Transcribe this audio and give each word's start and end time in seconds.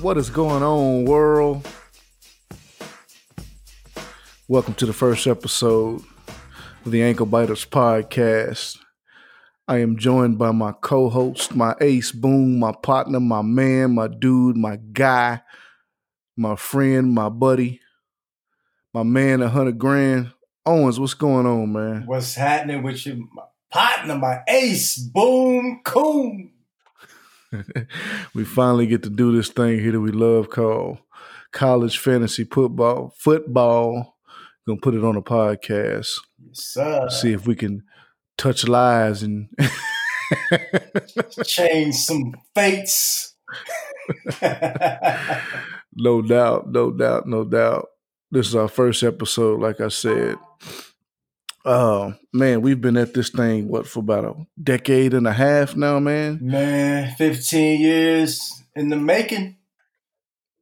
What 0.00 0.16
is 0.16 0.30
going 0.30 0.62
on, 0.62 1.06
world? 1.06 1.66
Welcome 4.46 4.74
to 4.74 4.86
the 4.86 4.92
first 4.92 5.26
episode 5.26 6.02
of 6.84 6.92
the 6.92 7.02
Ankle 7.02 7.26
Biters 7.26 7.64
podcast. 7.64 8.78
I 9.66 9.78
am 9.78 9.96
joined 9.96 10.38
by 10.38 10.52
my 10.52 10.70
co 10.70 11.08
host, 11.08 11.56
my 11.56 11.74
ace 11.80 12.12
boom, 12.12 12.60
my 12.60 12.70
partner, 12.80 13.18
my 13.18 13.42
man, 13.42 13.96
my 13.96 14.06
dude, 14.06 14.56
my 14.56 14.76
guy, 14.76 15.42
my 16.36 16.54
friend, 16.54 17.12
my 17.12 17.28
buddy, 17.28 17.80
my 18.94 19.02
man, 19.02 19.42
a 19.42 19.48
hundred 19.48 19.80
grand. 19.80 20.30
Owens, 20.64 21.00
what's 21.00 21.14
going 21.14 21.44
on, 21.44 21.72
man? 21.72 22.04
What's 22.06 22.36
happening 22.36 22.84
with 22.84 23.04
you, 23.04 23.28
my 23.34 23.42
partner, 23.72 24.16
my 24.16 24.42
ace 24.46 24.96
boom 24.96 25.80
coon? 25.84 26.52
we 28.34 28.44
finally 28.44 28.86
get 28.86 29.02
to 29.02 29.10
do 29.10 29.34
this 29.34 29.48
thing 29.48 29.78
here 29.78 29.92
that 29.92 30.00
we 30.00 30.12
love 30.12 30.50
called 30.50 30.98
college 31.52 31.98
fantasy 31.98 32.44
football. 32.44 33.14
Football. 33.18 34.16
Gonna 34.66 34.80
put 34.80 34.94
it 34.94 35.04
on 35.04 35.16
a 35.16 35.22
podcast. 35.22 36.10
Yes, 36.46 36.64
sir. 36.64 37.08
See 37.08 37.32
if 37.32 37.46
we 37.46 37.56
can 37.56 37.84
touch 38.36 38.68
lives 38.68 39.22
and 39.22 39.48
change 41.44 41.94
some 41.94 42.34
fates. 42.54 43.34
no 45.94 46.22
doubt, 46.22 46.70
no 46.70 46.90
doubt, 46.90 47.26
no 47.26 47.44
doubt. 47.44 47.88
This 48.30 48.48
is 48.48 48.54
our 48.54 48.68
first 48.68 49.02
episode, 49.02 49.60
like 49.60 49.80
I 49.80 49.88
said. 49.88 50.36
Oh 51.70 52.14
man, 52.32 52.62
we've 52.62 52.80
been 52.80 52.96
at 52.96 53.12
this 53.12 53.28
thing 53.28 53.68
what 53.68 53.86
for 53.86 54.00
about 54.00 54.24
a 54.24 54.34
decade 54.62 55.12
and 55.12 55.26
a 55.26 55.34
half 55.34 55.76
now, 55.76 55.98
man. 55.98 56.38
Man, 56.40 57.14
fifteen 57.16 57.78
years 57.78 58.62
in 58.74 58.88
the 58.88 58.96
making. 58.96 59.58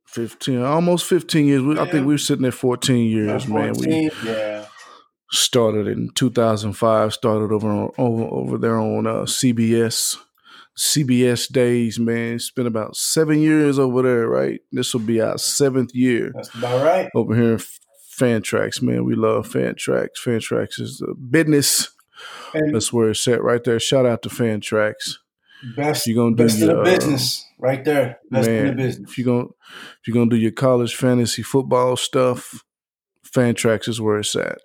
Fifteen, 0.05 0.63
almost 0.63 1.07
fifteen 1.07 1.47
years. 1.47 1.63
Yeah. 1.63 1.81
I 1.81 1.89
think 1.89 2.09
we 2.09 2.17
are 2.17 2.19
sitting 2.19 2.45
at 2.45 2.55
fourteen 2.55 3.09
years, 3.09 3.45
14, 3.45 3.55
man. 3.55 3.75
We 3.79 4.11
yeah. 4.25 4.67
started 5.31 5.87
in 5.87 6.11
two 6.11 6.31
thousand 6.31 6.73
five. 6.73 7.15
Started 7.15 7.55
over 7.55 7.69
on, 7.69 7.93
over 7.99 8.25
over 8.25 8.59
there 8.59 8.77
on 8.77 9.07
uh, 9.07 9.23
CBS. 9.23 10.17
CBS 10.77 11.51
days, 11.51 12.01
man. 12.01 12.35
It's 12.35 12.51
been 12.51 12.67
about 12.67 12.97
seven 12.97 13.41
years 13.41 13.79
over 13.79 14.03
there, 14.03 14.29
right? 14.29 14.61
This 14.73 14.93
will 14.93 15.01
be 15.01 15.23
our 15.23 15.39
seventh 15.39 15.95
year. 15.95 16.33
That's 16.35 16.53
about 16.55 16.85
right. 16.85 17.09
Over 17.15 17.35
here 17.35 17.59
Fantrax, 18.19 18.81
man. 18.83 19.05
We 19.05 19.15
love 19.15 19.49
Fantrax. 19.49 20.09
Fantrax 20.25 20.81
is 20.81 20.99
the 20.99 21.15
business. 21.15 21.91
And 22.55 22.75
That's 22.75 22.93
where 22.93 23.11
it's 23.11 23.29
at 23.29 23.43
right 23.43 23.63
there. 23.63 23.79
Shout 23.79 24.07
out 24.07 24.23
to 24.23 24.29
Fantrax. 24.29 25.19
Best, 25.75 26.07
you're 26.07 26.17
gonna 26.17 26.37
do 26.37 26.45
best 26.45 26.59
your, 26.59 26.71
in 26.71 26.77
the 26.77 26.81
uh, 26.83 26.85
business, 26.85 27.47
right 27.59 27.83
there. 27.83 28.19
Best 28.31 28.49
man, 28.49 28.59
in 28.59 28.67
the 28.67 28.83
business. 28.83 29.11
If 29.11 29.19
you're 29.19 29.25
gonna 29.25 29.49
if 29.49 30.07
you're 30.07 30.15
gonna 30.15 30.31
do 30.31 30.37
your 30.37 30.53
college 30.53 30.95
fantasy 30.95 31.43
football 31.43 31.97
stuff, 31.97 32.63
Fantrax 33.27 33.89
is 33.89 34.01
where 34.01 34.19
it's 34.19 34.37
at. 34.37 34.59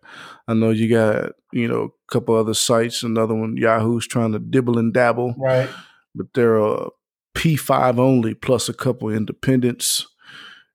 I 0.48 0.54
know 0.54 0.70
you 0.70 0.90
got 0.90 1.32
you 1.54 1.68
know 1.68 1.84
a 1.84 2.12
couple 2.12 2.36
other 2.36 2.54
sites. 2.54 3.04
Another 3.04 3.34
one, 3.34 3.56
Yahoo's 3.58 4.06
trying 4.08 4.34
to 4.34 4.40
dibble 4.40 4.78
and 4.78 4.94
dabble, 4.94 5.34
right? 5.38 5.70
But 6.14 6.34
they're 6.34 6.58
a 6.58 6.90
P5 7.36 7.98
only 7.98 8.34
plus 8.34 8.68
a 8.68 8.74
couple 8.74 9.10
independents 9.10 10.06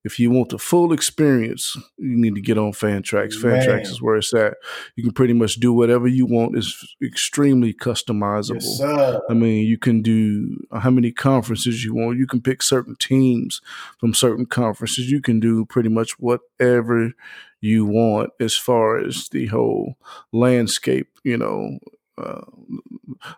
if 0.06 0.20
you 0.20 0.30
want 0.30 0.50
the 0.50 0.58
full 0.58 0.92
experience, 0.92 1.76
you 1.98 2.16
need 2.16 2.36
to 2.36 2.40
get 2.40 2.56
on 2.56 2.70
Fantrax. 2.70 3.34
Fantrax 3.34 3.82
is 3.82 4.00
where 4.00 4.14
it's 4.14 4.32
at. 4.32 4.54
You 4.94 5.02
can 5.02 5.12
pretty 5.12 5.32
much 5.32 5.56
do 5.56 5.72
whatever 5.72 6.06
you 6.06 6.26
want. 6.26 6.56
It's 6.56 6.94
extremely 7.02 7.74
customizable. 7.74 8.62
Yes, 8.78 9.20
I 9.28 9.34
mean, 9.34 9.66
you 9.66 9.76
can 9.76 10.02
do 10.02 10.64
how 10.72 10.90
many 10.90 11.10
conferences 11.10 11.84
you 11.84 11.92
want. 11.92 12.18
You 12.18 12.26
can 12.28 12.40
pick 12.40 12.62
certain 12.62 12.94
teams 12.94 13.60
from 13.98 14.14
certain 14.14 14.46
conferences. 14.46 15.10
You 15.10 15.20
can 15.20 15.40
do 15.40 15.64
pretty 15.64 15.88
much 15.88 16.20
whatever 16.20 17.10
you 17.60 17.84
want 17.84 18.30
as 18.38 18.56
far 18.56 18.98
as 18.98 19.28
the 19.30 19.46
whole 19.46 19.96
landscape, 20.32 21.08
you 21.24 21.36
know, 21.36 21.80
uh, 22.16 22.42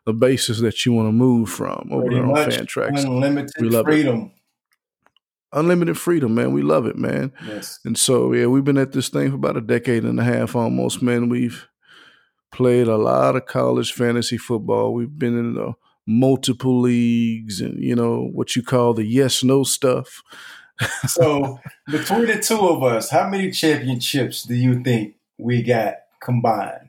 the 0.04 0.12
basis 0.12 0.60
that 0.60 0.84
you 0.84 0.92
want 0.92 1.08
to 1.08 1.12
move 1.12 1.48
from 1.48 1.88
over 1.90 2.10
there 2.10 2.26
on 2.26 2.34
Fantrax. 2.34 3.04
Unlimited 3.04 3.50
we 3.58 3.70
love 3.70 3.86
freedom. 3.86 4.32
It 4.34 4.37
unlimited 5.52 5.98
freedom, 5.98 6.34
man. 6.34 6.52
We 6.52 6.62
love 6.62 6.86
it, 6.86 6.96
man. 6.96 7.32
Yes. 7.46 7.78
And 7.84 7.98
so, 7.98 8.32
yeah, 8.32 8.46
we've 8.46 8.64
been 8.64 8.78
at 8.78 8.92
this 8.92 9.08
thing 9.08 9.30
for 9.30 9.36
about 9.36 9.56
a 9.56 9.60
decade 9.60 10.04
and 10.04 10.20
a 10.20 10.24
half 10.24 10.54
almost, 10.54 11.02
man. 11.02 11.28
We've 11.28 11.68
played 12.52 12.88
a 12.88 12.96
lot 12.96 13.36
of 13.36 13.46
college 13.46 13.92
fantasy 13.92 14.38
football. 14.38 14.94
We've 14.94 15.18
been 15.18 15.38
in 15.38 15.54
the 15.54 15.74
multiple 16.06 16.80
leagues 16.80 17.60
and, 17.60 17.82
you 17.82 17.94
know, 17.94 18.28
what 18.32 18.56
you 18.56 18.62
call 18.62 18.94
the 18.94 19.04
yes 19.04 19.44
no 19.44 19.62
stuff. 19.62 20.22
so, 21.06 21.58
between 21.90 22.26
the 22.26 22.40
two 22.40 22.60
of 22.60 22.82
us, 22.82 23.10
how 23.10 23.28
many 23.28 23.50
championships 23.50 24.44
do 24.44 24.54
you 24.54 24.82
think 24.82 25.16
we 25.38 25.62
got 25.62 25.94
combined? 26.20 26.88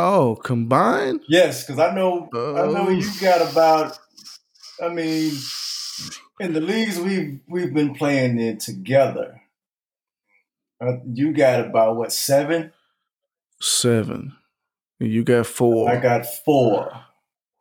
Oh, 0.00 0.36
combined? 0.36 1.22
Yes, 1.28 1.64
because 1.64 1.80
I 1.80 1.92
know 1.92 2.28
uh, 2.32 2.62
I 2.62 2.72
know 2.72 2.88
you 2.88 3.04
got 3.20 3.50
about 3.50 3.98
I 4.80 4.88
mean 4.90 5.32
in 6.40 6.52
the 6.52 6.60
leagues 6.60 6.98
we've 6.98 7.40
we've 7.48 7.74
been 7.74 7.94
playing 7.94 8.38
in 8.38 8.58
together, 8.58 9.42
uh, 10.80 10.98
you 11.12 11.32
got 11.32 11.60
about 11.60 11.96
what 11.96 12.12
seven? 12.12 12.72
Seven. 13.60 14.36
And 15.00 15.10
you 15.10 15.24
got 15.24 15.46
four. 15.46 15.90
I 15.90 16.00
got 16.00 16.26
four. 16.44 16.90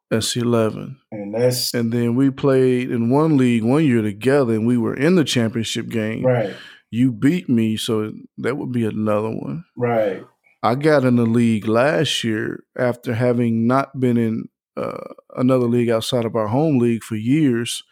That's 0.09 0.35
eleven. 0.35 0.99
And 1.11 1.33
that's 1.33 1.73
and 1.73 1.91
then 1.91 2.15
we 2.15 2.29
played 2.29 2.91
in 2.91 3.09
one 3.09 3.37
league 3.37 3.63
one 3.63 3.85
year 3.85 4.01
together, 4.01 4.53
and 4.53 4.67
we 4.67 4.77
were 4.77 4.95
in 4.95 5.15
the 5.15 5.23
championship 5.23 5.89
game. 5.89 6.25
Right. 6.25 6.55
You 6.89 7.11
beat 7.11 7.49
me, 7.49 7.75
so 7.75 8.13
that 8.37 8.57
would 8.57 8.71
be 8.71 8.85
another 8.85 9.29
one. 9.29 9.65
Right. 9.75 10.23
I 10.63 10.75
got 10.75 11.03
in 11.03 11.17
the 11.17 11.25
league 11.25 11.67
last 11.67 12.23
year 12.23 12.63
after 12.77 13.13
having 13.13 13.67
not 13.67 13.99
been 13.99 14.17
in 14.17 14.49
uh, 14.77 15.13
another 15.35 15.67
league 15.67 15.89
outside 15.89 16.25
of 16.25 16.35
our 16.35 16.47
home 16.47 16.77
league 16.79 17.03
for 17.03 17.15
years 17.15 17.83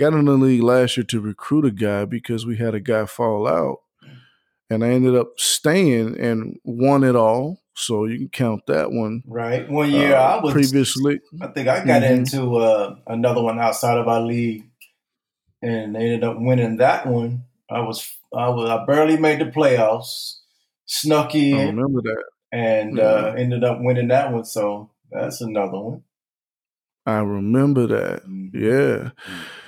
got 0.00 0.14
in 0.14 0.24
the 0.24 0.32
league 0.32 0.62
last 0.62 0.96
year 0.96 1.04
to 1.04 1.20
recruit 1.20 1.66
a 1.66 1.70
guy 1.70 2.06
because 2.06 2.46
we 2.46 2.56
had 2.56 2.74
a 2.74 2.80
guy 2.80 3.04
fall 3.04 3.46
out. 3.46 3.80
And 4.70 4.82
I 4.82 4.88
ended 4.88 5.14
up 5.14 5.38
staying 5.38 6.18
and 6.18 6.58
won 6.64 7.04
it 7.04 7.14
all. 7.14 7.60
So 7.74 8.06
you 8.06 8.18
can 8.18 8.28
count 8.28 8.62
that 8.66 8.92
one. 8.92 9.22
Right. 9.26 9.68
One 9.68 9.90
year 9.90 10.14
uh, 10.14 10.38
I 10.38 10.42
was 10.42 10.52
previously. 10.52 11.20
I 11.40 11.48
think 11.48 11.68
I 11.68 11.84
got 11.84 12.02
mm-hmm. 12.02 12.14
into 12.14 12.56
uh, 12.56 12.96
another 13.06 13.42
one 13.42 13.58
outside 13.58 13.98
of 13.98 14.08
our 14.08 14.20
league 14.20 14.64
and 15.62 15.96
ended 15.96 16.24
up 16.24 16.36
winning 16.38 16.76
that 16.76 17.06
one. 17.06 17.44
I 17.70 17.80
was 17.80 18.16
I 18.34 18.48
was 18.48 18.68
I 18.68 18.84
barely 18.84 19.16
made 19.16 19.40
the 19.40 19.46
playoffs. 19.46 20.38
Snuck 20.86 21.34
in. 21.34 21.54
I 21.54 21.66
remember 21.66 22.02
that. 22.02 22.24
And 22.52 22.98
uh, 22.98 23.34
ended 23.36 23.64
up 23.64 23.78
winning 23.80 24.08
that 24.08 24.32
one. 24.32 24.44
So 24.44 24.90
that's 25.10 25.40
another 25.40 25.78
one. 25.78 26.02
I 27.06 27.18
remember 27.18 27.86
that. 27.86 28.24
Mm-hmm. 28.24 28.56
Yeah. 28.56 29.10
Mm-hmm. 29.10 29.59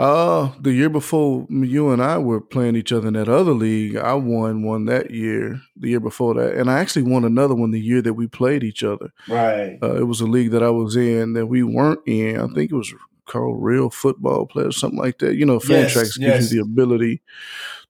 Uh, 0.00 0.52
the 0.58 0.72
year 0.72 0.88
before 0.88 1.46
you 1.50 1.90
and 1.90 2.02
I 2.02 2.16
were 2.16 2.40
playing 2.40 2.74
each 2.74 2.90
other 2.90 3.08
in 3.08 3.14
that 3.14 3.28
other 3.28 3.52
league, 3.52 3.96
I 3.96 4.14
won 4.14 4.62
one 4.62 4.86
that 4.86 5.10
year, 5.10 5.60
the 5.76 5.90
year 5.90 6.00
before 6.00 6.32
that. 6.34 6.54
And 6.54 6.70
I 6.70 6.78
actually 6.78 7.02
won 7.02 7.22
another 7.26 7.54
one 7.54 7.70
the 7.70 7.80
year 7.80 8.00
that 8.00 8.14
we 8.14 8.26
played 8.26 8.64
each 8.64 8.82
other. 8.82 9.12
Right. 9.28 9.78
Uh, 9.82 9.96
it 9.96 10.04
was 10.04 10.22
a 10.22 10.26
league 10.26 10.52
that 10.52 10.62
I 10.62 10.70
was 10.70 10.96
in 10.96 11.34
that 11.34 11.48
we 11.48 11.62
weren't 11.62 12.00
in. 12.06 12.40
I 12.40 12.46
think 12.54 12.72
it 12.72 12.76
was 12.76 12.94
called 13.26 13.62
Real 13.62 13.90
Football 13.90 14.46
Players, 14.46 14.78
something 14.78 14.98
like 14.98 15.18
that. 15.18 15.34
You 15.34 15.44
know, 15.44 15.58
Fantrax 15.58 15.94
yes, 15.94 16.16
gives 16.16 16.18
yes. 16.18 16.52
you 16.52 16.64
the 16.64 16.70
ability 16.70 17.20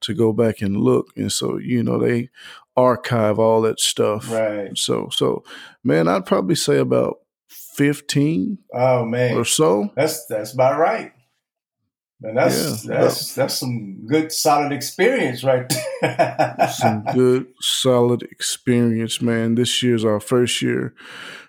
to 0.01 0.13
go 0.13 0.33
back 0.33 0.63
and 0.63 0.79
look. 0.79 1.13
And 1.15 1.31
so, 1.31 1.59
you 1.59 1.85
know, 1.85 2.01
they 2.01 2.31
archive 2.77 3.39
all 3.39 3.63
that 3.63 3.79
stuff. 3.79 4.29
Right. 4.33 4.77
So, 4.77 5.11
so, 5.13 5.45
man, 5.85 6.09
I'd 6.09 6.27
probably 6.27 6.57
say 6.57 6.79
about 6.79 7.19
15 7.49 8.59
oh 8.75 9.05
man 9.07 9.39
or 9.39 9.45
so 9.45 9.91
that's 9.97 10.27
that's 10.27 10.53
about 10.53 10.79
right 10.79 11.13
Man, 12.23 12.35
that's 12.35 12.85
yeah, 12.85 13.01
that's 13.01 13.35
that's 13.35 13.55
some 13.55 14.07
good 14.07 14.31
solid 14.31 14.73
experience 14.73 15.43
right 15.43 15.73
there. 16.03 16.69
some 16.75 17.05
good 17.15 17.47
solid 17.61 18.23
experience, 18.23 19.23
man. 19.23 19.55
This 19.55 19.83
year's 19.83 20.05
our 20.05 20.21
first 20.21 20.61
year 20.61 20.95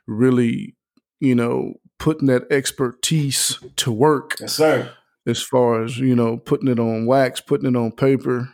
really, 0.07 0.75
you 1.19 1.35
know, 1.35 1.75
putting 1.99 2.27
that 2.27 2.51
expertise 2.51 3.59
to 3.77 3.91
work. 3.91 4.37
Yes, 4.39 4.53
sir. 4.53 4.91
As 5.27 5.41
far 5.41 5.83
as, 5.83 5.97
you 5.97 6.15
know, 6.15 6.37
putting 6.37 6.67
it 6.67 6.79
on 6.79 7.05
wax, 7.05 7.41
putting 7.41 7.69
it 7.69 7.77
on 7.77 7.91
paper. 7.91 8.49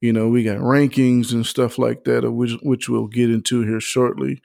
You 0.00 0.12
know, 0.12 0.28
we 0.28 0.44
got 0.44 0.58
rankings 0.58 1.32
and 1.32 1.46
stuff 1.46 1.78
like 1.78 2.04
that, 2.04 2.30
which 2.30 2.52
which 2.62 2.90
we'll 2.90 3.06
get 3.06 3.30
into 3.30 3.62
here 3.62 3.80
shortly. 3.80 4.42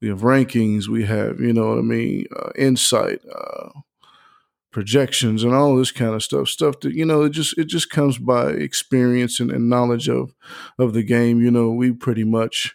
We 0.00 0.08
have 0.08 0.20
rankings, 0.20 0.86
we 0.86 1.04
have, 1.06 1.40
you 1.40 1.52
know 1.52 1.70
what 1.70 1.78
I 1.78 1.82
mean, 1.82 2.26
uh, 2.36 2.50
insight, 2.56 3.20
uh, 3.32 3.70
projections 4.72 5.44
and 5.44 5.54
all 5.54 5.76
this 5.76 5.92
kind 5.92 6.14
of 6.14 6.22
stuff 6.22 6.48
stuff 6.48 6.80
that 6.80 6.94
you 6.94 7.04
know 7.04 7.22
it 7.22 7.30
just 7.30 7.56
it 7.58 7.64
just 7.64 7.90
comes 7.90 8.18
by 8.18 8.48
experience 8.50 9.38
and, 9.38 9.50
and, 9.50 9.68
knowledge 9.68 10.08
of 10.08 10.34
of 10.78 10.94
the 10.94 11.02
game 11.02 11.40
you 11.40 11.50
know 11.50 11.70
we 11.70 11.92
pretty 11.92 12.24
much 12.24 12.74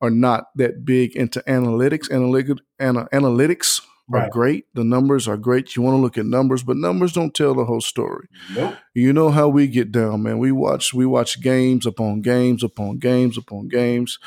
are 0.00 0.10
not 0.10 0.46
that 0.56 0.84
big 0.84 1.14
into 1.14 1.40
analytics 1.42 2.10
analytic 2.10 2.56
analytics 2.80 3.80
right. 4.08 4.26
are 4.26 4.30
great. 4.30 4.66
The 4.74 4.84
numbers 4.84 5.28
are 5.28 5.36
great. 5.36 5.76
You 5.76 5.82
want 5.82 5.96
to 5.96 6.00
look 6.00 6.18
at 6.18 6.26
numbers, 6.26 6.62
but 6.62 6.76
numbers 6.76 7.12
don't 7.12 7.34
tell 7.34 7.54
the 7.54 7.64
whole 7.64 7.80
story. 7.80 8.28
Nope. 8.54 8.74
You 8.94 9.12
know 9.12 9.30
how 9.30 9.48
we 9.48 9.68
get 9.68 9.92
down, 9.92 10.22
man. 10.22 10.38
We 10.38 10.52
watch 10.52 10.94
we 10.94 11.06
watch 11.06 11.40
games 11.40 11.86
upon 11.86 12.22
games 12.22 12.62
upon 12.62 12.98
games 12.98 13.36
upon 13.36 13.68
games. 13.68 14.18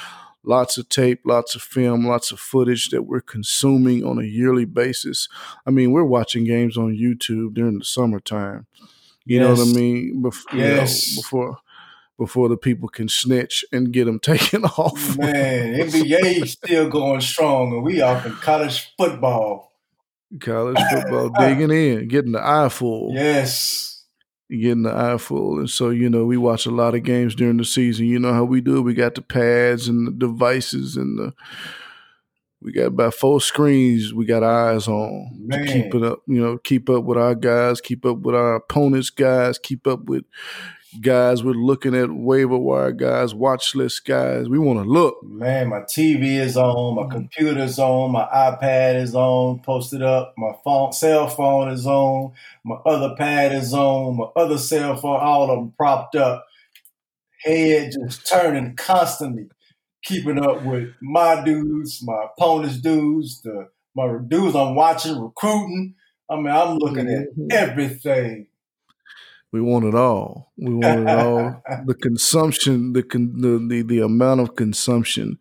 Lots 0.43 0.77
of 0.77 0.89
tape, 0.89 1.21
lots 1.25 1.53
of 1.55 1.61
film, 1.61 2.07
lots 2.07 2.31
of 2.31 2.39
footage 2.39 2.89
that 2.89 3.03
we're 3.03 3.21
consuming 3.21 4.03
on 4.03 4.17
a 4.17 4.23
yearly 4.23 4.65
basis. 4.65 5.29
I 5.67 5.69
mean, 5.69 5.91
we're 5.91 6.03
watching 6.03 6.45
games 6.45 6.77
on 6.77 6.97
YouTube 6.97 7.53
during 7.53 7.77
the 7.77 7.85
summertime. 7.85 8.65
You 9.25 9.39
yes. 9.39 9.43
know 9.43 9.63
what 9.63 9.69
I 9.69 9.79
mean? 9.79 10.23
Bef- 10.23 10.53
yes. 10.53 11.09
You 11.09 11.15
know, 11.15 11.21
before 11.21 11.57
before 12.17 12.49
the 12.49 12.57
people 12.57 12.87
can 12.87 13.09
snitch 13.09 13.65
and 13.71 13.91
get 13.91 14.05
them 14.05 14.19
taken 14.31 14.63
off. 14.63 15.17
Man, 15.17 15.73
NBA 15.73 16.47
still 16.47 16.89
going 16.89 17.21
strong, 17.21 17.73
and 17.73 17.83
we 17.83 18.01
off 18.01 18.25
in 18.25 18.33
college 18.33 18.93
football. 18.97 19.73
College 20.39 20.77
football 20.91 21.29
digging 21.39 21.71
in, 21.71 22.07
getting 22.07 22.31
the 22.31 22.45
eye 22.45 22.69
full. 22.69 23.11
Yes. 23.13 23.90
Getting 24.51 24.83
the 24.83 24.93
eye 24.93 25.17
full. 25.17 25.59
And 25.59 25.69
so, 25.69 25.89
you 25.91 26.09
know, 26.09 26.25
we 26.25 26.35
watch 26.35 26.65
a 26.65 26.71
lot 26.71 26.93
of 26.93 27.03
games 27.03 27.35
during 27.35 27.55
the 27.55 27.63
season. 27.63 28.05
You 28.07 28.19
know 28.19 28.33
how 28.33 28.43
we 28.43 28.59
do 28.59 28.81
We 28.81 28.93
got 28.93 29.15
the 29.15 29.21
pads 29.21 29.87
and 29.87 30.05
the 30.05 30.11
devices 30.11 30.97
and 30.97 31.17
the 31.17 31.33
we 32.61 32.71
got 32.71 32.87
about 32.87 33.15
four 33.15 33.41
screens 33.41 34.13
we 34.13 34.25
got 34.25 34.43
eyes 34.43 34.87
on 34.87 35.31
Man. 35.47 35.65
to 35.65 35.73
keep 35.73 35.95
it 35.95 36.03
up, 36.03 36.19
you 36.27 36.39
know, 36.39 36.57
keep 36.59 36.89
up 36.89 37.03
with 37.03 37.17
our 37.17 37.33
guys, 37.33 37.81
keep 37.81 38.05
up 38.05 38.19
with 38.19 38.35
our 38.35 38.55
opponents' 38.55 39.09
guys, 39.09 39.57
keep 39.57 39.87
up 39.87 40.03
with, 40.03 40.25
guys. 40.99 41.43
We're 41.43 41.53
looking 41.53 41.95
at 41.95 42.11
waiver 42.11 42.57
wire 42.57 42.91
guys, 42.91 43.33
watch 43.33 43.75
list 43.75 44.05
guys. 44.05 44.49
We 44.49 44.59
want 44.59 44.83
to 44.83 44.89
look. 44.89 45.23
Man, 45.23 45.69
my 45.69 45.81
TV 45.81 46.39
is 46.39 46.57
on, 46.57 46.95
my 46.95 47.07
computer's 47.07 47.79
on, 47.79 48.11
my 48.11 48.25
iPad 48.25 49.01
is 49.01 49.15
on, 49.15 49.59
posted 49.59 50.01
up, 50.01 50.33
my 50.37 50.51
phone, 50.63 50.91
cell 50.91 51.27
phone 51.27 51.69
is 51.69 51.85
on, 51.85 52.33
my 52.63 52.75
other 52.85 53.15
pad 53.15 53.53
is 53.53 53.73
on, 53.73 54.17
my 54.17 54.25
other 54.35 54.57
cell 54.57 54.97
phone, 54.97 55.19
all 55.21 55.49
of 55.49 55.57
them 55.57 55.73
propped 55.77 56.15
up. 56.15 56.45
Head 57.43 57.93
just 57.93 58.27
turning 58.27 58.75
constantly, 58.75 59.49
keeping 60.03 60.37
up 60.37 60.63
with 60.63 60.89
my 61.01 61.43
dudes, 61.43 62.03
my 62.03 62.25
opponent's 62.25 62.77
dudes, 62.77 63.41
the 63.41 63.69
my 63.95 64.17
dudes 64.27 64.55
I'm 64.55 64.75
watching, 64.75 65.19
recruiting. 65.19 65.95
I 66.29 66.35
mean, 66.37 66.47
I'm 66.47 66.77
looking 66.77 67.07
mm-hmm. 67.07 67.51
at 67.51 67.69
everything 67.69 68.47
we 69.51 69.61
want 69.61 69.85
it 69.85 69.95
all. 69.95 70.51
We 70.57 70.73
want 70.73 71.01
it 71.01 71.09
all. 71.09 71.61
the 71.85 71.95
consumption, 71.95 72.93
the, 72.93 73.01
the 73.01 73.65
the 73.67 73.81
the 73.81 73.99
amount 73.99 74.41
of 74.41 74.55
consumption 74.55 75.37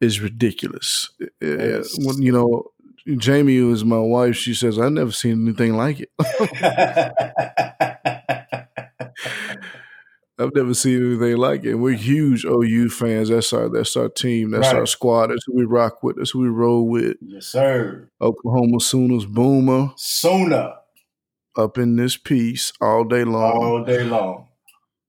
is 0.00 0.20
ridiculous. 0.20 1.10
Yes. 1.40 1.96
When, 1.98 2.22
you 2.22 2.32
know, 2.32 2.64
Jamie, 3.16 3.56
who 3.56 3.72
is 3.72 3.84
my 3.84 3.98
wife, 3.98 4.36
she 4.36 4.54
says, 4.54 4.78
"I've 4.78 4.92
never 4.92 5.12
seen 5.12 5.46
anything 5.46 5.76
like 5.76 6.00
it." 6.00 6.10
I've 10.38 10.54
never 10.54 10.72
seen 10.72 11.04
anything 11.04 11.36
like 11.36 11.64
it. 11.64 11.74
We're 11.74 11.96
huge 11.96 12.46
OU 12.46 12.88
fans. 12.88 13.28
That's 13.28 13.52
our 13.52 13.68
that's 13.68 13.94
our 13.94 14.08
team. 14.08 14.50
That's 14.50 14.68
right. 14.68 14.76
our 14.76 14.86
squad. 14.86 15.26
That's 15.28 15.44
who 15.46 15.54
we 15.54 15.64
rock 15.64 16.02
with. 16.02 16.16
That's 16.16 16.30
who 16.30 16.40
we 16.40 16.48
roll 16.48 16.88
with. 16.88 17.16
Yes, 17.20 17.46
sir. 17.46 18.08
Oklahoma 18.22 18.80
Sooners 18.80 19.26
Boomer. 19.26 19.90
Sooner 19.96 20.79
up 21.56 21.78
in 21.78 21.96
this 21.96 22.16
piece 22.16 22.72
all 22.80 23.04
day 23.04 23.24
long. 23.24 23.56
All 23.56 23.84
day 23.84 24.04
long. 24.04 24.48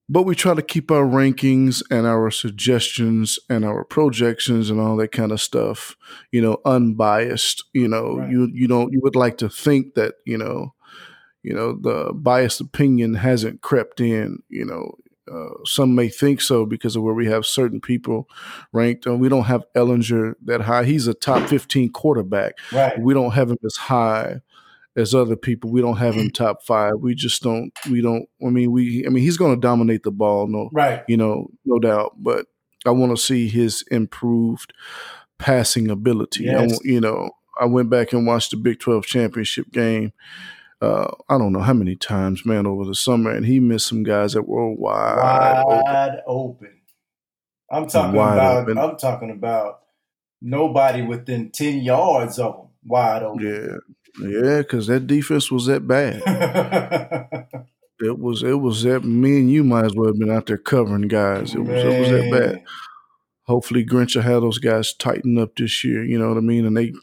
But 0.10 0.24
we 0.24 0.36
try 0.36 0.54
to 0.54 0.62
keep 0.62 0.92
our 0.92 1.06
rankings 1.06 1.82
and 1.90 2.06
our 2.06 2.32
suggestions 2.32 3.40
and 3.50 3.64
our 3.64 3.86
projections 3.86 4.70
and 4.70 4.78
all 4.78 4.98
that 4.98 5.14
kind 5.14 5.32
of 5.32 5.40
stuff, 5.40 5.96
you 6.34 6.42
know, 6.42 6.58
unbiased. 6.66 7.64
You 7.74 7.88
know, 7.88 8.18
right. 8.18 8.30
you 8.30 8.50
you 8.54 8.68
don't 8.68 8.92
you 8.92 9.00
would 9.02 9.16
like 9.16 9.38
to 9.38 9.48
think 9.48 9.94
that, 9.94 10.16
you 10.26 10.38
know, 10.38 10.74
you 11.44 11.54
know, 11.54 11.78
the 11.80 12.12
biased 12.14 12.60
opinion 12.60 13.14
hasn't 13.14 13.62
crept 13.62 14.02
in, 14.02 14.40
you 14.50 14.66
know, 14.66 14.96
uh, 15.32 15.54
some 15.66 15.96
may 15.96 16.10
think 16.10 16.42
so 16.42 16.66
because 16.66 16.98
of 16.98 17.04
where 17.04 17.14
we 17.14 17.28
have 17.28 17.46
certain 17.46 17.80
people 17.80 18.28
ranked. 18.74 19.06
And 19.06 19.20
we 19.22 19.30
don't 19.30 19.46
have 19.46 19.64
Ehlinger 19.76 20.34
that 20.44 20.62
high. 20.62 20.84
He's 20.84 21.08
a 21.08 21.14
top 21.14 21.48
15 21.48 21.92
quarterback. 21.92 22.58
Right. 22.74 23.00
We 23.00 23.14
don't 23.14 23.32
have 23.32 23.52
him 23.52 23.60
as 23.66 23.78
high 23.78 24.42
as 24.96 25.16
other 25.16 25.36
people. 25.36 25.72
We 25.72 25.82
don't 25.82 25.98
have 25.98 26.16
him 26.16 26.30
top 26.30 26.64
five. 26.64 26.94
We 27.00 27.16
just 27.16 27.42
don't. 27.42 27.72
We 27.90 28.02
don't. 28.02 28.28
I 28.46 28.50
mean, 28.50 28.72
we. 28.72 29.06
I 29.06 29.10
mean, 29.10 29.24
he's 29.24 29.38
going 29.38 29.56
to 29.56 29.60
dominate 29.60 30.04
the 30.04 30.12
ball. 30.12 30.48
No, 30.48 30.70
right. 30.74 31.04
You 31.08 31.18
know, 31.18 31.48
no 31.66 31.80
doubt. 31.80 32.16
But 32.18 32.48
I 32.86 32.92
want 32.92 33.16
to 33.16 33.22
see 33.22 33.48
his 33.48 33.84
improved 33.92 34.74
passing 35.38 35.90
ability. 35.90 36.46
Yes. 36.46 36.74
I, 36.74 36.78
you 36.84 37.02
know, 37.02 37.32
I 37.60 37.66
went 37.66 37.90
back 37.90 38.14
and 38.14 38.26
watched 38.26 38.52
the 38.52 38.58
Big 38.58 38.80
Twelve 38.80 39.06
championship 39.06 39.72
game. 39.72 40.14
Uh, 40.82 41.12
I 41.30 41.38
don't 41.38 41.54
know 41.54 41.60
how 41.60 41.74
many 41.74 41.96
times, 41.96 42.44
man, 42.44 42.66
over 42.66 42.86
the 42.86 42.96
summer, 42.96 43.30
and 43.30 43.46
he 43.46 43.60
missed 43.60 43.88
some 43.88 44.02
guys 44.02 44.34
that 44.34 44.48
were 44.48 44.72
wide, 44.72 45.64
wide 45.64 46.22
open. 46.26 46.68
open. 46.68 46.78
I'm 47.72 47.88
talking 47.88 48.18
wide 48.18 48.34
about. 48.34 48.58
Open. 48.64 48.78
I'm 48.80 48.98
talking 48.98 49.30
about 49.30 49.82
nobody 50.42 51.04
within 51.04 51.52
ten 51.52 51.82
yards 51.82 52.40
of 52.40 52.56
him, 52.56 52.66
wide 52.84 53.22
open. 53.22 53.46
Yeah, 53.46 53.78
yeah, 54.20 54.58
because 54.60 54.88
that 54.88 55.08
defense 55.08 55.52
was 55.52 55.66
that 55.68 55.88
bad. 55.88 56.22
it 58.00 58.20
was 58.20 58.44
it 58.44 58.60
was 58.60 58.84
that 58.84 59.04
me 59.04 59.40
and 59.40 59.52
you 59.52 59.64
might 59.64 59.86
as 59.86 59.96
well 59.96 60.08
have 60.08 60.20
been 60.20 60.32
out 60.32 60.48
there 60.48 60.58
covering 60.58 61.08
guys. 61.08 61.54
It 61.54 61.60
was 61.60 61.84
it 61.84 62.00
was 62.00 62.10
that 62.10 62.32
bad. 62.32 62.64
Hopefully 63.44 63.86
Grinch 63.86 64.16
will 64.16 64.24
have 64.24 64.42
those 64.42 64.60
guys 64.60 64.94
tighten 64.94 65.38
up 65.38 65.56
this 65.56 65.84
year, 65.84 66.04
you 66.04 66.18
know 66.18 66.30
what 66.30 66.38
I 66.38 66.42
mean? 66.42 66.66
And 66.66 66.78
they 66.78 66.94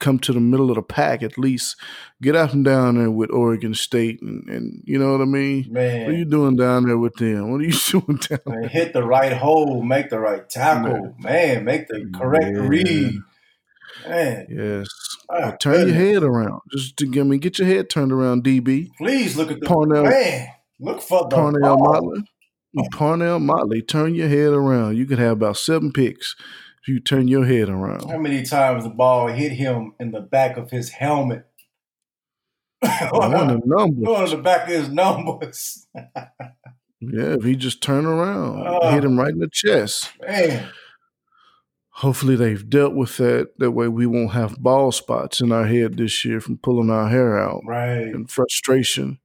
come 0.00 0.18
to 0.18 0.32
the 0.32 0.40
middle 0.40 0.70
of 0.70 0.76
the 0.76 0.82
pack 0.82 1.22
at 1.22 1.38
least. 1.38 1.76
Get 2.22 2.36
out 2.36 2.54
and 2.54 2.64
down 2.64 2.96
there 2.96 3.10
with 3.10 3.30
Oregon 3.30 3.74
State 3.74 4.20
and, 4.22 4.48
and 4.48 4.82
you 4.84 4.98
know 4.98 5.12
what 5.12 5.20
I 5.20 5.24
mean? 5.24 5.66
Man. 5.70 6.04
What 6.04 6.14
are 6.14 6.18
you 6.18 6.24
doing 6.24 6.56
down 6.56 6.86
there 6.86 6.98
with 6.98 7.14
them? 7.16 7.50
What 7.50 7.60
are 7.60 7.64
you 7.64 7.72
doing 7.90 8.18
down 8.18 8.40
there? 8.46 8.68
Hit 8.68 8.92
the 8.92 9.04
right 9.04 9.32
hole, 9.32 9.82
make 9.82 10.10
the 10.10 10.20
right 10.20 10.48
tackle, 10.48 11.14
man, 11.18 11.22
man 11.22 11.64
make 11.64 11.88
the 11.88 12.10
correct 12.14 12.52
man. 12.52 12.68
read. 12.68 13.20
Man. 14.06 14.46
Yes. 14.50 14.88
well, 15.28 15.56
turn 15.58 15.72
goodness. 15.74 15.96
your 15.96 16.12
head 16.14 16.22
around. 16.22 16.60
Just 16.72 16.96
to 16.98 17.20
I 17.20 17.22
mean, 17.22 17.40
get 17.40 17.58
your 17.58 17.68
head 17.68 17.90
turned 17.90 18.12
around, 18.12 18.44
DB. 18.44 18.88
Please 18.98 19.36
look 19.36 19.50
at 19.50 19.60
the 19.60 19.66
Parnell. 19.66 20.04
Man, 20.04 20.48
look 20.80 21.02
for 21.02 21.28
the 21.28 21.36
Parnell 21.36 21.76
ball. 21.76 21.92
Motley. 21.92 22.24
Parnell 22.92 23.40
Motley, 23.40 23.82
turn 23.82 24.14
your 24.14 24.28
head 24.28 24.52
around. 24.52 24.96
You 24.96 25.06
could 25.06 25.18
have 25.18 25.32
about 25.32 25.56
seven 25.56 25.92
picks 25.92 26.36
if 26.82 26.88
you 26.88 27.00
turn 27.00 27.26
your 27.26 27.44
head 27.44 27.68
around. 27.68 28.08
How 28.08 28.18
many 28.18 28.44
times 28.44 28.84
the 28.84 28.90
ball 28.90 29.28
hit 29.28 29.52
him 29.52 29.94
in 29.98 30.12
the 30.12 30.20
back 30.20 30.56
of 30.56 30.70
his 30.70 30.90
helmet? 30.90 31.46
One 33.10 33.34
of 33.34 33.48
the 33.48 33.60
numbers. 33.64 34.06
One 34.06 34.22
of 34.22 34.30
the 34.30 34.36
back 34.36 34.68
of 34.68 34.74
his 34.74 34.88
numbers. 34.88 35.86
yeah, 35.94 37.34
if 37.34 37.42
he 37.42 37.56
just 37.56 37.82
turn 37.82 38.06
around, 38.06 38.64
uh, 38.64 38.92
hit 38.92 39.04
him 39.04 39.18
right 39.18 39.32
in 39.32 39.40
the 39.40 39.48
chest. 39.50 40.12
Man 40.20 40.68
hopefully 41.98 42.36
they've 42.36 42.68
dealt 42.70 42.94
with 42.94 43.16
that. 43.16 43.58
That 43.58 43.72
way 43.72 43.88
we 43.88 44.06
won't 44.06 44.32
have 44.32 44.62
ball 44.62 44.92
spots 44.92 45.40
in 45.40 45.50
our 45.50 45.66
head 45.66 45.96
this 45.96 46.24
year 46.24 46.40
from 46.40 46.58
pulling 46.58 46.90
our 46.90 47.08
hair 47.08 47.38
out. 47.38 47.62
Right. 47.66 48.06
And 48.14 48.30
frustration 48.30 49.18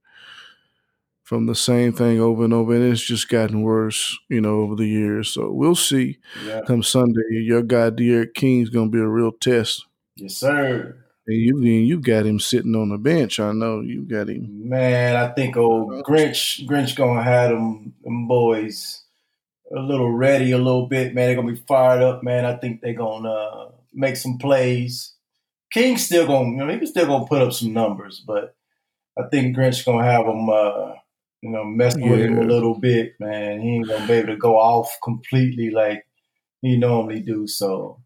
from 1.24 1.46
the 1.46 1.56
same 1.56 1.94
thing 1.94 2.20
over 2.20 2.44
and 2.44 2.54
over. 2.54 2.74
And 2.74 2.92
it's 2.92 3.06
just 3.06 3.30
gotten 3.30 3.62
worse, 3.62 4.18
you 4.28 4.42
know, 4.42 4.62
over 4.62 4.76
the 4.76 4.88
years. 4.88 5.30
So 5.30 5.52
we'll 5.52 5.76
see 5.76 6.18
yeah. 6.46 6.62
come 6.66 6.82
Sunday. 6.84 7.22
Your 7.32 7.62
guy 7.62 7.92
D'Eriq 7.92 8.34
King's 8.34 8.70
gonna 8.70 8.90
be 8.90 9.00
a 9.00 9.08
real 9.08 9.32
test. 9.32 9.86
Yes, 10.16 10.36
sir. 10.36 10.98
And 11.26 11.38
you 11.38 11.60
you 11.62 12.02
got 12.02 12.26
him 12.26 12.40
sitting 12.40 12.76
on 12.76 12.90
the 12.90 12.98
bench. 12.98 13.40
I 13.40 13.52
know 13.54 13.82
you 13.82 14.02
got 14.02 14.30
him. 14.30 14.68
Man, 14.68 15.16
I 15.16 15.30
think 15.30 15.56
old 15.58 16.04
Grinch 16.04 16.66
Grinch 16.68 16.96
gonna 16.96 17.24
have 17.24 17.52
them, 17.52 17.94
them 18.04 18.28
boys 18.28 19.03
a 19.76 19.80
little 19.80 20.12
ready 20.12 20.52
a 20.52 20.58
little 20.58 20.88
bit, 20.88 21.14
man. 21.14 21.28
They're 21.28 21.36
gonna 21.36 21.54
be 21.54 21.64
fired 21.68 22.02
up, 22.02 22.24
man. 22.24 22.46
I 22.46 22.58
think 22.58 22.82
they're 22.82 22.94
gonna 22.94 23.30
uh, 23.30 23.72
make 23.94 24.18
some 24.18 24.38
plays. 24.38 25.14
King's 25.72 26.06
still 26.06 26.28
gonna, 26.28 26.50
you 26.50 26.58
know, 26.58 26.78
he's 26.78 26.92
still 26.92 27.08
gonna 27.08 27.26
put 27.26 27.42
up 27.42 27.54
some 27.54 27.74
numbers, 27.74 28.24
but 28.26 28.56
I 29.18 29.24
think 29.32 29.56
Grinch 29.56 29.86
gonna 29.86 30.06
have 30.06 30.26
him, 30.26 30.50
uh, 30.50 30.94
you 31.42 31.50
know, 31.50 31.64
messing 31.64 32.04
yeah. 32.04 32.12
with 32.12 32.20
him 32.20 32.38
a 32.38 32.44
little 32.44 32.80
bit, 32.80 33.14
man. 33.20 33.62
He 33.62 33.76
ain't 33.76 33.88
gonna 33.88 34.06
be 34.06 34.14
able 34.14 34.28
to 34.28 34.38
go 34.38 34.58
off 34.58 34.96
completely 35.04 35.72
like 35.72 36.06
he 36.62 36.78
normally 36.78 37.22
do. 37.22 37.48
So 37.48 38.03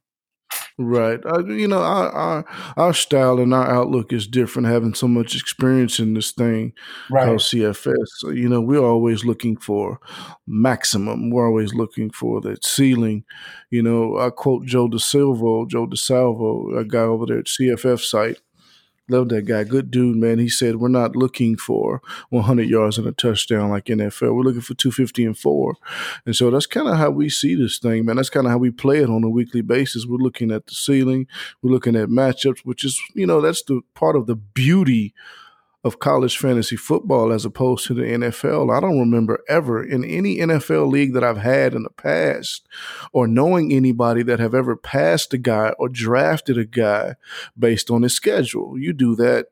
Right. 0.80 1.20
Uh, 1.26 1.44
you 1.46 1.68
know, 1.68 1.80
our, 1.80 2.10
our, 2.12 2.46
our 2.78 2.94
style 2.94 3.40
and 3.40 3.52
our 3.52 3.68
outlook 3.68 4.14
is 4.14 4.28
different. 4.28 4.68
Having 4.68 4.94
so 4.94 5.08
much 5.08 5.36
experience 5.36 6.00
in 6.00 6.14
this 6.14 6.32
thing 6.32 6.74
right. 7.10 7.26
called 7.26 7.40
CFF, 7.40 8.06
so, 8.18 8.30
you 8.30 8.48
know, 8.48 8.62
we're 8.62 8.86
always 8.86 9.26
looking 9.26 9.58
for 9.58 10.00
maximum. 10.46 11.32
We're 11.32 11.48
always 11.48 11.74
looking 11.74 12.12
for 12.12 12.42
that 12.42 12.64
ceiling. 12.64 13.24
You 13.72 13.82
know, 13.82 14.20
I 14.20 14.30
quote 14.30 14.66
Joe 14.66 14.88
DeSilvo, 14.88 15.68
Joe 15.68 15.88
DeSalvo, 15.88 16.78
a 16.78 16.86
guy 16.86 17.00
over 17.00 17.26
there 17.26 17.40
at 17.40 17.46
CFF 17.46 18.00
site. 18.00 18.38
Love 19.10 19.30
that 19.30 19.46
guy. 19.46 19.64
Good 19.64 19.90
dude, 19.90 20.18
man. 20.18 20.38
He 20.38 20.50
said, 20.50 20.78
We're 20.78 20.90
not 20.90 21.16
looking 21.16 21.56
for 21.56 22.02
100 22.30 22.70
yards 22.70 22.98
and 22.98 23.08
a 23.08 23.14
touchdown 23.14 23.70
like 23.70 23.86
NFL. 23.86 24.36
We're 24.36 24.44
looking 24.44 24.62
for 24.62 24.74
250 24.74 25.24
and 25.24 25.38
four. 25.38 25.76
And 26.26 26.36
so 26.36 26.52
that's 26.52 26.66
kind 26.66 26.90
of 26.90 26.98
how 26.98 27.12
we 27.12 27.30
see 27.30 27.56
this 27.56 27.80
thing, 27.80 28.06
man. 28.06 28.18
That's 28.18 28.30
kind 28.30 28.46
of 28.46 28.52
how 28.52 28.58
we 28.58 28.70
play 28.70 28.98
it 28.98 29.10
on 29.10 29.24
a 29.24 29.30
weekly 29.30 29.62
basis. 29.62 30.06
We're 30.06 30.18
looking 30.18 30.52
at 30.52 30.68
the 30.68 30.76
ceiling, 30.76 31.28
we're 31.62 31.72
looking 31.72 31.96
at 31.96 32.10
matchups, 32.10 32.60
which 32.66 32.84
is, 32.84 33.02
you 33.14 33.26
know, 33.26 33.40
that's 33.40 33.64
the 33.64 33.82
part 33.96 34.18
of 34.18 34.28
the 34.28 34.36
beauty 34.36 35.14
of 35.84 36.00
college 36.00 36.38
fantasy 36.38 36.76
football 36.76 37.32
as 37.32 37.46
opposed 37.46 37.86
to 37.88 37.94
the 37.94 38.02
NFL. 38.02 38.76
I 38.76 38.80
don't 38.80 39.00
remember 39.00 39.44
ever 39.48 39.84
in 39.84 40.04
any 40.04 40.38
NFL 40.38 40.92
league 40.92 41.14
that 41.14 41.24
I've 41.24 41.38
had 41.38 41.74
in 41.74 41.84
the 41.84 41.90
past 41.90 42.68
or 43.14 43.28
knowing 43.28 43.72
anybody 43.72 44.24
that 44.24 44.40
have 44.40 44.54
ever 44.54 44.76
passed 44.76 45.34
a 45.34 45.38
guy 45.38 45.70
or 45.80 45.88
drafted 45.88 46.58
a 46.58 46.66
guy 46.66 47.16
based 47.58 47.90
on 47.90 48.02
his 48.02 48.14
schedule. 48.14 48.78
You 48.78 48.92
do 48.92 49.16
that 49.16 49.48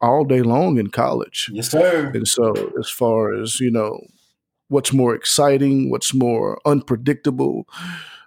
all 0.00 0.24
day 0.24 0.42
long 0.42 0.78
in 0.78 0.88
college. 0.88 1.50
Yes, 1.52 1.70
sir. 1.70 2.10
And 2.14 2.28
so 2.28 2.52
as 2.78 2.90
far 2.90 3.34
as, 3.34 3.58
you 3.58 3.70
know, 3.70 4.00
what's 4.68 4.92
more 4.92 5.14
exciting, 5.14 5.90
what's 5.90 6.12
more 6.12 6.60
unpredictable, 6.66 7.66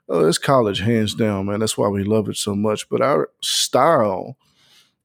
uh, 0.10 0.26
it's 0.26 0.38
college 0.38 0.80
hands 0.80 1.14
down, 1.14 1.46
man. 1.46 1.60
That's 1.60 1.78
why 1.78 1.88
we 1.90 2.04
love 2.04 2.30
it 2.30 2.38
so 2.38 2.56
much. 2.56 2.90
But 2.90 3.02
our 3.02 3.30
style 3.42 4.38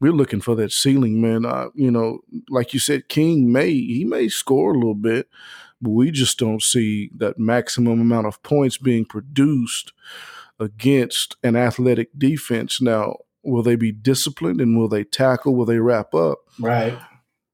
we're 0.02 0.11
looking 0.11 0.40
for 0.40 0.56
that 0.56 0.73
ceiling, 0.73 1.21
man. 1.21 1.47
Uh, 1.47 1.68
you 1.76 1.88
know, 1.88 2.18
like 2.50 2.75
you 2.75 2.80
said, 2.80 3.09
King 3.09 3.52
may 3.52 3.71
he 3.71 4.04
may 4.04 4.28
score 4.28 4.73
a 4.73 4.76
little 4.76 4.97
bit, 4.97 5.28
but 5.80 5.90
we 5.90 6.11
just 6.11 6.40
don't 6.40 6.61
see 6.61 7.09
that 7.16 7.38
maximum 7.38 8.00
amount 8.00 8.26
of 8.26 8.42
points 8.42 8.76
being 8.76 9.04
produced 9.04 9.92
against 10.59 11.37
an 11.44 11.54
athletic 11.54 12.09
defense. 12.18 12.82
Now, 12.82 13.18
will 13.44 13.62
they 13.62 13.76
be 13.76 13.92
disciplined 13.92 14.61
and 14.61 14.76
will 14.76 14.88
they 14.88 15.04
tackle? 15.04 15.54
Will 15.54 15.66
they 15.66 15.78
wrap 15.78 16.16
up? 16.16 16.40
Right. 16.59 16.99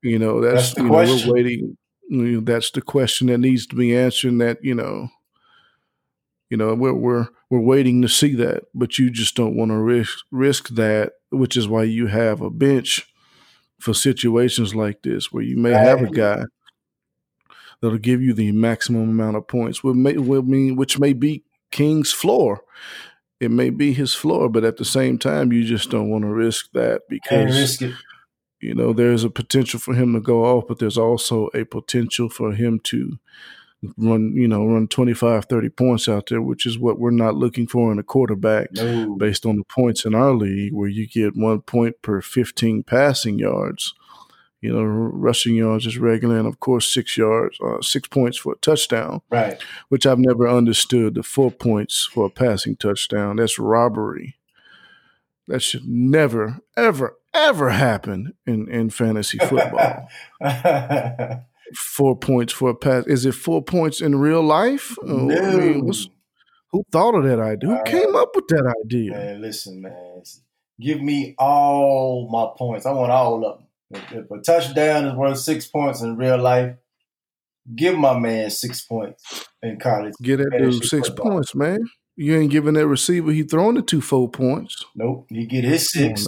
You 0.01 0.19
know, 0.19 0.41
that's, 0.41 0.69
that's 0.69 0.75
the 0.75 0.83
you 0.85 0.89
question. 0.89 1.17
know, 1.19 1.27
we're 1.27 1.35
waiting. 1.35 1.77
You 2.09 2.23
know, 2.23 2.41
that's 2.41 2.71
the 2.71 2.81
question 2.81 3.27
that 3.27 3.39
needs 3.39 3.67
to 3.67 3.77
be 3.77 3.95
answered. 3.95 4.33
And 4.33 4.41
That 4.41 4.65
you 4.65 4.75
know, 4.75 5.11
you 6.49 6.57
know, 6.57 6.75
we're 6.75 6.95
we're 6.95 7.29
we're 7.51 7.61
waiting 7.61 8.01
to 8.01 8.09
see 8.09 8.35
that, 8.37 8.65
but 8.73 8.99
you 8.99 9.11
just 9.11 9.35
don't 9.35 9.55
want 9.55 9.71
to 9.71 9.77
risk 9.77 10.19
risk 10.31 10.71
that, 10.71 11.13
which 11.31 11.57
is 11.57 11.69
why 11.69 11.83
you 11.85 12.07
have 12.07 12.41
a 12.41 12.51
bench 12.51 13.13
for 13.79 13.95
situations 13.95 14.75
like 14.75 15.03
this, 15.03 15.33
where 15.33 15.43
you 15.43 15.57
may 15.57 15.73
right. 15.73 15.87
have 15.87 16.03
a 16.03 16.11
guy 16.11 16.45
that'll 17.81 17.99
give 17.99 18.21
you 18.21 18.35
the 18.35 18.53
maximum 18.53 19.09
amount 19.09 19.37
of 19.37 19.47
points, 19.47 19.83
which 19.85 19.95
may, 19.95 20.17
will 20.17 20.43
mean 20.43 20.77
which 20.77 20.99
may 20.99 21.13
be 21.13 21.45
King's 21.71 22.13
floor. 22.13 22.63
It 23.41 23.51
may 23.53 23.71
be 23.71 23.93
his 23.93 24.15
floor, 24.15 24.49
but 24.49 24.65
at 24.65 24.79
the 24.79 24.85
same 24.85 25.17
time, 25.17 25.53
you 25.53 25.65
just 25.65 25.91
don't 25.91 26.11
want 26.11 26.25
to 26.25 26.31
risk 26.31 26.73
that 26.73 27.03
because 27.09 27.81
risk 27.81 27.95
you 28.61 28.75
know 28.75 28.93
there's 28.93 29.23
a 29.23 29.31
potential 29.31 29.79
for 29.79 29.95
him 29.95 30.13
to 30.15 30.21
go 30.21 30.45
off, 30.45 30.65
but 30.67 30.81
there's 30.81 30.99
also 30.99 31.49
a 31.55 31.65
potential 31.65 32.29
for 32.29 32.53
him 32.53 32.81
to 32.85 33.19
run, 33.97 34.33
you 34.35 34.49
know, 34.49 34.67
run 34.67 34.89
25, 34.89 35.45
30 35.45 35.69
points 35.71 36.09
out 36.09 36.29
there, 36.29 36.43
which 36.43 36.67
is 36.67 36.79
what 36.79 36.99
we're 36.99 37.11
not 37.11 37.37
looking 37.37 37.67
for 37.67 37.93
in 37.93 37.99
a 37.99 38.03
quarterback 38.03 38.71
no. 38.73 39.15
based 39.17 39.47
on 39.47 39.57
the 39.57 39.65
points 39.65 40.05
in 40.05 40.15
our 40.15 40.33
league, 40.33 40.73
where 40.73 40.89
you 40.89 41.07
get 41.07 41.37
one 41.37 41.61
point 41.61 42.01
per 42.03 42.21
15 42.21 42.83
passing 42.83 43.39
yards. 43.39 43.95
You 44.61 44.73
know, 44.73 44.83
rushing 44.83 45.55
yards 45.55 45.87
is 45.87 45.99
regular, 45.99 46.37
and 46.37 46.49
of 46.49 46.59
course, 46.59 46.93
six 46.93 47.17
yards, 47.17 47.57
uh, 47.61 47.81
six 47.81 48.09
points 48.09 48.39
for 48.39 48.55
a 48.55 48.57
touchdown. 48.57 49.23
Right. 49.31 49.63
Which 49.89 50.05
I've 50.05 50.19
never 50.19 50.49
understood 50.49 51.15
the 51.15 51.23
four 51.23 51.53
points 51.53 52.09
for 52.13 52.27
a 52.27 52.31
passing 52.31 52.75
touchdown. 52.75 53.37
That's 53.37 53.61
robbery. 53.61 54.35
That 55.47 55.63
should 55.63 55.87
never, 55.87 56.59
ever, 56.77 57.17
ever 57.33 57.71
happen 57.71 58.35
in, 58.47 58.69
in 58.69 58.91
fantasy 58.91 59.39
football. 59.39 60.09
four 61.75 62.17
points 62.17 62.53
for 62.53 62.71
a 62.71 62.75
pass. 62.75 63.07
Is 63.07 63.27
it 63.27 63.33
four 63.33 63.63
points 63.63 64.01
in 64.01 64.19
real 64.19 64.43
life? 64.43 64.97
No. 65.03 65.35
I 65.35 65.57
mean, 65.57 65.93
who 66.71 66.85
thought 66.93 67.15
of 67.15 67.25
that 67.25 67.41
idea? 67.41 67.71
Who 67.71 67.77
uh, 67.77 67.83
came 67.85 68.15
up 68.15 68.31
with 68.35 68.47
that 68.49 68.75
idea? 68.85 69.13
Man, 69.13 69.41
listen, 69.41 69.81
man. 69.81 70.23
Give 70.81 71.01
me 71.01 71.35
all 71.39 72.29
my 72.31 72.57
points. 72.57 72.87
I 72.87 72.93
want 72.93 73.11
all 73.11 73.45
of 73.45 73.59
them. 73.59 73.67
If, 74.13 74.31
a 74.31 74.41
touchdown 74.41 75.07
is 75.07 75.15
worth 75.15 75.39
six 75.39 75.67
points 75.67 76.03
in 76.03 76.17
real 76.17 76.39
life, 76.39 76.77
give 77.75 77.97
my 77.97 78.19
man 78.19 78.51
six 78.51 78.85
points 78.85 79.47
in 79.63 79.79
college. 79.79 80.15
Get 80.23 80.39
that 80.39 80.59
dude 80.59 80.85
six 80.85 81.09
football. 81.09 81.33
points, 81.33 81.55
man. 81.55 81.79
You 82.17 82.37
ain't 82.37 82.51
giving 82.51 82.75
that 82.75 82.87
receiver 82.87 83.31
he 83.33 83.45
throwing 83.45 83.77
the 83.77 83.83
two 83.83 84.01
four 84.01 84.29
points. 84.29 84.85
Nope. 84.95 85.27
He 85.31 85.47
get 85.47 85.65
his 85.65 85.91
six. 85.91 86.27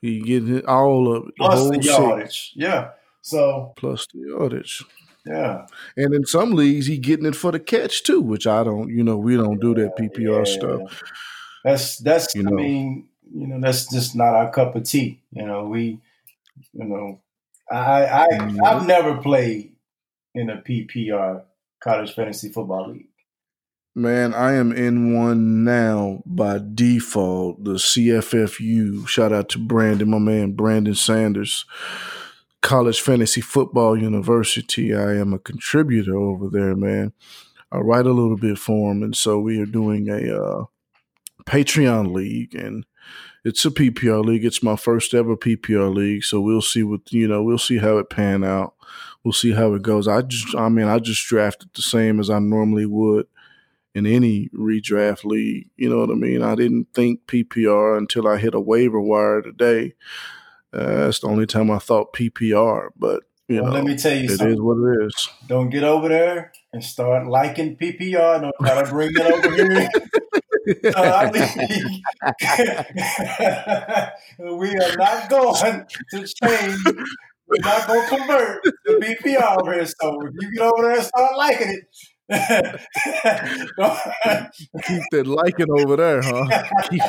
He 0.00 0.20
getting 0.20 0.64
all 0.66 1.14
of 1.14 1.28
it. 1.28 1.34
Plus 1.36 1.64
the, 1.64 1.78
the 1.78 1.84
yardage. 1.84 2.26
Six. 2.28 2.52
Yeah. 2.54 2.90
So 3.22 3.72
plus 3.76 4.06
the 4.12 4.20
yardage. 4.28 4.84
Yeah. 5.26 5.66
And 5.96 6.14
in 6.14 6.24
some 6.24 6.52
leagues, 6.52 6.86
he 6.86 6.98
getting 6.98 7.26
it 7.26 7.36
for 7.36 7.52
the 7.52 7.60
catch 7.60 8.02
too, 8.02 8.20
which 8.20 8.46
I 8.46 8.64
don't. 8.64 8.88
You 8.88 9.04
know, 9.04 9.16
we 9.16 9.36
don't 9.36 9.60
do 9.60 9.74
that 9.74 9.96
PPR 9.96 10.46
yeah. 10.46 10.52
stuff. 10.52 11.02
That's 11.64 11.98
that's. 11.98 12.34
You 12.34 12.44
know, 12.44 12.52
I 12.52 12.62
mean, 12.62 13.08
you 13.34 13.46
know, 13.46 13.60
that's 13.60 13.90
just 13.90 14.16
not 14.16 14.34
our 14.34 14.50
cup 14.50 14.74
of 14.74 14.84
tea. 14.84 15.22
You 15.32 15.46
know, 15.46 15.64
we, 15.66 16.00
you 16.72 16.84
know, 16.84 17.20
I 17.70 18.06
I 18.06 18.28
mm-hmm. 18.28 18.64
I've 18.64 18.86
never 18.86 19.18
played 19.18 19.74
in 20.34 20.50
a 20.50 20.62
PPR 20.62 21.42
college 21.80 22.14
fantasy 22.14 22.50
football 22.50 22.92
league. 22.92 23.08
Man, 23.94 24.32
I 24.32 24.52
am 24.52 24.70
in 24.70 25.12
one 25.14 25.64
now 25.64 26.22
by 26.24 26.60
default. 26.72 27.64
The 27.64 27.74
CFFU. 27.74 29.08
Shout 29.08 29.32
out 29.32 29.48
to 29.50 29.58
Brandon, 29.58 30.08
my 30.08 30.18
man 30.18 30.52
Brandon 30.52 30.94
Sanders. 30.94 31.66
College 32.62 33.00
Fantasy 33.00 33.40
Football 33.40 33.96
University. 33.98 34.94
I 34.94 35.14
am 35.14 35.32
a 35.32 35.38
contributor 35.38 36.16
over 36.16 36.48
there, 36.48 36.74
man. 36.74 37.12
I 37.70 37.78
write 37.78 38.06
a 38.06 38.12
little 38.12 38.36
bit 38.36 38.58
for 38.58 38.92
them, 38.92 39.02
and 39.02 39.16
so 39.16 39.38
we 39.38 39.60
are 39.60 39.66
doing 39.66 40.08
a 40.08 40.36
uh, 40.36 40.64
Patreon 41.44 42.12
league, 42.12 42.54
and 42.54 42.84
it's 43.44 43.64
a 43.64 43.70
PPR 43.70 44.24
league. 44.24 44.44
It's 44.44 44.62
my 44.62 44.76
first 44.76 45.14
ever 45.14 45.36
PPR 45.36 45.94
league, 45.94 46.24
so 46.24 46.40
we'll 46.40 46.62
see 46.62 46.82
what 46.82 47.12
you 47.12 47.28
know. 47.28 47.42
We'll 47.42 47.58
see 47.58 47.78
how 47.78 47.98
it 47.98 48.10
pan 48.10 48.42
out. 48.42 48.74
We'll 49.22 49.32
see 49.32 49.52
how 49.52 49.74
it 49.74 49.82
goes. 49.82 50.08
I 50.08 50.22
just, 50.22 50.54
I 50.56 50.68
mean, 50.68 50.88
I 50.88 50.98
just 50.98 51.26
drafted 51.26 51.70
the 51.74 51.82
same 51.82 52.20
as 52.20 52.30
I 52.30 52.38
normally 52.38 52.86
would 52.86 53.26
in 53.94 54.06
any 54.06 54.48
redraft 54.54 55.24
league. 55.24 55.68
You 55.76 55.90
know 55.90 55.98
what 55.98 56.10
I 56.10 56.14
mean? 56.14 56.42
I 56.42 56.54
didn't 56.54 56.88
think 56.94 57.26
PPR 57.26 57.98
until 57.98 58.26
I 58.26 58.38
hit 58.38 58.54
a 58.54 58.60
waiver 58.60 59.00
wire 59.00 59.42
today. 59.42 59.94
Uh, 60.72 61.04
that's 61.06 61.20
the 61.20 61.28
only 61.28 61.46
time 61.46 61.70
I 61.70 61.78
thought 61.78 62.12
PPR, 62.12 62.88
but 62.96 63.22
you 63.48 63.62
well, 63.62 63.72
know, 63.72 63.76
let 63.76 63.84
me 63.84 63.96
tell 63.96 64.14
you, 64.14 64.24
it 64.24 64.36
something. 64.36 64.52
is 64.54 64.60
what 64.60 64.76
it 64.76 65.06
is. 65.06 65.28
Don't 65.46 65.70
get 65.70 65.82
over 65.82 66.08
there 66.08 66.52
and 66.72 66.84
start 66.84 67.26
liking 67.26 67.76
PPR. 67.76 68.42
Don't 68.42 68.54
try 68.60 68.82
to 68.82 68.90
bring 68.90 69.10
it 69.14 69.20
over 69.20 69.54
here. 69.54 69.88
uh, 70.94 71.30
we 74.58 74.68
are 74.76 74.96
not 74.96 75.30
going 75.30 75.86
to 76.10 76.26
change. 76.42 76.78
We're 77.46 77.60
not 77.60 77.86
going 77.86 78.02
to 78.02 78.16
convert 78.16 78.62
the 78.62 78.92
PPR 79.00 79.60
over 79.62 79.72
here. 79.72 79.86
So 79.86 80.20
if 80.26 80.34
you 80.38 80.52
get 80.52 80.62
over 80.62 80.82
there 80.82 80.96
and 80.96 81.04
start 81.04 81.36
liking 81.38 81.68
it, 81.68 81.88
keep 82.30 82.36
that 85.12 85.24
liking 85.26 85.70
over 85.70 85.96
there, 85.96 86.20
huh? 86.20 86.44
Keep, 86.90 87.02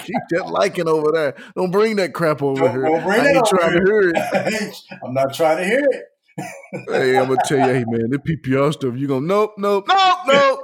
keep, 0.00 0.16
that 0.28 0.46
liking 0.46 0.86
over 0.86 1.10
there. 1.10 1.34
Don't 1.56 1.70
bring 1.70 1.96
that 1.96 2.12
crap 2.12 2.42
over 2.42 2.68
don't, 2.68 2.72
here. 2.72 2.84
Don't 2.84 3.02
bring 3.02 3.20
I 3.20 3.28
ain't 3.30 3.46
trying 3.46 3.72
here. 3.72 3.80
to 3.80 3.90
hear 3.90 4.10
it. 4.10 4.76
I'm 5.02 5.14
not 5.14 5.32
trying 5.32 5.56
to 5.58 5.64
hear 5.64 5.80
it. 5.80 6.04
hey, 6.90 7.18
I'm 7.18 7.28
gonna 7.28 7.40
tell 7.46 7.58
you, 7.58 7.72
hey 7.72 7.84
man, 7.86 8.10
the 8.10 8.18
PPR 8.18 8.70
stuff. 8.74 8.94
You 8.94 9.08
gonna 9.08 9.26
nope, 9.26 9.54
nope, 9.56 9.88
nope, 9.88 10.18
nope. 10.26 10.60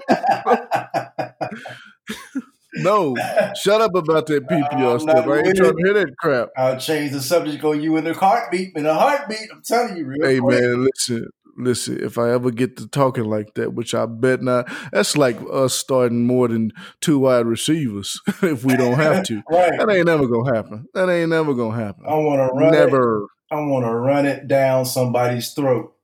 no, 2.75 3.17
shut 3.57 3.81
up 3.81 3.95
about 3.95 4.27
that 4.27 4.47
PPR 4.47 5.01
stuff. 5.01 5.27
I 5.27 5.39
ain't 5.39 5.57
trying 5.57 5.77
to 5.77 5.83
hear 5.83 5.95
that 5.95 6.15
crap. 6.19 6.51
I'll 6.59 6.79
change 6.79 7.13
the 7.13 7.23
subject 7.23 7.65
on 7.65 7.81
you 7.83 7.97
in 7.97 8.07
a 8.07 8.13
heartbeat. 8.13 8.77
In 8.77 8.85
a 8.85 8.93
heartbeat, 8.95 9.49
I'm 9.51 9.63
telling 9.63 9.97
you, 9.97 10.05
real 10.05 10.29
Hey 10.29 10.41
quick. 10.41 10.61
man, 10.61 10.85
listen 10.85 11.31
listen, 11.57 12.03
if 12.03 12.19
I 12.19 12.31
ever 12.31 12.51
get 12.51 12.77
to 12.79 12.89
talking 12.89 13.25
like 13.25 13.55
that, 13.55 13.75
which 13.75 13.95
I 13.95 14.07
bet 14.07 14.43
not, 14.43 14.69
that's 14.93 15.17
like 15.17 15.39
us 15.53 15.75
starting 15.75 16.27
more 16.27 16.49
than 16.49 16.73
two 17.01 17.19
wide 17.21 17.47
receivers 17.47 18.21
if 18.43 18.65
we 18.65 18.77
don't 18.77 18.95
have 18.95 19.25
to. 19.25 19.43
right. 19.51 19.79
That 19.79 19.91
ain't 19.91 20.07
never 20.07 20.27
gonna 20.27 20.55
happen. 20.55 20.89
That 20.95 21.09
ain't 21.09 21.31
never 21.31 21.55
gonna 21.55 21.77
happen. 21.77 22.05
I 22.07 22.15
want 22.15 22.41
to 22.41 22.55
run 22.55 22.73
never. 22.73 23.25
It, 23.25 23.29
I 23.51 23.61
want 23.61 23.85
to 23.85 23.91
run 23.91 24.27
it 24.27 24.49
down 24.49 24.85
somebody's 24.85 25.53
throat. 25.53 25.95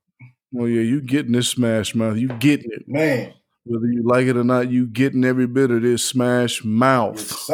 Well, 0.51 0.67
yeah, 0.67 0.81
you 0.81 1.01
getting 1.01 1.31
this 1.31 1.49
smash 1.49 1.95
mouth. 1.95 2.17
You 2.17 2.27
getting 2.27 2.71
it, 2.71 2.87
man. 2.87 3.33
Whether 3.63 3.87
you 3.87 4.03
like 4.03 4.25
it 4.27 4.37
or 4.37 4.43
not, 4.43 4.69
you 4.71 4.87
getting 4.87 5.23
every 5.23 5.47
bit 5.47 5.71
of 5.71 5.83
this 5.83 6.03
smash 6.03 6.63
mouth. 6.63 7.19
Yes, 7.19 7.49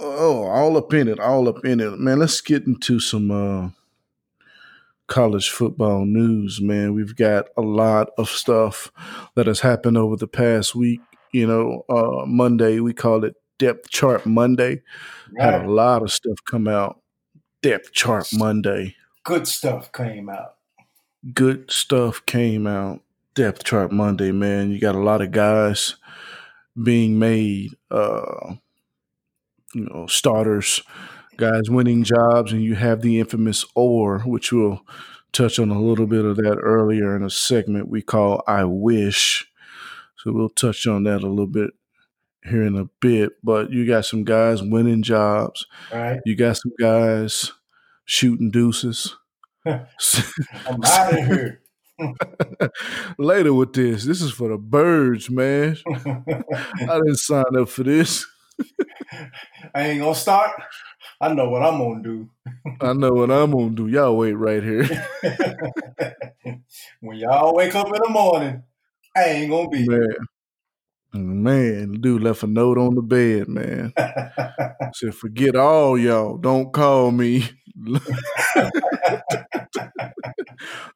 oh, 0.00 0.44
all 0.44 0.76
up 0.76 0.92
in 0.94 1.08
it, 1.08 1.18
all 1.18 1.48
up 1.48 1.64
in 1.64 1.80
it, 1.80 1.98
man. 1.98 2.20
Let's 2.20 2.40
get 2.40 2.66
into 2.66 3.00
some. 3.00 3.30
uh 3.30 3.70
college 5.08 5.50
football 5.50 6.04
news, 6.04 6.60
man. 6.60 6.94
We've 6.94 7.16
got 7.16 7.48
a 7.56 7.62
lot 7.62 8.10
of 8.16 8.28
stuff 8.28 8.92
that 9.34 9.46
has 9.46 9.60
happened 9.60 9.96
over 9.96 10.16
the 10.16 10.28
past 10.28 10.74
week. 10.74 11.00
You 11.32 11.46
know, 11.46 11.84
uh, 11.88 12.24
Monday 12.26 12.80
we 12.80 12.94
call 12.94 13.24
it 13.24 13.34
Depth 13.58 13.90
Chart 13.90 14.24
Monday. 14.24 14.82
Right. 15.32 15.52
Had 15.52 15.64
a 15.64 15.70
lot 15.70 16.02
of 16.02 16.12
stuff 16.12 16.38
come 16.48 16.68
out. 16.68 17.00
Depth 17.62 17.92
Chart 17.92 18.28
Monday. 18.32 18.94
Good 19.24 19.48
stuff 19.48 19.90
came 19.92 20.28
out. 20.28 20.54
Good 21.34 21.70
stuff 21.70 22.24
came 22.24 22.66
out. 22.66 23.02
Depth 23.34 23.64
Chart 23.64 23.90
Monday, 23.90 24.32
man. 24.32 24.70
You 24.70 24.78
got 24.78 24.94
a 24.94 25.00
lot 25.00 25.20
of 25.20 25.32
guys 25.32 25.96
being 26.80 27.18
made, 27.18 27.72
uh, 27.90 28.54
you 29.74 29.84
know, 29.84 30.06
starters, 30.06 30.82
guys 31.38 31.70
winning 31.70 32.04
jobs, 32.04 32.52
and 32.52 32.62
you 32.62 32.74
have 32.74 33.00
the 33.00 33.18
infamous 33.18 33.64
or, 33.74 34.18
which 34.20 34.52
we'll 34.52 34.82
touch 35.32 35.58
on 35.58 35.70
a 35.70 35.80
little 35.80 36.06
bit 36.06 36.24
of 36.24 36.36
that 36.36 36.58
earlier 36.62 37.16
in 37.16 37.22
a 37.22 37.30
segment 37.30 37.88
we 37.88 38.02
call 38.02 38.42
I 38.46 38.64
Wish. 38.64 39.50
So 40.18 40.32
we'll 40.32 40.48
touch 40.48 40.86
on 40.86 41.04
that 41.04 41.22
a 41.22 41.28
little 41.28 41.46
bit 41.46 41.70
here 42.44 42.64
in 42.64 42.76
a 42.76 42.86
bit. 43.00 43.32
But 43.42 43.70
you 43.70 43.86
got 43.86 44.04
some 44.04 44.24
guys 44.24 44.62
winning 44.62 45.02
jobs. 45.02 45.66
Right. 45.92 46.20
You 46.26 46.36
got 46.36 46.56
some 46.56 46.72
guys 46.78 47.52
shooting 48.04 48.50
deuces. 48.50 49.16
I'm 49.66 50.84
out 50.84 51.12
of 51.12 51.26
here. 51.26 51.62
Later 53.18 53.54
with 53.54 53.72
this. 53.72 54.04
This 54.04 54.22
is 54.22 54.32
for 54.32 54.48
the 54.48 54.56
birds, 54.56 55.30
man. 55.30 55.76
I 55.94 56.42
didn't 56.80 57.18
sign 57.18 57.56
up 57.56 57.68
for 57.68 57.82
this. 57.82 58.26
I 59.74 59.88
ain't 59.88 60.00
gonna 60.00 60.14
start. 60.14 60.50
I 61.20 61.34
know 61.34 61.48
what 61.48 61.62
I'm 61.62 61.78
gonna 61.78 62.02
do. 62.02 62.28
I 62.80 62.92
know 62.92 63.10
what 63.10 63.30
I'm 63.30 63.50
gonna 63.50 63.70
do. 63.70 63.88
Y'all 63.88 64.16
wait 64.16 64.34
right 64.34 64.62
here. 64.62 64.84
when 67.00 67.18
y'all 67.18 67.54
wake 67.54 67.74
up 67.74 67.86
in 67.86 67.92
the 67.92 68.08
morning, 68.08 68.62
I 69.16 69.24
ain't 69.24 69.50
gonna 69.50 69.68
be 69.68 69.86
man. 69.88 70.16
Man, 71.14 71.92
dude 72.00 72.22
left 72.22 72.42
a 72.42 72.46
note 72.46 72.78
on 72.78 72.94
the 72.94 73.02
bed, 73.02 73.48
man. 73.48 73.92
Said, 74.94 75.14
forget 75.14 75.56
all 75.56 75.98
y'all. 75.98 76.36
Don't 76.36 76.72
call 76.72 77.10
me. 77.10 77.48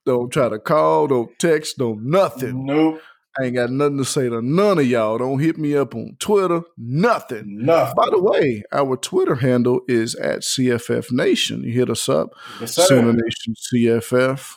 don't 0.04 0.30
try 0.30 0.50
to 0.50 0.58
call, 0.58 1.06
don't 1.08 1.36
text, 1.38 1.78
don't 1.78 2.04
nothing. 2.04 2.66
Nope. 2.66 3.00
I 3.38 3.44
ain't 3.44 3.54
got 3.54 3.70
nothing 3.70 3.98
to 3.98 4.04
say 4.04 4.28
to 4.28 4.42
none 4.42 4.78
of 4.78 4.86
y'all. 4.86 5.18
Don't 5.18 5.38
hit 5.38 5.56
me 5.56 5.74
up 5.74 5.94
on 5.94 6.16
Twitter. 6.18 6.62
Nothing. 6.76 7.64
Nothing. 7.64 7.94
By 7.96 8.10
the 8.10 8.20
way, 8.20 8.62
our 8.72 8.96
Twitter 8.96 9.36
handle 9.36 9.80
is 9.88 10.14
at 10.16 10.40
CFF 10.40 11.10
Nation. 11.10 11.64
You 11.64 11.72
hit 11.72 11.88
us 11.88 12.08
up. 12.08 12.34
Yes, 12.60 12.74
Sooner 12.74 13.12
Nation 13.12 13.54
CFF. 13.54 14.56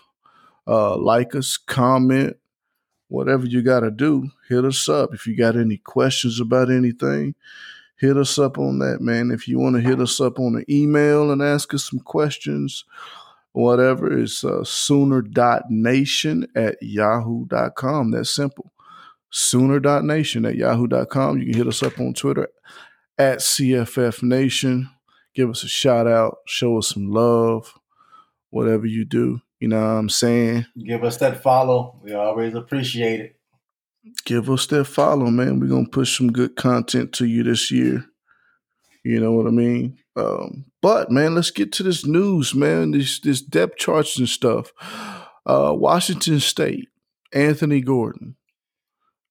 Uh, 0.67 0.97
like 0.97 1.35
us, 1.35 1.57
comment, 1.57 2.35
whatever 3.07 3.45
you 3.45 3.61
got 3.61 3.81
to 3.81 3.91
do, 3.91 4.29
hit 4.49 4.65
us 4.65 4.89
up. 4.89 5.13
If 5.13 5.25
you 5.27 5.37
got 5.37 5.55
any 5.55 5.77
questions 5.77 6.39
about 6.39 6.69
anything, 6.69 7.35
hit 7.97 8.17
us 8.17 8.37
up 8.37 8.57
on 8.57 8.79
that, 8.79 8.99
man. 8.99 9.31
If 9.31 9.47
you 9.47 9.59
want 9.59 9.75
to 9.75 9.81
hit 9.81 10.01
us 10.01 10.19
up 10.19 10.39
on 10.39 10.55
an 10.55 10.65
email 10.69 11.31
and 11.31 11.41
ask 11.41 11.73
us 11.73 11.89
some 11.89 11.99
questions, 11.99 12.83
whatever, 13.55 14.11
it's 14.11 14.43
uh, 14.43 14.63
sooner.nation 14.63 16.47
at 16.55 16.77
yahoo.com. 16.81 18.11
That's 18.11 18.29
simple. 18.29 18.71
Sooner.nation 19.31 20.45
at 20.45 20.55
yahoo.com. 20.55 21.39
You 21.39 21.45
can 21.45 21.53
hit 21.53 21.67
us 21.67 21.83
up 21.83 21.99
on 21.99 22.13
Twitter 22.13 22.49
at 23.17 23.39
CFF 23.39 24.23
Nation. 24.23 24.89
Give 25.33 25.49
us 25.49 25.63
a 25.63 25.67
shout 25.67 26.07
out, 26.07 26.37
show 26.47 26.77
us 26.77 26.89
some 26.89 27.09
love, 27.11 27.73
whatever 28.49 28.85
you 28.85 29.05
do. 29.05 29.41
You 29.59 29.69
know 29.69 29.79
what 29.79 29.99
I'm 29.99 30.09
saying? 30.09 30.65
Give 30.85 31.03
us 31.03 31.17
that 31.17 31.41
follow. 31.41 31.99
We 32.03 32.13
always 32.13 32.53
appreciate 32.55 33.19
it. 33.21 33.35
Give 34.25 34.49
us 34.49 34.67
that 34.67 34.85
follow, 34.85 35.27
man. 35.27 35.59
We're 35.59 35.67
gonna 35.67 35.89
push 35.89 36.17
some 36.17 36.31
good 36.31 36.55
content 36.55 37.13
to 37.13 37.25
you 37.25 37.43
this 37.43 37.71
year. 37.71 38.05
You 39.03 39.19
know 39.19 39.31
what 39.31 39.47
I 39.47 39.51
mean? 39.51 39.97
Um, 40.15 40.65
but 40.81 41.11
man, 41.11 41.35
let's 41.35 41.51
get 41.51 41.71
to 41.73 41.83
this 41.83 42.05
news, 42.05 42.55
man. 42.55 42.91
This 42.91 43.19
this 43.19 43.41
depth 43.41 43.77
charts 43.77 44.17
and 44.17 44.29
stuff. 44.29 44.71
Uh, 45.45 45.73
Washington 45.75 46.39
State, 46.39 46.87
Anthony 47.33 47.81
Gordon. 47.81 48.35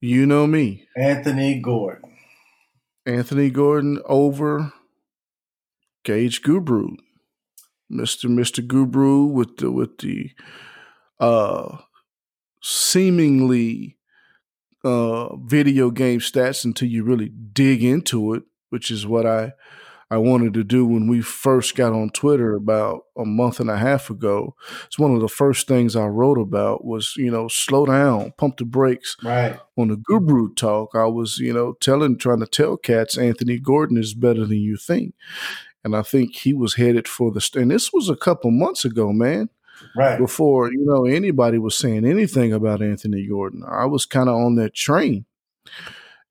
You 0.00 0.26
know 0.26 0.46
me. 0.46 0.86
Anthony 0.96 1.60
Gordon. 1.60 2.16
Anthony 3.06 3.50
Gordon 3.50 4.00
over 4.04 4.72
Gage 6.04 6.42
Gubrud. 6.42 6.96
Mr. 7.90 8.28
Mr. 8.28 8.66
Guru 8.66 9.24
with 9.24 9.56
the 9.58 9.70
with 9.70 9.98
the 9.98 10.30
uh 11.20 11.78
seemingly 12.62 13.98
uh 14.84 15.36
video 15.36 15.90
game 15.90 16.18
stats 16.18 16.64
until 16.64 16.88
you 16.88 17.04
really 17.04 17.28
dig 17.28 17.84
into 17.84 18.34
it, 18.34 18.42
which 18.70 18.90
is 18.90 19.06
what 19.06 19.26
I 19.26 19.52
I 20.10 20.18
wanted 20.18 20.54
to 20.54 20.64
do 20.64 20.86
when 20.86 21.06
we 21.08 21.20
first 21.20 21.74
got 21.74 21.92
on 21.92 22.10
Twitter 22.10 22.54
about 22.54 23.02
a 23.16 23.24
month 23.24 23.60
and 23.60 23.70
a 23.70 23.76
half 23.76 24.10
ago. 24.10 24.54
It's 24.86 24.98
one 24.98 25.14
of 25.14 25.20
the 25.20 25.28
first 25.28 25.66
things 25.66 25.96
I 25.96 26.06
wrote 26.06 26.38
about 26.38 26.84
was, 26.84 27.14
you 27.16 27.30
know, 27.30 27.48
slow 27.48 27.86
down, 27.86 28.32
pump 28.36 28.58
the 28.58 28.64
brakes. 28.64 29.16
Right. 29.22 29.58
On 29.76 29.88
the 29.88 29.96
Guru 29.96 30.54
talk, 30.54 30.90
I 30.94 31.06
was, 31.06 31.38
you 31.38 31.52
know, 31.52 31.74
telling 31.80 32.18
trying 32.18 32.40
to 32.40 32.46
tell 32.46 32.76
cats 32.76 33.18
Anthony 33.18 33.58
Gordon 33.58 33.96
is 33.96 34.14
better 34.14 34.46
than 34.46 34.58
you 34.58 34.76
think 34.76 35.14
and 35.84 35.94
I 35.94 36.02
think 36.02 36.34
he 36.34 36.54
was 36.54 36.74
headed 36.74 37.06
for 37.06 37.30
the. 37.30 37.46
And 37.54 37.70
this 37.70 37.92
was 37.92 38.08
a 38.08 38.16
couple 38.16 38.50
months 38.50 38.84
ago, 38.84 39.12
man. 39.12 39.50
Right 39.96 40.18
before 40.18 40.70
you 40.70 40.84
know 40.84 41.04
anybody 41.04 41.58
was 41.58 41.76
saying 41.76 42.06
anything 42.06 42.52
about 42.52 42.80
Anthony 42.80 43.26
Gordon, 43.26 43.64
I 43.68 43.86
was 43.86 44.06
kind 44.06 44.28
of 44.28 44.36
on 44.36 44.54
that 44.54 44.72
train 44.72 45.26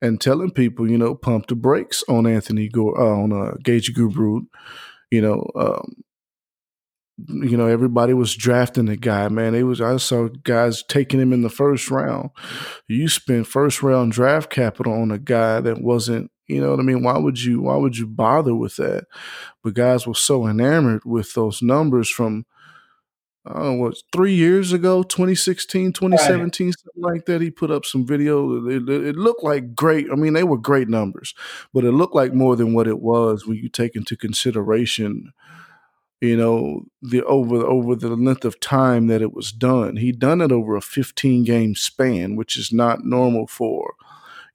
and 0.03 0.19
telling 0.19 0.51
people, 0.51 0.91
you 0.91 0.97
know, 0.97 1.15
pump 1.15 1.47
the 1.47 1.55
brakes 1.55 2.03
on 2.09 2.27
Anthony 2.27 2.67
Gordon, 2.67 3.01
uh, 3.01 3.09
on 3.09 3.31
uh, 3.31 3.55
Gage 3.63 3.95
Gubrud. 3.95 4.41
You 5.09 5.21
know, 5.21 5.49
um, 5.55 5.93
you 7.27 7.55
know, 7.55 7.67
everybody 7.67 8.13
was 8.13 8.35
drafting 8.35 8.85
the 8.85 8.97
guy, 8.97 9.29
man. 9.29 9.55
It 9.55 9.63
was 9.63 9.79
I 9.79 9.95
saw 9.97 10.27
guys 10.43 10.83
taking 10.83 11.21
him 11.21 11.31
in 11.31 11.41
the 11.41 11.49
first 11.49 11.89
round. 11.89 12.31
You 12.87 13.07
spent 13.07 13.47
first 13.47 13.81
round 13.81 14.11
draft 14.11 14.49
capital 14.49 14.93
on 14.93 15.09
a 15.09 15.19
guy 15.19 15.61
that 15.61 15.81
wasn't 15.81 16.29
you 16.47 16.59
know 16.59 16.71
what 16.71 16.79
I 16.81 16.83
mean? 16.83 17.03
Why 17.03 17.17
would 17.17 17.41
you 17.41 17.61
why 17.61 17.77
would 17.77 17.97
you 17.97 18.05
bother 18.05 18.53
with 18.53 18.75
that? 18.75 19.05
But 19.63 19.75
guys 19.75 20.05
were 20.05 20.13
so 20.13 20.45
enamored 20.45 21.03
with 21.05 21.33
those 21.33 21.61
numbers 21.61 22.09
from 22.09 22.45
uh, 23.45 23.71
what 23.71 23.95
three 24.12 24.34
years 24.34 24.71
ago 24.71 25.03
2016 25.03 25.91
2017 25.93 26.67
right. 26.67 26.73
something 26.79 27.03
like 27.03 27.25
that 27.25 27.41
he 27.41 27.51
put 27.51 27.71
up 27.71 27.86
some 27.86 28.06
video. 28.06 28.65
It, 28.67 28.88
it, 28.88 29.15
looked 29.15 29.43
like 29.43 29.75
great. 29.75 30.08
I 30.12 30.15
mean 30.15 30.34
they 30.34 30.43
were 30.43 30.58
great 30.58 30.88
numbers 30.88 31.34
but 31.73 31.84
it 31.84 31.91
looked 31.91 32.15
like 32.15 32.34
more 32.34 32.56
than 32.56 32.73
what 32.73 32.88
it 32.88 32.99
was 32.99 33.45
when 33.45 33.58
you 33.58 33.69
take 33.69 33.95
into 33.95 34.15
consideration 34.15 35.34
you 36.21 36.38
know 36.38 36.86
the 37.01 37.21
over 37.25 37.58
over 37.58 37.95
the 37.95 38.15
length 38.15 38.45
of 38.45 38.60
time 38.62 39.08
that 39.08 39.21
it 39.21 39.34
was 39.34 39.51
done. 39.51 39.97
He 39.97 40.13
done 40.13 40.39
it 40.39 40.51
over 40.51 40.75
a 40.75 40.82
15 40.82 41.43
game 41.43 41.75
span 41.75 42.38
which 42.38 42.56
is 42.56 42.71
not 42.71 43.03
normal 43.03 43.47
for 43.47 43.95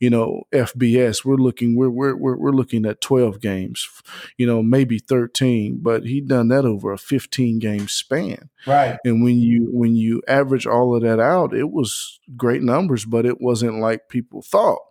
you 0.01 0.11
know, 0.11 0.43
FBS, 0.53 1.25
we're 1.25 1.37
looking 1.37 1.77
we're 1.77 1.91
we're 1.91 2.17
we're, 2.17 2.37
we're 2.37 2.53
looking 2.53 2.87
at 2.87 3.01
12 3.01 3.41
games, 3.41 3.89
you 4.37 4.47
know, 4.47 4.63
maybe 4.63 4.99
13, 4.99 5.81
but 5.83 6.05
he 6.05 6.21
done 6.21 6.49
that 6.49 6.65
over 6.65 6.93
a 6.93 6.99
15 6.99 7.59
game 7.59 7.89
span. 7.89 8.51
Right. 8.67 8.99
And 9.05 9.25
when 9.25 9.41
you 9.41 9.69
when 9.73 9.97
you 9.97 10.23
average 10.29 10.67
all 10.67 10.95
of 10.95 11.03
that 11.03 11.19
out, 11.19 11.53
it 11.53 11.71
was 11.71 12.21
great 12.37 12.63
numbers, 12.63 13.05
but 13.05 13.27
it 13.27 13.41
wasn't 13.41 13.81
like 13.81 14.09
people 14.09 14.43
thought. 14.43 14.83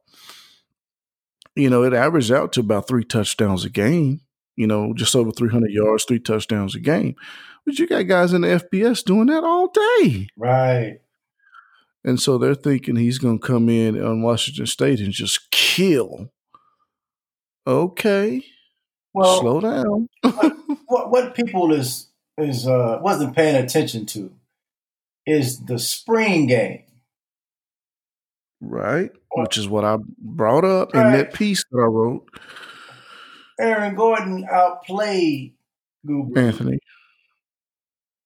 You 1.56 1.70
know, 1.70 1.84
it 1.84 1.94
averaged 1.94 2.32
out 2.32 2.54
to 2.54 2.60
about 2.60 2.88
3 2.88 3.04
touchdowns 3.06 3.66
a 3.66 3.70
game, 3.70 4.22
you 4.56 4.68
know, 4.68 4.94
just 4.94 5.16
over 5.16 5.32
300 5.32 5.72
yards, 5.72 6.06
3 6.06 6.20
touchdowns 6.20 6.76
a 6.76 6.80
game. 6.80 7.16
But 7.66 7.80
you 7.80 7.88
got 7.88 8.08
guys 8.08 8.34
in 8.34 8.42
the 8.42 8.48
FBS 8.48 9.04
doing 9.04 9.28
that 9.28 9.44
all 9.44 9.68
day. 9.68 10.28
Right. 10.38 11.00
And 12.04 12.20
so 12.20 12.38
they're 12.38 12.56
thinking 12.56 12.96
he's 12.96 13.18
going 13.18 13.40
to 13.40 13.46
come 13.46 13.70
in 13.70 14.02
on 14.02 14.22
Washington 14.22 14.66
State 14.66 15.00
and 15.00 15.12
just 15.12 15.52
kill. 15.52 16.32
Okay. 17.66 18.44
Well, 19.14 19.40
slow 19.40 19.60
down. 19.60 20.08
what, 20.86 21.12
what, 21.12 21.36
people 21.36 21.74
is 21.74 22.10
is 22.38 22.68
uh, 22.68 23.00
wasn't 23.02 23.36
paying 23.36 23.56
attention 23.56 24.06
to 24.06 24.32
is 25.26 25.60
the 25.66 25.80
spring 25.80 26.48
game. 26.48 26.84
Right, 28.62 29.12
which 29.34 29.58
is 29.58 29.68
what 29.68 29.86
I 29.86 29.98
brought 30.20 30.66
up 30.66 30.94
right. 30.94 31.08
in 31.08 31.12
that 31.14 31.34
piece 31.34 31.64
that 31.72 31.78
I 31.78 31.86
wrote. 31.86 32.28
Aaron 33.60 33.96
Gordon 33.96 34.48
outplayed 34.50 35.54
Google. 36.06 36.40
Anthony. 36.40 36.80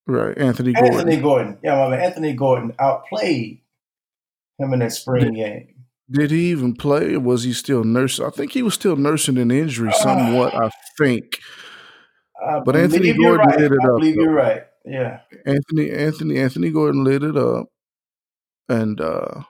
Right, 0.07 0.37
Anthony 0.37 0.73
Gordon. 0.73 0.93
Anthony 0.93 1.17
Gordon. 1.17 1.57
Yeah, 1.63 1.77
my 1.77 1.89
man, 1.89 1.99
Anthony 2.01 2.33
Gordon 2.33 2.73
outplayed 2.79 3.61
him 4.59 4.73
in 4.73 4.79
that 4.79 4.91
spring 4.91 5.33
game. 5.33 5.67
Did 6.09 6.31
he 6.31 6.49
even 6.51 6.75
play? 6.75 7.15
was 7.17 7.43
he 7.43 7.53
still 7.53 7.83
nursing? 7.83 8.25
I 8.25 8.29
think 8.31 8.51
he 8.51 8.63
was 8.63 8.73
still 8.73 8.95
nursing 8.95 9.37
an 9.37 9.51
injury, 9.51 9.91
somewhat. 9.93 10.53
Uh, 10.53 10.65
I 10.65 10.69
think. 10.97 11.39
I 12.45 12.59
but 12.59 12.75
Anthony 12.75 13.13
Gordon 13.13 13.47
right. 13.47 13.59
lit 13.59 13.71
it 13.71 13.77
I 13.81 13.85
up. 13.85 13.91
I 13.91 13.97
believe 13.97 14.15
though. 14.15 14.23
you're 14.23 14.33
right. 14.33 14.63
Yeah. 14.83 15.19
Anthony, 15.45 15.91
Anthony, 15.91 16.39
Anthony 16.39 16.71
Gordon 16.71 17.03
lit 17.03 17.23
it 17.23 17.37
up, 17.37 17.67
and 18.67 18.99
uh, 18.99 19.43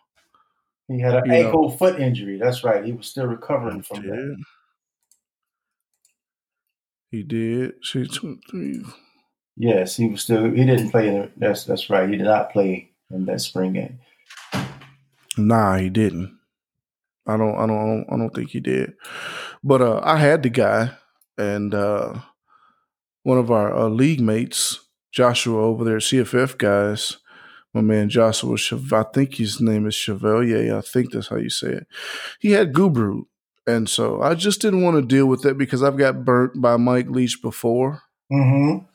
he 0.87 0.99
had 0.99 1.15
an 1.15 1.31
ankle 1.31 1.69
know, 1.69 1.77
foot 1.77 1.99
injury. 1.99 2.37
That's 2.37 2.63
right. 2.63 2.83
He 2.83 2.91
was 2.91 3.07
still 3.07 3.27
recovering 3.27 3.81
from 3.81 4.03
that. 4.03 4.37
He 7.09 7.23
did. 7.23 7.73
See, 7.83 8.05
two, 8.05 8.39
three. 8.49 8.83
Yes, 9.57 9.97
he 9.97 10.07
was 10.07 10.21
still. 10.21 10.45
He 10.45 10.65
didn't 10.65 10.91
play 10.91 11.07
in. 11.07 11.13
The, 11.15 11.31
that's 11.37 11.65
that's 11.65 11.89
right. 11.89 12.09
He 12.09 12.17
did 12.17 12.25
not 12.25 12.51
play 12.51 12.91
in 13.11 13.25
that 13.25 13.41
spring 13.41 13.73
game. 13.73 13.99
Nah, 15.37 15.77
he 15.77 15.89
didn't. 15.89 16.37
I 17.27 17.37
don't. 17.37 17.55
I 17.55 17.67
don't. 17.67 18.05
I 18.09 18.17
don't 18.17 18.33
think 18.33 18.51
he 18.51 18.59
did. 18.59 18.93
But 19.63 19.81
uh, 19.81 20.01
I 20.03 20.17
had 20.17 20.43
the 20.43 20.49
guy, 20.49 20.91
and 21.37 21.73
uh, 21.73 22.19
one 23.23 23.37
of 23.37 23.51
our 23.51 23.75
uh, 23.75 23.89
league 23.89 24.21
mates, 24.21 24.79
Joshua 25.11 25.61
over 25.61 25.83
there, 25.83 25.97
CFF 25.97 26.57
guys, 26.57 27.17
my 27.73 27.81
man 27.81 28.09
Joshua. 28.09 28.57
I 28.91 29.03
think 29.13 29.35
his 29.35 29.61
name 29.61 29.85
is 29.85 29.95
Chevalier. 29.95 30.77
I 30.77 30.81
think 30.81 31.11
that's 31.11 31.27
how 31.27 31.37
you 31.37 31.49
say 31.49 31.69
it. 31.69 31.87
He 32.39 32.51
had 32.51 32.73
Gubru, 32.73 33.23
and 33.67 33.87
so 33.87 34.21
I 34.21 34.33
just 34.33 34.61
didn't 34.61 34.81
want 34.81 34.97
to 34.97 35.01
deal 35.01 35.27
with 35.27 35.41
that 35.43 35.57
because 35.57 35.83
I've 35.83 35.97
got 35.97 36.25
burnt 36.25 36.61
by 36.61 36.77
Mike 36.77 37.09
Leach 37.09 37.41
before. 37.41 38.01
Mm-hmm. 38.31 38.85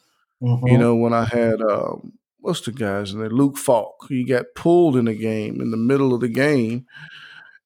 Mm-hmm. 0.42 0.66
You 0.66 0.78
know, 0.78 0.94
when 0.94 1.12
I 1.12 1.24
had 1.24 1.60
um, 1.62 2.12
what's 2.40 2.60
the 2.60 2.72
guy's 2.72 3.14
name? 3.14 3.28
Luke 3.28 3.56
Falk. 3.56 4.06
He 4.08 4.24
got 4.24 4.46
pulled 4.54 4.96
in 4.96 5.06
the 5.06 5.14
game 5.14 5.60
in 5.60 5.70
the 5.70 5.76
middle 5.76 6.14
of 6.14 6.20
the 6.20 6.28
game 6.28 6.86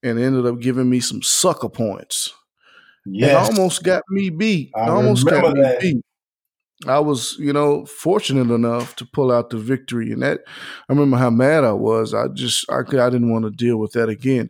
and 0.03 0.19
ended 0.19 0.47
up 0.47 0.61
giving 0.61 0.89
me 0.89 1.01
some 1.01 1.23
sucker 1.23 1.69
points. 1.69 2.33
It 3.07 3.35
almost 3.35 3.83
got 3.83 4.03
me 4.09 4.31
beat. 4.31 4.71
I 4.77 4.89
almost 4.89 5.27
got 5.27 5.55
me 5.55 5.63
that. 5.63 5.81
beat. 5.81 6.05
I 6.87 6.99
was, 6.99 7.37
you 7.39 7.53
know, 7.53 7.85
fortunate 7.85 8.53
enough 8.55 8.97
to 8.97 9.05
pull 9.05 9.31
out 9.31 9.51
the 9.51 9.59
victory, 9.59 10.13
and 10.13 10.23
that 10.23 10.41
I 10.89 10.93
remember 10.93 11.19
how 11.19 11.31
mad 11.31 11.65
I 11.65 11.73
was. 11.73 12.15
I 12.15 12.29
just, 12.29 12.71
I, 12.71 12.79
I 12.79 13.11
didn't 13.11 13.31
want 13.31 13.45
to 13.45 13.51
deal 13.51 13.77
with 13.77 13.93
that 13.93 14.09
again 14.09 14.49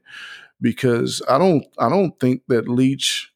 because 0.61 1.22
I 1.28 1.38
don't, 1.38 1.64
I 1.78 1.88
don't 1.88 2.18
think 2.20 2.42
that 2.46 2.68
Leach, 2.68 3.33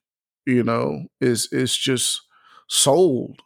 you 0.46 0.62
know, 0.62 1.06
is 1.20 1.48
is 1.50 1.76
just 1.76 2.22
sold 2.68 3.42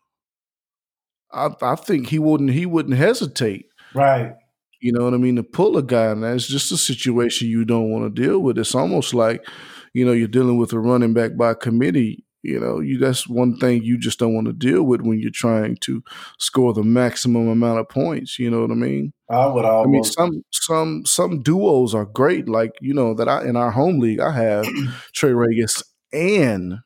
I, 1.33 1.51
I 1.61 1.75
think 1.77 2.09
he 2.09 2.19
wouldn't 2.19 2.51
he 2.51 2.67
wouldn't 2.67 2.97
hesitate. 2.97 3.67
Right. 3.95 4.35
You 4.81 4.93
know 4.93 5.05
what 5.05 5.15
I 5.15 5.17
mean? 5.17 5.37
To 5.37 5.43
pull 5.43 5.77
a 5.77 5.83
guy, 5.83 6.07
and 6.07 6.23
that's 6.23 6.47
just 6.47 6.71
a 6.71 6.77
situation 6.77 7.49
you 7.49 7.65
don't 7.65 7.91
want 7.91 8.05
to 8.05 8.23
deal 8.23 8.39
with. 8.39 8.59
It's 8.59 8.75
almost 8.75 9.13
like, 9.13 9.45
you 9.93 10.07
know, 10.07 10.13
you're 10.13 10.29
dealing 10.29 10.57
with 10.57 10.73
a 10.73 10.79
running 10.79 11.15
back 11.15 11.37
by 11.37 11.55
committee. 11.55 12.25
You 12.43 12.61
know, 12.61 12.79
you 12.79 12.99
that's 12.99 13.29
one 13.29 13.59
thing 13.59 13.83
you 13.83 13.99
just 13.99 14.21
don't 14.21 14.35
want 14.35 14.47
to 14.47 14.53
deal 14.53 14.85
with 14.85 15.01
when 15.01 15.19
you're 15.19 15.33
trying 15.33 15.77
to 15.81 16.05
score 16.39 16.73
the 16.73 16.85
maximum 16.85 17.49
amount 17.49 17.81
of 17.81 17.89
points. 17.89 18.39
You 18.39 18.51
know 18.51 18.61
what 18.61 18.71
I 18.71 18.75
mean? 18.75 19.13
I 19.29 19.47
would 19.47 19.65
almost. 19.65 20.19
I 20.19 20.27
mean, 20.27 20.33
some 20.33 20.45
some 20.53 21.05
some 21.05 21.43
duos 21.43 21.95
are 21.97 22.07
great. 22.07 22.49
Like 22.49 22.73
you 22.81 22.95
know 22.95 23.15
that 23.15 23.29
I 23.29 23.45
in 23.45 23.57
our 23.57 23.73
home 23.73 23.99
league 23.99 24.21
I 24.21 24.31
have 24.31 24.67
Trey 25.13 25.33
Ragas 25.33 25.83
and 26.13 26.77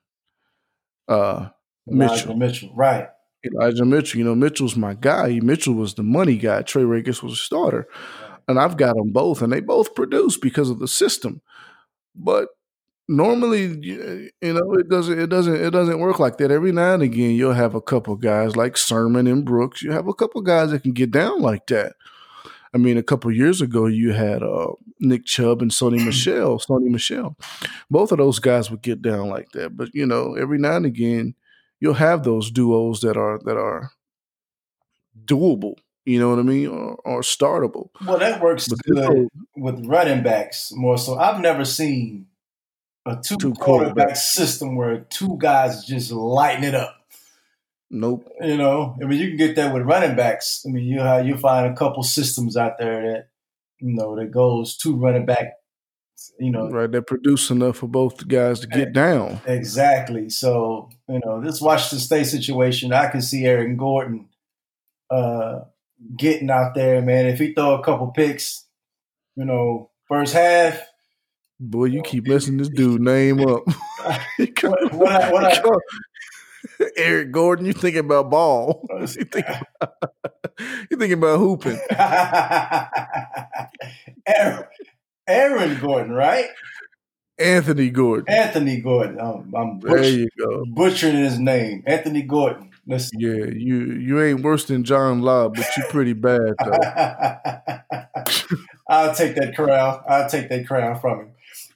uh 1.07 1.50
Mitchell. 1.87 2.35
Mitchell, 2.35 2.72
right? 2.74 3.09
Elijah 3.44 3.85
Mitchell. 3.85 4.18
You 4.18 4.24
know, 4.24 4.35
Mitchell's 4.35 4.76
my 4.76 4.94
guy. 4.94 5.40
Mitchell 5.42 5.74
was 5.74 5.94
the 5.94 6.02
money 6.02 6.37
guy. 6.37 6.62
Trey 6.62 6.83
Ragas 6.83 7.22
was 7.22 7.33
a 7.35 7.37
starter. 7.37 7.88
And 8.48 8.59
I've 8.59 8.76
got 8.76 8.96
them 8.96 9.11
both, 9.12 9.40
and 9.40 9.52
they 9.52 9.61
both 9.61 9.94
produce 9.94 10.37
because 10.37 10.68
of 10.68 10.81
the 10.81 10.88
system. 10.88 11.40
But 12.14 12.48
normally, 13.09 13.78
you 13.83 14.31
know, 14.42 14.74
it 14.74 14.88
doesn't 14.88 15.18
it 15.18 15.28
doesn't 15.28 15.55
it 15.55 15.70
doesn't 15.70 16.00
work 16.00 16.18
like 16.18 16.38
that. 16.38 16.50
Every 16.50 16.72
now 16.72 16.94
and 16.94 17.02
again, 17.02 17.33
you'll 17.33 17.52
have 17.52 17.74
a 17.74 17.81
couple 17.81 18.16
guys 18.16 18.57
like 18.57 18.76
Sermon 18.76 19.26
and 19.26 19.44
Brooks. 19.44 19.83
You 19.83 19.92
have 19.92 20.09
a 20.09 20.14
couple 20.14 20.40
guys 20.42 20.70
that 20.70 20.83
can 20.83 20.92
get 20.92 21.11
down 21.11 21.40
like 21.40 21.66
that. 21.68 21.94
I 22.74 22.78
mean, 22.78 22.96
a 22.96 23.02
couple 23.02 23.31
years 23.31 23.61
ago, 23.61 23.87
you 23.87 24.12
had 24.12 24.42
uh, 24.42 24.72
Nick 24.98 25.26
Chubb 25.26 25.61
and 25.61 25.70
Sony 25.70 26.05
Michel. 26.05 26.59
Sony 26.59 26.88
Michel, 26.88 27.37
both 27.90 28.12
of 28.12 28.18
those 28.18 28.38
guys 28.38 28.70
would 28.70 28.83
get 28.83 29.02
down 29.02 29.28
like 29.28 29.52
that. 29.52 29.76
But 29.76 29.94
you 29.94 30.07
know, 30.07 30.35
every 30.35 30.59
now 30.59 30.76
and 30.76 30.87
again, 30.87 31.35
you'll 31.83 31.95
have 31.95 32.23
those 32.23 32.53
duos 32.53 33.01
that 33.01 33.16
are 33.16 33.40
that 33.45 33.57
are 33.57 33.90
doable. 35.25 35.75
You 36.05 36.18
know 36.18 36.31
what 36.31 36.38
I 36.38 36.42
mean, 36.42 36.68
or, 36.68 36.95
or 37.05 37.21
startable. 37.21 37.90
Well, 38.07 38.18
that 38.18 38.40
works 38.40 38.68
but 38.68 38.79
good 38.85 39.29
with 39.57 39.85
running 39.87 40.23
backs 40.23 40.73
more 40.75 40.97
so. 40.97 41.18
I've 41.18 41.40
never 41.40 41.64
seen 41.64 42.27
a 43.05 43.16
two, 43.16 43.37
two 43.37 43.55
quarterback 43.55 44.16
system 44.16 44.77
where 44.77 45.01
two 45.11 45.37
guys 45.38 45.85
just 45.85 46.11
lighten 46.12 46.64
it 46.64 46.75
up. 46.75 46.97
Nope. 47.90 48.29
You 48.40 48.57
know, 48.57 48.97
I 49.01 49.05
mean, 49.05 49.21
you 49.21 49.29
can 49.29 49.37
get 49.37 49.57
that 49.57 49.75
with 49.75 49.83
running 49.83 50.16
backs. 50.16 50.64
I 50.66 50.71
mean, 50.71 50.85
you 50.85 51.01
uh, 51.01 51.18
you 51.18 51.37
find 51.37 51.66
a 51.66 51.77
couple 51.77 52.03
systems 52.05 52.57
out 52.57 52.79
there 52.79 53.03
that 53.03 53.29
you 53.81 53.95
know 53.95 54.16
that 54.16 54.31
goes 54.31 54.77
two 54.77 54.97
running 54.97 55.27
back 55.27 55.55
you 56.38 56.50
know, 56.50 56.68
right? 56.68 56.90
That 56.90 57.06
produce 57.06 57.50
enough 57.50 57.78
for 57.78 57.88
both 57.88 58.26
guys 58.28 58.61
to 58.61 58.66
get 58.66 58.92
down. 58.92 59.40
Exactly. 59.46 60.28
So 60.30 60.90
you 61.08 61.20
know, 61.24 61.40
this 61.40 61.61
Washington 61.61 61.98
State 61.98 62.26
situation, 62.26 62.92
I 62.92 63.08
can 63.08 63.22
see 63.22 63.44
Aaron 63.44 63.76
Gordon 63.76 64.28
uh, 65.11 65.61
getting 66.16 66.50
out 66.50 66.74
there, 66.74 67.02
man. 67.02 67.26
If 67.26 67.38
he 67.38 67.52
throw 67.52 67.74
a 67.74 67.85
couple 67.85 68.08
picks, 68.08 68.66
you 69.37 69.44
know, 69.44 69.90
first 70.08 70.35
half. 70.35 70.80
Boy, 71.61 71.87
you 71.87 72.02
keep 72.02 72.26
messing 72.26 72.56
this 72.56 72.68
dude 72.68 73.00
name 73.00 73.40
up. 73.40 73.62
what, 74.37 74.92
what 74.92 75.12
I, 75.12 75.30
what 75.30 75.44
I, 75.44 75.62
Eric 76.96 77.30
Gordon, 77.30 77.66
you 77.66 77.72
thinking 77.72 78.00
about 78.00 78.30
ball? 78.30 78.87
you 79.00 79.06
thinking 79.06 79.56
about, 79.80 79.94
you 80.90 80.96
thinking 80.96 81.12
about 81.12 81.38
hooping? 81.38 81.78
Aaron, 84.26 84.64
Aaron 85.28 85.78
Gordon, 85.80 86.12
right? 86.12 86.48
Anthony 87.38 87.90
Gordon. 87.90 88.32
Anthony 88.32 88.80
Gordon. 88.80 89.20
I'm, 89.20 89.54
I'm 89.54 89.80
there 89.80 90.04
you 90.04 90.28
go. 90.38 90.64
butchering 90.68 91.16
his 91.16 91.38
name. 91.38 91.82
Anthony 91.87 92.22
Gordon. 92.22 92.70
Listen. 92.87 93.20
Yeah, 93.20 93.44
you 93.54 93.92
you 93.92 94.20
ain't 94.20 94.42
worse 94.42 94.64
than 94.64 94.82
John 94.82 95.22
Love, 95.22 95.52
but 95.54 95.64
you're 95.76 95.87
pretty 95.87 96.14
bad 96.14 96.40
though. 96.64 96.72
I'll 98.88 99.14
take 99.14 99.37
that 99.37 99.54
crown. 99.54 100.02
I'll 100.08 100.28
take 100.28 100.48
that 100.48 100.66
crown 100.66 101.00
from 101.00 101.20
him. 101.20 101.28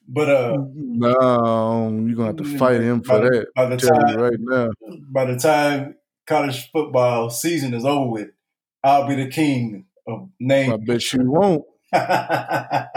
But 0.08 0.28
uh 0.28 0.56
No, 0.74 2.04
you're 2.06 2.16
gonna 2.16 2.26
have 2.26 2.36
to 2.36 2.58
fight 2.58 2.80
him 2.80 3.02
for 3.02 3.20
by, 3.20 3.22
that. 3.28 3.46
By 3.54 3.66
the 3.66 3.76
time, 3.76 4.16
right 4.16 4.38
now. 4.38 4.68
By 5.10 5.26
the 5.26 5.38
time 5.38 5.94
college 6.26 6.72
football 6.72 7.30
season 7.30 7.72
is 7.72 7.84
over 7.84 8.10
with, 8.10 8.30
I'll 8.82 9.06
be 9.06 9.14
the 9.14 9.28
king 9.28 9.84
of 10.08 10.28
name. 10.40 10.72
I 10.72 10.76
bet 10.76 11.12
you 11.12 11.30
won't. 11.30 11.62
I 11.92 12.88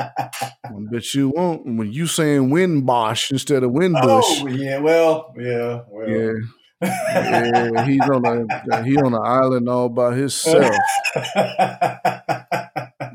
bet 0.92 1.14
you 1.14 1.30
won't. 1.30 1.66
When 1.66 1.92
you 1.92 2.08
saying 2.08 2.50
Winbosh 2.50 3.32
instead 3.32 3.64
of 3.64 3.72
Wimbush. 3.72 4.42
Oh 4.42 4.48
yeah, 4.48 4.80
well, 4.80 5.34
yeah, 5.38 5.82
well. 5.90 6.10
Yeah. 6.10 6.34
yeah, 6.82 7.86
he's 7.86 8.02
on 8.02 8.26
a 8.26 8.84
he 8.84 8.96
on 8.96 9.14
an 9.14 9.22
island 9.22 9.68
all 9.68 9.90
by 9.90 10.16
himself. 10.16 10.74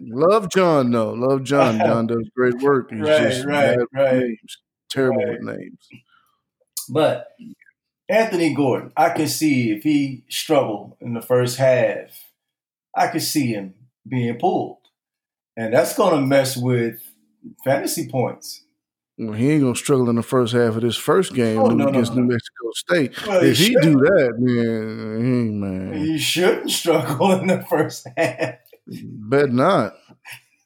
Love 0.01 0.51
John 0.51 0.91
though. 0.91 1.13
Love 1.13 1.45
John. 1.45 1.79
John 1.79 2.07
does 2.09 2.29
great 2.37 2.61
work. 2.61 2.91
He's 2.91 3.01
right, 3.01 3.23
just 3.23 3.47
right, 3.47 3.79
right. 3.93 4.19
Names. 4.19 4.59
Terrible 4.91 5.25
right. 5.25 5.41
with 5.41 5.57
names. 5.59 5.89
But 6.91 7.29
Anthony 8.09 8.55
Gordon, 8.55 8.93
I 8.97 9.11
can 9.11 9.29
see 9.29 9.73
if 9.73 9.83
he 9.83 10.25
struggled 10.29 10.97
in 11.01 11.15
the 11.15 11.23
first 11.23 11.57
half, 11.57 12.31
I 12.95 13.09
could 13.09 13.23
see 13.23 13.47
him 13.47 13.75
being 14.07 14.39
pulled 14.39 14.84
and 15.57 15.73
that's 15.73 15.97
going 15.97 16.15
to 16.15 16.27
mess 16.27 16.57
with 16.57 17.01
fantasy 17.65 18.09
points. 18.09 18.65
Well, 19.17 19.33
he 19.35 19.53
ain't 19.53 19.63
gonna 19.63 19.77
struggle 19.77 20.11
in 20.11 20.17
the 20.17 20.25
first 20.25 20.53
half 20.55 20.75
of 20.75 20.83
this 20.83 20.97
first 20.97 21.35
game 21.35 21.61
oh, 21.61 21.69
no, 21.69 21.87
against 21.87 22.13
no, 22.13 22.17
no. 22.17 22.23
New 22.23 22.33
Mexico 22.33 22.71
State. 22.75 23.27
Well, 23.27 23.45
if 23.45 23.59
he, 23.59 23.67
he 23.67 23.77
do 23.77 23.93
that, 23.93 24.35
man, 24.39 25.61
man, 25.61 26.05
he 26.05 26.19
shouldn't 26.19 26.71
struggle 26.73 27.31
in 27.41 27.47
the 27.47 27.63
first 27.63 28.09
half. 28.17 28.57
Bet 28.87 29.51
not. 29.51 29.95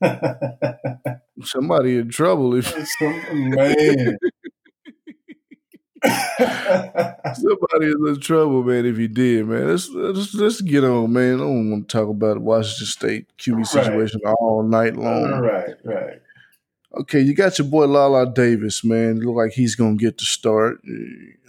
Somebody 1.42 1.98
in 1.98 2.08
trouble 2.08 2.54
if 2.54 2.74
man. 3.32 4.16
Somebody 6.04 7.86
in 7.86 8.20
trouble, 8.20 8.62
man. 8.62 8.86
If 8.86 8.96
he 8.96 9.08
did, 9.08 9.46
man, 9.46 9.68
let's 9.68 9.88
let's, 9.90 10.34
let's 10.34 10.60
get 10.60 10.84
on, 10.84 11.12
man. 11.12 11.34
I 11.34 11.38
don't 11.38 11.70
want 11.70 11.88
to 11.88 11.96
talk 11.96 12.08
about 12.08 12.38
Washington 12.38 12.86
State 12.86 13.26
QB 13.38 13.66
situation 13.66 14.20
right. 14.24 14.34
all 14.38 14.62
night 14.62 14.96
long. 14.96 15.40
Right, 15.40 15.74
right. 15.84 16.20
Okay, 17.00 17.20
you 17.20 17.34
got 17.34 17.58
your 17.58 17.68
boy 17.68 17.86
Lala 17.86 18.32
Davis, 18.32 18.84
man. 18.84 19.20
Look 19.20 19.36
like 19.36 19.52
he's 19.52 19.74
gonna 19.74 19.96
get 19.96 20.18
the 20.18 20.24
start. 20.24 20.80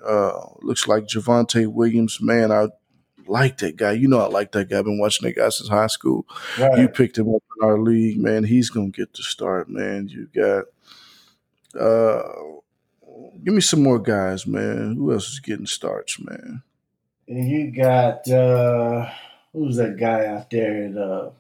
Uh, 0.06 0.40
looks 0.62 0.88
like 0.88 1.06
Javonte 1.06 1.68
Williams, 1.68 2.20
man. 2.20 2.52
I 2.52 2.68
like 3.28 3.60
that 3.60 3.78
guy. 3.78 3.92
You 3.92 4.08
know, 4.08 4.20
I 4.20 4.28
like 4.28 4.52
that 4.54 4.70
guy. 4.70 4.80
I've 4.80 4.86
been 4.86 5.00
watching 5.00 5.28
that 5.28 5.36
guy 5.36 5.50
since 5.50 5.70
high 5.70 5.88
school. 5.88 6.26
Right. 6.58 6.80
You 6.80 6.90
picked 6.90 7.18
him 7.18 7.34
up 7.34 7.44
in 7.62 7.68
our 7.68 7.80
league, 7.80 8.20
man. 8.20 8.44
He's 8.44 8.70
gonna 8.70 8.90
get 8.90 9.14
the 9.14 9.24
start, 9.24 9.70
man. 9.70 10.08
You 10.08 10.28
got 10.34 10.66
uh 11.80 12.24
give 13.44 13.54
me 13.54 13.62
some 13.62 13.84
more 13.84 14.00
guys, 14.00 14.46
man. 14.46 14.96
Who 14.96 15.12
else 15.12 15.30
is 15.30 15.40
getting 15.40 15.66
starts, 15.66 16.20
man? 16.20 16.64
And 17.28 17.48
you 17.48 17.72
got 17.72 18.28
uh 18.30 19.10
who's 19.54 19.78
that 19.78 19.98
guy 19.98 20.26
out 20.26 20.50
there? 20.50 20.92
The 20.92 21.32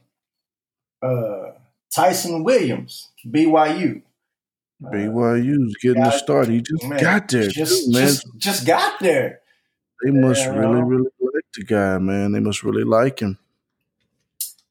uh, 1.01 1.51
Ty'Son 1.93 2.43
Williams, 2.43 3.09
BYU. 3.25 4.01
BYU's 4.81 5.75
getting 5.81 6.03
got, 6.03 6.13
the 6.13 6.17
start. 6.17 6.47
He 6.47 6.61
just 6.61 6.85
man, 6.85 7.01
got 7.01 7.27
there, 7.27 7.49
just, 7.49 7.85
too, 7.85 7.91
man. 7.91 8.07
Just, 8.07 8.27
just 8.37 8.67
got 8.67 8.99
there. 8.99 9.41
They 10.03 10.11
must 10.11 10.41
yeah, 10.41 10.55
really, 10.55 10.81
really 10.81 11.09
like 11.19 11.45
the 11.53 11.63
guy, 11.63 11.97
man. 11.97 12.31
They 12.31 12.39
must 12.39 12.63
really 12.63 12.85
like 12.85 13.19
him. 13.19 13.37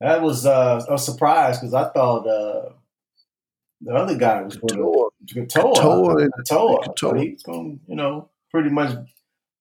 That 0.00 0.22
was 0.22 0.46
uh, 0.46 0.84
a 0.88 0.96
surprise 0.96 1.58
because 1.58 1.74
I 1.74 1.88
thought 1.90 2.26
uh, 2.26 2.70
the 3.80 3.94
other 3.94 4.16
guy 4.16 4.42
was 4.42 4.56
going 4.56 4.74
to 4.74 5.10
Katoa. 5.34 6.84
Katoa. 6.84 7.22
He's 7.22 7.42
going 7.42 7.78
to, 7.78 7.80
you 7.86 7.96
know, 7.96 8.30
pretty 8.50 8.70
much 8.70 8.96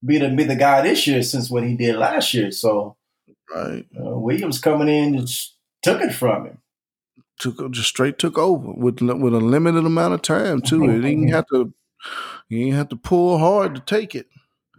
be 0.04 0.18
the 0.18 0.28
be 0.30 0.44
the 0.44 0.56
guy 0.56 0.82
this 0.82 1.06
year 1.06 1.22
since 1.22 1.50
what 1.50 1.64
he 1.64 1.76
did 1.76 1.96
last 1.96 2.34
year. 2.34 2.50
So, 2.50 2.96
right, 3.54 3.86
uh, 3.96 4.18
Williams 4.18 4.58
coming 4.58 4.88
in 4.88 5.18
just 5.26 5.56
took 5.82 6.00
it 6.00 6.12
from 6.12 6.46
him. 6.46 6.58
Took 7.38 7.70
just 7.70 7.88
straight 7.88 8.18
took 8.18 8.38
over 8.38 8.72
with 8.72 9.00
with 9.00 9.34
a 9.34 9.40
limited 9.40 9.84
amount 9.84 10.14
of 10.14 10.22
time 10.22 10.60
too. 10.60 10.82
He 10.82 11.00
didn't 11.00 11.28
have 11.32 11.46
to. 11.52 11.72
He 12.48 12.64
didn't 12.64 12.76
have 12.76 12.88
to 12.88 12.96
pull 12.96 13.38
hard 13.38 13.74
to 13.74 13.80
take 13.80 14.14
it. 14.14 14.26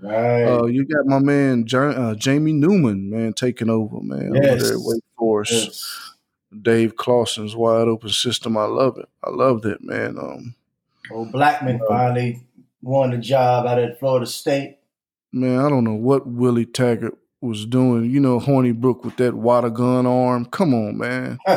Right. 0.02 0.44
Uh, 0.46 0.66
you 0.66 0.86
got 0.86 1.06
my 1.06 1.20
man 1.20 1.66
uh, 1.74 2.16
Jamie 2.16 2.54
Newman, 2.54 3.10
man, 3.10 3.34
taking 3.34 3.70
over, 3.70 4.00
man, 4.02 4.34
yes. 4.34 4.54
over 4.54 4.64
there 4.64 4.74
at 4.74 4.80
Wake 4.80 5.04
Forest. 5.18 5.52
Yes. 5.52 6.14
Dave 6.62 6.96
Clawson's 6.96 7.56
wide 7.56 7.88
open 7.88 8.10
system. 8.10 8.58
I 8.58 8.66
love 8.66 8.98
it. 8.98 9.08
I 9.24 9.30
loved 9.30 9.66
it, 9.66 9.82
man. 9.82 10.18
Um, 10.18 10.56
Old 11.12 11.32
Blackman 11.32 11.80
uh, 11.82 11.88
finally 11.88 12.44
won 12.82 13.12
the 13.12 13.18
job 13.18 13.66
out 13.66 13.80
at 13.80 14.00
Florida 14.00 14.26
State. 14.26 14.78
Man, 15.32 15.60
I 15.60 15.70
don't 15.70 15.84
know 15.84 15.94
what 15.94 16.28
Willie 16.28 16.66
Taggart 16.66 17.18
was 17.42 17.66
doing. 17.66 18.10
You 18.10 18.20
know, 18.20 18.40
Hornibrook 18.40 19.04
with 19.04 19.18
that 19.18 19.36
water 19.36 19.70
gun 19.70 20.06
arm. 20.08 20.46
Come 20.46 20.74
on, 20.74 20.98
man. 20.98 21.38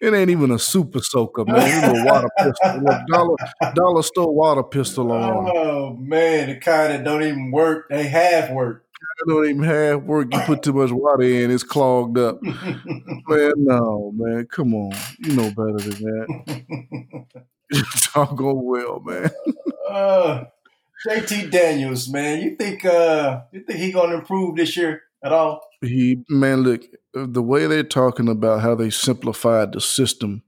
it 0.00 0.14
ain't 0.14 0.30
even 0.30 0.50
a 0.50 0.58
super 0.58 1.00
soaker, 1.00 1.44
man. 1.44 1.56
It's 1.58 2.00
a 2.00 2.04
water 2.04 2.28
pistol. 2.38 2.82
dollar, 3.08 3.36
dollar 3.74 4.02
store 4.02 4.34
water 4.34 4.62
pistol 4.62 5.12
arm. 5.12 5.50
Oh 5.54 5.94
man, 5.94 6.48
the 6.48 6.56
kind 6.56 6.92
that 6.92 7.04
don't 7.04 7.22
even 7.22 7.50
work. 7.50 7.88
They 7.88 8.08
half 8.08 8.50
work. 8.50 8.84
It 9.18 9.28
don't 9.28 9.44
even 9.46 9.62
have 9.62 10.04
work. 10.04 10.32
You 10.32 10.40
put 10.40 10.62
too 10.62 10.72
much 10.72 10.90
water 10.90 11.22
in, 11.22 11.50
it's 11.50 11.62
clogged 11.62 12.18
up. 12.18 12.42
man, 12.42 13.52
no, 13.56 14.12
man, 14.14 14.46
come 14.46 14.74
on. 14.74 14.96
You 15.18 15.36
know 15.36 15.50
better 15.50 15.78
than 15.78 16.02
that. 16.02 17.26
You're 18.14 18.26
going 18.26 18.64
well, 18.64 19.00
man. 19.00 19.30
uh, 19.88 20.44
JT 21.06 21.50
Daniels, 21.50 22.08
man, 22.08 22.40
you 22.40 22.56
think 22.56 22.84
uh 22.84 23.42
you 23.52 23.60
think 23.60 23.78
he 23.78 23.92
gonna 23.92 24.14
improve 24.16 24.56
this 24.56 24.76
year 24.76 25.02
at 25.22 25.32
all? 25.32 25.60
He 25.82 26.24
man, 26.28 26.62
look, 26.62 26.82
the 27.12 27.42
way 27.42 27.66
they're 27.66 27.82
talking 27.82 28.28
about 28.28 28.60
how 28.62 28.74
they 28.74 28.90
simplified 28.90 29.72
the 29.72 29.80
system 29.80 30.42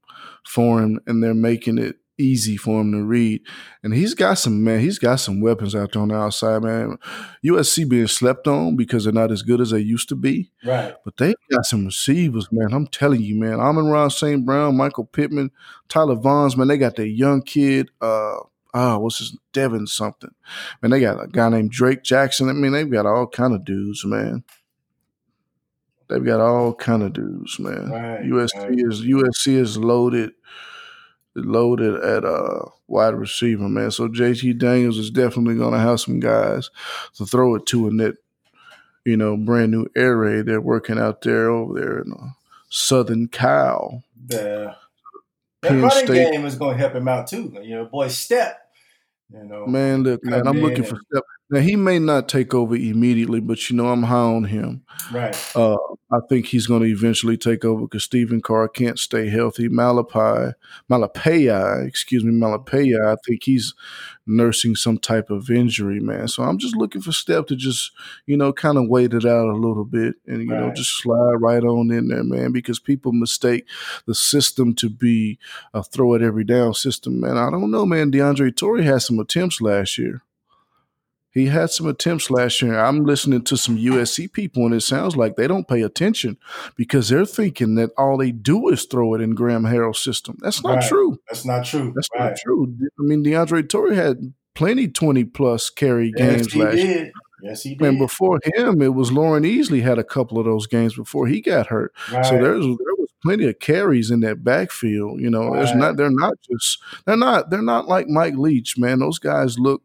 for 0.46 0.80
him 0.82 1.00
and 1.06 1.22
they're 1.22 1.34
making 1.34 1.78
it 1.78 1.96
easy 2.18 2.56
for 2.56 2.80
him 2.80 2.92
to 2.92 3.02
read. 3.02 3.42
And 3.82 3.94
he's 3.94 4.14
got 4.14 4.34
some 4.34 4.62
man, 4.62 4.80
he's 4.80 4.98
got 4.98 5.16
some 5.16 5.40
weapons 5.40 5.74
out 5.74 5.92
there 5.92 6.02
on 6.02 6.08
the 6.08 6.16
outside, 6.16 6.62
man. 6.62 6.98
USC 7.44 7.88
being 7.88 8.06
slept 8.06 8.46
on 8.46 8.76
because 8.76 9.04
they're 9.04 9.12
not 9.12 9.32
as 9.32 9.42
good 9.42 9.60
as 9.60 9.70
they 9.70 9.80
used 9.80 10.08
to 10.08 10.16
be. 10.16 10.50
Right. 10.64 10.94
But 11.04 11.16
they 11.16 11.34
got 11.50 11.66
some 11.66 11.86
receivers, 11.86 12.48
man. 12.50 12.72
I'm 12.72 12.86
telling 12.86 13.22
you, 13.22 13.36
man. 13.36 13.60
Amon-Ra 13.60 14.08
St. 14.08 14.44
Brown, 14.44 14.76
Michael 14.76 15.06
Pittman, 15.06 15.50
Tyler 15.88 16.16
Vaughns, 16.16 16.56
man. 16.56 16.68
They 16.68 16.78
got 16.78 16.96
that 16.96 17.08
young 17.08 17.42
kid, 17.42 17.90
uh, 18.00 18.38
ah, 18.74 18.98
what's 18.98 19.18
his 19.18 19.36
Devin 19.52 19.86
something. 19.86 20.30
Man, 20.82 20.90
they 20.90 21.00
got 21.00 21.22
a 21.22 21.26
guy 21.26 21.48
named 21.48 21.70
Drake 21.70 22.02
Jackson. 22.02 22.48
I 22.48 22.52
mean, 22.52 22.72
they've 22.72 22.90
got 22.90 23.06
all 23.06 23.26
kind 23.26 23.54
of 23.54 23.64
dudes, 23.64 24.04
man. 24.04 24.44
They've 26.08 26.24
got 26.24 26.40
all 26.40 26.72
kind 26.74 27.02
of 27.02 27.12
dudes, 27.12 27.58
man. 27.58 27.90
Right, 27.90 28.22
USC 28.22 28.54
right. 28.54 28.78
is 28.78 29.02
USC 29.02 29.56
is 29.56 29.76
loaded 29.76 30.32
loaded 31.36 31.94
at 32.02 32.24
uh, 32.24 32.64
wide 32.88 33.14
receiver, 33.14 33.68
man. 33.68 33.90
So 33.90 34.08
JT 34.08 34.58
Daniels 34.58 34.98
is 34.98 35.10
definitely 35.10 35.56
going 35.56 35.72
to 35.72 35.78
have 35.78 36.00
some 36.00 36.20
guys 36.20 36.70
to 37.14 37.26
throw 37.26 37.54
it 37.54 37.66
to 37.66 37.88
in 37.88 37.98
that, 37.98 38.16
you 39.04 39.16
know, 39.16 39.36
brand 39.36 39.72
new 39.72 39.86
air 39.96 40.16
raid 40.16 40.46
they're 40.46 40.60
working 40.60 40.98
out 40.98 41.22
there 41.22 41.50
over 41.50 41.78
there 41.78 41.98
in 41.98 42.12
uh, 42.12 42.28
Southern 42.68 43.28
Cal. 43.28 44.02
Yeah. 44.28 44.74
That 45.62 45.70
running 45.70 45.90
State. 45.90 46.32
game 46.32 46.44
is 46.44 46.56
going 46.56 46.76
to 46.76 46.78
help 46.78 46.94
him 46.94 47.08
out 47.08 47.26
too. 47.26 47.56
You 47.62 47.76
know, 47.76 47.84
boy, 47.86 48.08
Stepp. 48.08 48.54
You 49.32 49.44
know, 49.44 49.66
man, 49.66 50.04
look, 50.04 50.24
man, 50.24 50.46
I'm 50.46 50.60
looking 50.60 50.84
for 50.84 50.96
Stepp. 50.96 51.22
Now 51.48 51.60
he 51.60 51.76
may 51.76 52.00
not 52.00 52.28
take 52.28 52.54
over 52.54 52.74
immediately, 52.74 53.38
but 53.38 53.70
you 53.70 53.76
know 53.76 53.88
I'm 53.88 54.02
high 54.02 54.16
on 54.16 54.44
him. 54.44 54.82
Right. 55.12 55.36
Uh, 55.54 55.76
I 56.10 56.18
think 56.28 56.46
he's 56.46 56.66
going 56.66 56.82
to 56.82 56.88
eventually 56.88 57.36
take 57.36 57.64
over 57.64 57.82
because 57.82 58.02
Stephen 58.02 58.40
Carr 58.40 58.68
can't 58.68 58.98
stay 58.98 59.28
healthy. 59.28 59.68
Malapai, 59.68 60.54
Malepeai, 60.90 61.86
excuse 61.86 62.24
me, 62.24 62.32
Malepeai. 62.32 63.12
I 63.12 63.16
think 63.24 63.44
he's 63.44 63.74
nursing 64.26 64.74
some 64.74 64.98
type 64.98 65.30
of 65.30 65.48
injury, 65.48 66.00
man. 66.00 66.26
So 66.26 66.42
I'm 66.42 66.58
just 66.58 66.74
looking 66.74 67.00
for 67.00 67.12
Stepp 67.12 67.46
to 67.46 67.56
just 67.56 67.92
you 68.26 68.36
know 68.36 68.52
kind 68.52 68.76
of 68.76 68.88
wait 68.88 69.14
it 69.14 69.24
out 69.24 69.48
a 69.48 69.56
little 69.56 69.84
bit 69.84 70.16
and 70.26 70.42
you 70.42 70.50
right. 70.50 70.60
know 70.60 70.72
just 70.74 70.98
slide 70.98 71.36
right 71.40 71.62
on 71.62 71.92
in 71.92 72.08
there, 72.08 72.24
man. 72.24 72.50
Because 72.50 72.80
people 72.80 73.12
mistake 73.12 73.66
the 74.06 74.16
system 74.16 74.74
to 74.76 74.88
be 74.88 75.38
a 75.72 75.84
throw 75.84 76.14
it 76.14 76.22
every 76.22 76.44
down 76.44 76.74
system, 76.74 77.20
man. 77.20 77.36
I 77.36 77.50
don't 77.50 77.70
know, 77.70 77.86
man. 77.86 78.10
DeAndre 78.10 78.56
Torrey 78.56 78.84
had 78.84 79.02
some 79.02 79.20
attempts 79.20 79.60
last 79.60 79.96
year. 79.96 80.22
He 81.36 81.48
had 81.48 81.68
some 81.68 81.86
attempts 81.86 82.30
last 82.30 82.62
year. 82.62 82.78
I'm 82.78 83.04
listening 83.04 83.42
to 83.42 83.58
some 83.58 83.76
USC 83.76 84.32
people, 84.32 84.64
and 84.64 84.74
it 84.74 84.80
sounds 84.80 85.18
like 85.18 85.36
they 85.36 85.46
don't 85.46 85.68
pay 85.68 85.82
attention 85.82 86.38
because 86.76 87.10
they're 87.10 87.26
thinking 87.26 87.74
that 87.74 87.90
all 87.98 88.16
they 88.16 88.30
do 88.30 88.70
is 88.70 88.86
throw 88.86 89.12
it 89.12 89.20
in 89.20 89.34
Graham 89.34 89.64
Harrell's 89.64 90.02
system. 90.02 90.38
That's 90.40 90.64
not 90.64 90.76
right. 90.76 90.88
true. 90.88 91.20
That's 91.28 91.44
not 91.44 91.66
true. 91.66 91.92
That's 91.94 92.08
right. 92.14 92.30
not 92.30 92.38
true. 92.42 92.74
I 92.80 93.02
mean, 93.02 93.22
DeAndre 93.22 93.68
Torrey 93.68 93.96
had 93.96 94.32
plenty 94.54 94.88
20 94.88 95.24
plus 95.24 95.68
carry 95.68 96.10
yes, 96.16 96.26
games 96.26 96.56
last 96.56 96.76
did. 96.76 96.88
year. 96.88 97.12
Yes, 97.42 97.62
he 97.64 97.74
did. 97.74 97.86
And 97.86 97.98
before 97.98 98.40
him, 98.42 98.80
it 98.80 98.94
was 98.94 99.12
Loren 99.12 99.42
Easley 99.42 99.82
had 99.82 99.98
a 99.98 100.04
couple 100.04 100.38
of 100.38 100.46
those 100.46 100.66
games 100.66 100.94
before 100.94 101.26
he 101.26 101.42
got 101.42 101.66
hurt. 101.66 101.92
Right. 102.10 102.24
So 102.24 102.32
there's 102.32 102.64
there 102.64 102.96
was 102.96 103.10
plenty 103.22 103.46
of 103.46 103.58
carries 103.58 104.10
in 104.10 104.20
that 104.20 104.42
backfield. 104.42 105.20
You 105.20 105.28
know, 105.28 105.48
right. 105.48 105.58
there's 105.58 105.74
not 105.74 105.98
they're 105.98 106.08
not 106.10 106.32
just 106.50 106.78
they're 107.04 107.14
not 107.14 107.50
they're 107.50 107.60
not 107.60 107.88
like 107.88 108.08
Mike 108.08 108.36
Leach, 108.36 108.78
man. 108.78 109.00
Those 109.00 109.18
guys 109.18 109.58
look 109.58 109.82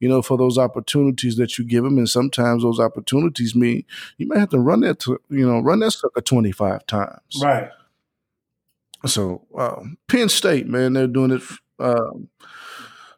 you 0.00 0.08
know, 0.08 0.22
for 0.22 0.36
those 0.36 0.58
opportunities 0.58 1.36
that 1.36 1.58
you 1.58 1.64
give 1.64 1.84
them. 1.84 1.98
And 1.98 2.08
sometimes 2.08 2.62
those 2.62 2.80
opportunities 2.80 3.54
mean 3.54 3.84
you 4.16 4.26
might 4.26 4.38
have 4.38 4.50
to 4.50 4.58
run 4.58 4.80
that, 4.80 5.00
to, 5.00 5.20
you 5.28 5.46
know, 5.46 5.60
run 5.60 5.80
that 5.80 5.92
sucker 5.92 6.20
25 6.20 6.86
times. 6.86 7.40
Right. 7.42 7.70
So, 9.06 9.44
um, 9.56 9.98
Penn 10.08 10.28
State, 10.28 10.66
man, 10.66 10.92
they're 10.92 11.06
doing 11.06 11.32
it. 11.32 11.42
Um, 11.78 12.28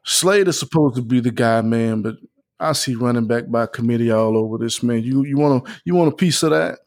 Slade 0.05 0.49
is 0.49 0.59
supposed 0.59 0.97
to 0.97 1.03
be 1.03 1.21
the 1.21 1.31
guy, 1.31 1.61
man, 1.63 2.03
but 2.03 2.17
I 2.59 2.73
see 2.73 2.95
running 2.95 3.27
back 3.27 3.51
by 3.51 3.67
committee 3.67 4.11
all 4.11 4.37
over 4.37 4.59
this, 4.59 4.83
man. 4.83 5.03
You 5.03 5.25
you 5.25 5.39
want 5.39 5.65
to 5.65 5.73
you 5.85 5.95
want 5.95 6.13
a 6.13 6.17
piece 6.17 6.43
of 6.43 6.51
that? 6.51 6.81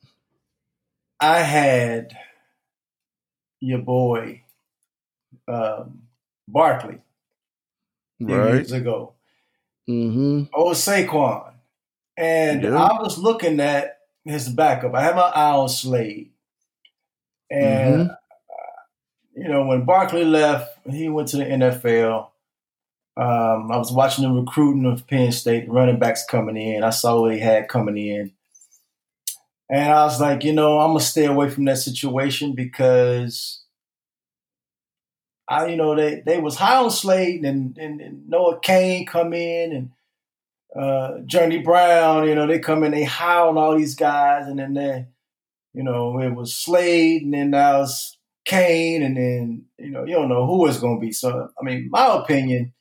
I 1.19 1.39
had 1.39 2.15
your 3.59 3.79
boy 3.79 4.43
um, 5.47 6.03
Barkley 6.47 6.99
right. 8.19 8.55
years 8.55 8.71
ago. 8.71 9.13
Mm-hmm. 9.89 10.43
Oh, 10.53 10.71
Saquon. 10.71 11.53
And 12.17 12.63
yeah. 12.63 12.75
I 12.75 13.01
was 13.01 13.17
looking 13.17 13.59
at 13.59 13.99
his 14.23 14.49
backup. 14.49 14.93
I 14.93 15.01
had 15.01 15.15
my 15.15 15.21
eye 15.21 15.51
on 15.51 15.69
Slade. 15.69 16.31
And, 17.49 17.93
mm-hmm. 17.93 18.09
uh, 18.09 18.15
you 19.35 19.47
know, 19.47 19.65
when 19.65 19.85
Barkley 19.85 20.25
left, 20.25 20.77
he 20.89 21.09
went 21.09 21.29
to 21.29 21.37
the 21.37 21.45
NFL. 21.45 22.27
Um, 23.15 23.71
I 23.71 23.77
was 23.77 23.91
watching 23.91 24.23
the 24.23 24.31
recruiting 24.31 24.85
of 24.85 25.05
Penn 25.07 25.31
State, 25.31 25.69
running 25.69 25.99
backs 25.99 26.25
coming 26.25 26.57
in. 26.57 26.83
I 26.83 26.89
saw 26.89 27.21
what 27.21 27.33
he 27.33 27.39
had 27.39 27.67
coming 27.67 27.97
in. 27.97 28.31
And 29.69 29.91
I 29.91 30.03
was 30.03 30.19
like, 30.19 30.43
you 30.43 30.53
know, 30.53 30.79
I'm 30.79 30.89
going 30.89 30.99
to 30.99 31.05
stay 31.05 31.25
away 31.25 31.49
from 31.49 31.65
that 31.65 31.77
situation 31.77 32.53
because 32.53 33.62
I, 35.47 35.67
you 35.67 35.75
know, 35.75 35.95
they 35.95 36.21
they 36.25 36.39
was 36.39 36.55
high 36.55 36.77
on 36.77 36.91
Slade 36.91 37.43
and, 37.43 37.77
and, 37.77 38.01
and 38.01 38.29
Noah 38.29 38.59
Cain 38.61 39.05
come 39.05 39.33
in 39.33 39.73
and 39.73 39.91
uh, 40.75 41.19
Journey 41.25 41.59
Brown, 41.59 42.27
you 42.27 42.35
know, 42.35 42.47
they 42.47 42.59
come 42.59 42.83
in, 42.83 42.91
they 42.91 43.03
high 43.03 43.39
on 43.39 43.57
all 43.57 43.77
these 43.77 43.95
guys, 43.95 44.47
and 44.47 44.57
then 44.57 44.73
they, 44.73 45.05
you 45.73 45.83
know, 45.83 46.19
it 46.19 46.31
was 46.31 46.55
Slade, 46.55 47.23
and 47.23 47.33
then 47.33 47.51
now 47.51 47.83
it's 47.83 48.17
Cain, 48.45 49.03
and 49.03 49.15
then 49.15 49.65
you 49.77 49.91
know, 49.91 50.03
you 50.03 50.13
don't 50.13 50.29
know 50.29 50.47
who 50.47 50.67
it's 50.67 50.79
going 50.79 50.99
to 50.99 51.05
be. 51.05 51.11
So, 51.11 51.49
I 51.59 51.63
mean, 51.63 51.89
my 51.91 52.15
opinion, 52.15 52.73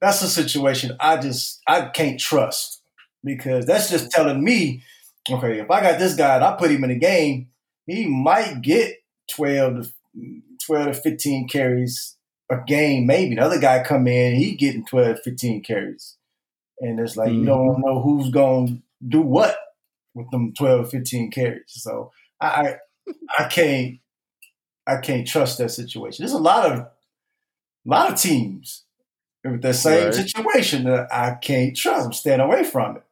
that's 0.00 0.22
a 0.22 0.28
situation 0.28 0.96
I 1.00 1.18
just 1.18 1.60
I 1.66 1.82
can't 1.86 2.18
trust 2.20 2.82
because 3.24 3.66
that's 3.66 3.90
just 3.90 4.10
telling 4.10 4.42
me, 4.42 4.82
okay, 5.30 5.60
if 5.60 5.70
I 5.70 5.80
got 5.80 5.98
this 5.98 6.14
guy 6.14 6.36
and 6.36 6.44
I 6.44 6.56
put 6.56 6.70
him 6.70 6.84
in 6.84 6.90
a 6.90 6.98
game, 6.98 7.48
he 7.86 8.06
might 8.06 8.62
get 8.62 8.96
twelve 9.30 9.82
to 9.82 9.92
12 10.68 10.86
to 10.86 10.94
15 10.94 11.48
carries 11.48 12.16
a 12.50 12.58
game, 12.66 13.06
maybe. 13.06 13.34
The 13.34 13.42
other 13.42 13.58
guy 13.58 13.82
come 13.82 14.06
in, 14.06 14.36
he 14.36 14.54
getting 14.54 14.84
12, 14.84 15.20
15 15.24 15.62
carries. 15.62 16.16
And 16.80 17.00
it's 17.00 17.16
like 17.16 17.30
mm-hmm. 17.30 17.40
you 17.40 17.46
don't 17.46 17.80
know 17.80 18.00
who's 18.00 18.30
going 18.30 18.66
to 18.66 18.82
do 19.06 19.20
what 19.20 19.56
with 20.14 20.30
them 20.30 20.52
12, 20.56 20.90
15 20.90 21.30
carries. 21.30 21.62
So 21.66 22.12
I 22.40 22.76
I 23.38 23.44
can't 23.44 23.98
I 24.86 24.98
can't 24.98 25.26
trust 25.26 25.58
that 25.58 25.70
situation. 25.70 26.22
There's 26.22 26.32
a 26.32 26.38
lot 26.38 26.70
of 26.70 26.78
a 26.78 26.90
lot 27.84 28.12
of 28.12 28.20
teams 28.20 28.84
with 29.44 29.62
the 29.62 29.74
same 29.74 30.06
right. 30.06 30.14
situation 30.14 30.84
that 30.84 31.12
I 31.12 31.32
can't 31.32 31.76
trust. 31.76 32.06
I'm 32.06 32.12
staying 32.12 32.40
away 32.40 32.64
from 32.64 32.96
it. 32.96 33.02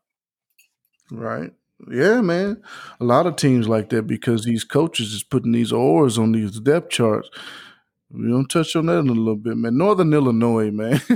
Right. 1.10 1.52
Yeah, 1.90 2.20
man. 2.22 2.62
A 3.00 3.04
lot 3.04 3.26
of 3.26 3.36
teams 3.36 3.68
like 3.68 3.90
that 3.90 4.06
because 4.06 4.44
these 4.44 4.64
coaches 4.64 5.12
is 5.12 5.22
putting 5.22 5.52
these 5.52 5.72
oars 5.72 6.18
on 6.18 6.32
these 6.32 6.58
depth 6.58 6.90
charts. 6.90 7.28
We 8.10 8.28
don't 8.28 8.48
touch 8.48 8.76
on 8.76 8.86
that 8.86 8.98
in 9.00 9.08
a 9.08 9.12
little 9.12 9.36
bit, 9.36 9.56
man. 9.56 9.78
Northern 9.78 10.12
Illinois, 10.14 10.70
man. 10.70 11.00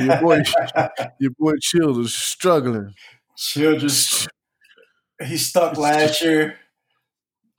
your 0.00 0.20
boy, 0.20 0.40
your 1.20 1.32
boy 1.38 1.52
Childers 1.60 2.14
struggling. 2.14 2.94
Childers, 3.36 4.28
he 5.24 5.36
stuck 5.38 5.76
last 5.78 6.22
year. 6.22 6.56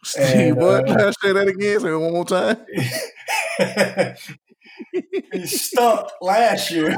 Steve, 0.03 0.55
what? 0.55 0.89
Uh, 0.89 1.11
say 1.21 1.33
that 1.33 1.47
again. 1.47 1.79
Say 1.79 1.89
it 1.89 1.97
one 1.97 2.13
more 2.13 2.25
time. 2.25 2.57
he 5.33 5.45
stuck 5.45 6.11
last 6.21 6.71
year. 6.71 6.95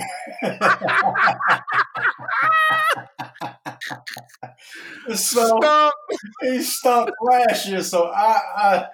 So 5.15 5.57
Stop. 5.59 5.93
he 6.41 6.61
stuck 6.61 7.11
last 7.21 7.67
year. 7.67 7.81
So 7.81 8.07
I, 8.07 8.39
I 8.57 8.85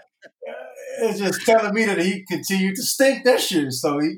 it's 1.00 1.20
just 1.20 1.46
telling 1.46 1.74
me 1.74 1.86
that 1.86 2.00
he 2.00 2.26
continued 2.26 2.76
to 2.76 2.84
stink 2.84 3.24
this 3.24 3.52
year. 3.52 3.72
So 3.72 4.00
he, 4.00 4.18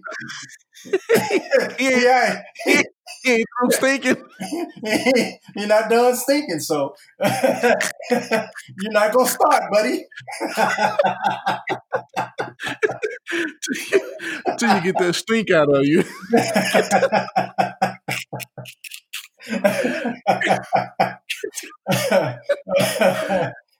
yeah, 1.79 2.41
he, 2.65 2.83
he 3.23 3.31
ain't 3.31 3.47
through 3.59 3.71
stinking. 3.71 4.23
You're 5.55 5.67
not 5.67 5.89
done 5.89 6.15
stinking, 6.15 6.59
so 6.59 6.95
you're 7.19 8.91
not 8.91 9.11
gonna 9.11 9.27
start, 9.27 9.63
buddy. 9.71 10.05
Until 14.45 14.75
you 14.75 14.81
get 14.81 14.97
that 14.99 15.15
stink 15.15 15.51
out 15.51 15.73
of 15.73 15.85
you. 15.85 16.03
Hey, 19.47 19.59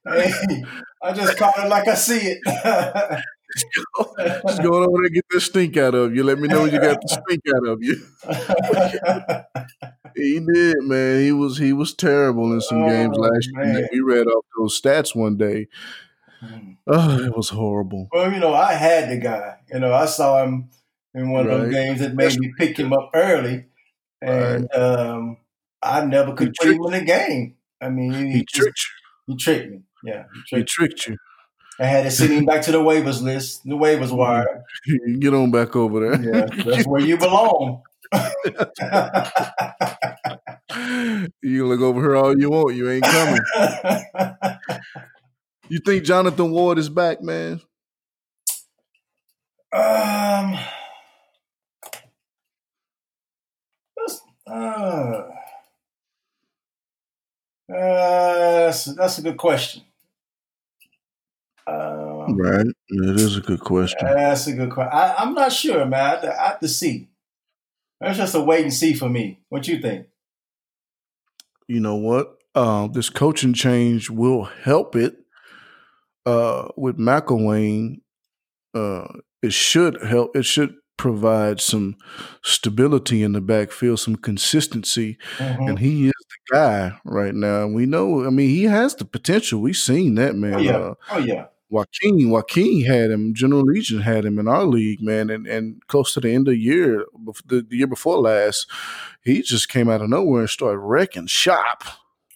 I 1.04 1.14
just 1.14 1.38
call 1.38 1.54
it 1.58 1.68
like 1.68 1.88
I 1.88 1.94
see 1.96 2.20
it. 2.20 2.40
just 4.48 4.62
going 4.62 4.84
over 4.84 4.98
there 4.98 5.06
and 5.06 5.14
get 5.14 5.26
the 5.30 5.42
stink 5.42 5.78
out 5.78 5.96
of 5.96 6.16
you. 6.16 6.24
Let 6.24 6.40
me 6.40 6.48
know 6.48 6.64
when 6.64 6.74
you 6.74 6.80
got 6.80 7.02
the 7.02 7.08
stink 7.08 7.44
out 7.56 7.68
of 7.68 7.84
you. 7.84 7.96
he 10.16 10.40
did, 10.40 10.78
man. 10.84 11.22
He 11.22 11.32
was 11.32 11.58
he 11.58 11.74
was 11.74 11.94
terrible 11.94 12.54
in 12.54 12.62
some 12.62 12.84
oh, 12.84 12.90
games 12.90 13.18
last 13.18 13.50
man. 13.54 13.76
year. 13.76 13.90
We 13.92 14.00
read 14.02 14.28
off 14.28 14.46
those 14.58 14.80
stats 14.80 15.16
one 15.16 15.38
day. 15.38 15.68
Hmm. 16.40 16.74
Oh, 16.86 17.20
it 17.20 17.36
was 17.36 17.50
horrible. 17.50 18.08
Well, 18.12 18.32
you 18.32 18.40
know, 18.40 18.54
I 18.54 18.74
had 18.74 19.10
the 19.10 19.18
guy. 19.18 19.58
You 19.72 19.80
know, 19.80 19.94
I 19.94 20.06
saw 20.06 20.44
him 20.44 20.70
in 21.14 21.32
one 21.32 21.48
of 21.48 21.62
those 21.62 21.74
games 21.74 22.00
that 22.00 22.14
made 22.14 22.40
me 22.40 22.54
pick 22.58 22.78
him 22.78 22.94
up 22.94 23.10
early, 23.14 23.66
and 24.22 24.68
right. 24.72 24.80
um, 24.80 25.38
I 25.82 26.06
never 26.06 26.34
could 26.34 26.54
put 26.60 26.70
him 26.70 26.84
in 26.86 26.92
the 26.92 27.02
game. 27.02 27.56
I 27.82 27.90
mean, 27.90 28.14
he, 28.14 28.32
he 28.40 28.46
tricked 28.46 28.80
you. 29.28 29.34
He 29.34 29.38
tricked 29.38 29.72
me. 29.72 29.82
Yeah, 30.04 30.24
he 30.34 30.42
tricked, 30.48 30.52
he 30.52 30.64
tricked 30.64 31.08
you. 31.08 31.18
I 31.80 31.86
had 31.86 32.04
to 32.06 32.12
send 32.12 32.34
him 32.34 32.46
back 32.46 32.64
to 32.64 32.72
the 32.72 32.80
waivers 32.80 33.22
list, 33.22 33.64
the 33.64 33.76
waivers 33.76 34.12
wire. 34.16 34.64
Get 35.20 35.34
on 35.34 35.52
back 35.52 35.76
over 35.76 36.00
there. 36.00 36.22
Yeah, 36.22 36.46
that's 36.64 36.88
where 36.88 37.02
you 37.02 37.18
belong. 37.18 37.84
you 41.42 41.68
look 41.68 41.82
over 41.82 42.02
here 42.02 42.16
all 42.16 42.40
you 42.40 42.50
want. 42.50 42.76
You 42.76 42.90
ain't 42.90 43.04
coming. 43.04 43.42
you 45.70 45.80
think 45.86 46.04
Jonathan 46.04 46.52
Ward 46.52 46.78
is 46.78 46.90
back, 46.90 47.22
man? 47.22 47.62
Um. 49.74 50.58
Uh, 54.50 55.24
uh, 57.70 57.74
that's, 57.76 58.86
that's 58.86 59.18
a 59.18 59.22
good 59.22 59.38
question. 59.38 59.84
Um, 61.68 62.38
right. 62.38 62.66
It 62.90 63.20
is 63.20 63.38
a 63.38 63.42
good 63.42 63.60
question. 63.60 64.00
That's 64.02 64.48
a 64.48 64.54
good 64.54 64.72
question. 64.72 64.94
I, 64.94 65.22
am 65.22 65.34
not 65.34 65.52
sure, 65.52 65.86
man. 65.86 66.00
I 66.00 66.10
have, 66.10 66.22
to, 66.22 66.42
I 66.42 66.48
have 66.48 66.60
to 66.60 66.68
see. 66.68 67.10
That's 68.00 68.18
just 68.18 68.36
a 68.36 68.42
wait 68.42 68.64
and 68.64 68.74
see 68.74 68.94
for 68.94 69.10
me. 69.10 69.42
What 69.50 69.68
you 69.68 69.82
think? 69.82 70.08
You 71.68 71.82
know 71.82 71.96
what? 71.96 72.38
Uh, 72.56 72.88
this 72.88 73.10
coaching 73.10 73.54
change 73.54 74.10
will 74.10 74.44
help 74.44 74.96
it. 74.96 75.18
Uh, 76.26 76.68
with 76.76 76.98
McElwain, 76.98 78.02
uh, 78.74 79.08
it 79.42 79.54
should 79.54 80.02
help. 80.04 80.36
It 80.36 80.44
should 80.44 80.76
provide 80.98 81.62
some 81.62 81.96
stability 82.44 83.24
in 83.24 83.34
the 83.34 83.42
backfield, 83.42 84.00
some 84.00 84.16
consistency, 84.16 85.18
mm-hmm. 85.38 85.64
and 85.64 85.80
he 85.80 86.08
is 86.08 86.14
the 86.30 86.56
guy 86.56 87.00
right 87.06 87.36
now. 87.36 87.68
We 87.68 87.86
know. 87.86 88.26
I 88.26 88.30
mean, 88.30 88.50
he 88.50 88.64
has 88.64 88.96
the 88.96 89.06
potential. 89.06 89.62
We've 89.62 89.76
seen 89.76 90.16
that 90.16 90.36
man. 90.36 90.56
Oh 90.56 90.60
yeah. 90.60 90.78
Uh, 90.78 90.94
oh 91.12 91.18
yeah. 91.20 91.46
Joaquin, 91.70 92.30
Joaquin 92.30 92.86
had 92.86 93.12
him. 93.12 93.34
General 93.34 93.64
Legion 93.64 94.02
had 94.02 94.24
him 94.24 94.40
in 94.40 94.48
our 94.48 94.64
league, 94.64 95.02
man, 95.02 95.30
and, 95.30 95.46
and 95.46 95.86
close 95.88 96.14
to 96.14 96.22
the 96.22 96.34
end 96.34 96.48
of 96.48 96.54
the 96.54 96.60
year, 96.60 97.06
the, 97.46 97.62
the 97.62 97.76
year 97.76 97.88
before 97.88 98.20
last, 98.20 98.72
he 99.22 99.42
just 99.42 99.68
came 99.68 99.90
out 99.90 100.02
of 100.02 100.10
nowhere 100.10 100.42
and 100.42 100.50
started 100.50 100.80
wrecking 100.80 101.28
shop. 101.28 101.84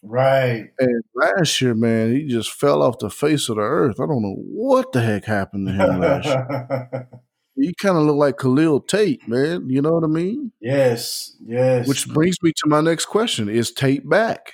Right. 0.03 0.71
And 0.79 1.03
last 1.15 1.61
year, 1.61 1.73
man, 1.73 2.13
he 2.13 2.27
just 2.27 2.51
fell 2.51 2.81
off 2.81 2.99
the 2.99 3.09
face 3.09 3.47
of 3.49 3.55
the 3.55 3.61
earth. 3.61 3.99
I 4.01 4.05
don't 4.05 4.21
know 4.21 4.35
what 4.35 4.91
the 4.91 5.01
heck 5.01 5.25
happened 5.25 5.67
to 5.67 5.73
him 5.73 5.99
last 5.99 6.25
year. 6.25 7.09
He 7.61 7.75
kind 7.75 7.95
of 7.95 8.03
look 8.03 8.15
like 8.15 8.39
Khalil 8.39 8.79
Tate, 8.81 9.27
man. 9.27 9.69
You 9.69 9.83
know 9.83 9.91
what 9.91 10.03
I 10.03 10.07
mean? 10.07 10.51
Yes, 10.59 11.35
yes. 11.45 11.87
Which 11.87 12.07
brings 12.07 12.41
me 12.41 12.51
to 12.57 12.67
my 12.67 12.81
next 12.81 13.05
question: 13.05 13.49
Is 13.49 13.71
Tate 13.71 14.07
back? 14.09 14.53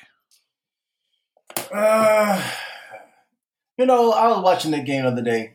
Uh, 1.73 2.51
you 3.77 3.85
know, 3.85 4.11
I 4.11 4.27
was 4.27 4.43
watching 4.43 4.71
the 4.71 4.81
game 4.81 5.03
the 5.03 5.11
other 5.11 5.21
day, 5.21 5.53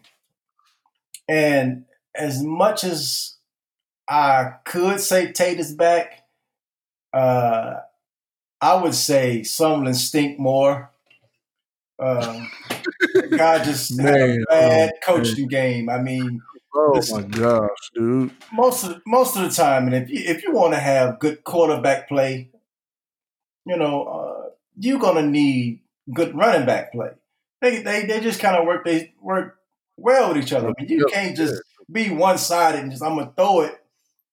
and 1.28 1.84
as 2.14 2.42
much 2.42 2.84
as 2.84 3.36
I 4.08 4.54
could 4.64 5.00
say 5.00 5.30
Tate 5.30 5.60
is 5.60 5.74
back, 5.74 6.24
uh, 7.12 7.80
I 8.62 8.74
would 8.76 8.94
say 8.94 9.40
Sumlin 9.40 9.94
stink 9.94 10.38
more. 10.38 10.90
Um, 11.98 12.50
guy 13.36 13.62
just 13.62 13.96
man, 13.96 14.06
had 14.06 14.30
a 14.30 14.44
bad 14.48 14.90
oh, 14.94 14.98
coaching 15.04 15.42
man. 15.42 15.48
game. 15.48 15.88
I 15.88 15.98
mean, 15.98 16.40
oh 16.74 17.00
my 17.10 17.22
gosh, 17.22 17.90
dude! 17.94 18.30
Most 18.52 18.84
of 18.84 19.02
most 19.06 19.36
of 19.36 19.42
the 19.42 19.50
time, 19.50 19.86
and 19.86 19.94
if 19.94 20.10
you, 20.10 20.22
if 20.24 20.42
you 20.42 20.52
want 20.52 20.74
to 20.74 20.80
have 20.80 21.18
good 21.18 21.44
quarterback 21.44 22.08
play, 22.08 22.50
you 23.66 23.76
know, 23.76 24.04
uh, 24.04 24.50
you're 24.78 24.98
gonna 24.98 25.22
need 25.22 25.80
good 26.12 26.36
running 26.36 26.66
back 26.66 26.92
play 26.92 27.10
they 27.62 27.80
they, 27.80 28.04
they 28.04 28.20
just 28.20 28.40
kind 28.40 28.56
of 28.56 28.66
work 28.66 28.84
they 28.84 29.14
work 29.22 29.56
well 29.96 30.28
with 30.28 30.44
each 30.44 30.52
other. 30.52 30.68
I 30.68 30.72
mean, 30.78 30.88
you 30.90 31.06
can't 31.10 31.34
just 31.34 31.62
be 31.90 32.10
one 32.10 32.36
sided 32.36 32.80
and 32.80 32.90
just 32.90 33.02
I'm 33.02 33.16
gonna 33.16 33.32
throw 33.34 33.62
it 33.62 33.78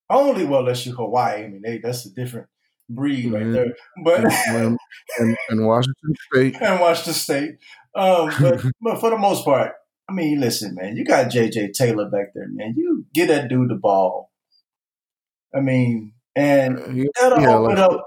only 0.10 0.46
well 0.46 0.62
unless 0.62 0.86
you 0.86 0.94
Hawaii. 0.94 1.46
I 1.46 1.48
mean, 1.48 1.62
they, 1.62 1.78
that's 1.78 2.06
a 2.06 2.10
different 2.10 2.48
breed 2.90 3.32
right 3.32 3.44
mm-hmm. 3.44 3.52
there. 3.54 3.76
But 4.04 4.26
and, 4.48 4.78
and, 5.20 5.38
and, 5.50 5.66
Washington 5.66 6.16
State 6.34 6.56
and 6.62 6.82
Washington 6.82 7.14
State. 7.14 7.58
Um, 7.96 8.32
but 8.42 8.66
but 8.82 9.00
for 9.00 9.12
the 9.12 9.18
most 9.18 9.46
part, 9.46 9.74
I 10.10 10.12
mean, 10.12 10.40
listen, 10.40 10.74
man, 10.74 10.96
you 10.96 11.06
got 11.06 11.28
JJ 11.28 11.74
Taylor 11.74 12.10
back 12.10 12.34
there, 12.34 12.48
man. 12.50 12.74
You 12.76 13.06
get 13.14 13.28
that 13.28 13.48
dude 13.48 13.70
the 13.70 13.76
ball. 13.76 14.32
I 15.54 15.60
mean, 15.60 16.14
and 16.36 16.80
uh, 16.80 16.90
yeah, 16.90 17.06
that'll 17.20 17.42
yeah, 17.42 17.56
open 17.56 17.76
like 17.76 17.78
up. 17.78 18.06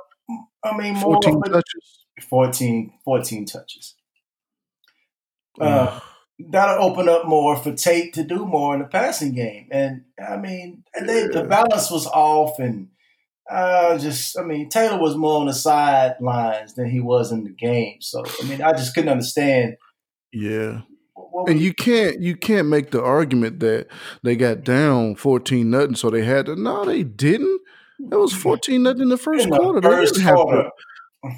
I 0.64 0.76
mean, 0.76 0.96
14 0.96 1.42
touches. 1.42 2.06
14, 2.28 2.92
14 3.04 3.46
touches. 3.46 3.94
Uh, 5.60 6.00
that'll 6.50 6.82
open 6.82 7.08
up 7.08 7.26
more 7.26 7.56
for 7.56 7.72
Tate 7.72 8.14
to 8.14 8.24
do 8.24 8.46
more 8.46 8.74
in 8.74 8.80
the 8.80 8.86
passing 8.86 9.32
game. 9.32 9.68
And 9.70 10.04
I 10.24 10.36
mean, 10.38 10.82
they, 11.00 11.26
the 11.28 11.44
balance 11.44 11.90
was 11.90 12.06
off, 12.06 12.58
and 12.58 12.88
uh, 13.48 13.96
just 13.98 14.36
I 14.36 14.42
mean, 14.42 14.68
Taylor 14.68 14.98
was 14.98 15.16
more 15.16 15.40
on 15.40 15.46
the 15.46 15.52
sidelines 15.52 16.74
than 16.74 16.90
he 16.90 17.00
was 17.00 17.30
in 17.30 17.44
the 17.44 17.50
game. 17.50 17.98
So 18.00 18.24
I 18.42 18.44
mean, 18.48 18.60
I 18.60 18.72
just 18.72 18.92
couldn't 18.94 19.10
understand. 19.10 19.76
Yeah. 20.32 20.80
And 21.46 21.60
you 21.60 21.74
can't 21.74 22.20
you 22.20 22.36
can't 22.36 22.68
make 22.68 22.90
the 22.90 23.02
argument 23.02 23.60
that 23.60 23.88
they 24.22 24.36
got 24.36 24.64
down 24.64 25.16
fourteen 25.16 25.70
nothing, 25.70 25.94
so 25.94 26.10
they 26.10 26.24
had 26.24 26.46
to. 26.46 26.56
No, 26.56 26.84
they 26.84 27.02
didn't. 27.02 27.60
It 27.98 28.16
was 28.16 28.32
fourteen 28.32 28.82
nothing 28.82 29.02
in 29.02 29.08
the 29.08 29.16
first 29.16 29.44
in 29.44 29.50
the 29.50 29.58
quarter. 29.58 29.82
First 29.82 30.14
they 30.14 30.20
didn't 30.22 30.36
quarter. 30.36 30.56
have 30.56 30.66
to. 30.66 30.72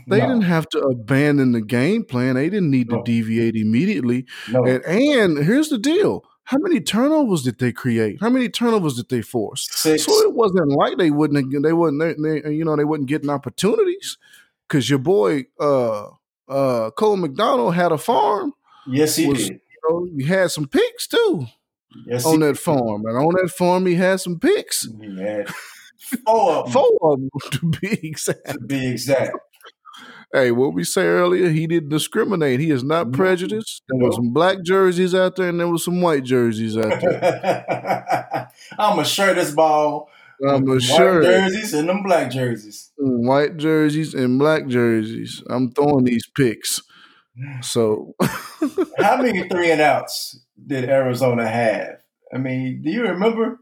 They 0.09 0.19
no. 0.19 0.27
didn't 0.29 0.43
have 0.43 0.69
to 0.71 0.79
abandon 0.79 1.53
the 1.53 1.61
game 1.61 2.05
plan. 2.05 2.37
They 2.37 2.49
didn't 2.49 2.71
need 2.71 2.91
no. 2.91 2.99
to 2.99 3.03
deviate 3.03 3.55
immediately. 3.55 4.25
No. 4.51 4.65
And, 4.65 4.83
and 4.85 5.45
here's 5.45 5.69
the 5.69 5.79
deal. 5.79 6.25
How 6.45 6.59
many 6.59 6.81
turnovers 6.81 7.43
did 7.43 7.59
they 7.59 7.73
create? 7.73 8.19
How 8.21 8.31
many 8.31 8.49
turnovers 8.49 8.97
did 8.97 9.09
they 9.09 9.23
force? 9.23 9.69
Six. 9.71 10.05
So 10.05 10.13
it 10.23 10.35
wasn't 10.35 10.71
like 10.71 10.99
they 10.99 11.11
wouldn't 11.11 11.63
they 11.63 11.73
wouldn't 11.73 12.01
they, 12.01 12.41
they 12.41 12.53
you 12.53 12.65
know 12.65 12.77
they 12.77 12.85
wouldn't 12.85 13.09
getting 13.09 13.31
opportunities 13.31 14.19
because 14.69 14.89
your 14.89 14.99
boy 14.99 15.45
uh 15.59 16.09
uh 16.49 16.91
Cole 16.91 17.17
McDonald 17.17 17.75
had 17.75 17.93
a 17.93 17.99
farm. 17.99 18.53
Yes, 18.87 19.17
he 19.17 19.27
was, 19.27 19.49
did. 19.49 19.61
You 19.89 19.91
know, 19.91 20.09
he 20.19 20.25
had 20.25 20.51
some 20.51 20.67
picks 20.67 21.07
too. 21.07 21.47
Yes, 22.07 22.27
on 22.27 22.41
that 22.41 22.59
farm, 22.59 23.05
and 23.07 23.17
on 23.17 23.35
that 23.41 23.53
farm 23.57 23.87
he 23.87 23.95
had 23.95 24.21
some 24.21 24.41
picks. 24.41 24.89
He 25.01 25.17
had 25.21 25.49
Four 26.27 26.53
of 26.53 26.65
them. 26.65 26.73
Four 26.73 26.99
of 27.03 27.21
them 27.21 27.31
to 27.53 27.81
be 27.81 28.09
exact. 28.09 28.49
To 28.49 28.61
be 28.61 28.87
exact. 28.89 29.37
Hey, 30.33 30.51
what 30.51 30.75
we 30.75 30.83
say 30.83 31.05
earlier, 31.05 31.49
he 31.49 31.67
didn't 31.67 31.91
discriminate. 31.91 32.59
He 32.59 32.71
is 32.71 32.83
not 32.83 33.07
mm-hmm. 33.07 33.17
prejudiced. 33.17 33.83
There 33.89 34.01
nope. 34.01 34.09
was 34.09 34.17
some 34.17 34.33
black 34.33 34.63
jerseys 34.65 35.15
out 35.15 35.37
there, 35.37 35.49
and 35.49 35.61
there 35.61 35.69
was 35.69 35.85
some 35.85 36.01
white 36.01 36.25
jerseys 36.25 36.77
out 36.77 37.01
there. 37.01 38.51
I'm 38.79 38.99
a 38.99 39.05
shirt 39.05 39.37
this 39.37 39.53
ball. 39.53 40.11
I'm 40.47 40.69
a 40.69 40.81
shirt. 40.81 41.23
White 41.23 41.31
jerseys 41.31 41.75
and 41.75 41.89
them 41.89 42.03
black 42.03 42.31
jerseys. 42.33 42.91
White 42.99 43.57
jerseys 43.57 44.15
and 44.15 44.39
black 44.39 44.67
jerseys. 44.67 45.43
I'm 45.49 45.71
throwing 45.71 46.05
these 46.05 46.27
picks. 46.27 46.83
So, 47.63 48.15
how 48.99 49.21
many 49.21 49.49
three 49.49 49.71
and 49.71 49.81
outs 49.81 50.41
did 50.67 50.89
Arizona 50.89 51.49
have? 51.49 52.01
I 52.33 52.39
mean, 52.39 52.83
do 52.83 52.91
you 52.91 53.03
remember? 53.03 53.61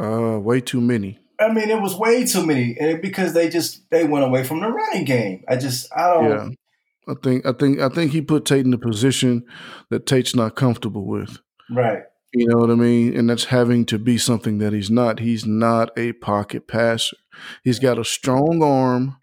Uh, 0.00 0.38
way 0.40 0.60
too 0.60 0.80
many. 0.80 1.18
I 1.40 1.52
mean, 1.52 1.70
it 1.70 1.80
was 1.80 1.94
way 1.96 2.24
too 2.24 2.44
many, 2.44 2.76
and 2.78 3.00
because 3.00 3.32
they 3.32 3.48
just 3.48 3.88
they 3.90 4.04
went 4.04 4.24
away 4.24 4.44
from 4.44 4.60
the 4.60 4.68
running 4.68 5.04
game. 5.04 5.44
I 5.48 5.56
just 5.56 5.88
I 5.94 6.12
don't. 6.12 6.24
Yeah, 6.24 7.12
I 7.12 7.14
think 7.22 7.46
I 7.46 7.52
think 7.52 7.80
I 7.80 7.88
think 7.88 8.12
he 8.12 8.22
put 8.22 8.44
Tate 8.44 8.66
in 8.66 8.74
a 8.74 8.78
position 8.78 9.44
that 9.90 10.06
Tate's 10.06 10.34
not 10.34 10.56
comfortable 10.56 11.06
with. 11.06 11.38
Right. 11.70 12.02
You 12.34 12.46
know 12.48 12.58
what 12.58 12.70
I 12.70 12.74
mean? 12.74 13.16
And 13.16 13.30
that's 13.30 13.44
having 13.44 13.86
to 13.86 13.98
be 13.98 14.18
something 14.18 14.58
that 14.58 14.72
he's 14.72 14.90
not. 14.90 15.20
He's 15.20 15.46
not 15.46 15.90
a 15.96 16.12
pocket 16.12 16.68
passer. 16.68 17.16
He's 17.64 17.78
got 17.78 17.98
a 17.98 18.04
strong 18.04 18.62
arm, 18.62 19.16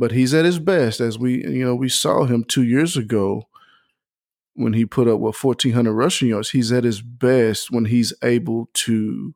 but 0.00 0.12
he's 0.12 0.32
at 0.32 0.46
his 0.46 0.58
best. 0.58 0.98
As 0.98 1.18
we 1.18 1.44
you 1.44 1.64
know 1.64 1.74
we 1.74 1.90
saw 1.90 2.24
him 2.24 2.42
two 2.42 2.62
years 2.62 2.96
ago 2.96 3.46
when 4.54 4.72
he 4.72 4.86
put 4.86 5.06
up 5.06 5.20
what 5.20 5.36
fourteen 5.36 5.74
hundred 5.74 5.92
rushing 5.92 6.30
yards. 6.30 6.50
He's 6.50 6.72
at 6.72 6.84
his 6.84 7.02
best 7.02 7.70
when 7.70 7.84
he's 7.84 8.14
able 8.24 8.70
to 8.72 9.34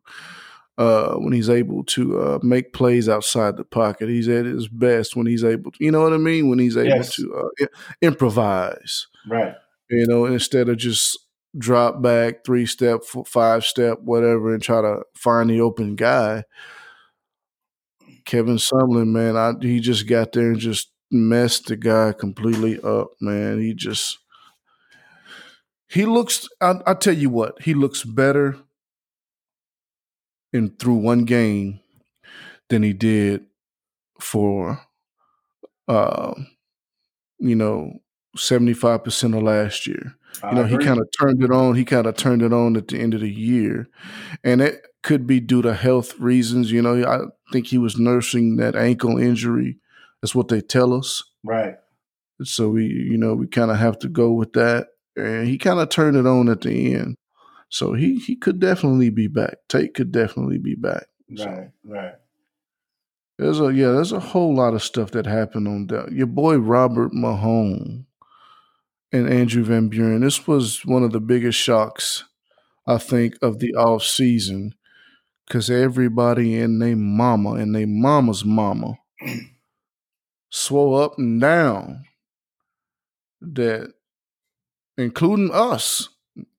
uh, 0.79 1.15
when 1.17 1.35
he's 1.35 1.51
able 1.51 1.85
to 1.85 2.19
uh, 2.19 2.39
make 2.43 2.73
plays 2.73 3.11
outside 3.11 3.59
the 3.59 3.65
pocket. 3.65 4.09
He's 4.09 4.29
at 4.29 4.47
his 4.47 4.67
best 4.67 5.15
when 5.15 5.27
he's 5.27 5.45
able 5.45 5.71
to, 5.71 5.85
you 5.85 5.93
know 5.93 6.03
what 6.03 6.15
I 6.15 6.17
mean? 6.17 6.49
When 6.49 6.59
he's 6.59 6.77
able 6.77 6.89
yes. 6.89 7.15
to 7.17 7.53
uh, 7.62 7.67
improvise. 8.01 9.07
Right. 9.29 9.55
You 9.91 10.07
know, 10.07 10.25
instead 10.25 10.71
of 10.71 10.79
just 10.79 11.19
drop 11.57 12.03
back, 12.03 12.45
three 12.45 12.67
step, 12.67 13.05
five 13.27 13.65
step, 13.65 14.01
whatever, 14.01 14.55
and 14.55 14.62
try 14.62 14.81
to 14.81 15.03
find 15.15 15.51
the 15.51 15.61
open 15.61 15.95
guy. 15.95 16.45
Kevin 18.25 18.57
Sumlin, 18.57 19.09
man, 19.09 19.37
I, 19.37 19.53
he 19.61 19.81
just 19.81 20.09
got 20.09 20.33
there 20.33 20.51
and 20.51 20.59
just 20.59 20.91
messed 21.11 21.66
the 21.66 21.77
guy 21.77 22.12
completely 22.12 22.81
up, 22.81 23.12
man. 23.20 23.61
He 23.61 23.75
just, 23.75 24.18
he 25.89 26.07
looks, 26.07 26.49
I, 26.61 26.81
I 26.87 26.95
tell 26.95 27.14
you 27.14 27.31
what, 27.31 27.62
he 27.62 27.75
looks 27.75 28.03
better 28.03 28.57
in 30.53 30.70
through 30.70 30.95
one 30.95 31.25
game 31.25 31.81
than 32.70 32.83
he 32.83 32.93
did 32.93 33.45
for 34.20 34.81
uh 35.89 36.33
you 37.41 37.55
know 37.55 38.01
75% 38.37 39.37
of 39.37 39.43
last 39.43 39.87
year. 39.87 40.16
I 40.43 40.51
you 40.51 40.55
know, 40.57 40.64
agree. 40.64 40.79
he 40.79 40.85
kind 40.85 41.01
of 41.01 41.09
turned 41.18 41.43
it 41.43 41.51
on. 41.51 41.77
He 41.77 41.85
kind 41.85 42.07
of 42.07 42.16
turned 42.16 42.43
it 42.43 42.53
on 42.53 42.77
at 42.77 42.89
the 42.89 42.99
end 42.99 43.14
of 43.14 43.20
the 43.20 43.31
year. 43.31 43.89
And 44.43 44.61
it 44.61 44.85
could 45.05 45.27
be 45.27 45.39
due 45.39 45.63
to 45.63 45.75
health 45.75 46.19
reasons. 46.19 46.73
You 46.73 46.83
know, 46.83 47.05
I 47.05 47.21
think 47.53 47.69
he 47.69 47.79
was 47.79 47.99
nursing 47.99 48.57
that 48.57 48.75
ankle 48.75 49.19
injury. 49.19 49.79
That's 50.21 50.35
what 50.35 50.49
they 50.49 50.61
tell 50.61 50.93
us. 50.93 51.23
Right. 51.45 51.77
So 52.43 52.71
we, 52.71 52.87
you 52.87 53.17
know, 53.17 53.35
we 53.35 53.47
kind 53.47 53.71
of 53.71 53.77
have 53.77 53.99
to 54.01 54.09
go 54.09 54.33
with 54.33 54.55
that. 54.55 54.89
And 55.15 55.47
he 55.47 55.59
kind 55.59 55.79
of 55.79 55.91
turned 55.91 56.17
it 56.17 56.27
on 56.27 56.49
at 56.49 56.63
the 56.63 56.95
end. 56.95 57.17
So 57.69 57.93
he 57.93 58.19
he 58.19 58.35
could 58.35 58.59
definitely 58.59 59.11
be 59.11 59.29
back. 59.29 59.59
Tate 59.69 59.95
could 59.95 60.11
definitely 60.11 60.59
be 60.59 60.75
back. 60.75 61.07
So. 61.37 61.47
Right, 61.47 61.71
right. 61.85 62.15
There's 63.39 63.61
a 63.61 63.73
yeah, 63.73 63.91
there's 63.93 64.13
a 64.13 64.21
whole 64.21 64.55
lot 64.55 64.75
of 64.75 64.83
stuff 64.83 65.11
that 65.13 65.27
happened 65.27 65.69
on 65.69 65.87
that. 65.89 66.13
Your 66.13 66.27
boy 66.27 66.57
Robert 66.57 67.13
Mahone 67.13 68.07
and 69.13 69.29
Andrew 69.29 69.65
Van 69.65 69.89
Buren. 69.89 70.21
This 70.21 70.47
was 70.47 70.85
one 70.85 71.03
of 71.03 71.13
the 71.13 71.21
biggest 71.21 71.59
shocks, 71.59 72.25
I 72.87 72.99
think, 72.99 73.37
of 73.43 73.59
the 73.59 73.75
off 73.75 74.05
season. 74.05 74.75
Cause 75.51 75.68
everybody 75.68 76.59
and 76.59 76.80
their 76.80 76.97
mama 76.97 77.53
and 77.53 77.74
their 77.74 77.86
mama's 77.86 78.45
mama 78.45 78.99
swore 80.51 81.03
up 81.03 81.18
and 81.18 81.38
down 81.40 82.05
that 83.42 83.92
including 84.97 85.51
us 85.53 86.09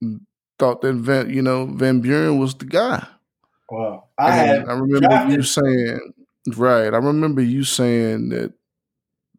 mm, 0.03 0.19
thought 0.59 0.81
that 0.81 0.93
Van, 0.93 1.29
you 1.29 1.41
know, 1.41 1.65
Van 1.65 1.99
Buren 1.99 2.39
was 2.39 2.55
the 2.55 2.65
guy. 2.65 3.05
Well, 3.69 4.09
I 4.17 4.31
had 4.31 4.69
I 4.69 4.73
remember 4.73 5.33
you 5.33 5.41
saying 5.41 6.13
right. 6.55 6.93
I 6.93 6.97
remember 6.97 7.41
you 7.41 7.63
saying 7.63 8.29
that 8.29 8.53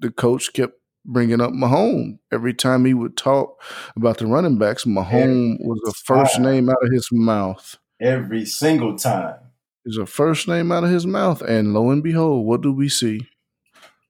the 0.01 0.11
coach 0.11 0.53
kept 0.53 0.75
bringing 1.05 1.41
up 1.41 1.53
Mahone 1.53 2.19
every 2.33 2.53
time 2.53 2.85
he 2.85 2.95
would 2.95 3.17
talk 3.17 3.63
about 3.95 4.19
the 4.19 4.27
running 4.27 4.59
backs. 4.59 4.85
Mahone 4.85 5.59
was 5.61 5.81
the 5.85 5.95
first 6.05 6.41
name 6.41 6.69
out 6.69 6.83
of 6.83 6.93
his 6.93 7.09
mouth 7.13 7.79
every 8.01 8.45
single 8.45 8.97
time. 8.97 9.37
Is 9.85 9.99
a 9.99 10.07
first 10.07 10.49
name 10.49 10.73
out 10.73 10.85
of 10.85 10.91
his 10.91 11.07
mouth, 11.07 11.43
and 11.43 11.73
lo 11.73 11.91
and 11.91 12.03
behold, 12.03 12.45
what 12.45 12.61
do 12.61 12.73
we 12.73 12.89
see? 12.89 13.29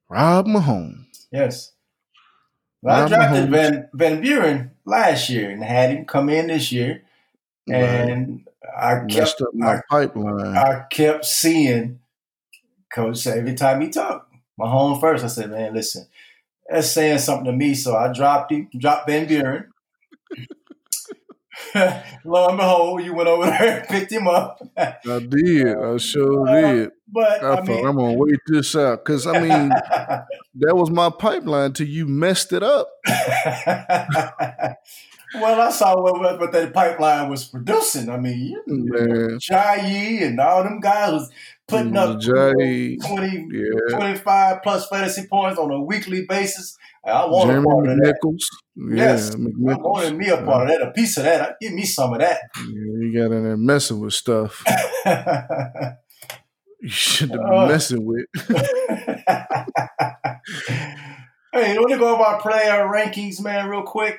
Rob 0.09 0.47
Mahone. 0.47 1.07
Yes. 1.31 1.73
Well, 2.83 3.05
I 3.05 3.09
drafted 3.09 3.51
Van 3.51 3.89
Van 3.93 4.21
Buren 4.21 4.71
last 4.85 5.29
year 5.29 5.51
and 5.51 5.63
had 5.63 5.91
him 5.91 6.05
come 6.05 6.29
in 6.29 6.47
this 6.47 6.71
year, 6.73 7.03
and 7.69 8.47
right. 8.77 9.03
I 9.03 9.07
kept 9.07 9.43
my 9.53 9.77
I, 9.77 9.81
pipeline. 9.91 10.57
I 10.57 10.85
kept 10.91 11.25
seeing 11.25 12.01
Coach 12.93 13.19
say 13.19 13.39
every 13.39 13.55
time 13.55 13.81
he 13.81 13.89
talked, 13.89 14.33
Mahone 14.57 15.01
first. 15.01 15.25
I 15.25 15.29
said, 15.29 15.51
"Man, 15.51 15.75
listen, 15.75 16.07
that's 16.69 16.91
saying 16.91 17.19
something 17.19 17.47
to 17.47 17.53
me." 17.53 17.75
So 17.75 17.97
I 17.97 18.13
dropped 18.13 18.53
him, 18.53 18.71
dropped 18.79 19.09
Van 19.09 19.27
Buren. 19.27 19.71
Lo 22.25 22.49
and 22.49 22.59
behold, 22.59 23.03
you 23.05 23.15
went 23.15 23.29
over 23.29 23.47
there 23.47 23.79
and 23.79 23.89
picked 23.89 24.13
him 24.13 24.29
up. 24.29 24.61
I 24.77 24.97
did. 25.05 25.77
I 25.77 25.97
sure 25.99 26.49
uh, 26.49 26.73
did. 26.73 26.91
But 27.09 27.43
I, 27.43 27.57
I 27.57 27.63
mean, 27.63 27.87
I'm 27.87 27.97
gonna 27.97 28.15
wait 28.15 28.41
this 28.47 28.75
out 28.75 29.05
because 29.05 29.27
I 29.27 29.41
mean 29.41 29.69
that 30.59 30.77
was 30.77 30.91
my 30.91 31.11
pipeline 31.11 31.73
till 31.73 31.87
you 31.87 32.07
messed 32.07 32.53
it 32.53 32.63
up. 32.63 32.89
well, 35.35 35.61
I 35.61 35.71
saw 35.71 36.01
what, 36.01 36.41
what 36.41 36.53
that 36.53 36.73
pipeline 36.75 37.29
was 37.29 37.45
producing. 37.45 38.09
I 38.11 38.19
mean, 38.19 38.57
Jai 39.39 39.77
and 40.23 40.41
all 40.41 40.65
them 40.65 40.81
guys 40.81 41.13
was 41.13 41.31
putting 41.69 41.97
up 41.97 42.21
Jai, 42.21 42.97
20, 43.07 43.49
yeah. 43.53 43.97
25 43.97 44.63
plus 44.63 44.89
fantasy 44.89 45.27
points 45.27 45.59
on 45.59 45.71
a 45.71 45.81
weekly 45.81 46.27
basis. 46.27 46.77
I 47.07 47.27
want 47.27 47.49
Jeremy 47.49 47.67
a 47.67 47.71
part 47.71 47.87
of 47.89 47.97
McNichols. 47.99 48.43
that. 48.77 48.97
Yes, 48.97 49.35
McNichols. 49.35 49.73
I 49.73 49.77
wanted 49.77 50.17
me 50.17 50.29
a 50.29 50.43
part 50.43 50.69
of 50.69 50.69
that, 50.69 50.89
a 50.89 50.91
piece 50.93 51.17
of 51.17 51.25
that. 51.25 51.57
Give 51.61 51.73
me 51.73 51.85
some 51.85 52.13
of 52.13 52.19
that. 52.19 52.41
Yeah, 52.57 52.65
you 52.67 53.13
got 53.17 53.33
in 53.33 53.45
there 53.45 53.57
messing 53.57 54.01
with 54.01 54.15
stuff. 54.15 54.65
you 56.81 56.89
should 56.89 57.31
have 57.31 57.41
been 57.41 57.55
uh, 57.55 57.67
messing 57.67 58.05
with. 58.05 58.27
hey, 61.53 61.75
you 61.75 61.81
want 61.81 61.93
to 61.93 61.99
go 61.99 62.15
over 62.15 62.25
our 62.25 62.41
player 62.41 62.89
rankings, 62.89 63.41
man, 63.41 63.69
real 63.69 63.83
quick? 63.83 64.19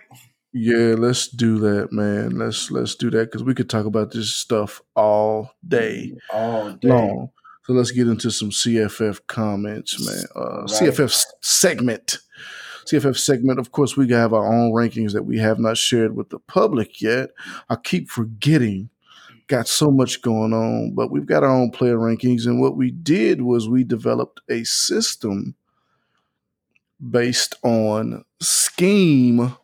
Yeah, 0.54 0.96
let's 0.98 1.28
do 1.28 1.60
that, 1.60 1.92
man. 1.92 2.38
Let's 2.38 2.72
let's 2.72 2.96
do 2.96 3.12
that 3.12 3.32
because 3.32 3.44
we 3.44 3.54
could 3.54 3.70
talk 3.70 3.86
about 3.86 4.12
this 4.12 4.34
stuff 4.34 4.82
all 4.96 5.52
day, 5.68 6.18
all 6.34 6.72
day 6.72 6.88
long. 6.88 7.32
So 7.66 7.74
let's 7.74 7.92
get 7.92 8.08
into 8.08 8.32
some 8.32 8.50
CFF 8.50 9.28
comments, 9.28 10.00
man. 10.04 10.24
Uh, 10.34 10.62
right. 10.62 10.70
CFF 10.70 11.26
segment. 11.42 12.20
CFF 12.88 13.18
segment. 13.18 13.60
Of 13.60 13.72
course, 13.72 13.98
we 13.98 14.10
have 14.10 14.34
our 14.34 14.46
own 14.46 14.72
rankings 14.72 15.14
that 15.14 15.26
we 15.26 15.38
have 15.40 15.60
not 15.60 15.78
shared 15.78 16.16
with 16.16 16.30
the 16.30 16.40
public 16.40 17.02
yet. 17.02 17.32
I 17.70 17.76
keep 17.76 18.10
forgetting. 18.10 18.90
Got 19.48 19.68
so 19.68 19.90
much 19.90 20.22
going 20.22 20.54
on, 20.54 20.94
but 20.94 21.10
we've 21.10 21.26
got 21.26 21.44
our 21.44 21.50
own 21.50 21.72
player 21.72 21.98
rankings. 21.98 22.46
And 22.46 22.60
what 22.60 22.76
we 22.76 22.92
did 22.92 23.42
was 23.42 23.70
we 23.70 23.86
developed 23.86 24.42
a 24.50 24.66
system 24.66 25.56
based 27.00 27.56
on 27.64 28.26
scheme, 28.42 29.56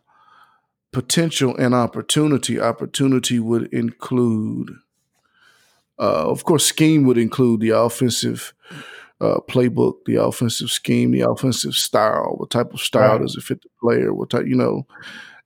potential, 0.90 1.54
and 1.56 1.74
opportunity. 1.74 2.58
Opportunity 2.58 3.38
would 3.38 3.72
include, 3.74 4.70
uh, 5.98 6.30
of 6.30 6.44
course, 6.44 6.64
scheme 6.64 7.04
would 7.04 7.18
include 7.18 7.60
the 7.60 7.70
offensive 7.70 8.54
uh, 9.24 9.40
playbook, 9.48 10.04
the 10.06 10.16
offensive 10.16 10.70
scheme, 10.70 11.12
the 11.12 11.22
offensive 11.22 11.74
style. 11.74 12.34
What 12.36 12.50
type 12.50 12.72
of 12.72 12.80
style 12.80 13.12
right. 13.12 13.20
does 13.20 13.36
it 13.36 13.42
fit 13.42 13.62
the 13.62 13.68
player? 13.80 14.12
What 14.12 14.30
type, 14.30 14.46
you 14.46 14.56
know? 14.56 14.86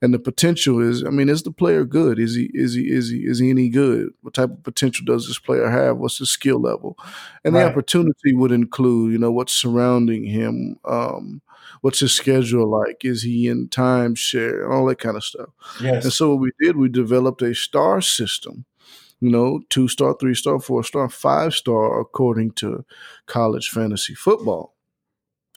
And 0.01 0.13
the 0.13 0.19
potential 0.19 0.81
is, 0.81 1.03
I 1.03 1.09
mean, 1.09 1.27
is 1.27 1.43
the 1.43 1.51
player 1.51 1.83
good? 1.83 2.19
Is 2.19 2.33
he 2.33 2.49
is 2.53 2.73
he 2.73 2.89
is 2.89 3.09
he 3.09 3.17
is 3.17 3.39
he 3.39 3.49
any 3.49 3.67
good? 3.67 4.11
What 4.21 4.33
type 4.33 4.49
of 4.49 4.63
potential 4.63 5.05
does 5.05 5.27
this 5.27 5.39
player 5.39 5.69
have? 5.69 5.97
What's 5.97 6.19
his 6.19 6.29
skill 6.29 6.61
level? 6.61 6.97
And 7.43 7.53
right. 7.53 7.63
the 7.63 7.69
opportunity 7.69 8.33
would 8.33 8.53
include, 8.53 9.11
you 9.11 9.17
know, 9.17 9.31
what's 9.31 9.51
surrounding 9.53 10.23
him. 10.23 10.77
Um, 10.85 11.41
what's 11.81 11.99
his 11.99 12.13
schedule 12.13 12.69
like? 12.69 13.03
Is 13.03 13.23
he 13.23 13.49
in 13.49 13.67
timeshare? 13.67 14.63
And 14.63 14.73
all 14.73 14.85
that 14.85 14.99
kind 14.99 15.17
of 15.17 15.23
stuff. 15.23 15.49
Yes. 15.81 16.05
And 16.05 16.13
so 16.13 16.29
what 16.29 16.39
we 16.39 16.51
did, 16.61 16.77
we 16.77 16.87
developed 16.87 17.41
a 17.41 17.53
star 17.53 17.99
system 17.99 18.65
you 19.19 19.29
know, 19.29 19.61
two 19.69 19.87
star, 19.87 20.15
three 20.19 20.35
star, 20.35 20.59
four 20.59 20.83
star, 20.83 21.09
five 21.09 21.53
star, 21.53 21.99
according 21.99 22.51
to 22.51 22.85
college 23.25 23.69
fantasy 23.69 24.15
football. 24.15 24.73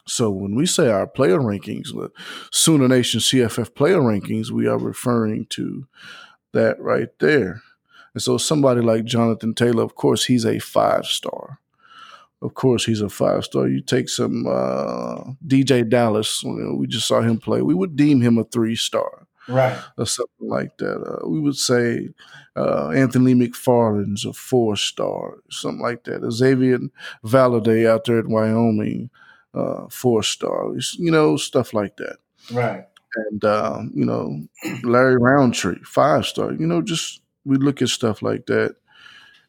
So 0.07 0.31
when 0.31 0.55
we 0.55 0.67
say 0.67 0.89
our 0.89 1.07
player 1.07 1.39
rankings, 1.39 1.93
the 1.93 2.11
Sooner 2.51 2.89
Nation 2.89 3.21
CFF 3.21 3.75
player 3.75 4.01
rankings, 4.01 4.51
we 4.51 4.67
are 4.67 4.79
referring 4.79 5.47
to 5.51 5.87
that 6.53 6.81
right 6.81 7.09
there. 7.21 7.63
And 8.15 8.23
so 8.23 8.37
somebody 8.37 8.81
like 8.81 9.05
Jonathan 9.05 9.55
Taylor, 9.55 9.85
of 9.85 9.95
course, 9.95 10.25
he's 10.25 10.45
a 10.45 10.59
five 10.59 11.07
star. 11.07 11.61
Of 12.43 12.55
course, 12.55 12.85
he's 12.85 13.01
a 13.01 13.09
five 13.09 13.45
star. 13.45 13.69
You 13.69 13.81
take 13.81 14.09
some 14.09 14.47
uh, 14.49 15.23
DeeJay 15.47 15.89
Dallas, 15.89 16.43
you 16.43 16.53
know, 16.53 16.75
we 16.75 16.89
just 16.89 17.07
saw 17.07 17.21
him 17.21 17.39
play. 17.39 17.63
We 17.63 17.75
would 17.75 17.95
deem 17.95 18.21
him 18.21 18.39
a 18.39 18.45
three 18.45 18.75
star 18.75 19.22
right, 19.49 19.79
or 19.97 20.07
something 20.07 20.49
like 20.49 20.79
that. 20.79 20.97
Uh, 21.03 21.29
we 21.29 21.41
would 21.41 21.57
say 21.57 22.09
uh, 22.57 22.89
Anthony 22.91 23.35
McFarland's 23.35 24.25
a 24.25 24.33
four 24.33 24.77
star, 24.77 25.39
something 25.51 25.81
like 25.83 26.05
that. 26.05 26.31
Xavier 26.31 26.79
Valladay 27.25 27.89
out 27.89 28.05
there 28.05 28.19
at 28.19 28.29
Wyoming, 28.29 29.11
uh, 29.55 29.87
four 29.89 30.23
stars, 30.23 30.97
you 30.99 31.11
know, 31.11 31.37
stuff 31.37 31.73
like 31.73 31.97
that. 31.97 32.17
Right. 32.53 32.87
And 33.15 33.45
uh, 33.45 33.83
you 33.95 34.05
know, 34.07 34.47
Larry 34.83 35.17
Rountree, 35.17 35.81
five 35.85 36.27
star. 36.27 36.53
You 36.53 36.67
know, 36.67 36.81
just 36.81 37.21
we 37.45 37.57
look 37.57 37.83
at 37.83 37.89
stuff 37.89 38.23
like 38.23 38.47
that, 38.47 38.77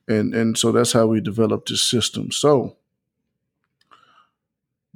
and 0.07 0.33
and 0.33 0.57
so 0.57 0.71
that's 0.73 0.91
how 0.91 1.07
we 1.07 1.21
developed 1.21 1.69
this 1.69 1.81
system. 1.81 2.29
So, 2.31 2.75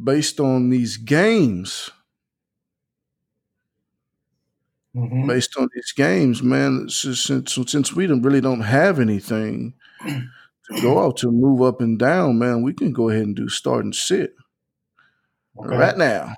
based 0.04 0.42
on 0.42 0.70
these 0.70 0.98
games 0.98 1.92
mm-hmm. 4.98 5.28
based 5.28 5.56
on 5.58 5.70
these 5.74 5.92
games, 5.92 6.42
man. 6.42 6.90
Since 6.90 7.30
since 7.68 7.94
we 7.94 8.08
don't 8.08 8.22
really 8.22 8.42
don't 8.42 8.62
have 8.62 9.00
anything 9.00 9.74
to 10.06 10.82
go 10.82 11.00
out 11.00 11.18
to 11.18 11.32
move 11.32 11.62
up 11.62 11.82
and 11.82 12.00
down, 12.00 12.40
man, 12.40 12.64
we 12.64 12.74
can 12.74 12.92
go 12.92 13.10
ahead 13.10 13.24
and 13.24 13.36
do 13.36 13.48
start 13.48 13.86
and 13.86 13.96
sit 13.96 14.34
okay. 15.60 15.76
right 15.76 15.98
now. 15.98 16.36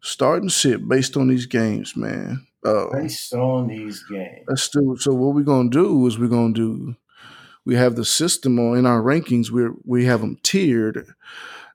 Start 0.00 0.42
and 0.42 0.52
sit 0.52 0.88
based 0.88 1.16
on 1.16 1.28
these 1.28 1.46
games, 1.46 1.96
man. 1.96 2.46
Uh, 2.64 2.86
based 2.92 3.32
on 3.34 3.68
these 3.68 4.02
games. 4.04 4.44
That's 4.48 4.62
still 4.62 4.96
so. 4.96 5.14
What 5.14 5.34
we're 5.34 5.42
gonna 5.42 5.70
do 5.70 6.06
is 6.06 6.18
we're 6.18 6.28
gonna 6.28 6.54
do. 6.54 6.96
We 7.64 7.76
have 7.76 7.94
the 7.94 8.04
system 8.04 8.58
on 8.58 8.78
in 8.78 8.86
our 8.86 9.00
rankings. 9.00 9.50
We 9.50 9.68
we 9.84 10.04
have 10.06 10.20
them 10.20 10.38
tiered, 10.42 11.06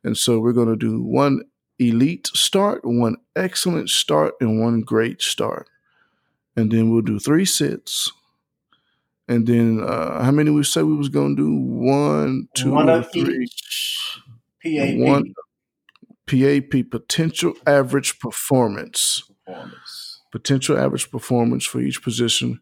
and 0.04 0.18
so 0.18 0.40
we're 0.40 0.54
gonna 0.54 0.76
do 0.76 1.02
one 1.02 1.44
elite 1.80 2.28
start, 2.28 2.84
one 2.84 3.18
excellent 3.36 3.90
start, 3.90 4.36
and 4.42 4.62
one 4.62 4.82
great 4.82 5.22
start. 5.22 5.70
And 6.56 6.72
then 6.72 6.90
we'll 6.90 7.02
do 7.02 7.20
three 7.20 7.46
sits. 7.46 8.12
And 9.28 9.46
then 9.46 9.84
uh, 9.84 10.24
how 10.24 10.32
many 10.32 10.50
we 10.50 10.64
said 10.64 10.86
we 10.86 10.96
was 10.96 11.10
gonna 11.10 11.36
do? 11.36 11.54
One, 11.54 12.48
two, 12.54 12.72
one 12.72 12.90
of 12.90 13.12
three. 13.12 13.44
Each. 13.44 14.20
PAP. 14.64 14.98
One 14.98 15.34
PAP 16.26 16.90
potential 16.90 17.54
average 17.66 18.20
performance. 18.20 19.24
performance. 19.46 20.22
Potential 20.32 20.78
average 20.78 21.12
performance 21.12 21.66
for 21.66 21.80
each 21.80 22.02
position. 22.02 22.62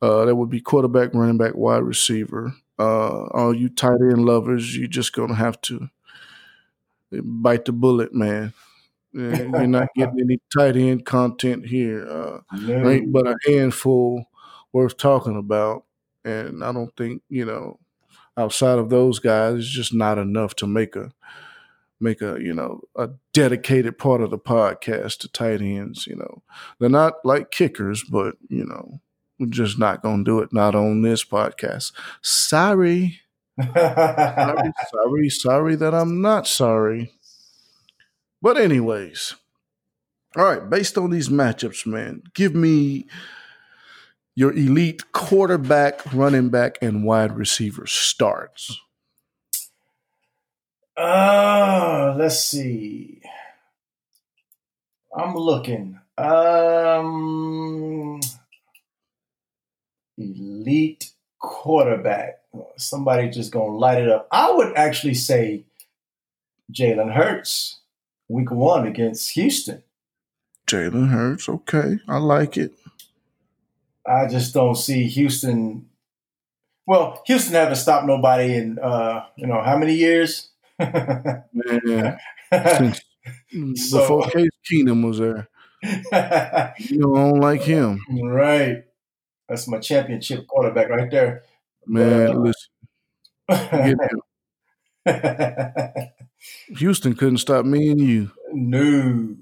Uh, 0.00 0.26
that 0.26 0.36
would 0.36 0.50
be 0.50 0.60
quarterback, 0.60 1.14
running 1.14 1.38
back, 1.38 1.54
wide 1.54 1.82
receiver. 1.82 2.54
Uh, 2.78 3.24
all 3.26 3.54
you 3.54 3.68
tight 3.68 4.00
end 4.00 4.24
lovers, 4.24 4.76
you're 4.76 4.88
just 4.88 5.12
gonna 5.12 5.34
have 5.34 5.60
to 5.62 5.88
bite 7.22 7.64
the 7.64 7.72
bullet, 7.72 8.14
man. 8.14 8.52
You're 9.12 9.66
not 9.66 9.88
getting 9.94 10.20
any 10.20 10.38
tight 10.56 10.76
end 10.76 11.06
content 11.06 11.66
here. 11.66 12.06
Uh, 12.06 12.40
no. 12.52 12.90
Ain't 12.90 13.12
but 13.12 13.26
a 13.26 13.36
handful 13.46 14.24
worth 14.72 14.96
talking 14.96 15.36
about, 15.36 15.84
and 16.24 16.64
I 16.64 16.72
don't 16.72 16.94
think 16.96 17.22
you 17.28 17.44
know 17.44 17.78
outside 18.36 18.78
of 18.78 18.90
those 18.90 19.18
guys, 19.18 19.60
it's 19.60 19.68
just 19.68 19.94
not 19.94 20.18
enough 20.18 20.56
to 20.56 20.66
make 20.66 20.96
a 20.96 21.12
make 22.00 22.20
a 22.22 22.38
you 22.40 22.52
know 22.52 22.80
a 22.96 23.10
dedicated 23.32 23.98
part 23.98 24.20
of 24.20 24.30
the 24.30 24.38
podcast 24.38 25.18
to 25.18 25.28
tight 25.28 25.62
ends. 25.62 26.06
You 26.06 26.16
know, 26.16 26.42
they're 26.78 26.88
not 26.88 27.24
like 27.24 27.50
kickers, 27.50 28.02
but 28.02 28.36
you 28.48 28.64
know, 28.64 29.00
we're 29.38 29.46
just 29.46 29.78
not 29.78 30.02
gonna 30.02 30.24
do 30.24 30.40
it. 30.40 30.52
Not 30.52 30.74
on 30.74 31.02
this 31.02 31.24
podcast. 31.24 31.92
Sorry 32.20 33.20
sorry, 33.60 34.72
sorry, 34.90 35.28
sorry 35.30 35.74
that 35.76 35.94
I'm 35.94 36.20
not 36.20 36.46
sorry. 36.46 37.12
But 38.42 38.56
anyways, 38.58 39.34
all 40.36 40.44
right. 40.44 40.68
Based 40.68 40.98
on 40.98 41.10
these 41.10 41.28
matchups, 41.28 41.86
man, 41.86 42.22
give 42.34 42.54
me 42.54 43.06
your 44.34 44.52
elite 44.52 45.12
quarterback, 45.12 46.12
running 46.12 46.48
back, 46.50 46.76
and 46.82 47.04
wide 47.04 47.36
receiver 47.36 47.86
starts. 47.86 48.80
Uh, 50.96 52.14
let's 52.18 52.40
see. 52.44 53.20
I'm 55.16 55.34
looking. 55.34 55.98
Um, 56.18 57.00
elite 60.18 61.10
quarterback. 61.38 62.43
Somebody 62.76 63.30
just 63.30 63.52
gonna 63.52 63.76
light 63.76 64.02
it 64.02 64.08
up. 64.08 64.28
I 64.30 64.50
would 64.52 64.76
actually 64.76 65.14
say 65.14 65.64
Jalen 66.72 67.14
Hurts, 67.14 67.80
week 68.28 68.50
one 68.50 68.86
against 68.86 69.30
Houston. 69.32 69.82
Jalen 70.66 71.10
Hurts, 71.10 71.48
okay, 71.48 71.98
I 72.08 72.18
like 72.18 72.56
it. 72.56 72.72
I 74.06 74.26
just 74.26 74.54
don't 74.54 74.76
see 74.76 75.06
Houston. 75.06 75.86
Well, 76.86 77.22
Houston 77.26 77.54
haven't 77.54 77.76
stopped 77.76 78.06
nobody 78.06 78.54
in 78.54 78.78
uh, 78.78 79.26
you 79.36 79.46
know 79.46 79.62
how 79.62 79.76
many 79.76 79.94
years? 79.94 80.50
Man, 80.78 81.44
so, 83.74 84.00
before 84.00 84.28
Case 84.30 84.50
Keenum 84.70 85.06
was 85.06 85.18
there, 85.18 85.48
you 86.78 87.00
don't 87.00 87.40
like 87.40 87.62
him, 87.62 88.00
right? 88.22 88.84
That's 89.48 89.68
my 89.68 89.78
championship 89.78 90.46
quarterback 90.46 90.88
right 90.88 91.10
there. 91.10 91.42
Man, 91.86 92.52
listen. 93.48 93.96
Houston 96.76 97.14
couldn't 97.14 97.38
stop 97.38 97.64
me 97.64 97.90
and 97.90 98.00
you. 98.00 98.30
No. 98.52 99.36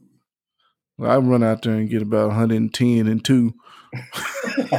I 1.01 1.17
run 1.17 1.43
out 1.43 1.63
there 1.63 1.75
and 1.75 1.89
get 1.89 2.03
about 2.03 2.29
110 2.29 3.07
and 3.07 3.25
two. 3.25 3.55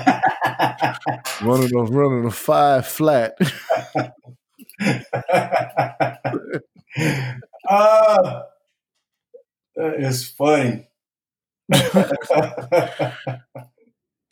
running 1.42 1.76
a 1.76 1.84
running 1.84 2.26
a 2.26 2.32
five 2.32 2.88
flat. 2.88 3.38
uh, 7.70 8.42
that 9.76 9.96
is 10.00 10.28
funny. 10.30 10.88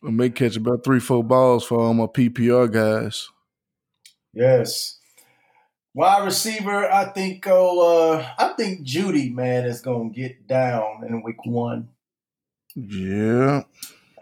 I 0.03 0.09
may 0.09 0.29
catch 0.29 0.55
about 0.55 0.83
three, 0.83 0.99
four 0.99 1.23
balls 1.23 1.63
for 1.63 1.79
all 1.79 1.93
my 1.93 2.05
PPR 2.05 2.71
guys. 2.71 3.29
Yes. 4.33 4.97
Wide 5.93 6.25
receiver, 6.25 6.89
I 6.89 7.05
think. 7.05 7.45
Oh, 7.47 8.15
uh, 8.15 8.27
I 8.37 8.53
think 8.53 8.85
Jeudy, 8.85 9.33
man 9.33 9.65
is 9.65 9.81
gonna 9.81 10.09
get 10.09 10.47
down 10.47 11.03
in 11.07 11.21
week 11.21 11.45
one. 11.45 11.89
Yeah, 12.75 13.63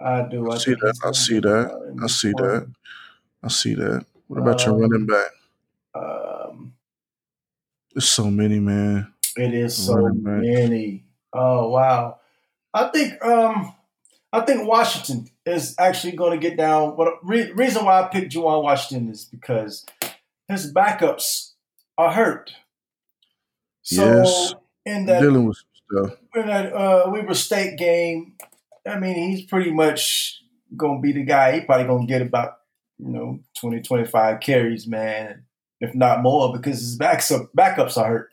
I 0.03 0.23
do. 0.23 0.49
I, 0.49 0.55
I 0.55 0.57
see 0.57 0.73
that. 0.73 0.99
I 1.03 1.11
see 1.11 1.39
that. 1.39 1.97
I 2.03 2.07
see 2.07 2.33
one. 2.33 2.43
that. 2.43 2.73
I 3.43 3.47
see 3.49 3.75
that. 3.75 4.05
What 4.27 4.41
about 4.41 4.67
um, 4.67 4.79
your 4.79 4.87
running 4.89 5.05
back? 5.05 5.31
Um, 5.93 6.73
There's 7.93 8.09
so 8.09 8.31
many, 8.31 8.59
man. 8.59 9.13
It 9.37 9.53
is 9.53 9.77
so 9.77 10.09
many. 10.09 11.05
Oh 11.31 11.69
wow! 11.69 12.19
I 12.73 12.85
think 12.89 13.23
um 13.23 13.75
I 14.31 14.41
think 14.41 14.67
Washington 14.67 15.27
is 15.45 15.75
actually 15.79 16.13
going 16.13 16.39
to 16.39 16.47
get 16.49 16.57
down. 16.57 16.95
But 16.95 17.13
re- 17.23 17.51
reason 17.51 17.85
why 17.85 18.01
I 18.01 18.07
picked 18.07 18.33
Juwan 18.33 18.63
Washington 18.63 19.09
is 19.09 19.25
because 19.25 19.85
his 20.47 20.73
backups 20.73 21.53
are 21.97 22.11
hurt. 22.11 22.51
So 23.81 24.05
yes. 24.05 24.53
in 24.85 25.05
that 25.07 25.21
dealing 25.21 25.45
with 25.45 25.57
stuff 25.91 26.19
in 26.35 26.47
that 26.47 26.73
uh, 26.73 27.05
Weber 27.07 27.33
State 27.33 27.77
game, 27.77 28.33
I 28.87 28.99
mean, 28.99 29.31
he's 29.31 29.45
pretty 29.45 29.71
much 29.71 30.41
going 30.75 31.01
to 31.01 31.01
be 31.01 31.13
the 31.13 31.23
guy. 31.23 31.53
He 31.53 31.61
probably 31.61 31.87
going 31.87 32.07
to 32.07 32.11
get 32.11 32.21
about 32.21 32.57
you 32.97 33.09
know 33.09 33.39
20, 33.59 33.81
25 33.81 34.39
carries, 34.39 34.87
man, 34.87 35.45
if 35.79 35.95
not 35.95 36.21
more, 36.21 36.53
because 36.53 36.79
his 36.79 36.95
backs 36.95 37.31
up, 37.31 37.49
backups 37.57 37.97
are 37.97 38.07
hurt. 38.07 38.29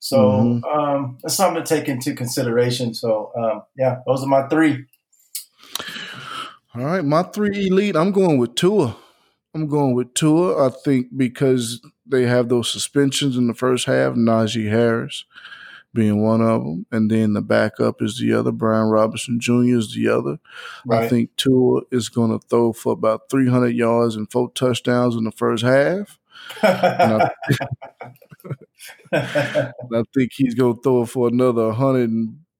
So 0.00 0.18
mm-hmm. 0.18 0.64
um, 0.64 1.18
that's 1.22 1.36
something 1.36 1.62
to 1.62 1.68
take 1.68 1.88
into 1.88 2.14
consideration. 2.14 2.94
So 2.94 3.32
um, 3.36 3.62
yeah, 3.76 3.98
those 4.06 4.22
are 4.22 4.28
my 4.28 4.48
three. 4.48 4.86
All 6.74 6.84
right, 6.84 7.04
my 7.04 7.22
three 7.22 7.66
elite. 7.66 7.96
I'm 7.96 8.12
going 8.12 8.38
with 8.38 8.54
Tua. 8.54 8.96
I'm 9.54 9.66
going 9.66 9.94
with 9.94 10.14
Tua. 10.14 10.66
I 10.66 10.70
think 10.70 11.08
because 11.14 11.82
they 12.06 12.22
have 12.22 12.48
those 12.48 12.70
suspensions 12.70 13.36
in 13.36 13.46
the 13.46 13.54
first 13.54 13.84
half. 13.84 14.14
Najee 14.14 14.70
Harris, 14.70 15.26
being 15.92 16.22
one 16.22 16.40
of 16.40 16.62
them, 16.62 16.86
and 16.90 17.10
then 17.10 17.34
the 17.34 17.42
backup 17.42 18.00
is 18.00 18.18
the 18.18 18.32
other. 18.32 18.52
Brian 18.52 18.88
Robinson 18.88 19.38
Jr. 19.38 19.76
is 19.76 19.94
the 19.94 20.08
other. 20.08 20.38
Right. 20.86 21.04
I 21.04 21.08
think 21.08 21.36
Tua 21.36 21.82
is 21.90 22.08
going 22.08 22.30
to 22.30 22.46
throw 22.48 22.72
for 22.72 22.94
about 22.94 23.28
300 23.28 23.68
yards 23.68 24.16
and 24.16 24.30
four 24.32 24.50
touchdowns 24.52 25.14
in 25.14 25.24
the 25.24 25.32
first 25.32 25.62
half. 25.64 26.18
I, 26.62 27.28
I, 29.12 30.02
think 30.14 30.32
he's 30.32 30.54
going 30.54 30.76
to 30.76 30.82
throw 30.82 31.04
for 31.04 31.28
another 31.28 31.66
100 31.66 32.10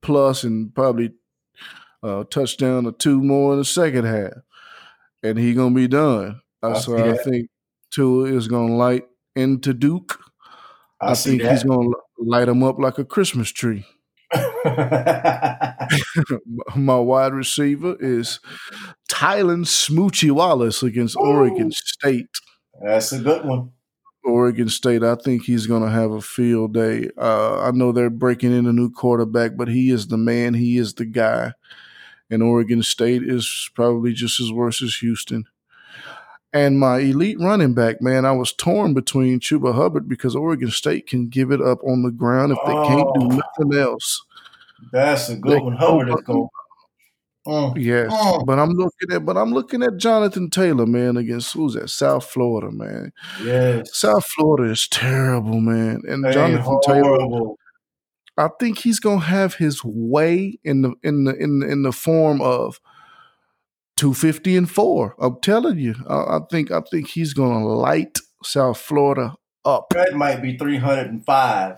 plus 0.03 0.45
and 0.45 0.75
probably 0.75 1.13
a 2.03 2.25
touchdown 2.29 2.87
or 2.87 2.93
two 2.93 3.23
more 3.23 3.53
in 3.53 3.59
the 3.59 3.65
second 3.65 4.05
half, 4.05 4.33
and 5.23 5.39
he's 5.39 5.55
going 5.55 5.75
to 5.75 5.81
be 5.81 5.89
done. 5.89 6.41
I 6.63 6.79
so 6.79 6.97
I 6.97 7.17
think 7.17 7.49
Tua 7.93 8.27
is 8.27 8.49
going 8.49 8.69
to 8.69 8.75
light 8.75 9.05
into 9.35 9.75
Duke. 9.75 10.19
I, 11.01 11.13
I 11.13 11.15
think 11.15 11.43
that. 11.43 11.53
he's 11.53 11.65
going 11.65 11.91
to 11.91 11.97
light 12.19 12.49
him 12.49 12.63
up 12.63 12.79
like 12.79 12.99
a 12.99 13.05
Christmas 13.05 13.51
tree. 13.51 13.85
My 16.77 16.99
wide 16.99 17.35
receiver 17.35 17.97
is 18.01 18.41
Tylan 19.11 19.65
Smoochie 19.65 20.31
Wallace 20.31 20.83
against 20.83 21.17
Ooh, 21.17 21.27
Oregon 21.27 21.73
State. 21.73 22.29
That's 22.81 23.13
a 23.13 23.21
good 23.21 23.45
one. 23.45 23.73
Oregon 24.25 24.69
State, 24.69 25.03
I 25.03 25.17
think 25.17 25.45
he's 25.45 25.67
going 25.67 25.83
to 25.83 25.91
have 25.91 26.13
a 26.13 26.21
field 26.21 26.75
day. 26.75 27.11
Uh, 27.19 27.61
I 27.61 27.73
know 27.73 27.91
they're 27.91 28.11
breaking 28.11 28.57
in 28.57 28.67
a 28.67 28.73
new 28.73 28.91
quarterback, 28.91 29.57
but 29.57 29.69
he 29.69 29.91
is 29.91 30.07
the 30.07 30.17
man. 30.17 30.55
He 30.55 30.77
is 30.77 30.95
the 30.95 31.05
guy. 31.05 31.53
And 32.33 32.43
Oregon 32.43 32.83
State 32.83 33.23
is 33.23 33.71
probably 33.75 34.15
just 34.15 34.41
as 34.41 34.51
worse 34.51 34.83
as 34.83 34.97
Houston. 34.97 35.45
And 36.55 36.81
my 36.81 36.99
elite 36.99 37.39
running 37.39 37.75
back, 37.75 38.01
man, 38.01 38.25
I 38.25 38.33
was 38.33 38.53
torn 38.53 38.95
between 38.95 39.39
Chuba 39.39 39.75
Hubbard 39.75 40.09
because 40.09 40.35
Oregon 40.35 40.71
State 40.71 41.07
can 41.07 41.29
give 41.29 41.51
it 41.51 41.61
up 41.61 41.79
on 41.85 42.03
the 42.03 42.11
ground 42.11 42.53
if 42.53 42.59
they 42.67 42.73
oh, 42.73 42.87
can't 42.87 43.15
do 43.15 43.37
oh. 43.37 43.41
nothing 43.61 43.79
else. 43.79 44.25
That's 44.93 45.29
a 45.29 45.37
good 45.37 45.59
they 45.59 45.63
one. 45.63 45.77
Hubbard 45.77 46.09
is 46.09 46.23
going. 46.25 46.49
Mm. 47.47 47.77
Yes, 47.77 48.13
mm. 48.13 48.47
but 48.47 48.61
I'm 48.61 48.71
looking 48.71 49.11
at 49.11 49.25
but 49.25 49.37
I'm 49.37 49.53
looking 49.53 49.83
at 49.83 49.97
Jonathan 49.97 50.49
Taylor, 50.49 50.87
man, 50.87 51.17
against 51.17 51.53
who's 51.55 51.75
that? 51.75 51.91
South 51.91 52.25
Florida, 52.25 52.71
man. 52.71 53.13
Yes, 53.43 53.97
South 53.97 54.25
Florida 54.27 54.71
is 54.71 54.87
terrible, 54.87 55.61
man. 55.61 56.03
And 56.07 56.25
they 56.25 56.33
Jonathan 56.33 56.79
Taylor, 56.87 57.19
I 58.37 58.49
think 58.59 58.79
he's 58.79 59.01
gonna 59.01 59.21
have 59.21 59.55
his 59.55 59.85
way 59.85 60.59
in 60.65 60.83
the 60.83 60.95
in 61.03 61.25
the 61.25 61.35
in 61.35 61.61
the, 61.61 61.71
in 61.71 61.83
the 61.83 61.93
form 61.93 62.41
of 62.41 62.81
250 63.97 64.57
and 64.57 64.71
four. 64.71 65.15
I'm 65.19 65.41
telling 65.41 65.79
you, 65.79 65.95
I, 66.09 66.15
I 66.15 66.39
think 66.51 66.71
I 66.71 66.81
think 66.91 67.09
he's 67.09 67.35
gonna 67.35 67.67
light 67.67 68.19
South 68.43 68.79
Florida 68.79 69.35
up. 69.65 69.91
That 69.91 70.15
might 70.15 70.43
be 70.43 70.57
305. 70.57 71.77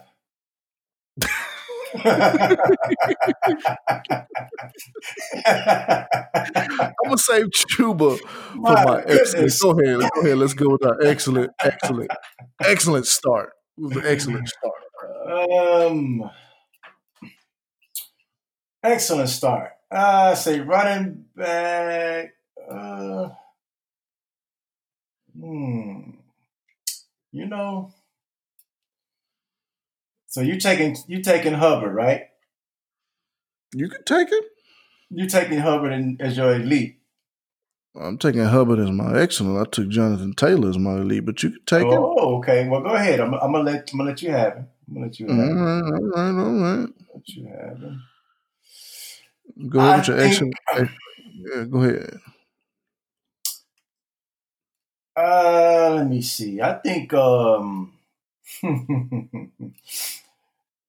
I'm 1.97 2.13
gonna 7.05 7.19
save 7.19 7.47
Chuba 7.51 8.19
for 8.19 8.57
my, 8.57 8.85
my 8.85 9.03
excellent. 9.07 9.53
Go 9.61 9.71
ahead, 9.71 10.11
go 10.15 10.21
ahead. 10.23 10.39
Let's 10.39 10.55
go 10.55 10.71
with 10.71 10.85
our 10.85 11.01
excellent, 11.03 11.53
excellent, 11.63 12.11
excellent 12.61 13.07
start. 13.07 13.51
It 13.77 13.83
was 13.83 13.97
an 13.97 14.03
excellent 14.07 14.49
start. 14.49 14.75
Um, 15.87 16.31
excellent 18.85 19.31
start. 19.31 19.73
Uh, 19.91 20.35
say 20.35 20.61
running 20.61 21.25
back. 21.35 22.35
Uh, 22.71 23.31
hmm. 25.39 26.11
You 27.33 27.47
know, 27.47 27.93
so 30.35 30.41
you 30.41 30.59
taking 30.59 30.97
you 31.07 31.23
taking 31.23 31.53
Hubbard, 31.53 31.95
right? 31.95 32.23
You 33.73 33.89
can 33.89 34.03
take 34.03 34.31
him. 34.31 34.41
You 35.11 35.29
taking 35.29 35.59
Hubbard 35.59 35.93
in, 35.93 36.17
as 36.19 36.37
your 36.37 36.55
elite. 36.55 36.99
I'm 37.95 38.19
taking 38.19 38.45
Hubbard 38.45 38.81
as 38.81 38.91
my 38.91 39.21
excellent. 39.21 39.65
I 39.65 39.71
took 39.71 39.89
Jonathan 39.91 40.33
Taylor 40.33 40.71
as 40.71 40.77
my 40.77 40.95
elite, 40.95 41.25
but 41.25 41.41
you 41.45 41.51
can 41.51 41.65
take 41.67 41.85
oh, 41.85 41.93
him. 41.93 41.99
Oh, 42.03 42.37
okay. 42.39 42.69
Well, 42.69 42.81
go 42.81 42.89
ahead. 42.89 43.21
I'm, 43.21 43.33
I'm, 43.35 43.53
gonna 43.53 43.63
let 43.63 43.91
I'm 43.93 43.99
gonna 43.99 44.11
let 44.11 44.23
you 44.23 44.31
have 44.33 44.55
him. 44.55 44.67
I'm 44.89 44.95
gonna 44.95 45.07
let 45.07 45.21
you 45.21 45.29
have 45.29 45.39
him. 45.39 45.59
All 45.59 45.65
right, 45.65 45.93
all 45.93 46.33
right, 46.33 46.43
all 46.43 46.79
right. 46.79 46.89
Let 47.15 47.29
you 47.29 47.47
have 47.47 47.79
him. 47.79 48.03
Go 49.69 49.79
ahead 49.79 49.99
with 49.99 50.09
your 50.09 50.19
think, 50.19 50.55
excellent. 50.73 50.91
Yeah, 51.33 51.65
go 51.65 51.83
ahead. 51.83 52.21
Uh, 55.17 55.95
let 55.97 56.09
me 56.09 56.23
see. 56.23 56.61
I 56.61 56.75
think 56.75 57.15
um 57.15 57.93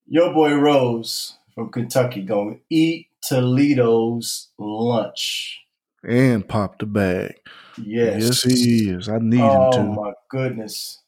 your 0.08 0.34
boy 0.34 0.56
Rose 0.56 1.38
from 1.54 1.70
Kentucky 1.70 2.24
going 2.24 2.56
to 2.56 2.62
eat 2.70 3.08
Toledo's 3.22 4.50
lunch 4.58 5.62
and 6.04 6.48
pop 6.48 6.80
the 6.80 6.86
bag. 6.86 7.36
Yes, 7.78 8.24
yes, 8.24 8.44
he 8.44 8.90
is. 8.90 9.10
I 9.10 9.20
need 9.20 9.42
oh, 9.42 9.66
him 9.66 9.72
to. 9.72 9.80
Oh 9.80 10.04
my 10.04 10.14
goodness! 10.30 11.02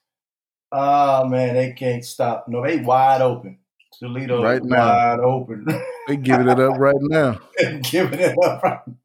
Oh 0.71 1.25
man, 1.25 1.55
they 1.55 1.71
can't 1.71 2.05
stop. 2.05 2.47
No, 2.47 2.63
they 2.63 2.77
wide 2.77 3.21
open. 3.21 3.57
Toledo 3.99 4.43
right 4.43 4.63
now. 4.63 4.87
wide 4.87 5.19
open. 5.19 5.65
they 6.07 6.17
giving 6.17 6.47
it 6.47 6.59
up 6.59 6.77
right 6.77 6.95
now. 7.01 7.39
giving 7.83 8.19
it 8.19 8.35
up 8.43 8.63
right 8.63 8.79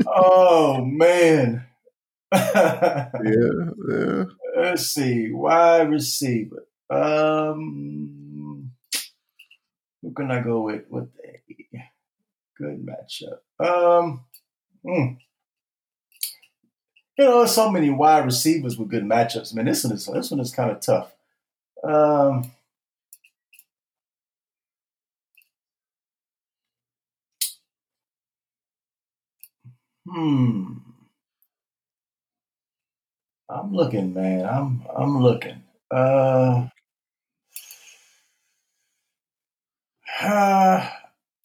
Oh 0.06 0.84
man 0.84 1.68
yeah, 2.32 3.70
yeah. 3.88 4.24
Let's 4.56 4.86
see. 4.86 5.30
Wide 5.32 5.90
receiver. 5.90 6.66
Um, 6.90 8.70
who 10.02 10.12
can 10.12 10.30
I 10.30 10.40
go 10.40 10.62
with? 10.62 10.84
With 10.88 11.08
a 11.24 11.78
good 12.56 12.84
matchup. 12.86 13.40
Um, 13.60 14.24
hmm. 14.84 15.27
You 17.18 17.24
know, 17.24 17.44
so 17.46 17.70
many 17.70 17.90
wide 17.90 18.24
receivers 18.24 18.78
with 18.78 18.88
good 18.88 19.04
matchups. 19.04 19.54
Man, 19.54 19.66
this 19.66 19.84
one 19.84 19.92
is 19.94 20.06
this 20.06 20.30
one 20.30 20.40
is 20.40 20.54
kind 20.54 20.70
of 20.70 20.80
tough. 20.80 21.14
Um. 21.84 22.52
Hmm. 30.06 30.78
I'm 33.48 33.72
looking, 33.72 34.14
man. 34.14 34.46
I'm 34.46 34.82
I'm 34.94 35.22
looking. 35.22 35.62
Uh, 35.90 36.68
uh 40.22 40.90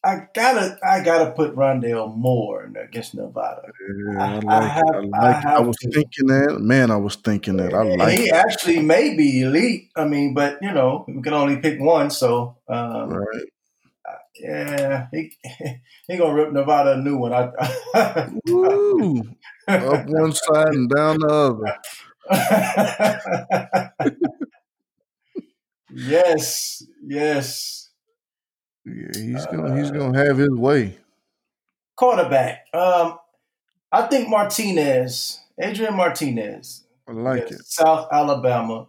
I 0.05 0.27
gotta 0.33 0.77
I 0.83 1.01
gotta 1.01 1.31
put 1.31 1.55
Rondale 1.55 2.13
Moore 2.15 2.69
against 2.75 3.15
Nevada. 3.15 3.71
Yeah, 4.11 4.21
I, 4.21 4.39
like 4.39 4.47
I, 4.47 4.67
have, 4.67 4.95
I, 4.95 4.99
like 4.99 5.45
I, 5.45 5.55
I 5.55 5.61
was 5.61 5.77
to. 5.77 5.89
thinking 5.91 6.27
that. 6.27 6.59
Man, 6.59 6.91
I 6.91 6.97
was 6.97 7.15
thinking 7.15 7.55
that. 7.57 7.73
I 7.73 7.83
like 7.83 8.19
he 8.19 8.29
actually 8.29 8.81
may 8.81 9.15
be 9.15 9.41
elite. 9.41 9.91
I 9.95 10.03
mean, 10.05 10.33
but 10.33 10.57
you 10.61 10.73
know, 10.73 11.05
we 11.07 11.21
can 11.21 11.33
only 11.33 11.55
pick 11.57 11.79
one, 11.79 12.09
so 12.09 12.57
um, 12.67 13.13
right. 13.13 13.45
Yeah, 14.35 15.07
he 15.11 15.31
he 16.07 16.17
gonna 16.17 16.33
rip 16.33 16.51
Nevada 16.51 16.93
a 16.93 16.97
new 16.97 17.17
one. 17.17 17.33
I, 17.33 17.51
up 19.67 20.05
one 20.07 20.33
side 20.33 20.73
and 20.73 20.89
down 20.89 21.19
the 21.19 21.27
other. 21.29 21.77
yes, 25.91 26.83
yes. 27.05 27.82
Yeah, 28.85 29.07
he's 29.13 29.45
gonna 29.45 29.73
uh, 29.73 29.75
he's 29.75 29.91
gonna 29.91 30.17
have 30.25 30.37
his 30.37 30.49
way. 30.49 30.97
Quarterback. 31.95 32.67
Um, 32.73 33.17
I 33.91 34.07
think 34.07 34.27
Martinez, 34.27 35.39
Adrian 35.59 35.95
Martinez. 35.95 36.83
I 37.07 37.11
like 37.11 37.51
it. 37.51 37.61
South 37.65 38.07
Alabama. 38.11 38.87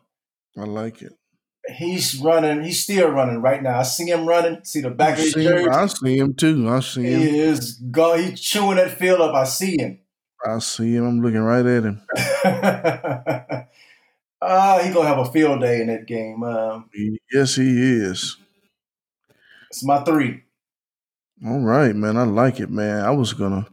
I 0.57 0.65
like 0.65 1.03
it. 1.03 1.13
He's 1.77 2.17
running. 2.21 2.63
He's 2.63 2.83
still 2.83 3.09
running 3.09 3.41
right 3.41 3.63
now. 3.63 3.79
I 3.79 3.83
see 3.85 4.11
him 4.11 4.27
running. 4.27 4.65
See 4.65 4.81
the 4.81 4.91
back 4.91 5.15
of 5.15 5.25
his 5.25 5.35
jersey. 5.35 5.69
I 5.69 5.87
see 5.87 6.19
him 6.19 6.35
too. 6.35 6.69
I 6.69 6.81
see 6.81 7.05
him. 7.05 7.21
He 7.21 7.39
is 7.39 7.75
go. 7.75 8.17
He's 8.17 8.41
chewing 8.41 8.77
that 8.77 8.99
field 8.99 9.21
up. 9.21 9.35
I 9.35 9.45
see 9.45 9.77
him. 9.79 10.01
I 10.45 10.59
see 10.59 10.95
him. 10.97 11.07
I'm 11.07 11.23
looking 11.23 11.41
right 11.41 11.65
at 11.65 11.85
him. 11.85 12.03
uh, 14.41 14.83
he 14.83 14.93
gonna 14.93 15.09
have 15.09 15.19
a 15.19 15.31
field 15.33 15.61
day 15.61 15.81
in 15.81 15.87
that 15.87 16.07
game. 16.07 16.43
Um, 16.43 16.91
yes, 17.33 17.57
he 17.57 18.03
is. 18.03 18.37
It's 19.75 19.85
my 19.85 20.05
three. 20.05 20.41
All 21.45 21.59
right, 21.59 21.97
man. 21.97 22.17
I 22.17 22.23
like 22.23 22.61
it, 22.61 22.71
man. 22.71 23.05
I 23.05 23.11
was 23.11 23.33
gonna, 23.33 23.67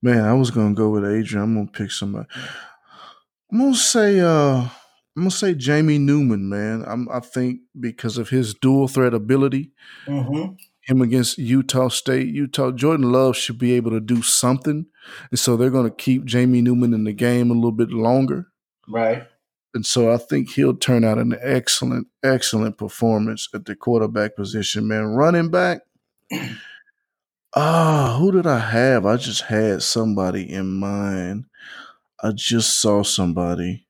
man. 0.00 0.24
I 0.24 0.34
was 0.34 0.52
gonna 0.52 0.72
go 0.72 0.90
with 0.90 1.04
Adrian. 1.04 1.42
I'm 1.42 1.54
gonna 1.56 1.66
pick 1.66 1.90
somebody. 1.90 2.28
I'm 3.50 3.58
gonna 3.58 3.74
say, 3.74 4.20
uh, 4.20 4.60
I'm 4.60 4.70
gonna 5.16 5.32
say 5.32 5.54
Jamie 5.54 5.98
Newman, 5.98 6.48
man. 6.48 6.84
I'm, 6.86 7.08
I 7.10 7.18
think 7.18 7.62
because 7.78 8.18
of 8.18 8.28
his 8.28 8.54
dual 8.54 8.86
threat 8.86 9.14
ability, 9.14 9.72
mm-hmm. 10.06 10.52
him 10.82 11.02
against 11.02 11.38
Utah 11.38 11.88
State, 11.88 12.28
Utah 12.28 12.70
Jordan 12.70 13.10
Love 13.10 13.36
should 13.36 13.58
be 13.58 13.72
able 13.72 13.90
to 13.90 14.00
do 14.00 14.22
something, 14.22 14.86
and 15.32 15.40
so 15.40 15.56
they're 15.56 15.70
gonna 15.70 15.90
keep 15.90 16.24
Jamie 16.24 16.62
Newman 16.62 16.94
in 16.94 17.02
the 17.02 17.12
game 17.12 17.50
a 17.50 17.54
little 17.54 17.72
bit 17.72 17.90
longer. 17.90 18.46
Right. 18.88 19.26
And 19.74 19.86
so 19.86 20.12
I 20.12 20.18
think 20.18 20.50
he'll 20.50 20.76
turn 20.76 21.02
out 21.04 21.18
an 21.18 21.36
excellent, 21.40 22.08
excellent 22.22 22.76
performance 22.76 23.48
at 23.54 23.64
the 23.64 23.74
quarterback 23.74 24.36
position, 24.36 24.86
man. 24.86 25.06
Running 25.06 25.50
back. 25.50 25.82
Ah, 27.54 28.16
who 28.18 28.32
did 28.32 28.46
I 28.46 28.58
have? 28.60 29.04
I 29.04 29.18
just 29.18 29.42
had 29.42 29.82
somebody 29.82 30.50
in 30.50 30.72
mind. 30.72 31.44
I 32.22 32.32
just 32.32 32.80
saw 32.80 33.02
somebody 33.02 33.86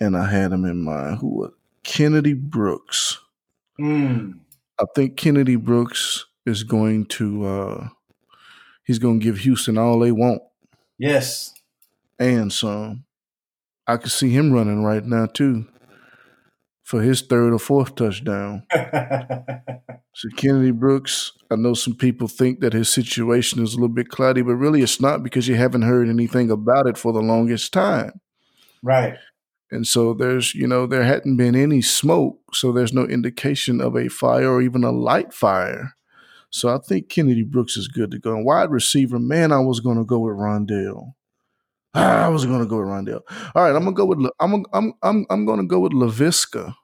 and 0.00 0.16
I 0.16 0.30
had 0.30 0.50
him 0.50 0.64
in 0.64 0.82
mind. 0.82 1.18
Who 1.18 1.28
was 1.28 1.50
Kennedy 1.82 2.32
Brooks. 2.32 3.18
Mm. 3.78 4.40
I 4.80 4.84
think 4.94 5.16
Kennedy 5.16 5.56
Brooks 5.56 6.24
is 6.46 6.64
going 6.64 7.06
to 7.06 7.46
uh 7.46 7.88
he's 8.84 8.98
gonna 8.98 9.18
give 9.18 9.38
Houston 9.38 9.78
all 9.78 10.00
they 10.00 10.12
want. 10.12 10.42
Yes. 10.98 11.54
And 12.18 12.52
some. 12.52 13.03
I 13.86 13.96
could 13.96 14.12
see 14.12 14.30
him 14.30 14.52
running 14.52 14.82
right 14.82 15.04
now 15.04 15.26
too 15.26 15.66
for 16.84 17.00
his 17.00 17.22
third 17.22 17.52
or 17.52 17.58
fourth 17.58 17.94
touchdown. 17.94 18.64
so 18.72 20.28
Kennedy 20.36 20.70
Brooks, 20.70 21.32
I 21.50 21.56
know 21.56 21.74
some 21.74 21.94
people 21.94 22.28
think 22.28 22.60
that 22.60 22.74
his 22.74 22.90
situation 22.90 23.62
is 23.62 23.72
a 23.72 23.76
little 23.76 23.88
bit 23.88 24.10
cloudy, 24.10 24.42
but 24.42 24.56
really 24.56 24.82
it's 24.82 25.00
not 25.00 25.22
because 25.22 25.48
you 25.48 25.56
haven't 25.56 25.82
heard 25.82 26.08
anything 26.08 26.50
about 26.50 26.86
it 26.86 26.98
for 26.98 27.12
the 27.12 27.22
longest 27.22 27.72
time. 27.72 28.20
Right. 28.82 29.16
And 29.70 29.86
so 29.86 30.12
there's, 30.12 30.54
you 30.54 30.66
know, 30.66 30.86
there 30.86 31.04
hadn't 31.04 31.38
been 31.38 31.56
any 31.56 31.80
smoke, 31.80 32.38
so 32.54 32.70
there's 32.70 32.92
no 32.92 33.06
indication 33.06 33.80
of 33.80 33.96
a 33.96 34.08
fire 34.08 34.52
or 34.52 34.62
even 34.62 34.84
a 34.84 34.92
light 34.92 35.32
fire. 35.32 35.96
So 36.50 36.68
I 36.68 36.78
think 36.78 37.08
Kennedy 37.08 37.42
Brooks 37.42 37.76
is 37.76 37.88
good 37.88 38.10
to 38.12 38.18
go. 38.18 38.36
And 38.36 38.44
wide 38.44 38.70
receiver, 38.70 39.18
man, 39.18 39.50
I 39.50 39.58
was 39.58 39.80
going 39.80 39.96
to 39.96 40.04
go 40.04 40.20
with 40.20 40.36
Rondale. 41.94 42.00
I 42.24 42.28
was 42.28 42.44
going 42.44 42.60
to 42.60 42.66
go 42.66 42.78
with 42.78 42.88
Rondale. 42.88 43.22
All 43.54 43.62
right, 43.62 43.74
I'm 43.74 43.84
gonna 43.84 43.92
go 43.92 44.06
with 44.06 44.30
I'm 44.40 44.64
I'm 44.72 44.92
I'm 45.02 45.26
I'm 45.30 45.46
going 45.46 45.60
to 45.60 45.66
go 45.66 45.80
with 45.80 45.92
Laviska. 45.92 46.74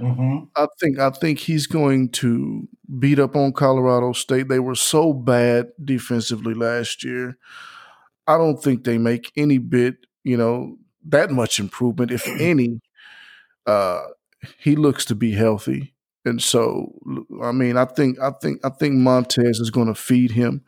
Mm-hmm. 0.00 0.44
I 0.56 0.66
think 0.80 0.98
I 0.98 1.10
think 1.10 1.38
he's 1.38 1.66
going 1.66 2.10
to 2.10 2.68
beat 2.98 3.18
up 3.18 3.36
on 3.36 3.52
Colorado 3.52 4.12
State. 4.12 4.48
They 4.48 4.58
were 4.58 4.74
so 4.74 5.12
bad 5.12 5.68
defensively 5.82 6.54
last 6.54 7.04
year. 7.04 7.38
I 8.26 8.38
don't 8.38 8.62
think 8.62 8.84
they 8.84 8.98
make 8.98 9.30
any 9.36 9.58
bit, 9.58 10.06
you 10.24 10.36
know, 10.36 10.76
that 11.06 11.30
much 11.30 11.60
improvement, 11.60 12.10
if 12.10 12.26
any. 12.40 12.80
Uh, 13.66 14.02
he 14.58 14.76
looks 14.76 15.06
to 15.06 15.14
be 15.14 15.32
healthy, 15.32 15.94
and 16.24 16.42
so 16.42 16.92
I 17.42 17.52
mean, 17.52 17.76
I 17.78 17.86
think 17.86 18.18
I 18.20 18.30
think 18.42 18.60
I 18.64 18.68
think 18.68 18.94
Montez 18.94 19.58
is 19.58 19.70
going 19.70 19.86
to 19.86 19.94
feed 19.94 20.32
him 20.32 20.62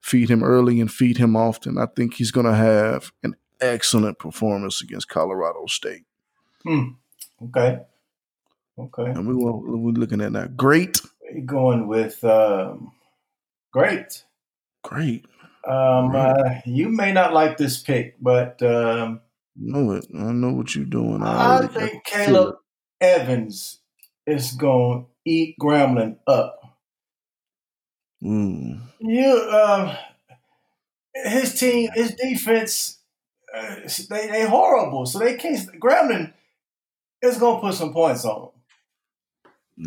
feed 0.00 0.30
him 0.30 0.42
early 0.42 0.80
and 0.80 0.90
feed 0.90 1.18
him 1.18 1.36
often. 1.36 1.78
I 1.78 1.86
think 1.86 2.14
he's 2.14 2.30
going 2.30 2.46
to 2.46 2.54
have 2.54 3.12
an 3.22 3.36
excellent 3.60 4.18
performance 4.18 4.80
against 4.82 5.08
Colorado 5.08 5.66
State. 5.66 6.04
Hmm. 6.64 6.90
Okay. 7.42 7.80
Okay. 8.78 9.10
And 9.10 9.26
we 9.26 9.34
we're 9.34 9.92
looking 9.92 10.20
at 10.20 10.32
that. 10.32 10.56
Great. 10.56 11.00
We're 11.32 11.44
going 11.44 11.86
with 11.86 12.22
um, 12.24 12.92
great. 13.72 14.24
Great. 14.82 15.26
Um, 15.66 16.16
Uh, 16.16 16.60
you 16.64 16.88
may 16.88 17.12
not 17.12 17.34
like 17.34 17.58
this 17.58 17.82
pick, 17.82 18.16
but 18.20 18.62
um, 18.62 19.20
know 19.56 19.92
it. 19.92 20.06
I 20.14 20.32
know 20.32 20.52
what 20.52 20.74
you're 20.74 20.86
doing. 20.86 21.22
I, 21.22 21.58
I 21.58 21.66
think 21.66 22.04
Caleb 22.04 22.56
Evans 23.00 23.80
is 24.26 24.52
going 24.52 25.02
to 25.04 25.08
eat 25.24 25.56
Grambling 25.60 26.16
up. 26.26 26.59
Mm. 28.22 28.80
You, 29.00 29.50
um, 29.50 29.96
his 31.14 31.58
team, 31.58 31.90
his 31.94 32.14
defense, 32.14 32.98
uh, 33.54 33.76
they 34.08 34.28
they 34.28 34.46
horrible. 34.46 35.06
So 35.06 35.18
they 35.18 35.36
can't. 35.36 35.80
Grambling 35.80 36.32
is 37.22 37.38
gonna 37.38 37.60
put 37.60 37.74
some 37.74 37.92
points 37.92 38.24
on 38.24 38.40
them. 38.40 38.50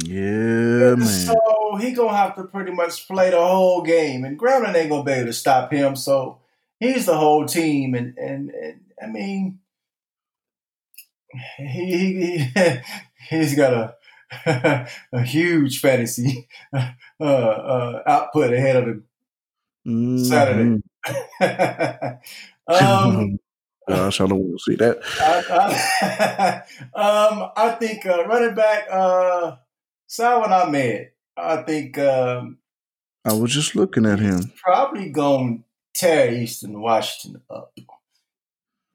Yeah, 0.05 0.95
man. 0.95 1.01
So 1.01 1.77
he 1.79 1.91
gonna 1.91 2.17
have 2.17 2.35
to 2.35 2.43
pretty 2.45 2.71
much 2.71 3.07
play 3.07 3.29
the 3.29 3.39
whole 3.39 3.83
game, 3.83 4.25
and 4.25 4.39
Grambling 4.39 4.75
ain't 4.75 4.89
gonna 4.89 5.03
be 5.03 5.11
able 5.11 5.27
to 5.27 5.33
stop 5.33 5.71
him. 5.71 5.95
So 5.95 6.39
he's 6.79 7.05
the 7.05 7.17
whole 7.17 7.45
team, 7.45 7.93
and 7.93 8.17
and, 8.17 8.49
and 8.49 8.81
I 9.01 9.07
mean, 9.07 9.59
he, 11.57 12.45
he 12.55 12.81
he's 13.29 13.55
got 13.55 13.73
a 13.73 13.95
a 15.13 15.21
huge 15.23 15.79
fantasy 15.79 16.47
uh, 16.73 16.91
uh, 17.19 18.03
output 18.05 18.53
ahead 18.53 18.75
of 18.75 18.87
him 18.87 19.03
mm-hmm. 19.87 20.23
Saturday. 20.23 20.81
um, 22.67 23.39
Gosh, 23.87 24.21
I 24.21 24.27
don't 24.27 24.39
want 24.39 24.59
to 24.59 24.63
see 24.63 24.75
that. 24.77 24.99
I, 25.19 26.63
I, 26.95 27.01
um, 27.01 27.51
I 27.55 27.71
think 27.71 28.05
uh, 28.05 28.25
running 28.25 28.55
back 28.55 28.87
uh, 28.89 29.57
Salvon 30.07 30.53
Ahmed. 30.53 30.63
I 30.65 30.71
met, 30.71 31.13
I 31.35 31.63
think 31.63 31.97
um, 31.97 32.59
I 33.25 33.33
was 33.33 33.53
just 33.53 33.75
looking 33.75 34.05
at 34.05 34.19
him. 34.19 34.53
Probably 34.63 35.09
going 35.09 35.63
to 35.93 35.99
tear 35.99 36.33
Eastern 36.33 36.79
Washington 36.79 37.41
up. 37.49 37.73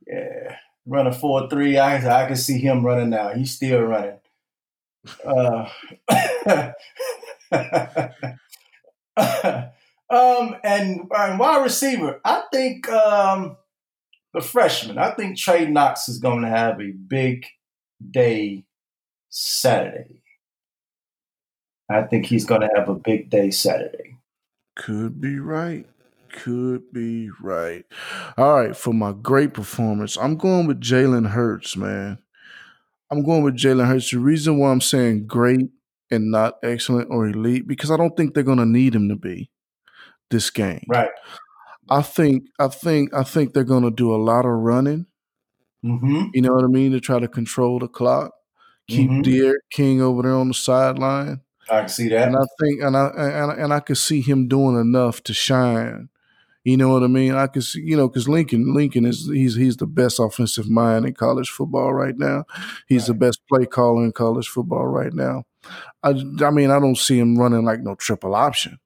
Yeah, 0.07 0.57
running 0.87 1.13
four 1.13 1.51
three. 1.51 1.77
I 1.77 1.97
I 1.97 2.27
can 2.27 2.37
see 2.37 2.59
him 2.59 2.85
running 2.85 3.11
now. 3.11 3.35
He's 3.35 3.55
still 3.55 3.83
running. 3.83 4.19
Uh, 5.25 5.69
um, 10.11 10.57
and, 10.65 11.03
and 11.11 11.39
wide 11.39 11.63
receiver, 11.63 12.21
I 12.25 12.43
think 12.53 12.89
um, 12.89 13.57
the 14.35 14.41
freshman, 14.41 14.99
I 14.99 15.13
think 15.13 15.39
Trey 15.39 15.67
Knox 15.67 16.09
is 16.09 16.19
going 16.19 16.43
to 16.43 16.49
have 16.49 16.81
a 16.81 16.91
big 16.91 17.47
day 18.11 18.65
Saturday. 19.31 20.23
I 21.91 22.03
think 22.03 22.27
he's 22.27 22.45
going 22.45 22.61
to 22.61 22.71
have 22.75 22.89
a 22.89 22.95
big 22.95 23.31
day 23.31 23.51
Saturday. 23.51 24.17
Could 24.77 25.21
be 25.21 25.39
right. 25.39 25.87
Could 26.31 26.93
be 26.93 27.31
right. 27.41 27.85
All 28.37 28.61
right, 28.61 28.77
for 28.77 28.93
my 28.93 29.13
great 29.13 29.55
performance, 29.55 30.17
I'm 30.17 30.37
going 30.37 30.67
with 30.67 30.81
Jalen 30.81 31.31
Hurts, 31.31 31.77
man. 31.77 32.19
I'm 33.11 33.23
going 33.23 33.43
with 33.43 33.57
Jalen 33.57 33.87
Hurts. 33.87 34.11
The 34.11 34.19
reason 34.19 34.59
why 34.59 34.71
I'm 34.71 34.81
saying 34.81 35.27
great 35.27 35.71
and 36.11 36.31
not 36.31 36.59
excellent 36.63 37.11
or 37.11 37.29
elite 37.29 37.67
because 37.67 37.91
I 37.91 37.97
don't 37.97 38.17
think 38.17 38.35
they're 38.35 38.43
going 38.43 38.59
to 38.59 38.67
need 38.67 38.95
him 38.95 39.09
to 39.09 39.17
be 39.17 39.51
this 40.31 40.51
game. 40.51 40.85
Right. 40.89 41.11
I 41.91 42.03
think 42.03 42.45
I 42.59 42.69
think 42.69 43.15
I 43.15 43.23
think 43.23 43.55
they're 43.55 43.65
going 43.65 43.85
to 43.85 43.91
do 43.91 44.15
a 44.15 44.17
lot 44.17 44.45
of 44.45 44.53
running. 44.53 45.07
Mm-hmm. 45.85 46.27
You 46.35 46.43
know 46.43 46.53
what 46.53 46.65
I 46.65 46.69
mean 46.69 46.93
to 46.93 47.01
try 47.01 47.19
to 47.19 47.29
control 47.29 47.79
the 47.79 47.89
clock, 47.89 48.33
keep 48.89 49.09
mm-hmm. 49.09 49.23
D'Eriq 49.23 49.55
King 49.71 50.03
over 50.03 50.23
there 50.23 50.35
on 50.35 50.49
the 50.49 50.55
sideline. 50.55 51.41
I 51.71 51.81
can 51.81 51.89
see 51.89 52.09
that, 52.09 52.29
and 52.29 52.37
I 52.37 52.45
think 52.61 52.83
and 52.83 52.97
I 52.97 53.07
and, 53.17 53.61
and 53.63 53.73
I 53.73 53.81
could 53.81 53.97
see 53.97 54.21
him 54.21 54.49
doing 54.49 54.79
enough 54.79 55.23
to 55.25 55.35
shine 55.35 56.09
you 56.69 56.77
know 56.77 56.91
what 56.91 57.03
I 57.03 57.07
mean? 57.07 57.35
I 57.35 57.47
could 57.47 57.65
see, 57.65 57.81
you 57.81 57.97
know, 57.97 58.09
because 58.09 58.29
Lincoln, 58.29 58.75
Lincoln 58.75 59.07
is 59.07 59.27
he's 59.33 59.55
he's 59.55 59.79
the 59.79 59.87
best 59.87 60.19
offensive 60.19 60.69
mind 60.69 61.07
in 61.07 61.15
college 61.15 61.49
football 61.49 61.95
right 61.95 62.15
now. 62.15 62.45
He's 62.87 63.03
right. 63.03 63.07
the 63.09 63.15
best 63.15 63.41
play 63.49 63.65
caller 63.65 64.05
in 64.05 64.13
college 64.13 64.49
football 64.49 64.87
right 64.87 65.15
now. 65.15 65.45
I, 66.03 66.11
I 66.11 66.51
mean, 66.51 66.71
I 66.71 66.79
don't 66.79 66.99
see 66.99 67.19
him 67.19 67.39
running 67.39 67.65
like 67.65 67.81
no 67.81 67.95
triple 67.95 68.35
option, 68.35 68.81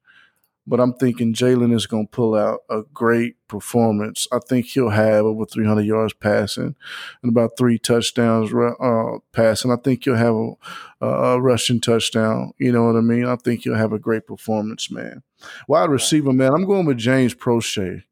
but 0.65 0.79
I'm 0.79 0.93
thinking 0.93 1.33
Jalen 1.33 1.75
is 1.75 1.85
going 1.85 2.07
to 2.07 2.11
pull 2.11 2.35
out 2.35 2.61
a 2.69 2.83
great 2.93 3.35
performance. 3.49 4.27
I 4.31 4.39
think 4.47 4.67
he'll 4.67 4.89
have 4.89 5.25
over 5.25 5.45
300 5.45 5.81
yards 5.81 6.13
passing 6.13 6.77
and 7.21 7.29
about 7.29 7.57
three 7.57 7.77
touchdowns 7.77 8.53
uh, 8.53 9.17
passing. 9.33 9.71
I 9.71 9.75
think 9.75 10.05
he'll 10.05 10.15
have 10.15 10.35
a, 10.35 11.05
a 11.05 11.41
rushing 11.41 11.81
touchdown. 11.81 12.53
You 12.59 12.71
know 12.71 12.85
what 12.85 12.95
I 12.95 13.01
mean? 13.01 13.25
I 13.25 13.35
think 13.35 13.63
he'll 13.63 13.75
have 13.75 13.91
a 13.91 13.99
great 13.99 14.25
performance, 14.25 14.89
man. 14.89 15.21
Wide 15.67 15.89
receiver, 15.89 16.33
man, 16.33 16.53
I'm 16.53 16.65
going 16.65 16.85
with 16.85 16.97
James 16.97 17.33
Proche. 17.33 18.03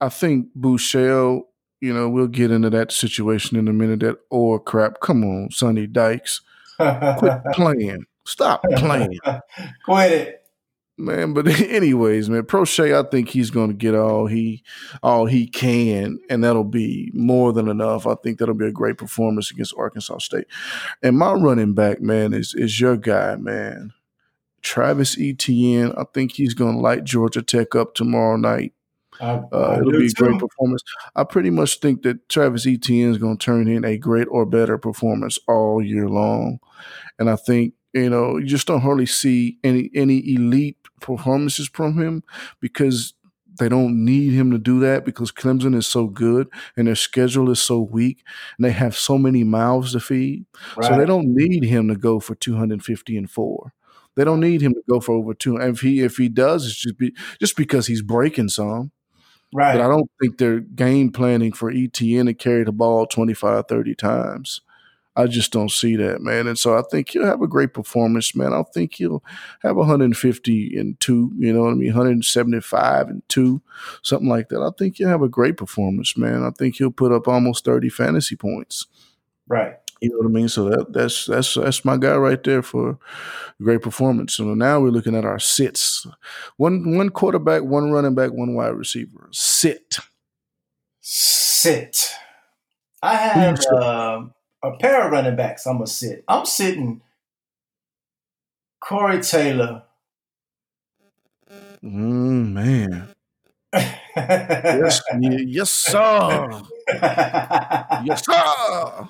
I 0.00 0.08
think 0.08 0.48
Buechele, 0.58 1.42
you 1.80 1.92
know, 1.92 2.08
we'll 2.08 2.28
get 2.28 2.50
into 2.50 2.70
that 2.70 2.92
situation 2.92 3.58
in 3.58 3.68
a 3.68 3.72
minute. 3.72 4.00
That 4.00 4.18
or 4.30 4.60
crap. 4.60 5.00
Come 5.00 5.24
on, 5.24 5.50
Sonny 5.50 5.86
Dykes. 5.86 6.40
Quit 6.76 7.40
playing. 7.52 8.06
Stop 8.24 8.62
playing. 8.76 9.18
Quit 9.84 10.12
it. 10.12 10.38
Man, 11.00 11.32
but 11.32 11.46
anyways, 11.60 12.28
man, 12.28 12.42
Proche, 12.42 12.92
I 12.92 13.08
think 13.08 13.28
he's 13.28 13.50
going 13.50 13.68
to 13.68 13.74
get 13.74 13.94
all 13.94 14.26
he 14.26 14.64
all 15.00 15.26
he 15.26 15.46
can, 15.46 16.18
and 16.28 16.42
that'll 16.42 16.64
be 16.64 17.12
more 17.14 17.52
than 17.52 17.68
enough. 17.68 18.04
I 18.04 18.16
think 18.16 18.38
that'll 18.38 18.54
be 18.56 18.66
a 18.66 18.72
great 18.72 18.98
performance 18.98 19.50
against 19.52 19.74
Arkansas 19.78 20.18
State. 20.18 20.48
And 21.00 21.16
my 21.16 21.32
running 21.34 21.74
back, 21.74 22.00
man, 22.00 22.34
is 22.34 22.52
is 22.52 22.80
your 22.80 22.96
guy, 22.96 23.36
man. 23.36 23.92
Travis 24.62 25.16
Etienne. 25.18 25.92
I 25.96 26.04
think 26.12 26.32
he's 26.32 26.54
going 26.54 26.76
to 26.76 26.80
light 26.80 27.04
Georgia 27.04 27.42
Tech 27.42 27.74
up 27.74 27.94
tomorrow 27.94 28.36
night. 28.36 28.72
Uh, 29.20 29.78
it'll 29.80 29.90
be 29.90 30.06
a 30.06 30.10
great 30.10 30.38
performance. 30.38 30.82
I 31.16 31.24
pretty 31.24 31.50
much 31.50 31.80
think 31.80 32.02
that 32.02 32.28
Travis 32.28 32.66
Etienne 32.66 33.10
is 33.10 33.18
going 33.18 33.36
to 33.36 33.44
turn 33.44 33.68
in 33.68 33.84
a 33.84 33.98
great 33.98 34.28
or 34.30 34.46
better 34.46 34.78
performance 34.78 35.38
all 35.48 35.82
year 35.82 36.08
long, 36.08 36.60
and 37.18 37.28
I 37.28 37.34
think 37.34 37.74
you 37.92 38.10
know 38.10 38.36
you 38.36 38.46
just 38.46 38.68
don't 38.68 38.80
hardly 38.80 39.06
see 39.06 39.58
any 39.64 39.90
any 39.92 40.34
elite 40.34 40.76
performances 41.00 41.68
from 41.68 42.00
him 42.00 42.22
because 42.60 43.14
they 43.58 43.68
don't 43.68 44.04
need 44.04 44.32
him 44.32 44.50
to 44.52 44.58
do 44.58 44.80
that 44.80 45.04
because 45.04 45.32
Clemson 45.32 45.74
is 45.74 45.86
so 45.86 46.06
good 46.06 46.48
and 46.76 46.86
their 46.86 46.94
schedule 46.94 47.50
is 47.50 47.60
so 47.60 47.80
weak 47.80 48.22
and 48.56 48.64
they 48.64 48.70
have 48.70 48.96
so 48.96 49.18
many 49.18 49.42
mouths 49.42 49.92
to 49.92 50.00
feed. 50.00 50.46
Right. 50.76 50.86
So 50.86 50.96
they 50.96 51.06
don't 51.06 51.34
need 51.34 51.64
him 51.64 51.88
to 51.88 51.96
go 51.96 52.20
for 52.20 52.36
250 52.36 53.16
and 53.16 53.28
four. 53.28 53.72
They 54.18 54.24
don't 54.24 54.40
need 54.40 54.60
him 54.60 54.74
to 54.74 54.82
go 54.90 54.98
for 54.98 55.14
over 55.14 55.32
two. 55.32 55.58
And 55.58 55.76
if 55.76 55.80
he 55.80 56.00
if 56.00 56.16
he 56.16 56.28
does, 56.28 56.66
it's 56.66 56.74
just 56.74 56.98
be 56.98 57.14
just 57.38 57.56
because 57.56 57.86
he's 57.86 58.02
breaking 58.02 58.48
some. 58.48 58.90
Right. 59.54 59.74
But 59.74 59.80
I 59.80 59.86
don't 59.86 60.10
think 60.20 60.38
they're 60.38 60.58
game 60.58 61.12
planning 61.12 61.52
for 61.52 61.70
Etienne 61.70 62.26
to 62.26 62.34
carry 62.34 62.64
the 62.64 62.72
ball 62.72 63.06
25, 63.06 63.68
30 63.68 63.94
times. 63.94 64.60
I 65.14 65.28
just 65.28 65.52
don't 65.52 65.70
see 65.70 65.94
that, 65.94 66.20
man. 66.20 66.48
And 66.48 66.58
so 66.58 66.76
I 66.76 66.82
think 66.90 67.10
he'll 67.10 67.26
have 67.26 67.42
a 67.42 67.46
great 67.46 67.74
performance, 67.74 68.34
man. 68.34 68.52
I 68.52 68.64
think 68.74 68.94
he'll 68.94 69.22
have 69.62 69.76
150 69.76 70.76
and 70.76 70.98
two, 70.98 71.30
you 71.38 71.52
know 71.52 71.62
what 71.62 71.70
I 71.70 71.74
mean, 71.74 71.90
175 71.90 73.08
and 73.08 73.22
two, 73.28 73.62
something 74.02 74.28
like 74.28 74.48
that. 74.48 74.60
I 74.60 74.70
think 74.76 74.96
he'll 74.96 75.08
have 75.08 75.22
a 75.22 75.28
great 75.28 75.56
performance, 75.56 76.16
man. 76.16 76.42
I 76.42 76.50
think 76.50 76.76
he'll 76.76 76.90
put 76.90 77.12
up 77.12 77.28
almost 77.28 77.64
30 77.64 77.88
fantasy 77.88 78.34
points. 78.34 78.86
Right. 79.46 79.76
You 80.00 80.10
know 80.10 80.18
what 80.18 80.26
I 80.26 80.30
mean? 80.30 80.48
So 80.48 80.68
that 80.68 80.92
that's 80.92 81.26
that's 81.26 81.54
that's 81.54 81.84
my 81.84 81.96
guy 81.96 82.16
right 82.16 82.42
there 82.42 82.62
for 82.62 82.98
great 83.60 83.82
performance. 83.82 84.34
So 84.34 84.54
now 84.54 84.80
we're 84.80 84.90
looking 84.90 85.16
at 85.16 85.24
our 85.24 85.38
sits. 85.38 86.06
One 86.56 86.96
one 86.96 87.10
quarterback, 87.10 87.62
one 87.62 87.90
running 87.90 88.14
back, 88.14 88.32
one 88.32 88.54
wide 88.54 88.74
receiver. 88.74 89.28
Sit. 89.32 89.98
Sit. 91.00 92.12
I 93.02 93.14
have 93.16 93.60
uh, 93.72 94.22
a 94.62 94.76
pair 94.78 95.06
of 95.06 95.12
running 95.12 95.36
backs. 95.36 95.66
I'm 95.66 95.74
gonna 95.74 95.86
sit. 95.86 96.24
I'm 96.28 96.46
sitting 96.46 97.00
Corey 98.80 99.20
Taylor. 99.20 99.82
Mm, 101.82 102.52
man. 102.52 103.08
Yes, 104.16 105.00
yes, 105.46 105.70
sir. 105.70 106.62
yes, 108.04 108.24
sir. 108.24 109.08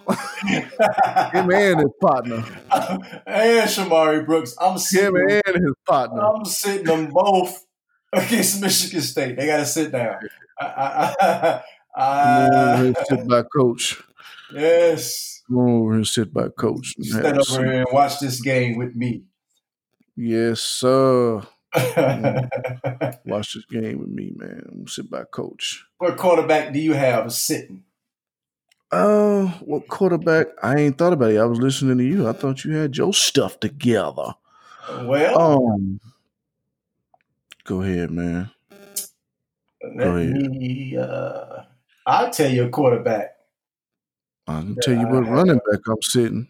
Him 1.32 1.50
and 1.50 1.80
his 1.80 1.92
partner. 2.00 2.44
And 3.26 3.68
Shamari 3.68 4.24
Brooks. 4.26 4.54
I'm 4.60 4.78
sitting. 4.78 5.14
Him 5.14 5.42
and 5.46 5.64
his 5.64 5.74
partner. 5.86 6.20
I'm 6.20 6.44
sitting 6.44 6.84
them 6.84 7.06
both 7.08 7.66
against 8.12 8.60
Michigan 8.60 9.00
State. 9.00 9.36
They 9.36 9.46
got 9.46 9.58
to 9.58 9.66
sit 9.66 9.92
down. 9.92 10.16
I, 10.60 11.14
I, 11.20 11.62
I, 11.96 12.94
sit 13.08 13.28
by 13.28 13.42
coach. 13.56 14.02
Yes. 14.52 15.42
Come 15.46 15.58
over 15.58 15.94
and 15.94 16.06
sit 16.06 16.32
by 16.32 16.48
coach. 16.48 16.94
Stand 17.00 17.38
over 17.38 17.64
here 17.64 17.80
and 17.80 17.86
watch 17.92 18.20
this 18.20 18.40
game 18.40 18.76
with 18.76 18.94
me. 18.94 19.24
Yes, 20.16 20.60
sir. 20.60 21.42
Watch 21.74 23.54
this 23.54 23.64
game 23.70 23.98
with 24.00 24.08
me, 24.08 24.32
man. 24.34 24.86
sit 24.86 25.10
by 25.10 25.24
coach. 25.24 25.84
What 25.98 26.16
quarterback 26.16 26.72
do 26.72 26.78
you 26.78 26.94
have 26.94 27.32
sitting? 27.32 27.84
Uh, 28.90 29.46
what 29.60 29.86
quarterback? 29.88 30.46
I 30.62 30.76
ain't 30.76 30.96
thought 30.96 31.12
about 31.12 31.32
it. 31.32 31.38
I 31.38 31.44
was 31.44 31.58
listening 31.58 31.98
to 31.98 32.04
you. 32.04 32.26
I 32.28 32.32
thought 32.32 32.64
you 32.64 32.74
had 32.74 32.96
your 32.96 33.12
stuff 33.12 33.60
together. 33.60 34.34
Well, 35.02 35.38
um, 35.38 36.00
go 37.64 37.82
ahead, 37.82 38.10
man. 38.10 38.50
Let 39.82 39.98
go 39.98 40.16
ahead. 40.16 40.30
me. 40.32 40.96
Uh, 40.96 41.62
I'll 42.06 42.30
tell 42.30 42.50
you 42.50 42.64
a 42.64 42.70
quarterback. 42.70 43.36
I 44.46 44.60
can 44.60 44.76
tell 44.80 44.94
you 44.94 45.06
what 45.06 45.28
running 45.28 45.60
back 45.70 45.80
I'm 45.86 46.00
sitting. 46.00 46.48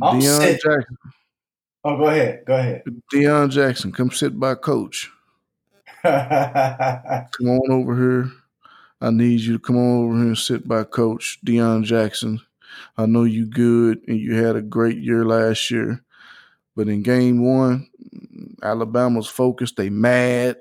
I'm 0.00 0.20
Deon 0.20 0.38
sitting. 0.38 0.60
Jackson. 0.62 0.96
Oh, 1.88 1.96
go 1.96 2.08
ahead. 2.08 2.44
Go 2.44 2.56
ahead. 2.56 2.82
Deon 3.14 3.48
Jackson, 3.48 3.92
come 3.92 4.10
sit 4.10 4.40
by 4.40 4.56
coach. 4.56 5.08
come 6.02 7.48
on 7.48 7.70
over 7.70 7.94
here. 7.96 8.32
I 9.00 9.10
need 9.10 9.38
you 9.38 9.52
to 9.52 9.58
come 9.60 9.76
on 9.76 10.04
over 10.04 10.16
here 10.16 10.26
and 10.26 10.36
sit 10.36 10.66
by 10.66 10.82
coach 10.82 11.38
Deon 11.46 11.84
Jackson. 11.84 12.40
I 12.98 13.06
know 13.06 13.22
you 13.22 13.46
good 13.46 14.00
and 14.08 14.18
you 14.18 14.34
had 14.34 14.56
a 14.56 14.62
great 14.62 14.98
year 14.98 15.24
last 15.24 15.70
year. 15.70 16.02
But 16.74 16.88
in 16.88 17.04
game 17.04 17.44
one, 17.44 17.88
Alabama's 18.64 19.28
focused. 19.28 19.76
They 19.76 19.88
mad. 19.88 20.56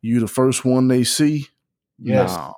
You 0.00 0.20
the 0.20 0.28
first 0.28 0.64
one 0.64 0.86
they 0.86 1.02
see? 1.02 1.48
Yes. 1.98 2.30
No. 2.36 2.54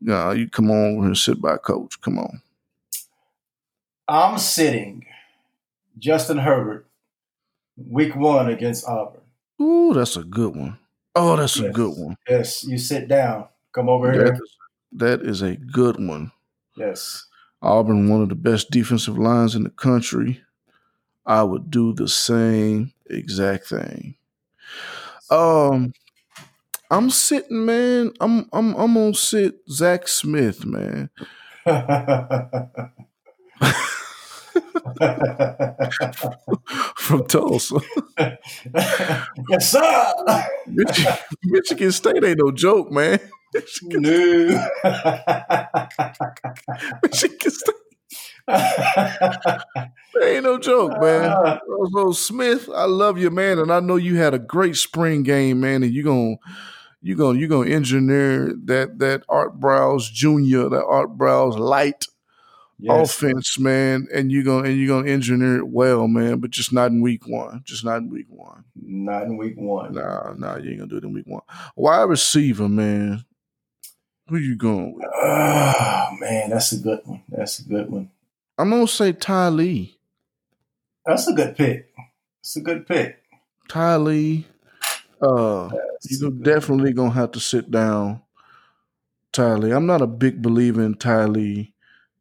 No, 0.00 0.30
you 0.32 0.48
come 0.48 0.72
on 0.72 0.96
over 0.96 1.06
and 1.06 1.16
sit 1.16 1.40
by 1.40 1.58
coach. 1.58 2.00
Come 2.00 2.18
on. 2.18 2.42
I'm 4.08 4.36
sitting 4.36 5.06
Justin 5.98 6.38
Herbert, 6.38 6.86
week 7.76 8.16
one 8.16 8.48
against 8.48 8.86
Auburn. 8.86 9.20
Ooh, 9.60 9.92
that's 9.94 10.16
a 10.16 10.24
good 10.24 10.56
one. 10.56 10.78
Oh, 11.14 11.36
that's 11.36 11.58
yes. 11.58 11.68
a 11.68 11.72
good 11.72 11.96
one. 11.96 12.16
Yes, 12.28 12.64
you 12.64 12.78
sit 12.78 13.08
down. 13.08 13.46
Come 13.72 13.88
over 13.88 14.08
that 14.08 14.14
here. 14.14 14.32
Is, 14.32 14.56
that 14.92 15.22
is 15.22 15.42
a 15.42 15.56
good 15.56 15.96
one. 16.04 16.32
Yes. 16.76 17.26
Auburn, 17.62 18.08
one 18.08 18.22
of 18.22 18.28
the 18.28 18.34
best 18.34 18.70
defensive 18.70 19.18
lines 19.18 19.54
in 19.54 19.64
the 19.64 19.70
country. 19.70 20.42
I 21.26 21.42
would 21.42 21.70
do 21.70 21.92
the 21.92 22.08
same 22.08 22.92
exact 23.08 23.66
thing. 23.66 24.14
Um, 25.30 25.92
I'm 26.90 27.10
sitting, 27.10 27.66
man. 27.66 28.12
I'm 28.20 28.48
I'm 28.52 28.74
I'm 28.74 28.94
gonna 28.94 29.14
sit 29.14 29.56
Zach 29.70 30.08
Smith, 30.08 30.64
man. 30.64 31.10
from 36.96 37.26
Tulsa. 37.26 37.80
yes, 39.48 39.70
sir. 39.70 40.12
Michigan, 40.66 41.14
Michigan 41.44 41.92
State 41.92 42.24
ain't 42.24 42.38
no 42.38 42.50
joke, 42.50 42.90
man. 42.90 43.18
Michigan, 43.52 44.02
no. 44.02 44.10
Michigan 47.02 47.50
State. 47.50 47.74
ain't 50.22 50.44
no 50.44 50.58
joke, 50.58 51.00
man. 51.00 51.58
So 51.92 52.12
Smith, 52.12 52.68
I 52.74 52.84
love 52.84 53.18
you, 53.18 53.30
man, 53.30 53.58
and 53.58 53.72
I 53.72 53.80
know 53.80 53.96
you 53.96 54.16
had 54.16 54.34
a 54.34 54.38
great 54.38 54.76
spring 54.76 55.22
game, 55.22 55.60
man, 55.60 55.82
and 55.82 55.92
you 55.92 56.02
gonna 56.02 56.36
you 57.02 57.16
gonna 57.16 57.38
you 57.38 57.48
gonna 57.48 57.70
engineer 57.70 58.52
that 58.64 58.98
that 58.98 59.24
Art 59.28 59.58
Briles 59.58 60.12
Junior, 60.12 60.68
that 60.68 60.84
Art 60.84 61.16
Briles 61.16 61.58
light 61.58 62.04
yes. 62.80 63.14
offense, 63.14 63.58
man, 63.58 64.08
and 64.12 64.30
you're 64.32 64.42
gonna 64.42 64.68
and 64.68 64.78
you're 64.78 64.88
gonna 64.88 65.10
engineer 65.10 65.58
it 65.58 65.68
well, 65.68 66.08
man, 66.08 66.38
but 66.38 66.50
just 66.50 66.72
not 66.72 66.90
in 66.90 67.00
week 67.00 67.26
one. 67.26 67.62
Just 67.64 67.84
not 67.84 67.98
in 67.98 68.10
week 68.10 68.26
one. 68.28 68.64
Not 68.74 69.24
in 69.24 69.36
week 69.36 69.54
one. 69.56 69.94
Nah, 69.94 70.34
nah, 70.36 70.56
you 70.56 70.70
ain't 70.70 70.78
gonna 70.80 70.90
do 70.90 70.96
it 70.96 71.04
in 71.04 71.12
week 71.12 71.26
one. 71.26 71.42
Wide 71.76 72.02
receiver, 72.02 72.68
man. 72.68 73.24
Who 74.28 74.36
you 74.36 74.56
going 74.56 74.94
with? 74.94 75.06
Oh 75.12 76.06
man, 76.18 76.50
that's 76.50 76.72
a 76.72 76.78
good 76.78 77.00
one. 77.04 77.22
That's 77.28 77.58
a 77.58 77.64
good 77.64 77.90
one. 77.90 78.10
I'm 78.58 78.70
gonna 78.70 78.86
say 78.86 79.12
Ty 79.12 79.48
Lee. 79.48 79.98
That's 81.04 81.26
a 81.28 81.32
good 81.32 81.56
pick. 81.56 81.92
It's 82.40 82.56
a 82.56 82.60
good 82.60 82.86
pick. 82.86 83.22
Ty 83.68 83.96
Lee. 83.96 84.46
Uh, 85.20 85.68
you're 86.08 86.30
definitely 86.30 86.92
gonna 86.94 87.10
have 87.10 87.32
to 87.32 87.40
sit 87.40 87.70
down, 87.70 88.22
Ty 89.32 89.54
Lee. 89.54 89.72
I'm 89.72 89.86
not 89.86 90.00
a 90.00 90.06
big 90.06 90.40
believer 90.40 90.82
in 90.82 90.94
Ty 90.94 91.26
Lee 91.26 91.74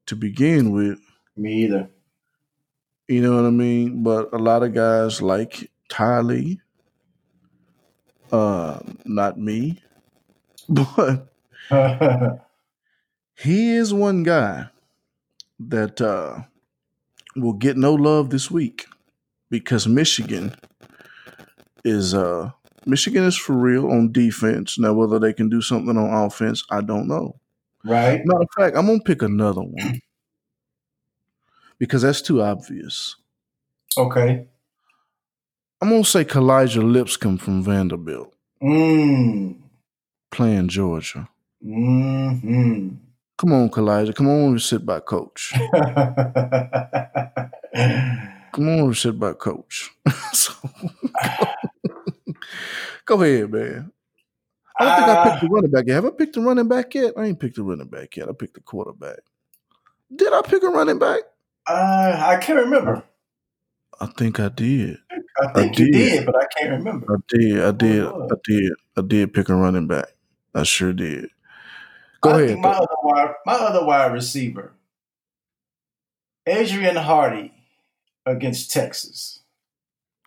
to 0.09 0.15
begin 0.15 0.71
with. 0.71 0.99
Me 1.37 1.63
either. 1.63 1.89
You 3.07 3.21
know 3.21 3.35
what 3.35 3.45
I 3.45 3.51
mean? 3.51 4.03
But 4.03 4.33
a 4.33 4.37
lot 4.37 4.63
of 4.63 4.73
guys 4.73 5.21
like 5.21 5.71
Ty 5.89 6.21
Lee. 6.21 6.61
Uh, 8.31 8.79
not 9.05 9.39
me. 9.39 9.81
But 10.71 11.33
he 13.35 13.71
is 13.73 13.91
one 13.91 14.21
guy 14.21 14.69
that 15.59 15.99
uh, 15.99 16.43
will 17.35 17.53
get 17.53 17.75
no 17.75 17.95
love 17.95 18.29
this 18.29 18.51
week 18.51 18.85
because 19.49 19.87
Michigan 19.87 20.53
is 21.83 22.13
uh 22.13 22.51
Michigan 22.85 23.23
is 23.23 23.35
for 23.35 23.53
real 23.53 23.89
on 23.89 24.11
defense. 24.11 24.77
Now 24.77 24.93
whether 24.93 25.17
they 25.17 25.33
can 25.33 25.49
do 25.49 25.61
something 25.61 25.97
on 25.97 26.25
offense, 26.25 26.63
I 26.69 26.81
don't 26.81 27.07
know. 27.07 27.39
Right. 27.83 28.21
Matter 28.25 28.41
of 28.41 28.49
fact, 28.57 28.77
I'm 28.77 28.87
gonna 28.87 28.99
pick 28.99 29.21
another 29.21 29.61
one 29.61 30.01
because 31.77 32.01
that's 32.01 32.21
too 32.21 32.41
obvious. 32.41 33.15
Okay. 33.97 34.47
I'm 35.81 35.89
gonna 35.89 36.03
say 36.03 36.25
Kalijah 36.25 36.83
Lipscomb 36.83 37.37
from 37.37 37.63
Vanderbilt. 37.63 38.33
Mm. 38.61 39.55
Playing 40.31 40.67
Georgia. 40.67 41.29
Mm-hmm. 41.65 42.89
Come 43.37 43.53
on, 43.53 43.69
Kalijah. 43.69 44.13
Come 44.13 44.27
on 44.27 44.49
and 44.49 44.61
sit 44.61 44.85
by 44.85 44.99
coach. 44.99 45.53
Come 48.51 48.67
on 48.67 48.79
and 48.79 48.97
sit 48.97 49.17
by 49.17 49.31
coach. 49.33 49.89
so, 50.33 50.51
go 53.05 53.21
ahead, 53.21 53.51
man. 53.51 53.91
I 54.79 54.85
don't 54.85 54.95
think 54.95 55.07
uh, 55.07 55.21
I 55.21 55.29
picked 55.29 55.41
the 55.41 55.49
running 55.49 55.71
back 55.71 55.85
yet. 55.87 55.95
Have 55.95 56.05
I 56.05 56.09
picked 56.11 56.35
the 56.35 56.41
running 56.41 56.67
back 56.67 56.95
yet? 56.95 57.13
I 57.17 57.25
ain't 57.25 57.39
picked 57.39 57.55
the 57.57 57.63
running 57.63 57.87
back 57.87 58.15
yet. 58.15 58.29
I 58.29 58.31
picked 58.31 58.53
the 58.53 58.61
quarterback. 58.61 59.19
Did 60.15 60.33
I 60.33 60.41
pick 60.41 60.63
a 60.63 60.69
running 60.69 60.99
back? 60.99 61.21
Uh, 61.67 62.15
I 62.17 62.37
can't 62.37 62.59
remember. 62.59 63.03
I 63.99 64.05
think 64.17 64.39
I 64.39 64.47
did. 64.49 64.97
I 65.41 65.51
think 65.53 65.77
I 65.77 65.83
you 65.83 65.91
did. 65.91 65.91
did, 65.91 66.25
but 66.25 66.35
I 66.35 66.45
can't 66.57 66.71
remember. 66.71 67.13
I 67.13 67.17
did. 67.27 67.63
I 67.63 67.71
did. 67.71 68.05
I 68.05 68.27
did. 68.43 68.71
I 68.97 69.01
did 69.01 69.33
pick 69.33 69.49
a 69.49 69.55
running 69.55 69.87
back. 69.87 70.07
I 70.55 70.63
sure 70.63 70.93
did. 70.93 71.29
Go 72.21 72.31
I 72.31 72.41
ahead. 72.41 72.59
my 72.59 72.69
other 72.69 72.87
wide, 73.03 73.33
my 73.45 73.53
other 73.53 73.85
wide 73.85 74.13
receiver, 74.13 74.73
Adrian 76.45 76.95
Hardy, 76.95 77.53
against 78.25 78.71
Texas. 78.71 79.41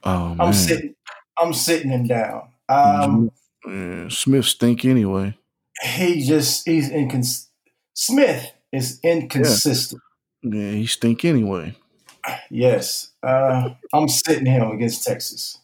Oh 0.05 0.35
man. 0.35 0.41
I'm 0.41 0.53
sitting. 0.53 0.95
I'm 1.39 1.55
sitting 1.55 1.91
him 1.91 2.07
down. 2.07 2.49
Um, 2.69 3.31
yeah, 3.67 4.09
Smith 4.09 4.45
stink 4.45 4.85
anyway. 4.85 5.37
He 5.83 6.27
just 6.27 6.67
he's 6.67 6.91
inconsistent. 6.91 7.51
Smith 7.95 8.53
is 8.73 9.01
inconsistent. 9.03 10.03
Yeah, 10.43 10.61
yeah 10.61 10.73
he 10.73 10.87
stink 10.87 11.25
anyway. 11.25 11.77
Yes, 12.51 13.11
uh, 13.23 13.71
I'm 13.93 14.09
sitting 14.09 14.47
him 14.47 14.71
against 14.71 15.05
Texas. 15.05 15.59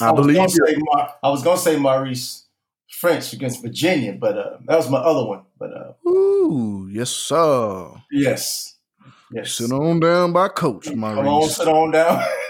I, 0.00 0.10
I 0.10 0.12
believe. 0.14 0.36
Mar- 0.38 1.14
I 1.22 1.28
was 1.28 1.42
gonna 1.42 1.58
say 1.58 1.76
Maurice 1.76 2.46
Ffrench 2.92 3.32
against 3.32 3.62
Virginia, 3.62 4.12
but 4.12 4.36
uh, 4.36 4.58
that 4.66 4.76
was 4.76 4.90
my 4.90 4.98
other 4.98 5.26
one. 5.26 5.42
But 5.58 5.72
uh, 5.72 6.08
ooh, 6.08 6.88
yes, 6.90 7.10
sir. 7.10 7.90
Yes, 8.10 8.74
yes. 9.30 9.52
Sit 9.52 9.72
on 9.72 10.00
down 10.00 10.32
by 10.32 10.48
Coach 10.48 10.88
Maurice. 10.94 11.16
Come 11.16 11.28
on, 11.28 11.48
sit 11.48 11.68
on 11.68 11.90
down. 11.90 12.24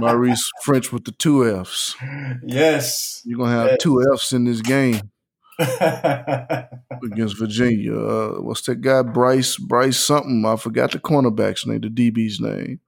Maurice 0.00 0.50
Ffrench 0.64 0.92
with 0.92 1.04
the 1.04 1.12
two 1.12 1.64
Fs. 1.64 1.96
Yes, 2.44 3.22
you're 3.24 3.38
gonna 3.38 3.52
have 3.52 3.70
yes. 3.70 3.78
two 3.80 4.04
Fs 4.14 4.32
in 4.32 4.44
this 4.44 4.60
game. 4.60 5.10
against 5.58 7.36
Virginia. 7.36 7.98
Uh, 7.98 8.40
what's 8.40 8.62
that 8.62 8.80
guy? 8.80 9.02
Bryce, 9.02 9.56
Bryce 9.56 9.98
something. 9.98 10.44
I 10.44 10.54
forgot 10.54 10.92
the 10.92 11.00
cornerback's 11.00 11.66
name, 11.66 11.80
the 11.80 11.88
DB's 11.88 12.40
name. 12.40 12.78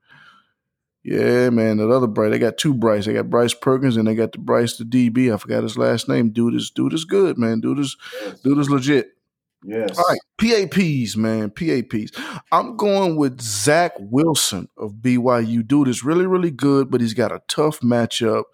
Yeah, 1.03 1.51
man, 1.51 1.79
that 1.79 1.91
other 1.91 2.07
Bryce. 2.07 2.31
They 2.31 2.39
got 2.39 2.59
two 2.59 2.75
Bryce. 2.75 3.07
They 3.07 3.15
got 3.15 3.31
Bryce 3.31 3.55
Perkins 3.55 3.97
and 3.97 4.07
they 4.07 4.15
got 4.15 4.33
the 4.33 4.39
Bryce 4.39 4.77
the 4.77 4.85
DB. 4.85 5.33
I 5.33 5.37
forgot 5.39 5.63
his 5.63 5.79
last 5.79 6.09
name. 6.09 6.31
Dude 6.31 6.55
is 6.55 6.71
dude 6.71 6.93
is 6.93 7.05
good, 7.05 7.39
man. 7.39 7.61
Dude 7.61 7.79
is 7.79 7.97
yes. 8.23 8.41
dude 8.41 8.59
is 8.59 8.71
legit. 8.71 9.09
Yes. 9.63 9.99
All 9.99 10.05
right, 10.09 10.21
PAPs, 10.39 11.17
man, 11.17 11.51
PAPs. 11.51 12.13
I'm 12.51 12.77
going 12.77 13.17
with 13.17 13.41
Zach 13.41 13.93
Wilson 13.99 14.69
of 14.77 14.95
BYU. 14.95 15.67
Dude 15.67 15.89
is 15.89 16.03
really, 16.03 16.27
really 16.27 16.51
good, 16.51 16.91
but 16.91 17.01
he's 17.01 17.15
got 17.15 17.33
a 17.33 17.43
tough 17.47 17.81
matchup 17.81 18.45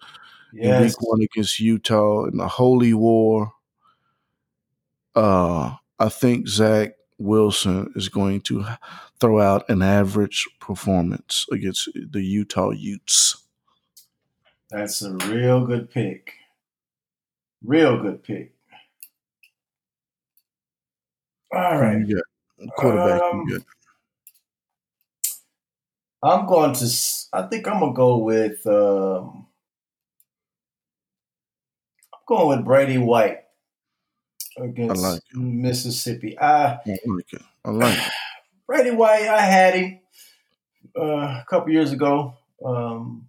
yes. 0.51 0.75
in 0.75 0.83
Week 0.83 1.01
One 1.01 1.21
against 1.21 1.59
Utah 1.59 2.25
in 2.25 2.37
the 2.37 2.47
Holy 2.47 2.93
War. 2.93 3.53
Uh, 5.15 5.75
I 5.97 6.09
think 6.09 6.47
Zach 6.47 6.91
Wilson 7.17 7.91
is 7.95 8.09
going 8.09 8.41
to 8.41 8.65
throw 9.19 9.41
out 9.41 9.69
an 9.69 9.81
average 9.81 10.47
performance 10.59 11.45
against 11.51 11.89
the 11.95 12.21
Utah 12.21 12.71
Utes. 12.71 13.43
That's 14.69 15.01
a 15.01 15.13
real 15.13 15.65
good 15.65 15.89
pick. 15.89 16.33
Real 17.63 18.01
good 18.01 18.23
pick. 18.23 18.56
All 21.57 21.79
right. 21.79 22.05
You 22.05 22.21
quarterback. 22.77 23.19
Um, 23.19 23.45
you 23.47 23.59
I'm 26.21 26.45
going 26.45 26.73
to. 26.73 26.85
I 27.33 27.47
think 27.47 27.67
I'm 27.67 27.79
gonna 27.79 27.93
go 27.93 28.19
with. 28.19 28.65
Um, 28.67 29.47
I'm 32.13 32.19
going 32.27 32.57
with 32.57 32.65
Brady 32.65 32.99
White 32.99 33.39
against 34.59 35.01
like 35.01 35.21
Mississippi. 35.33 36.37
I, 36.37 36.73
I 36.73 36.79
like 37.07 37.33
it. 37.33 37.41
I 37.65 37.71
like 37.71 37.97
it. 37.97 38.13
Brady 38.67 38.91
White, 38.91 39.27
I 39.27 39.41
had 39.41 39.73
him 39.73 39.99
uh, 40.95 41.41
a 41.41 41.45
couple 41.49 41.71
years 41.71 41.91
ago, 41.91 42.35
um, 42.63 43.27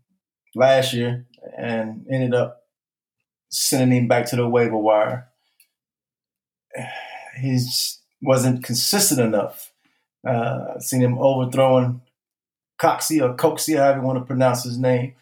last 0.55 0.93
year, 0.93 1.27
and 1.57 2.05
ended 2.11 2.35
up 2.35 2.63
sending 3.49 4.03
him 4.03 4.09
back 4.09 4.27
to 4.27 4.37
the 4.37 4.47
waiver 4.47 4.77
wire. 4.77 5.29
He 7.41 7.57
wasn't 8.23 8.65
consistent 8.65 9.21
enough. 9.21 9.73
Uh, 10.27 10.75
I've 10.77 10.83
seen 10.83 11.01
him 11.01 11.19
overthrowing 11.19 12.01
Coxie 12.81 13.21
or 13.23 13.35
Coxie, 13.35 13.77
however 13.77 14.01
you 14.01 14.05
want 14.07 14.19
to 14.19 14.25
pronounce 14.25 14.65
his 14.65 14.79
name. 14.79 15.15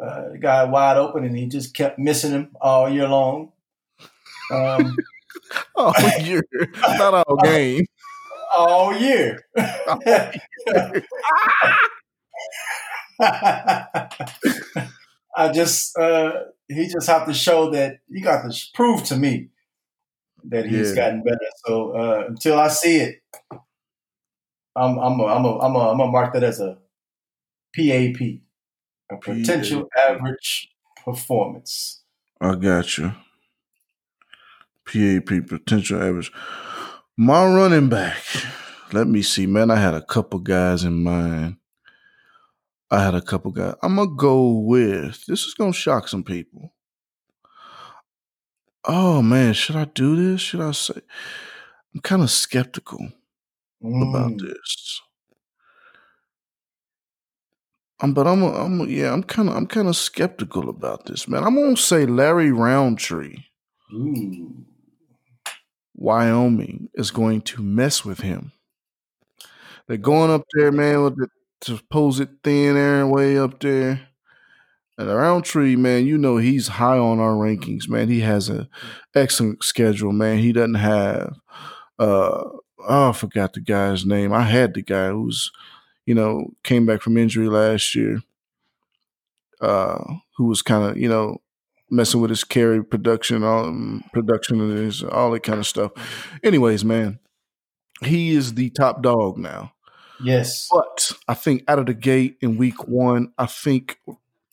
Uh, 0.00 0.30
the 0.30 0.38
guy 0.38 0.64
wide 0.64 0.96
open, 0.96 1.24
and 1.24 1.36
he 1.36 1.46
just 1.46 1.74
kept 1.74 1.98
missing 1.98 2.32
him 2.32 2.50
all 2.60 2.88
year 2.88 3.08
long. 3.08 3.52
Um, 4.50 4.96
all 5.76 5.94
year, 6.20 6.42
not 6.78 7.14
all 7.26 7.36
game. 7.44 7.84
All 8.56 8.96
year. 8.96 9.38
All 9.86 10.00
year. 10.06 11.04
I 15.34 15.50
just 15.52 15.96
uh, 15.98 16.32
he 16.68 16.88
just 16.88 17.06
have 17.08 17.26
to 17.26 17.34
show 17.34 17.70
that 17.70 18.00
he 18.10 18.20
got 18.20 18.50
to 18.50 18.66
prove 18.74 19.04
to 19.04 19.16
me 19.16 19.48
that 20.44 20.66
he's 20.66 20.90
yeah. 20.90 20.96
gotten 20.96 21.22
better. 21.22 21.38
So 21.66 21.92
uh, 21.92 22.24
until 22.28 22.58
I 22.58 22.68
see 22.68 22.96
it, 22.98 23.22
I'm 24.74 24.98
I'm 24.98 25.20
a, 25.20 25.24
I'm 25.26 25.44
a, 25.44 25.58
I'm 25.58 25.74
a, 25.74 25.90
I'm 25.90 25.98
gonna 25.98 26.10
mark 26.10 26.34
that 26.34 26.42
as 26.42 26.60
a 26.60 26.78
PAP, 27.74 28.40
a 29.10 29.16
potential 29.20 29.88
PAP. 29.94 30.10
average 30.16 30.68
performance. 31.04 32.02
I 32.40 32.54
got 32.54 32.98
you. 32.98 33.12
PAP 34.86 35.46
potential 35.48 36.02
average. 36.02 36.32
My 37.16 37.44
running 37.44 37.88
back. 37.88 38.22
Let 38.92 39.06
me 39.06 39.22
see, 39.22 39.46
man. 39.46 39.70
I 39.70 39.76
had 39.76 39.94
a 39.94 40.04
couple 40.04 40.38
guys 40.38 40.84
in 40.84 41.02
mind. 41.02 41.56
I 42.90 43.02
had 43.02 43.14
a 43.14 43.22
couple 43.22 43.50
guys. 43.52 43.74
I'm 43.82 43.96
gonna 43.96 44.14
go 44.16 44.58
with 44.58 45.24
this 45.26 45.44
is 45.44 45.54
gonna 45.54 45.72
shock 45.72 46.08
some 46.08 46.24
people. 46.24 46.74
Oh 48.84 49.22
man, 49.22 49.54
should 49.54 49.76
I 49.76 49.84
do 49.84 50.16
this? 50.16 50.40
Should 50.40 50.60
I 50.60 50.72
say? 50.72 51.00
I'm 51.94 52.00
kind 52.00 52.22
of 52.22 52.30
skeptical 52.30 53.12
mm. 53.82 54.08
about 54.08 54.38
this. 54.38 55.00
Um, 58.00 58.14
but 58.14 58.26
I'm, 58.26 58.42
a, 58.42 58.52
I'm 58.52 58.80
a, 58.80 58.86
yeah, 58.86 59.12
I'm 59.12 59.22
kind 59.22 59.48
of, 59.48 59.56
I'm 59.56 59.66
kind 59.66 59.86
of 59.86 59.94
skeptical 59.94 60.68
about 60.68 61.06
this, 61.06 61.28
man. 61.28 61.44
I'm 61.44 61.54
gonna 61.54 61.76
say 61.76 62.04
Larry 62.04 62.50
Rountree, 62.50 63.36
Ooh. 63.92 64.64
Wyoming 65.94 66.88
is 66.94 67.12
going 67.12 67.42
to 67.42 67.62
mess 67.62 68.04
with 68.04 68.20
him. 68.20 68.50
They're 69.86 69.98
going 69.98 70.32
up 70.32 70.42
there, 70.54 70.72
man, 70.72 71.04
with 71.04 71.16
the 71.16 71.28
supposed 71.60 72.28
thin 72.42 72.76
air 72.76 73.06
way 73.06 73.38
up 73.38 73.60
there. 73.60 74.08
And 75.02 75.10
the 75.10 75.16
Rountree, 75.16 75.74
man, 75.74 76.06
you 76.06 76.16
know 76.16 76.36
he's 76.36 76.68
high 76.68 76.96
on 76.96 77.18
our 77.18 77.32
rankings, 77.32 77.88
man. 77.88 78.08
He 78.08 78.20
has 78.20 78.48
an 78.48 78.68
excellent 79.16 79.64
schedule, 79.64 80.12
man. 80.12 80.38
He 80.38 80.52
doesn't 80.52 80.74
have 80.74 81.40
uh 81.98 82.44
oh, 82.88 83.08
I 83.08 83.12
forgot 83.12 83.52
the 83.52 83.60
guy's 83.60 84.06
name. 84.06 84.32
I 84.32 84.42
had 84.42 84.74
the 84.74 84.82
guy 84.82 85.08
who's, 85.10 85.50
you 86.06 86.14
know, 86.14 86.52
came 86.62 86.86
back 86.86 87.02
from 87.02 87.16
injury 87.16 87.48
last 87.48 87.96
year. 87.96 88.22
Uh, 89.60 90.04
who 90.36 90.46
was 90.46 90.62
kind 90.62 90.84
of, 90.84 90.96
you 90.96 91.08
know, 91.08 91.40
messing 91.90 92.20
with 92.20 92.30
his 92.30 92.44
carry 92.44 92.84
production, 92.84 93.42
all 93.42 93.64
um, 93.64 94.04
production 94.12 94.60
and 94.60 94.78
his 94.78 95.02
all 95.02 95.32
that 95.32 95.42
kind 95.42 95.58
of 95.58 95.66
stuff. 95.66 95.90
Anyways, 96.44 96.84
man, 96.84 97.18
he 98.04 98.36
is 98.36 98.54
the 98.54 98.70
top 98.70 99.02
dog 99.02 99.36
now. 99.36 99.72
Yes, 100.22 100.68
but 100.70 101.10
I 101.26 101.34
think 101.34 101.64
out 101.66 101.80
of 101.80 101.86
the 101.86 101.94
gate 101.94 102.38
in 102.40 102.56
week 102.56 102.86
one, 102.86 103.32
I 103.36 103.46
think 103.46 103.98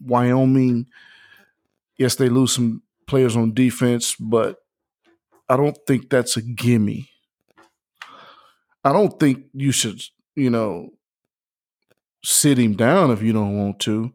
Wyoming. 0.02 0.88
Yes, 1.98 2.16
they 2.16 2.30
lose 2.30 2.54
some 2.54 2.84
players 3.08 3.36
on 3.36 3.54
defense, 3.54 4.16
but 4.20 4.58
I 5.48 5.58
don't 5.58 5.78
think 5.88 6.10
that's 6.10 6.38
a 6.38 6.42
gimme. 6.42 7.10
I 8.84 8.94
don't 8.94 9.20
think 9.20 9.46
you 9.54 9.72
should, 9.72 10.02
you 10.36 10.50
know, 10.50 10.92
sit 12.24 12.58
him 12.58 12.76
down 12.76 13.12
if 13.12 13.22
you 13.22 13.34
don't 13.34 13.58
want 13.58 13.80
to. 13.82 14.14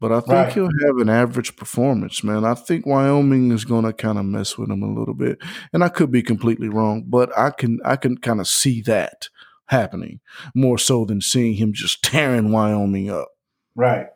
But 0.00 0.12
I 0.12 0.20
think 0.20 0.32
right. 0.32 0.52
he'll 0.52 0.70
have 0.86 0.98
an 0.98 1.08
average 1.08 1.56
performance, 1.56 2.22
man. 2.22 2.44
I 2.44 2.54
think 2.54 2.86
Wyoming 2.86 3.50
is 3.50 3.64
going 3.64 3.84
to 3.84 3.92
kind 3.92 4.16
of 4.16 4.24
mess 4.24 4.56
with 4.56 4.70
him 4.70 4.82
a 4.82 4.94
little 4.94 5.14
bit, 5.14 5.38
and 5.72 5.82
I 5.82 5.88
could 5.88 6.12
be 6.12 6.22
completely 6.22 6.68
wrong, 6.68 7.02
but 7.06 7.36
I 7.36 7.50
can 7.50 7.80
I 7.84 7.96
can 7.96 8.16
kind 8.16 8.40
of 8.40 8.46
see 8.46 8.80
that 8.82 9.28
happening 9.66 10.20
more 10.54 10.78
so 10.78 11.04
than 11.04 11.20
seeing 11.20 11.54
him 11.54 11.72
just 11.72 12.02
tearing 12.04 12.52
Wyoming 12.52 13.10
up. 13.10 13.28
Right. 13.74 14.06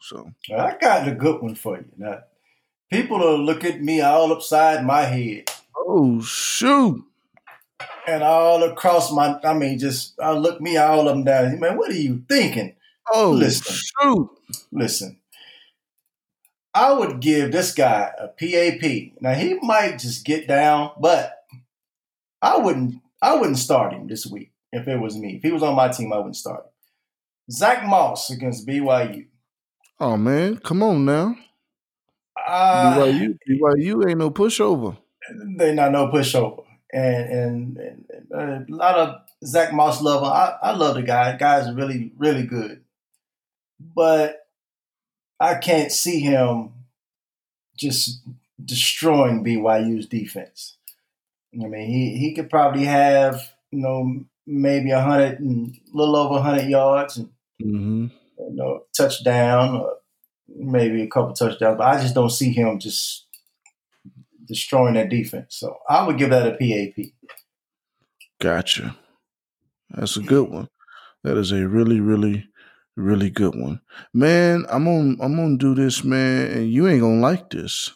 So 0.00 0.30
I 0.56 0.76
got 0.80 1.08
a 1.08 1.14
good 1.14 1.42
one 1.42 1.54
for 1.54 1.76
you. 1.76 1.86
Now, 1.96 2.20
people 2.90 3.18
will 3.18 3.38
look 3.44 3.64
at 3.64 3.82
me 3.82 4.00
all 4.00 4.32
upside 4.32 4.84
my 4.84 5.02
head. 5.02 5.50
Oh 5.76 6.20
shoot! 6.20 7.04
And 8.06 8.22
all 8.22 8.62
across 8.64 9.12
my, 9.12 9.38
I 9.44 9.54
mean, 9.54 9.78
just 9.78 10.18
I 10.20 10.32
look 10.32 10.60
me 10.60 10.76
all 10.76 11.08
of 11.08 11.14
them 11.14 11.24
down. 11.24 11.58
Man, 11.60 11.76
what 11.76 11.90
are 11.90 11.94
you 11.94 12.24
thinking? 12.28 12.74
Oh, 13.12 13.30
listen, 13.30 13.74
shoot. 13.74 14.30
Listen, 14.70 15.18
I 16.74 16.92
would 16.92 17.20
give 17.20 17.52
this 17.52 17.72
guy 17.72 18.10
a 18.18 18.28
PAP. 18.28 19.20
Now 19.20 19.34
he 19.34 19.54
might 19.62 19.98
just 19.98 20.24
get 20.24 20.46
down, 20.46 20.92
but 21.00 21.34
I 22.42 22.58
wouldn't. 22.58 23.02
I 23.20 23.34
wouldn't 23.34 23.58
start 23.58 23.92
him 23.92 24.06
this 24.06 24.26
week 24.26 24.52
if 24.72 24.86
it 24.86 25.00
was 25.00 25.16
me. 25.16 25.36
If 25.36 25.42
he 25.42 25.50
was 25.50 25.62
on 25.62 25.74
my 25.74 25.88
team, 25.88 26.12
I 26.12 26.18
wouldn't 26.18 26.36
start 26.36 26.64
him. 26.64 26.70
Zach 27.50 27.84
Moss 27.86 28.30
against 28.30 28.66
BYU. 28.66 29.26
Oh 30.00 30.16
man, 30.16 30.58
come 30.58 30.82
on 30.82 31.04
now. 31.04 31.36
Uh, 32.46 32.96
BYU, 32.96 33.38
BYU 33.48 34.08
ain't 34.08 34.18
no 34.18 34.30
pushover. 34.30 34.96
They 35.56 35.74
not 35.74 35.92
no 35.92 36.08
pushover, 36.08 36.64
and 36.92 37.32
and, 37.32 37.76
and, 37.76 38.04
and 38.30 38.70
a 38.70 38.74
lot 38.74 38.94
of 38.96 39.16
Zach 39.44 39.72
Moss 39.72 40.00
lover. 40.00 40.26
I, 40.26 40.56
I 40.62 40.72
love 40.72 40.94
the 40.94 41.02
guy. 41.02 41.32
The 41.32 41.38
guy's 41.38 41.72
really 41.72 42.12
really 42.16 42.44
good, 42.44 42.82
but 43.80 44.46
I 45.40 45.56
can't 45.56 45.90
see 45.90 46.20
him 46.20 46.72
just 47.76 48.20
destroying 48.64 49.44
BYU's 49.44 50.06
defense. 50.06 50.76
I 51.54 51.66
mean, 51.66 51.88
he 51.88 52.18
he 52.18 52.34
could 52.34 52.50
probably 52.50 52.84
have 52.84 53.52
you 53.72 53.80
know 53.80 54.24
maybe 54.46 54.90
a 54.90 55.00
hundred 55.00 55.40
and 55.40 55.76
a 55.92 55.96
little 55.96 56.16
over 56.16 56.40
hundred 56.40 56.68
yards 56.68 57.16
and 57.16 57.28
mm-hmm. 57.60 58.06
You 58.48 58.56
know 58.56 58.84
touchdown 58.96 59.84
maybe 60.48 61.02
a 61.02 61.08
couple 61.08 61.34
touchdowns, 61.34 61.78
but 61.78 61.86
I 61.86 62.00
just 62.00 62.14
don't 62.14 62.30
see 62.30 62.52
him 62.52 62.78
just 62.78 63.26
destroying 64.44 64.94
that 64.94 65.10
defense. 65.10 65.56
So 65.56 65.76
I 65.88 66.06
would 66.06 66.18
give 66.18 66.30
that 66.30 66.46
a 66.46 66.52
PAP. 66.56 67.12
Gotcha. 68.40 68.96
That's 69.90 70.16
a 70.16 70.22
good 70.22 70.48
one. 70.48 70.68
That 71.24 71.36
is 71.36 71.52
a 71.52 71.66
really, 71.68 72.00
really, 72.00 72.48
really 72.96 73.30
good 73.30 73.54
one. 73.54 73.80
Man, 74.14 74.64
I'm 74.70 74.84
gonna 74.84 75.16
I'm 75.20 75.36
gonna 75.36 75.58
do 75.58 75.74
this, 75.74 76.04
man, 76.04 76.50
and 76.52 76.72
you 76.72 76.88
ain't 76.88 77.00
gonna 77.00 77.20
like 77.20 77.50
this. 77.50 77.90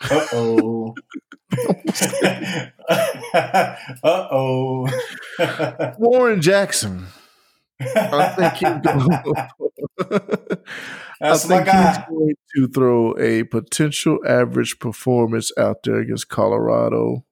Uh 0.00 0.26
oh. 0.32 0.94
uh 4.02 4.28
oh. 4.30 4.88
Warren 5.98 6.40
Jackson. 6.40 7.06
I 7.80 8.28
think 8.36 8.54
he's 8.54 8.80
going. 8.80 9.48
That's 11.20 11.50
I 11.50 11.64
think 11.64 11.68
he's 11.68 12.04
going 12.08 12.34
to 12.54 12.68
throw 12.68 13.18
a 13.18 13.42
potential 13.44 14.18
average 14.26 14.78
performance 14.78 15.50
out 15.58 15.82
there 15.82 15.98
against 15.98 16.28
Colorado. 16.28 17.24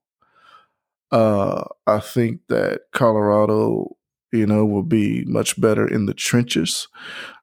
Uh, 1.13 1.65
I 1.87 2.01
think 2.01 2.41
that 2.49 2.81
Colorado, 2.93 3.97
you 4.33 4.47
know, 4.47 4.67
will 4.67 4.83
be 4.83 5.25
much 5.27 5.61
better 5.61 5.87
in 5.87 6.07
the 6.07 6.15
trenches. 6.15 6.89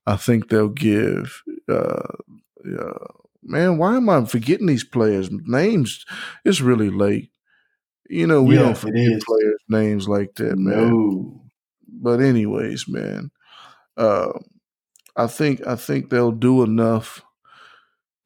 I 0.05 0.17
think 0.17 0.49
they'll 0.49 0.67
give. 0.67 1.43
Uh, 1.69 2.11
uh, 2.77 3.07
man, 3.41 3.77
why 3.77 3.95
am 3.95 4.09
I 4.09 4.25
forgetting 4.25 4.67
these 4.67 4.83
players' 4.83 5.29
names? 5.31 6.05
It's 6.43 6.61
really 6.61 6.89
late. 6.89 7.31
You 8.09 8.27
know, 8.27 8.43
we 8.43 8.55
yeah, 8.55 8.63
don't 8.63 8.77
forget 8.77 9.21
players' 9.21 9.63
names 9.69 10.09
like 10.09 10.35
that, 10.35 10.57
man. 10.57 10.89
No. 10.89 11.41
But 11.87 12.19
anyways, 12.19 12.85
man, 12.89 13.31
uh, 13.95 14.33
I 15.15 15.27
think 15.27 15.65
I 15.67 15.75
think 15.75 16.09
they'll 16.09 16.31
do 16.31 16.63
enough 16.63 17.21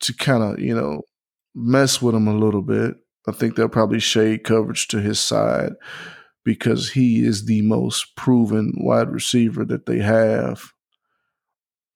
to 0.01 0.13
kind 0.13 0.43
of 0.43 0.59
you 0.59 0.75
know 0.75 1.01
mess 1.55 2.01
with 2.01 2.15
him 2.15 2.27
a 2.27 2.37
little 2.37 2.61
bit. 2.61 2.95
I 3.27 3.31
think 3.31 3.55
they'll 3.55 3.67
probably 3.67 3.99
shade 3.99 4.43
coverage 4.43 4.87
to 4.89 5.01
his 5.01 5.19
side 5.19 5.73
because 6.45 6.91
he 6.91 7.25
is 7.25 7.45
the 7.45 7.61
most 7.63 8.15
proven 8.15 8.73
wide 8.77 9.09
receiver 9.11 9.65
that 9.65 9.85
they 9.85 9.99
have 9.99 10.63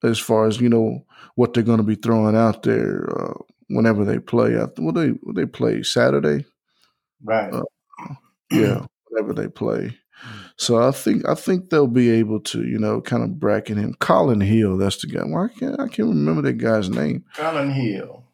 as 0.02 0.18
far 0.18 0.46
as 0.46 0.60
you 0.60 0.68
know 0.68 1.06
what 1.36 1.54
they're 1.54 1.62
going 1.62 1.78
to 1.78 1.84
be 1.84 1.94
throwing 1.94 2.36
out 2.36 2.62
there 2.62 3.08
uh, 3.18 3.34
whenever 3.68 4.04
they 4.04 4.18
play. 4.18 4.54
Will 4.78 4.92
they 4.92 5.12
they 5.34 5.46
play 5.46 5.82
Saturday? 5.82 6.44
Right. 7.22 7.52
Uh, 7.52 7.62
yeah, 8.50 8.84
whenever 9.08 9.32
they 9.32 9.48
play. 9.48 9.96
So 10.56 10.80
I 10.86 10.90
think 10.92 11.28
I 11.28 11.34
think 11.34 11.70
they'll 11.70 11.86
be 11.86 12.10
able 12.10 12.40
to, 12.40 12.64
you 12.64 12.78
know, 12.78 13.00
kind 13.00 13.22
of 13.22 13.40
bracket 13.40 13.76
him. 13.76 13.94
Colin 14.00 14.40
Hill, 14.40 14.76
that's 14.76 15.00
the 15.00 15.08
guy. 15.08 15.22
Why 15.24 15.48
can't 15.48 15.80
I 15.80 15.88
can't 15.88 16.08
remember 16.08 16.42
that 16.42 16.54
guy's 16.54 16.88
name? 16.88 17.24
Colin 17.34 17.70
Hill. 17.70 18.24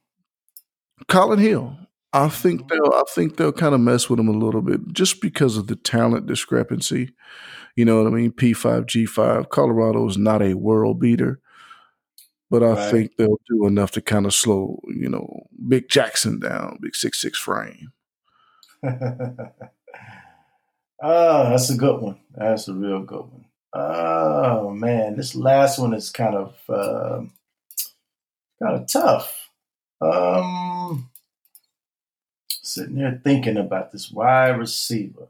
Colin 1.09 1.39
Hill. 1.39 1.77
I 2.13 2.29
think 2.29 2.63
mm-hmm. 2.63 2.69
they'll 2.69 2.93
I 2.93 3.03
think 3.15 3.37
they'll 3.37 3.53
kind 3.53 3.75
of 3.75 3.81
mess 3.81 4.11
with 4.11 4.19
him 4.19 4.29
a 4.29 4.33
little 4.33 4.63
bit 4.63 4.93
just 4.93 5.21
because 5.21 5.57
of 5.57 5.67
the 5.67 5.77
talent 5.77 6.27
discrepancy. 6.27 7.11
You 7.77 7.85
know 7.85 8.03
what 8.03 8.13
I 8.13 8.15
mean? 8.15 8.33
P 8.33 8.53
five 8.53 8.87
G 8.87 9.07
five. 9.07 9.51
Colorado 9.51 10.07
is 10.09 10.19
not 10.19 10.43
a 10.43 10.55
world 10.55 11.01
beater. 11.01 11.41
But 12.51 12.63
I 12.63 12.73
right. 12.73 12.91
think 12.91 13.17
they'll 13.17 13.41
do 13.47 13.67
enough 13.67 13.91
to 13.93 14.01
kind 14.01 14.25
of 14.25 14.33
slow, 14.33 14.81
you 14.89 15.09
know, 15.09 15.49
Big 15.69 15.91
Jackson 15.91 16.41
down, 16.41 16.79
big 16.81 16.97
six 16.97 17.21
six 17.21 17.39
frame. 17.39 17.93
Oh, 21.03 21.51
that's 21.51 21.71
a 21.71 21.77
good 21.77 22.01
one. 22.01 22.19
That's 22.35 22.69
a 22.69 22.75
real 22.75 23.01
good 23.03 23.21
one. 23.21 23.45
Oh 23.73 24.71
man, 24.71 25.17
this 25.17 25.35
last 25.35 25.79
one 25.79 25.95
is 25.95 26.11
kind 26.11 26.35
of 26.35 26.57
uh, 26.69 27.23
kind 28.63 28.77
of 28.77 28.87
tough. 28.87 29.51
Um, 30.01 31.11
sitting 32.63 32.97
there 32.97 33.21
thinking 33.25 33.57
about 33.57 33.91
this 33.93 34.11
wide 34.11 34.51
receiver. 34.59 35.29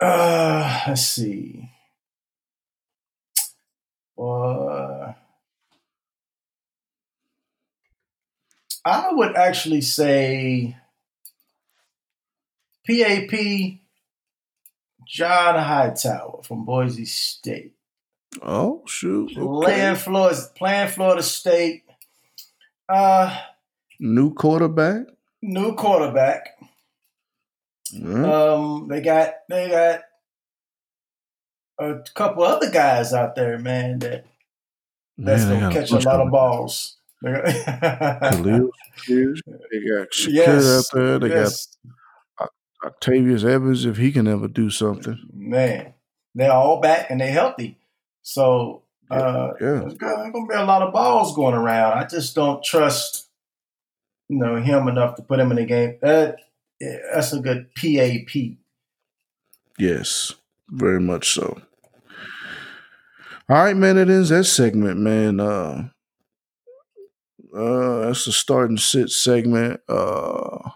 Uh, 0.00 0.84
let's 0.88 1.02
see. 1.06 1.70
Uh, 4.18 5.12
I 8.84 9.12
would 9.12 9.36
actually 9.36 9.80
say 9.82 10.76
PAP 12.86 13.80
John 15.06 15.58
Hightower 15.58 16.42
from 16.42 16.64
Boise 16.64 17.04
State. 17.04 17.74
Oh 18.42 18.82
shoot! 18.86 19.30
Okay. 19.36 19.40
Playing 19.40 19.96
Florida, 19.96 20.40
playing 20.56 20.88
Florida 20.88 21.22
State. 21.22 21.84
Uh, 22.88 23.38
new 24.00 24.34
quarterback. 24.34 25.06
New 25.40 25.74
quarterback. 25.74 26.48
Mm-hmm. 27.92 28.24
Um, 28.24 28.88
they 28.88 29.00
got 29.00 29.34
they 29.48 29.68
got 29.68 30.00
a 31.78 32.02
couple 32.14 32.42
other 32.42 32.70
guys 32.70 33.12
out 33.12 33.36
there, 33.36 33.58
man. 33.58 33.98
That 34.00 34.24
that's 35.16 35.44
man, 35.44 35.60
gonna 35.60 35.74
catch 35.74 35.90
a 35.90 35.98
lot 35.98 36.20
of 36.20 36.30
balls. 36.30 36.96
Khalil, 37.24 38.70
they 39.08 39.80
got 39.88 40.10
Shakir 40.10 40.32
yes, 40.32 40.66
out 40.66 40.84
there. 40.92 41.18
They 41.18 41.28
yes. 41.28 41.66
got 41.66 41.92
Octavius 42.84 43.44
Evans, 43.44 43.84
if 43.84 43.96
he 43.96 44.12
can 44.12 44.28
ever 44.28 44.48
do 44.48 44.70
something. 44.70 45.18
Man, 45.32 45.94
they're 46.34 46.52
all 46.52 46.80
back 46.80 47.10
and 47.10 47.20
they're 47.20 47.32
healthy. 47.32 47.78
So 48.22 48.82
uh, 49.10 49.52
yeah, 49.60 49.80
there's 49.80 49.94
going 49.94 50.32
to 50.32 50.46
be 50.48 50.54
a 50.54 50.64
lot 50.64 50.82
of 50.82 50.92
balls 50.92 51.34
going 51.34 51.54
around. 51.54 51.98
I 51.98 52.06
just 52.06 52.34
don't 52.34 52.62
trust, 52.64 53.28
you 54.28 54.38
know, 54.38 54.56
him 54.56 54.88
enough 54.88 55.16
to 55.16 55.22
put 55.22 55.40
him 55.40 55.50
in 55.50 55.56
the 55.56 55.64
game. 55.64 55.98
That 56.00 56.36
that's 56.80 57.32
a 57.32 57.40
good 57.40 57.74
PAP. 57.74 58.56
Yes, 59.78 60.32
very 60.68 61.00
much 61.00 61.32
so. 61.32 61.60
All 63.48 63.56
right, 63.56 63.76
man. 63.76 63.98
It 63.98 64.08
ends 64.08 64.30
that 64.30 64.44
segment, 64.44 64.98
man. 64.98 65.38
Uh, 65.38 65.88
uh, 67.54 68.06
that's 68.06 68.24
the 68.24 68.32
start 68.32 68.70
and 68.70 68.80
sit 68.80 69.10
segment. 69.10 69.80
Uh, 69.88 70.70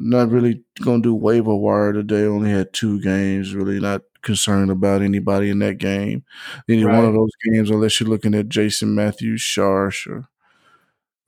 not 0.00 0.30
really 0.30 0.62
gonna 0.82 1.02
do 1.02 1.14
waiver 1.14 1.54
wire 1.54 1.92
today. 1.92 2.24
Only 2.24 2.50
had 2.50 2.72
two 2.72 3.00
games. 3.00 3.54
Really 3.54 3.78
not 3.78 4.02
concerned 4.22 4.70
about 4.70 5.02
anybody 5.02 5.50
in 5.50 5.58
that 5.60 5.78
game. 5.78 6.24
Any 6.68 6.84
right. 6.84 6.96
one 6.96 7.04
of 7.04 7.14
those 7.14 7.30
games, 7.52 7.70
unless 7.70 8.00
you're 8.00 8.08
looking 8.08 8.34
at 8.34 8.48
Jason 8.48 8.94
Matthews, 8.94 9.42
Sharsh, 9.42 10.06
or 10.06 10.28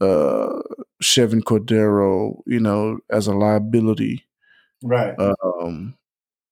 uh, 0.00 0.60
Chevan 1.02 1.42
Cordeiro, 1.42 2.40
you 2.46 2.60
know, 2.60 2.98
as 3.10 3.26
a 3.26 3.34
liability. 3.34 4.26
Right. 4.82 5.14
Um, 5.18 5.94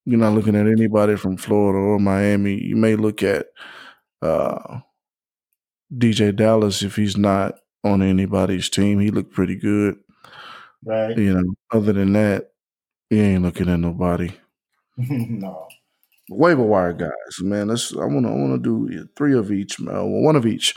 you're 0.04 0.20
not 0.20 0.34
looking 0.34 0.56
at 0.56 0.66
anybody 0.66 1.16
from 1.16 1.36
Florida 1.36 1.78
or 1.78 1.98
Miami. 1.98 2.62
You 2.62 2.76
may 2.76 2.96
look 2.96 3.22
at 3.22 3.46
uh, 4.22 4.80
DeeJay 5.92 6.36
Dallas 6.36 6.82
if 6.82 6.96
he's 6.96 7.16
not 7.16 7.54
on 7.82 8.02
anybody's 8.02 8.68
team. 8.68 9.00
He 9.00 9.10
looked 9.10 9.32
pretty 9.32 9.56
good. 9.56 9.96
Right. 10.84 11.16
You 11.16 11.34
know, 11.34 11.54
other 11.70 11.92
than 11.92 12.12
that, 12.14 12.52
you 13.10 13.20
ain't 13.20 13.42
looking 13.42 13.68
at 13.68 13.80
nobody. 13.80 14.32
no. 14.96 15.68
Waiver 16.30 16.62
wire 16.62 16.92
guys, 16.92 17.40
man. 17.40 17.68
Let's. 17.68 17.94
I 17.94 18.04
want 18.04 18.24
to. 18.24 18.30
I 18.30 18.34
want 18.34 18.62
to 18.62 18.86
do 18.88 19.08
three 19.16 19.36
of 19.36 19.50
each, 19.50 19.80
man. 19.80 20.22
One 20.22 20.36
of 20.36 20.46
each. 20.46 20.74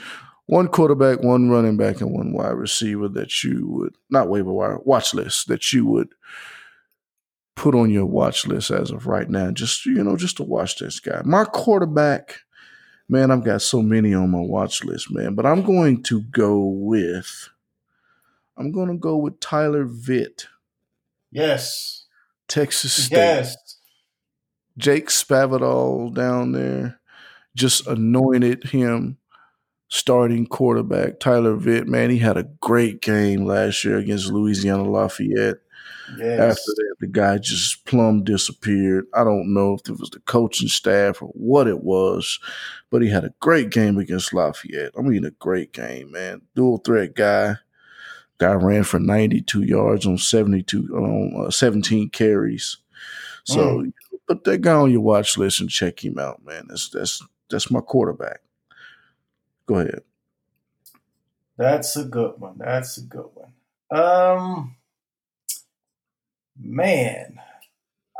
One 0.47 0.67
quarterback, 0.67 1.21
one 1.23 1.49
running 1.49 1.77
back, 1.77 2.01
and 2.01 2.11
one 2.11 2.33
wide 2.33 2.49
receiver 2.49 3.07
that 3.09 3.43
you 3.43 3.67
would 3.69 3.95
not 4.09 4.27
waiver 4.29 4.51
wire 4.51 4.79
watch 4.83 5.13
list 5.13 5.47
that 5.47 5.71
you 5.71 5.85
would 5.85 6.09
put 7.55 7.75
on 7.75 7.91
your 7.91 8.05
watch 8.05 8.45
list 8.45 8.71
as 8.71 8.91
of 8.91 9.07
right 9.07 9.29
now. 9.29 9.51
Just 9.51 9.85
you 9.85 10.03
know, 10.03 10.17
just 10.17 10.37
to 10.37 10.43
watch 10.43 10.77
this 10.79 10.99
guy. 10.99 11.21
My 11.23 11.45
quarterback, 11.45 12.39
man. 13.07 13.31
I've 13.31 13.45
got 13.45 13.61
so 13.61 13.81
many 13.81 14.13
on 14.13 14.31
my 14.31 14.41
watch 14.41 14.83
list, 14.83 15.11
man. 15.11 15.35
But 15.35 15.45
I'm 15.45 15.61
going 15.61 16.03
to 16.03 16.21
go 16.23 16.65
with 16.65 17.49
I'm 18.57 18.71
going 18.71 18.89
to 18.89 18.97
go 18.97 19.17
with 19.17 19.39
Tyler 19.39 19.85
Vitt. 19.85 20.45
Yes. 21.31 22.05
Texas 22.47 23.05
State. 23.05 23.17
Yes. 23.17 23.55
Jake 24.77 25.07
Spavital 25.09 26.13
down 26.13 26.51
there. 26.51 26.99
just 27.55 27.87
anointed 27.87 28.63
him 28.65 29.17
starting 29.89 30.47
quarterback. 30.47 31.19
Tyler 31.19 31.55
Vitt, 31.55 31.85
man, 31.87 32.09
he 32.09 32.17
had 32.17 32.37
a 32.37 32.49
great 32.61 33.01
game 33.01 33.45
last 33.45 33.83
year 33.83 33.97
against 33.97 34.31
Louisiana 34.31 34.89
Lafayette. 34.89 35.57
Yes. 36.17 36.39
After 36.39 36.71
that, 36.75 36.95
the 36.99 37.07
guy 37.07 37.37
just 37.37 37.85
plumb 37.85 38.23
disappeared. 38.23 39.05
I 39.13 39.23
don't 39.23 39.53
know 39.53 39.73
if 39.75 39.87
it 39.89 39.99
was 39.99 40.09
the 40.09 40.19
coaching 40.21 40.67
staff 40.67 41.21
or 41.21 41.29
what 41.29 41.67
it 41.67 41.83
was, 41.83 42.39
but 42.89 43.01
he 43.01 43.09
had 43.09 43.23
a 43.23 43.33
great 43.39 43.69
game 43.69 43.97
against 43.97 44.33
Lafayette. 44.33 44.91
I 44.97 45.01
mean, 45.01 45.23
a 45.25 45.31
great 45.31 45.71
game, 45.71 46.11
man. 46.11 46.41
Dual 46.55 46.79
threat 46.79 47.15
guy. 47.15 47.55
Guy 48.39 48.53
ran 48.53 48.83
for 48.83 48.99
92 48.99 49.63
yards 49.63 50.05
on 50.05 50.17
72 50.17 50.89
on 50.95 51.45
uh, 51.47 51.51
17 51.51 52.09
carries. 52.09 52.77
So 53.43 53.79
mm. 53.79 53.93
put 54.27 54.43
that 54.45 54.61
guy 54.61 54.73
on 54.73 54.91
your 54.91 55.01
watch 55.01 55.37
list 55.37 55.61
and 55.61 55.69
check 55.69 56.03
him 56.03 56.17
out, 56.17 56.43
man. 56.43 56.65
That's 56.67 56.89
that's 56.89 57.21
that's 57.49 57.71
my 57.71 57.81
quarterback. 57.81 58.41
Go 59.65 59.75
ahead. 59.75 60.01
That's 61.57 61.95
a 61.95 62.05
good 62.05 62.39
one. 62.39 62.57
That's 62.57 62.97
a 62.97 63.01
good 63.01 63.29
one. 63.33 63.53
Um 63.91 64.75
man, 66.59 67.39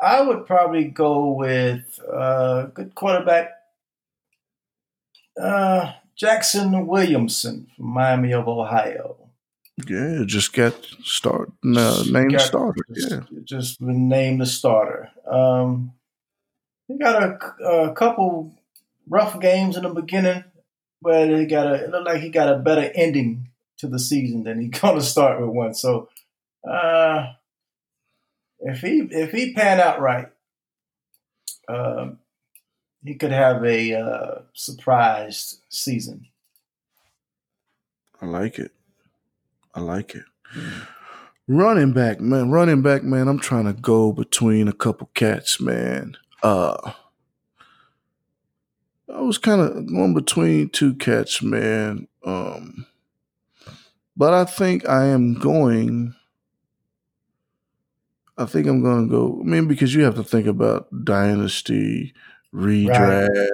I 0.01 0.21
would 0.21 0.45
probably 0.45 0.85
go 0.85 1.31
with 1.31 1.99
uh 2.11 2.63
good 2.67 2.93
quarterback 2.95 3.51
uh 5.41 5.93
Jackson 6.15 6.85
Williamson 6.85 7.67
from 7.75 7.87
Miami 7.87 8.33
of 8.33 8.47
Ohio. 8.47 9.22
Yeah, 9.87 10.23
just 10.25 10.53
got 10.53 10.75
start 11.03 11.51
no, 11.63 12.03
named 12.03 12.39
starter. 12.39 12.85
Just, 12.93 13.11
yeah, 13.11 13.19
just 13.43 13.79
been 13.79 14.07
named 14.07 14.41
the 14.41 14.45
starter. 14.45 15.09
Um, 15.25 15.93
he 16.87 16.97
got 16.97 17.23
a, 17.23 17.65
a 17.65 17.93
couple 17.93 18.53
rough 19.07 19.39
games 19.39 19.75
in 19.75 19.83
the 19.83 19.89
beginning, 19.89 20.43
but 21.01 21.27
he 21.27 21.45
got 21.47 21.67
a. 21.67 21.85
It 21.85 21.89
looked 21.89 22.05
like 22.05 22.21
he 22.21 22.29
got 22.29 22.53
a 22.53 22.59
better 22.59 22.91
ending 22.93 23.49
to 23.77 23.87
the 23.87 23.97
season 23.97 24.43
than 24.43 24.61
he 24.61 24.67
going 24.79 24.95
to 24.95 25.03
start 25.03 25.41
with 25.41 25.49
one. 25.49 25.73
So, 25.73 26.09
uh, 26.69 27.33
if 28.59 28.81
he 28.81 29.07
if 29.09 29.31
he 29.31 29.53
pan 29.53 29.79
out 29.79 29.99
right, 29.99 30.27
um, 31.67 32.19
he 33.03 33.15
could 33.15 33.31
have 33.31 33.65
a 33.65 33.93
uh, 33.95 34.41
surprised 34.53 35.61
season. 35.69 36.27
I 38.21 38.27
like 38.27 38.59
it. 38.59 38.71
I 39.73 39.81
like 39.81 40.15
it. 40.15 40.23
Running 41.47 41.91
back, 41.93 42.21
man. 42.21 42.51
Running 42.51 42.81
back, 42.81 43.03
man. 43.03 43.27
I'm 43.27 43.39
trying 43.39 43.65
to 43.65 43.73
go 43.73 44.11
between 44.13 44.67
a 44.67 44.73
couple 44.73 45.09
cats, 45.13 45.59
man. 45.59 46.15
Uh 46.41 46.93
I 49.13 49.21
was 49.21 49.37
kind 49.37 49.61
of 49.61 49.85
going 49.87 50.13
between 50.13 50.69
two 50.69 50.95
cats, 50.95 51.41
man. 51.41 52.07
Um 52.23 52.85
but 54.15 54.33
I 54.33 54.45
think 54.45 54.87
I 54.87 55.05
am 55.05 55.33
going 55.33 56.15
I 58.37 58.45
think 58.45 58.67
I'm 58.67 58.81
going 58.81 59.07
to 59.07 59.11
go. 59.11 59.39
I 59.41 59.43
mean, 59.43 59.67
because 59.67 59.93
you 59.93 60.03
have 60.03 60.15
to 60.15 60.23
think 60.23 60.47
about 60.47 60.87
dynasty, 61.05 62.13
redraft. 62.53 63.27
Right. 63.29 63.49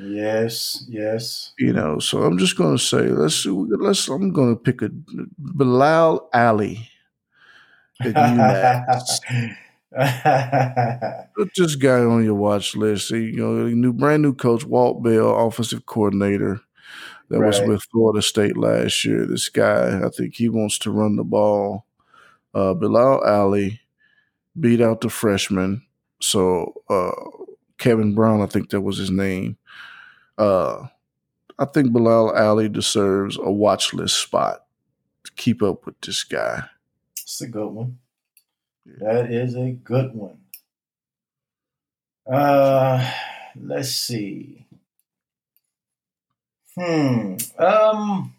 Yes, 0.00 0.84
yes. 0.88 1.52
You 1.58 1.72
know, 1.72 1.98
so 1.98 2.22
I'm 2.22 2.38
just 2.38 2.56
going 2.56 2.76
to 2.76 2.82
say 2.82 3.08
let's 3.08 3.46
let's. 3.46 4.08
I'm 4.08 4.32
going 4.32 4.54
to 4.54 4.60
pick 4.60 4.82
a 4.82 4.90
Bilal 5.38 6.28
Ally 6.32 6.76
Put 11.36 11.50
this 11.56 11.74
guy 11.76 12.00
on 12.00 12.24
your 12.24 12.34
watch 12.34 12.76
list. 12.76 13.10
You 13.10 13.32
know, 13.32 13.66
new 13.68 13.92
brand 13.92 14.22
new 14.22 14.34
coach 14.34 14.64
Walt 14.64 15.02
Bell, 15.02 15.46
offensive 15.46 15.86
coordinator 15.86 16.60
that 17.28 17.40
right. 17.40 17.46
was 17.46 17.60
with 17.60 17.82
Florida 17.90 18.22
State 18.22 18.56
last 18.56 19.04
year. 19.04 19.26
This 19.26 19.48
guy, 19.48 20.00
I 20.04 20.08
think 20.10 20.34
he 20.34 20.48
wants 20.48 20.78
to 20.80 20.90
run 20.90 21.16
the 21.16 21.24
ball. 21.24 21.86
Uh, 22.54 22.74
Bilal 22.74 23.24
Ally 23.26 23.80
beat 24.58 24.80
out 24.80 25.00
the 25.00 25.10
freshman. 25.10 25.82
So 26.20 26.74
uh, 26.88 27.37
Kevin 27.78 28.14
Brown, 28.14 28.42
I 28.42 28.46
think 28.46 28.70
that 28.70 28.80
was 28.80 28.98
his 28.98 29.10
name. 29.10 29.56
Uh, 30.36 30.86
I 31.58 31.64
think 31.64 31.92
Bilal 31.92 32.36
Ally 32.36 32.68
deserves 32.68 33.36
a 33.36 33.50
watch 33.50 33.92
list 33.94 34.20
spot 34.20 34.64
to 35.24 35.32
keep 35.32 35.62
up 35.62 35.86
with 35.86 36.00
this 36.00 36.22
guy. 36.22 36.64
It's 37.20 37.40
a 37.40 37.48
good 37.48 37.68
one. 37.68 37.98
That 38.86 39.30
is 39.32 39.54
a 39.54 39.70
good 39.70 40.14
one. 40.14 40.38
Uh, 42.30 43.12
let's 43.60 43.90
see. 43.90 44.66
Hmm. 46.76 47.36
Um. 47.58 48.34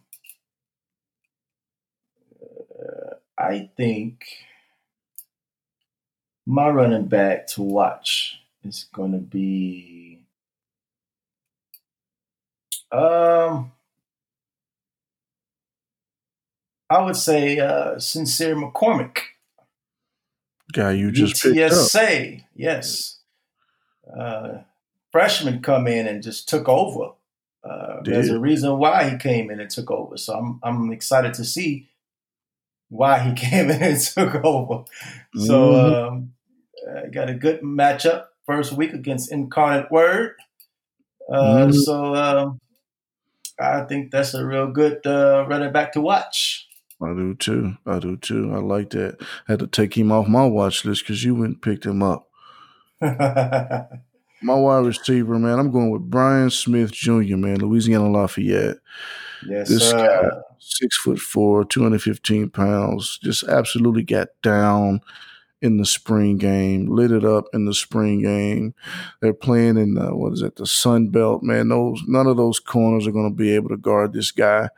Uh, 2.42 3.16
I 3.38 3.70
think 3.76 4.26
my 6.46 6.70
running 6.70 7.06
back 7.06 7.48
to 7.48 7.62
watch 7.62 8.39
is 8.64 8.86
going 8.94 9.14
to 9.14 9.20
be 9.20 10.20
um, 12.92 13.72
I 16.90 17.04
would 17.04 17.16
say 17.16 17.60
uh, 17.60 18.00
Sincere 18.00 18.56
McCormick. 18.56 19.20
Guy 20.74 20.92
you 20.92 21.12
just 21.12 21.44
UTSA, 21.44 22.44
yes. 22.56 23.20
Uh, 24.12 24.60
freshman 25.12 25.62
come 25.62 25.88
in 25.88 26.08
and 26.08 26.24
just 26.24 26.50
took 26.50 26.68
over. 26.68 27.14
Uh, 27.64 27.98
there's 28.04 28.30
a 28.30 28.40
reason 28.40 28.78
why 28.78 29.10
he 29.10 29.18
came 29.18 29.52
in 29.52 29.60
and 29.60 29.70
took 29.70 29.92
over. 29.92 30.18
So 30.18 30.34
I'm 30.36 30.60
I'm 30.64 30.92
excited 30.92 31.34
to 31.36 31.46
see 31.46 31.90
why 32.90 33.20
he 33.20 33.34
came 33.50 33.70
in 33.70 33.82
and 33.82 34.00
took 34.00 34.36
over. 34.44 34.86
So 35.36 35.72
mm-hmm. 35.72 36.14
um, 36.14 36.34
uh, 36.88 37.08
got 37.12 37.30
a 37.30 37.36
good 37.36 37.62
matchup 37.62 38.28
first 38.50 38.74
week 38.74 38.94
against 38.94 39.32
Incarnate 39.32 39.92
Word. 39.92 40.34
Uh, 41.32 41.68
mm-hmm. 41.68 41.72
So 41.72 42.16
um, 42.16 42.60
I 43.60 43.82
think 43.82 44.10
that's 44.10 44.34
a 44.34 44.44
real 44.44 44.72
good 44.72 45.06
uh, 45.06 45.46
running 45.48 45.72
back 45.72 45.92
to 45.94 46.02
watch. 46.02 46.68
I 47.02 47.14
do 47.14 47.36
too. 47.36 47.78
I 47.86 48.00
do 48.00 48.18
too. 48.18 48.52
I 48.52 48.58
like 48.58 48.90
that. 48.90 49.18
I 49.48 49.52
had 49.54 49.60
to 49.60 49.68
take 49.68 49.96
him 49.96 50.12
off 50.12 50.28
my 50.28 50.46
watch 50.46 50.84
list 50.84 51.04
because 51.04 51.24
you 51.24 51.36
went 51.36 51.46
and 51.46 51.62
picked 51.62 51.86
him 51.86 52.02
up. 52.02 52.28
my 53.02 53.88
wide 54.42 54.86
receiver, 54.86 55.38
man, 55.38 55.60
I'm 55.60 55.72
going 55.72 55.92
with 55.92 56.10
Brian 56.10 56.50
Smith 56.50 56.92
Jr., 56.92 57.38
man, 57.38 57.60
Louisiana 57.60 58.10
Lafayette. 58.10 58.78
Yes, 59.48 59.70
this 59.70 59.92
sir. 59.92 59.98
guy, 59.98 60.38
six 60.60 60.98
foot 60.98 61.20
four, 61.20 61.64
215 61.64 62.50
pounds, 62.50 63.20
just 63.24 63.44
absolutely 63.44 64.04
got 64.04 64.30
down 64.42 65.02
in 65.62 65.78
the 65.78 65.86
spring 65.86 66.38
game, 66.38 66.88
lit 66.88 67.12
it 67.12 67.26
up 67.26 67.46
in 67.54 67.66
the 67.66 67.74
spring 67.74 68.22
game. 68.22 68.74
They're 69.22 69.34
playing 69.34 69.78
in 69.78 69.96
the, 69.96 70.16
what 70.16 70.34
is 70.34 70.42
it, 70.42 70.56
the 70.56 70.66
Sun 70.66 71.10
Belt, 71.10 71.44
man. 71.44 71.70
Those 71.70 72.02
none 72.08 72.28
of 72.28 72.38
those 72.38 72.60
corners 72.60 73.08
are 73.08 73.12
going 73.12 73.30
to 73.30 73.36
be 73.36 73.54
able 73.56 73.70
to 73.70 73.78
guard 73.78 74.14
this 74.14 74.32
guy. 74.32 74.70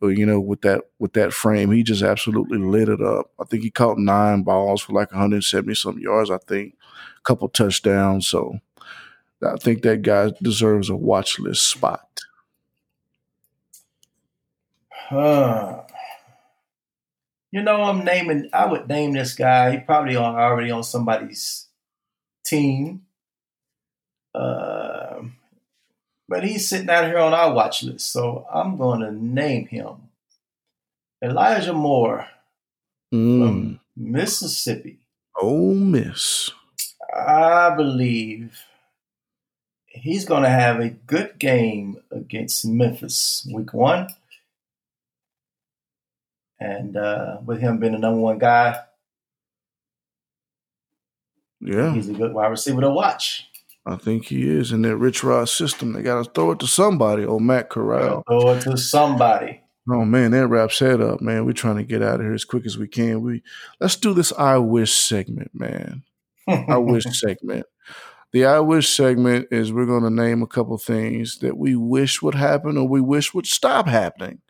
But 0.00 0.08
you 0.08 0.26
know, 0.26 0.40
with 0.40 0.60
that 0.62 0.82
with 0.98 1.14
that 1.14 1.32
frame, 1.32 1.72
he 1.72 1.82
just 1.82 2.02
absolutely 2.02 2.58
lit 2.58 2.88
it 2.88 3.00
up. 3.00 3.30
I 3.40 3.44
think 3.44 3.62
he 3.62 3.70
caught 3.70 3.98
nine 3.98 4.42
balls 4.42 4.82
for 4.82 4.92
like 4.92 5.10
170 5.10 5.74
some 5.74 5.98
yards. 5.98 6.30
I 6.30 6.38
think 6.38 6.76
a 7.18 7.22
couple 7.22 7.48
touchdowns. 7.48 8.28
So 8.28 8.58
I 9.42 9.56
think 9.56 9.82
that 9.82 10.02
guy 10.02 10.32
deserves 10.42 10.90
a 10.90 10.96
watch 10.96 11.38
list 11.38 11.66
spot. 11.66 12.20
Huh. 14.90 15.83
You 17.54 17.62
know, 17.62 17.84
I'm 17.84 18.04
naming. 18.04 18.48
I 18.52 18.66
would 18.66 18.88
name 18.88 19.12
this 19.12 19.36
guy. 19.36 19.70
He 19.70 19.78
probably 19.78 20.16
on, 20.16 20.34
already 20.34 20.72
on 20.72 20.82
somebody's 20.82 21.68
team. 22.44 23.02
Uh, 24.34 25.20
but 26.28 26.42
he's 26.42 26.68
sitting 26.68 26.90
out 26.90 27.04
here 27.04 27.18
on 27.18 27.32
our 27.32 27.54
watch 27.54 27.84
list, 27.84 28.10
so 28.10 28.44
I'm 28.52 28.76
going 28.76 29.02
to 29.02 29.12
name 29.12 29.68
him 29.68 30.08
Elijah 31.22 31.72
Moore 31.72 32.26
mm. 33.14 33.38
from 33.38 33.80
Mississippi. 33.96 34.98
Oh, 35.40 35.74
Miss. 35.74 36.50
I 37.16 37.72
believe 37.76 38.62
he's 39.86 40.24
going 40.24 40.42
to 40.42 40.48
have 40.48 40.80
a 40.80 40.88
good 40.88 41.38
game 41.38 41.98
against 42.10 42.66
Memphis 42.66 43.48
week 43.54 43.72
one. 43.72 44.08
And 46.60 46.96
uh, 46.96 47.38
with 47.44 47.60
him 47.60 47.78
being 47.78 47.92
the 47.92 47.98
number 47.98 48.20
one 48.20 48.38
guy, 48.38 48.78
yeah, 51.60 51.92
he's 51.92 52.08
a 52.08 52.12
good 52.12 52.32
wide 52.32 52.48
receiver 52.48 52.80
to 52.80 52.90
watch. 52.90 53.48
I 53.86 53.96
think 53.96 54.26
he 54.26 54.48
is 54.48 54.72
in 54.72 54.82
that 54.82 54.96
Rich 54.96 55.24
Rod 55.24 55.48
system. 55.48 55.92
They 55.92 56.02
got 56.02 56.24
to 56.24 56.30
throw 56.30 56.52
it 56.52 56.60
to 56.60 56.66
somebody. 56.66 57.26
Oh, 57.26 57.38
Matt 57.38 57.68
Corral. 57.68 58.22
Throw 58.26 58.50
it 58.50 58.62
to 58.62 58.76
somebody. 58.78 59.60
Oh 59.90 60.04
man, 60.04 60.30
that 60.30 60.46
wraps 60.46 60.78
that 60.78 61.02
up, 61.02 61.20
man. 61.20 61.44
We're 61.44 61.52
trying 61.52 61.76
to 61.76 61.84
get 61.84 62.02
out 62.02 62.14
of 62.14 62.22
here 62.22 62.32
as 62.32 62.46
quick 62.46 62.64
as 62.64 62.78
we 62.78 62.88
can. 62.88 63.20
We 63.20 63.42
let's 63.80 63.96
do 63.96 64.14
this 64.14 64.32
I 64.32 64.56
wish 64.56 64.94
segment, 64.94 65.50
man. 65.52 66.04
I 66.48 66.78
wish 66.78 67.04
segment. 67.20 67.66
The 68.32 68.46
I 68.46 68.60
wish 68.60 68.88
segment 68.88 69.48
is 69.50 69.72
we're 69.72 69.86
going 69.86 70.02
to 70.02 70.10
name 70.10 70.42
a 70.42 70.46
couple 70.46 70.76
things 70.78 71.38
that 71.38 71.56
we 71.56 71.76
wish 71.76 72.22
would 72.22 72.34
happen 72.34 72.78
or 72.78 72.88
we 72.88 73.00
wish 73.00 73.34
would 73.34 73.46
stop 73.46 73.86
happening. 73.86 74.40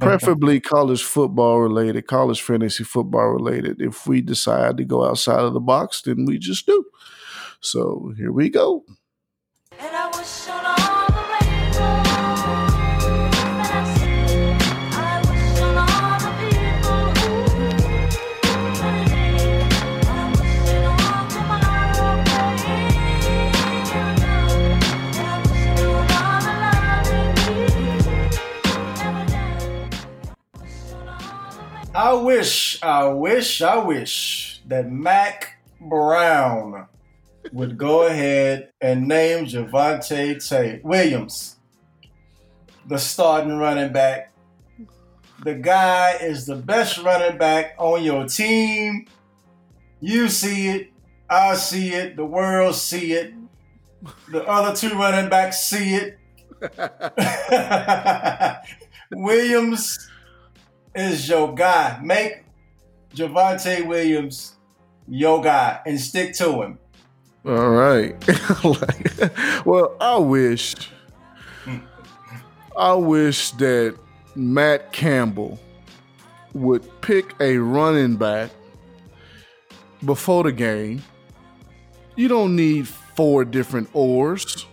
Preferably 0.00 0.60
college 0.60 1.02
football 1.02 1.60
related, 1.60 2.06
college 2.06 2.42
fantasy 2.42 2.84
football 2.84 3.28
related. 3.28 3.80
If 3.80 4.06
we 4.06 4.20
decide 4.20 4.76
to 4.76 4.84
go 4.84 5.04
outside 5.04 5.40
of 5.40 5.52
the 5.52 5.60
box, 5.60 6.02
then 6.02 6.24
we 6.24 6.38
just 6.38 6.66
do. 6.66 6.84
So 7.60 8.12
here 8.16 8.32
we 8.32 8.50
go. 8.50 8.84
I 32.02 32.14
wish, 32.14 32.82
I 32.82 33.06
wish, 33.06 33.62
I 33.62 33.76
wish 33.76 34.60
that 34.66 34.90
Mack 34.90 35.62
Brown 35.80 36.88
would 37.52 37.78
go 37.78 38.08
ahead 38.08 38.72
and 38.80 39.06
name 39.06 39.46
Javonte 39.46 40.44
Tate 40.44 40.84
Williams 40.84 41.60
the 42.88 42.98
starting 42.98 43.56
running 43.56 43.92
back. 43.92 44.32
The 45.44 45.54
guy 45.54 46.16
is 46.20 46.44
the 46.44 46.56
best 46.56 46.98
running 46.98 47.38
back 47.38 47.76
on 47.78 48.02
your 48.02 48.26
team. 48.26 49.06
You 50.00 50.28
see 50.28 50.70
it, 50.70 50.92
I 51.30 51.54
see 51.54 51.92
it, 51.92 52.16
the 52.16 52.24
world 52.24 52.74
see 52.74 53.12
it, 53.12 53.32
the 54.28 54.44
other 54.44 54.74
two 54.74 54.98
running 54.98 55.30
backs 55.30 55.62
see 55.62 55.94
it. 55.94 56.18
Williams 59.12 60.10
is 60.94 61.28
your 61.28 61.54
guy. 61.54 61.98
Make 62.02 62.44
Javonte 63.14 63.86
Williams 63.86 64.56
your 65.08 65.42
guy 65.42 65.80
and 65.86 66.00
stick 66.00 66.34
to 66.34 66.62
him. 66.62 66.78
All 67.44 67.70
right. 67.70 68.14
well, 69.66 69.96
I 70.00 70.16
wish, 70.16 70.74
I 72.76 72.94
wish 72.94 73.50
that 73.52 73.98
Matt 74.36 74.92
Campbell 74.92 75.58
would 76.54 77.00
pick 77.00 77.34
a 77.40 77.58
running 77.58 78.16
back 78.16 78.50
before 80.04 80.44
the 80.44 80.52
game. 80.52 81.02
You 82.14 82.28
don't 82.28 82.54
need 82.54 82.86
four 82.86 83.44
different 83.44 83.88
oars 83.92 84.66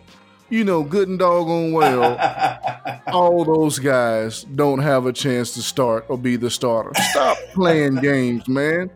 you 0.49 0.63
know, 0.63 0.83
good 0.83 1.07
and 1.07 1.19
doggone 1.19 1.71
well, 1.71 3.01
all 3.07 3.45
those 3.45 3.79
guys 3.79 4.43
don't 4.43 4.79
have 4.79 5.05
a 5.05 5.13
chance 5.13 5.53
to 5.53 5.61
start 5.61 6.05
or 6.09 6.17
be 6.17 6.35
the 6.35 6.49
starter. 6.49 6.91
Stop 7.11 7.37
playing 7.53 7.95
games, 8.01 8.47
man. 8.47 8.89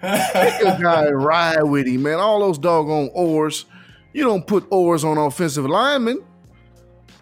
Take 0.00 0.62
a 0.62 0.78
guy 0.80 1.06
and 1.06 1.22
ride 1.22 1.62
with 1.62 1.86
him, 1.86 2.02
man. 2.02 2.18
All 2.18 2.40
those 2.40 2.58
doggone 2.58 3.10
oars. 3.12 3.66
You 4.12 4.24
don't 4.24 4.46
put 4.46 4.66
oars 4.70 5.04
on 5.04 5.18
offensive 5.18 5.66
linemen. 5.66 6.22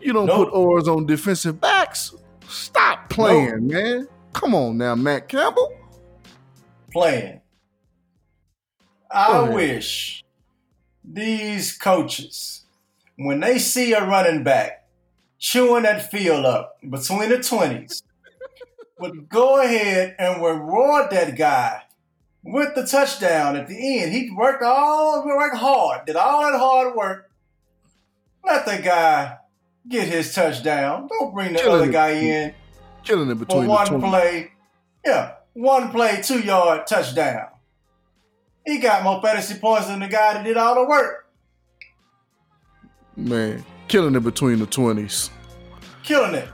You 0.00 0.12
don't 0.12 0.26
nope. 0.26 0.48
put 0.48 0.54
oars 0.54 0.88
on 0.88 1.06
defensive 1.06 1.60
backs. 1.60 2.14
Stop 2.48 3.10
playing, 3.10 3.66
nope. 3.66 3.84
man. 3.84 4.08
Come 4.32 4.54
on 4.54 4.78
now, 4.78 4.94
Matt 4.94 5.28
Campbell. 5.28 5.74
Playing. 6.92 7.40
I 9.10 9.40
wish 9.40 10.24
these 11.02 11.76
coaches 11.76 12.57
when 13.18 13.40
they 13.40 13.58
see 13.58 13.92
a 13.92 14.04
running 14.04 14.44
back 14.44 14.86
chewing 15.38 15.82
that 15.82 16.10
field 16.10 16.46
up 16.46 16.76
between 16.88 17.28
the 17.28 17.38
20s, 17.38 18.02
would 19.00 19.28
go 19.28 19.60
ahead 19.60 20.14
and 20.18 20.42
reward 20.42 21.10
that 21.10 21.36
guy 21.36 21.82
with 22.44 22.74
the 22.74 22.86
touchdown 22.86 23.56
at 23.56 23.66
the 23.66 24.00
end. 24.00 24.12
He 24.12 24.30
worked 24.30 24.62
all 24.62 25.26
worked 25.26 25.56
hard, 25.56 26.06
did 26.06 26.16
all 26.16 26.42
that 26.42 26.58
hard 26.58 26.94
work. 26.94 27.30
Let 28.44 28.64
the 28.64 28.80
guy 28.82 29.36
get 29.88 30.08
his 30.08 30.32
touchdown. 30.32 31.08
Don't 31.08 31.34
bring 31.34 31.52
the 31.52 31.58
killing 31.58 31.82
other 31.82 31.92
guy 31.92 32.10
in. 32.10 32.54
Killing 33.02 33.30
it 33.30 33.38
between 33.38 33.64
for 33.64 33.68
one 33.68 34.00
play. 34.00 34.52
Yeah, 35.04 35.34
one 35.54 35.90
play, 35.90 36.20
two 36.22 36.40
yard 36.40 36.86
touchdown. 36.86 37.48
He 38.64 38.78
got 38.78 39.02
more 39.02 39.20
fantasy 39.20 39.58
points 39.58 39.88
than 39.88 40.00
the 40.00 40.08
guy 40.08 40.34
that 40.34 40.44
did 40.44 40.56
all 40.56 40.76
the 40.76 40.84
work. 40.84 41.27
Man, 43.18 43.64
killing 43.88 44.14
it 44.14 44.20
between 44.20 44.60
the 44.60 44.66
twenties. 44.66 45.30
Killing 46.04 46.36
it. 46.36 46.48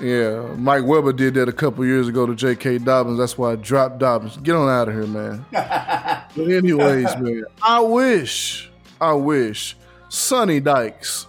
Yeah, 0.00 0.54
Mike 0.56 0.84
Weber 0.84 1.12
did 1.12 1.34
that 1.34 1.46
a 1.50 1.52
couple 1.52 1.84
years 1.84 2.08
ago 2.08 2.24
to 2.24 2.34
J.K. 2.34 2.78
Dobbins. 2.78 3.18
That's 3.18 3.36
why 3.36 3.52
I 3.52 3.56
dropped 3.56 3.98
Dobbins. 3.98 4.38
Get 4.38 4.56
on 4.56 4.66
out 4.66 4.88
of 4.88 4.94
here, 4.94 5.06
man. 5.06 5.44
but 5.52 6.26
anyways, 6.38 7.16
man, 7.18 7.44
I 7.60 7.80
wish, 7.80 8.70
I 8.98 9.12
wish 9.12 9.76
Sonny 10.08 10.58
Dykes 10.58 11.26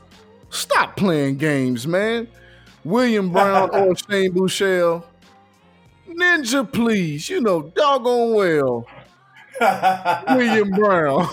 stop 0.49 0.95
playing 0.95 1.37
games, 1.37 1.85
man. 1.85 2.29
William 2.85 3.29
Brown 3.29 3.69
or 3.73 3.93
Shane 3.93 4.31
Buechele, 4.31 5.03
Ninja, 6.09 6.71
please. 6.71 7.29
You 7.29 7.41
know, 7.41 7.63
doggone 7.63 8.35
well. 8.35 8.87
William 10.29 10.71
Brown. 10.71 11.27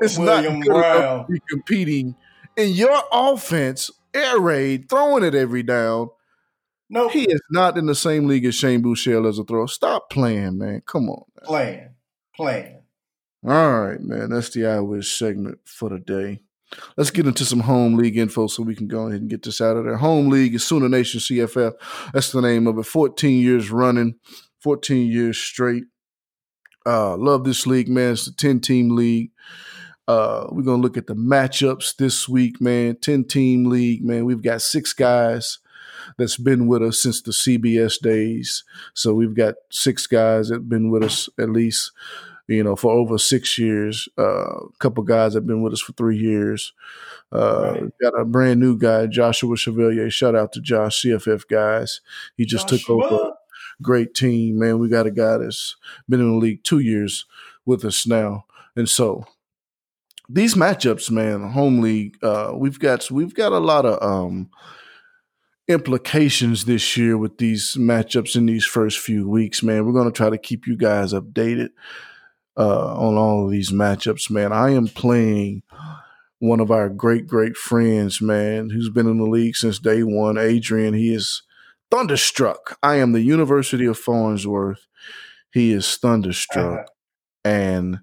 It's 0.00 0.18
William 0.18 0.60
not 0.60 0.66
good 0.66 0.72
Brown. 0.72 1.26
be 1.28 1.40
competing 1.48 2.14
in 2.56 2.72
your 2.72 3.02
offense, 3.12 3.90
air 4.12 4.38
raid, 4.38 4.88
throwing 4.88 5.24
it 5.24 5.34
every 5.34 5.62
down. 5.62 6.10
No, 6.90 7.04
nope. 7.04 7.12
he 7.12 7.24
is 7.24 7.40
not 7.50 7.76
in 7.76 7.86
the 7.86 7.94
same 7.94 8.26
league 8.26 8.46
as 8.46 8.54
Shane 8.54 8.82
Buechele 8.82 9.28
as 9.28 9.38
a 9.38 9.44
thrower. 9.44 9.68
Stop 9.68 10.10
playing, 10.10 10.58
man. 10.58 10.82
Come 10.86 11.10
on, 11.10 11.24
man. 11.36 11.44
playing, 11.44 11.90
playing. 12.34 12.82
All 13.46 13.80
right, 13.80 14.00
man. 14.00 14.30
That's 14.30 14.50
the 14.50 14.66
I 14.66 14.80
wish 14.80 15.16
segment 15.16 15.58
for 15.64 15.90
the 15.90 15.98
day. 15.98 16.40
Let's 16.96 17.10
get 17.10 17.26
into 17.26 17.44
some 17.44 17.60
home 17.60 17.94
league 17.94 18.16
info 18.16 18.46
so 18.46 18.62
we 18.62 18.74
can 18.74 18.88
go 18.88 19.06
ahead 19.06 19.20
and 19.20 19.30
get 19.30 19.42
this 19.42 19.60
out 19.60 19.76
of 19.76 19.84
there. 19.84 19.96
Home 19.96 20.28
league 20.28 20.54
is 20.54 20.66
Sooner 20.66 20.88
Nation 20.88 21.20
CFF. 21.20 21.72
That's 22.12 22.32
the 22.32 22.42
name 22.42 22.66
of 22.66 22.78
it. 22.78 22.84
14 22.84 23.40
years 23.40 23.70
running, 23.70 24.16
14 24.62 25.06
years 25.06 25.38
straight. 25.38 25.84
Uh, 26.84 27.16
love 27.16 27.44
this 27.44 27.66
league, 27.66 27.88
man. 27.88 28.12
It's 28.12 28.26
a 28.26 28.34
10 28.34 28.60
team 28.60 28.94
league. 28.94 29.30
Uh, 30.08 30.46
we're 30.50 30.62
gonna 30.62 30.80
look 30.80 30.96
at 30.96 31.06
the 31.06 31.14
matchups 31.14 31.96
this 31.96 32.26
week, 32.26 32.62
man. 32.62 32.96
Ten 32.96 33.24
team 33.24 33.66
league, 33.66 34.02
man. 34.02 34.24
We've 34.24 34.42
got 34.42 34.62
six 34.62 34.94
guys 34.94 35.58
that's 36.16 36.38
been 36.38 36.66
with 36.66 36.82
us 36.82 36.98
since 36.98 37.20
the 37.20 37.32
CBS 37.32 38.00
days. 38.00 38.64
So 38.94 39.12
we've 39.12 39.34
got 39.34 39.56
six 39.70 40.06
guys 40.06 40.48
that 40.48 40.54
have 40.54 40.68
been 40.68 40.90
with 40.90 41.04
us 41.04 41.28
at 41.38 41.50
least, 41.50 41.92
you 42.46 42.64
know, 42.64 42.74
for 42.74 42.90
over 42.90 43.18
six 43.18 43.58
years. 43.58 44.08
Uh, 44.18 44.56
a 44.56 44.70
couple 44.78 45.02
guys 45.04 45.34
have 45.34 45.46
been 45.46 45.60
with 45.60 45.74
us 45.74 45.82
for 45.82 45.92
three 45.92 46.16
years. 46.16 46.72
Uh, 47.30 47.72
right. 47.74 47.92
Got 48.00 48.18
a 48.18 48.24
brand 48.24 48.60
new 48.60 48.78
guy, 48.78 49.06
Joshua 49.06 49.58
Chevalier. 49.58 50.08
Shout 50.08 50.34
out 50.34 50.52
to 50.54 50.60
Josh, 50.62 51.02
CFF 51.02 51.46
guys. 51.48 52.00
He 52.34 52.46
just 52.46 52.68
Joshua. 52.68 53.02
took 53.02 53.12
over. 53.12 53.32
Great 53.82 54.14
team, 54.14 54.58
man. 54.58 54.78
We 54.78 54.88
got 54.88 55.06
a 55.06 55.10
guy 55.10 55.36
that's 55.36 55.76
been 56.08 56.20
in 56.20 56.30
the 56.30 56.38
league 56.38 56.64
two 56.64 56.78
years 56.78 57.26
with 57.66 57.84
us 57.84 58.06
now. 58.06 58.46
And 58.74 58.88
so 58.88 59.26
these 60.28 60.54
matchups, 60.54 61.10
man, 61.10 61.50
home 61.50 61.80
league, 61.80 62.18
uh, 62.22 62.52
we've 62.54 62.78
got 62.78 63.10
we've 63.10 63.34
got 63.34 63.52
a 63.52 63.58
lot 63.58 63.86
of 63.86 64.02
um, 64.02 64.50
implications 65.66 66.64
this 66.64 66.96
year 66.96 67.16
with 67.16 67.38
these 67.38 67.76
matchups 67.76 68.36
in 68.36 68.46
these 68.46 68.64
first 68.64 68.98
few 68.98 69.28
weeks, 69.28 69.62
man. 69.62 69.86
We're 69.86 69.92
going 69.92 70.10
to 70.10 70.16
try 70.16 70.30
to 70.30 70.38
keep 70.38 70.66
you 70.66 70.76
guys 70.76 71.12
updated 71.12 71.70
uh, 72.56 72.94
on 72.94 73.16
all 73.16 73.44
of 73.44 73.50
these 73.50 73.70
matchups, 73.70 74.30
man. 74.30 74.52
I 74.52 74.70
am 74.70 74.88
playing 74.88 75.62
one 76.40 76.60
of 76.60 76.70
our 76.70 76.88
great 76.88 77.26
great 77.26 77.56
friends, 77.56 78.20
man, 78.20 78.70
who's 78.70 78.90
been 78.90 79.08
in 79.08 79.18
the 79.18 79.24
league 79.24 79.56
since 79.56 79.78
day 79.78 80.02
one. 80.02 80.36
Adrian, 80.36 80.94
he 80.94 81.14
is 81.14 81.42
thunderstruck. 81.90 82.78
I 82.82 82.96
am 82.96 83.12
the 83.12 83.22
University 83.22 83.86
of 83.86 83.98
Farnsworth. 83.98 84.86
He 85.52 85.72
is 85.72 85.96
thunderstruck, 85.96 86.80
uh-huh. 86.80 86.86
and 87.50 88.00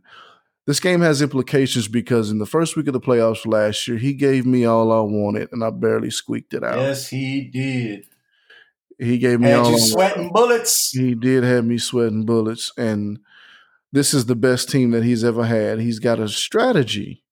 this 0.65 0.79
game 0.79 1.01
has 1.01 1.21
implications 1.21 1.87
because 1.87 2.31
in 2.31 2.39
the 2.39 2.45
first 2.45 2.75
week 2.75 2.87
of 2.87 2.93
the 2.93 2.99
playoffs 2.99 3.45
last 3.45 3.87
year, 3.87 3.97
he 3.97 4.13
gave 4.13 4.45
me 4.45 4.65
all 4.65 4.91
I 4.91 5.01
wanted, 5.01 5.49
and 5.51 5.63
I 5.63 5.69
barely 5.69 6.09
squeaked 6.09 6.53
it 6.53 6.63
out. 6.63 6.79
Yes, 6.79 7.09
he 7.09 7.49
did. 7.49 8.05
He 8.97 9.17
gave 9.17 9.39
me 9.39 9.49
had 9.49 9.59
all 9.59 9.71
you 9.71 9.79
sweating 9.79 10.31
bullets. 10.31 10.91
He 10.91 11.13
did 11.15 11.43
have 11.43 11.65
me 11.65 11.77
sweating 11.77 12.25
bullets, 12.25 12.71
and 12.77 13.19
this 13.91 14.13
is 14.13 14.25
the 14.25 14.35
best 14.35 14.69
team 14.69 14.91
that 14.91 15.03
he's 15.03 15.23
ever 15.23 15.45
had. 15.45 15.79
He's 15.79 15.99
got 15.99 16.19
a 16.19 16.27
strategy 16.27 17.23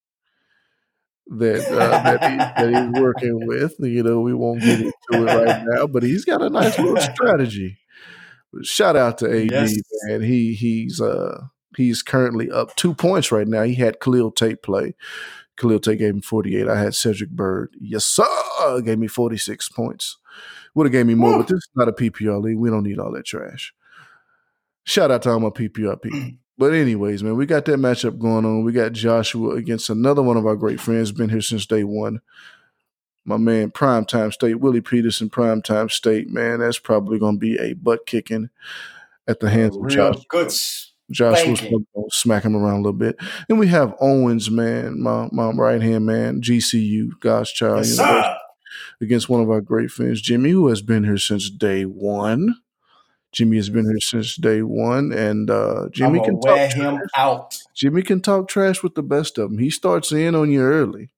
that 1.27 1.65
uh, 1.71 1.77
that, 2.03 2.23
he, 2.23 2.37
that 2.37 2.93
he's 2.93 3.01
working 3.01 3.47
with. 3.47 3.75
You 3.79 4.03
know, 4.03 4.19
we 4.21 4.33
won't 4.33 4.61
get 4.61 4.79
into 4.79 4.93
it 5.11 5.23
right 5.23 5.63
now, 5.67 5.87
but 5.87 6.03
he's 6.03 6.25
got 6.25 6.41
a 6.41 6.49
nice 6.49 6.77
little 6.77 6.97
strategy. 6.97 7.79
Shout 8.61 8.95
out 8.95 9.17
to 9.19 9.25
AD, 9.25 9.51
yes. 9.51 9.73
man. 10.05 10.21
He 10.21 10.53
he's 10.53 11.01
uh 11.01 11.47
He's 11.75 12.01
currently 12.01 12.49
up 12.51 12.75
two 12.75 12.93
points 12.93 13.31
right 13.31 13.47
now. 13.47 13.63
He 13.63 13.75
had 13.75 13.99
Khalil 13.99 14.31
Tate 14.31 14.61
play. 14.61 14.95
Khalil 15.57 15.79
Tate 15.79 15.99
gave 15.99 16.13
him 16.15 16.21
48. 16.21 16.67
I 16.67 16.79
had 16.79 16.95
Cedric 16.95 17.29
Byrd. 17.29 17.75
Yes, 17.79 18.05
sir. 18.05 18.81
Gave 18.83 18.99
me 18.99 19.07
46 19.07 19.69
points. 19.69 20.17
Would 20.75 20.87
have 20.87 20.91
gave 20.91 21.05
me 21.05 21.15
more, 21.15 21.37
but 21.37 21.47
this 21.47 21.57
is 21.57 21.69
not 21.75 21.87
a 21.87 21.93
PPR 21.93 22.41
league. 22.41 22.57
We 22.57 22.69
don't 22.69 22.83
need 22.83 22.97
all 22.97 23.11
that 23.11 23.25
trash. 23.25 23.73
Shout 24.83 25.11
out 25.11 25.21
to 25.23 25.31
all 25.31 25.39
my 25.39 25.49
PPR 25.49 26.01
people. 26.01 26.31
But 26.55 26.75
anyways, 26.75 27.23
man, 27.23 27.35
we 27.35 27.47
got 27.47 27.65
that 27.65 27.79
matchup 27.79 28.19
going 28.19 28.45
on. 28.45 28.63
We 28.63 28.73
got 28.73 28.93
Joshua 28.93 29.55
against 29.55 29.89
another 29.89 30.21
one 30.21 30.37
of 30.37 30.45
our 30.45 30.55
great 30.55 30.79
friends, 30.79 31.11
been 31.11 31.29
here 31.29 31.41
since 31.41 31.65
day 31.65 31.83
one. 31.83 32.21
My 33.25 33.37
man, 33.37 33.71
Primetime 33.71 34.31
State, 34.31 34.59
Willie 34.59 34.79
Peterson, 34.79 35.31
Primetime 35.31 35.89
State, 35.89 36.29
man, 36.29 36.59
that's 36.59 36.77
probably 36.77 37.17
going 37.17 37.35
to 37.35 37.39
be 37.39 37.57
a 37.57 37.73
butt 37.73 38.05
kicking 38.05 38.51
at 39.27 39.39
the 39.39 39.49
hands 39.49 39.75
of 39.75 39.81
Real 39.81 40.13
Joshua. 40.13 40.23
good. 40.29 40.53
Going 41.17 41.55
to 41.55 42.05
smack 42.09 42.43
him 42.43 42.55
around 42.55 42.75
a 42.75 42.77
little 42.77 42.93
bit. 42.93 43.17
And 43.49 43.59
we 43.59 43.67
have 43.67 43.93
Owens, 43.99 44.49
man, 44.49 45.01
my, 45.01 45.27
my 45.31 45.51
right 45.51 45.81
hand 45.81 46.05
man, 46.05 46.41
GCU, 46.41 47.19
God's 47.19 47.51
Child 47.51 47.85
Yes, 47.85 47.99
against 49.01 49.29
one 49.29 49.41
of 49.41 49.49
our 49.49 49.61
great 49.61 49.91
friends, 49.91 50.21
Jimmy, 50.21 50.51
who 50.51 50.67
has 50.67 50.81
been 50.81 51.03
here 51.03 51.17
since 51.17 51.49
day 51.49 51.83
one. 51.83 52.55
Jimmy 53.31 53.57
has 53.57 53.69
been 53.69 53.85
here 53.85 53.99
since 53.99 54.35
day 54.35 54.61
one, 54.61 55.11
and 55.11 55.49
uh, 55.49 55.85
I'm 55.85 55.91
Jimmy 55.91 56.23
can 56.23 56.39
talk. 56.39 56.71
him 56.71 56.97
trash. 56.97 57.09
out. 57.17 57.57
Jimmy 57.73 58.03
can 58.03 58.21
talk 58.21 58.47
trash 58.47 58.83
with 58.83 58.93
the 58.93 59.01
best 59.01 59.39
of 59.39 59.49
them. 59.49 59.57
He 59.57 59.71
starts 59.71 60.11
in 60.11 60.35
on 60.35 60.51
you 60.51 60.61
early, 60.61 61.09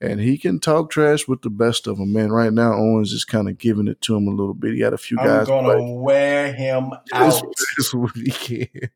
and 0.00 0.20
he 0.20 0.36
can 0.38 0.60
talk 0.60 0.90
trash 0.90 1.26
with 1.26 1.42
the 1.42 1.50
best 1.50 1.86
of 1.86 1.98
them. 1.98 2.12
Man, 2.12 2.30
right 2.30 2.52
now 2.52 2.72
Owens 2.74 3.12
is 3.12 3.24
kind 3.24 3.48
of 3.48 3.58
giving 3.58 3.88
it 3.88 4.00
to 4.02 4.16
him 4.16 4.28
a 4.28 4.30
little 4.32 4.54
bit. 4.54 4.74
He 4.74 4.80
got 4.80 4.92
a 4.94 4.98
few 4.98 5.16
guys. 5.16 5.48
I'm 5.48 5.64
gonna 5.64 5.92
wear 5.92 6.52
him 6.52 6.90
out. 7.12 7.42
that's 7.76 7.94
what 7.94 8.14
he 8.14 8.30
can. 8.30 8.90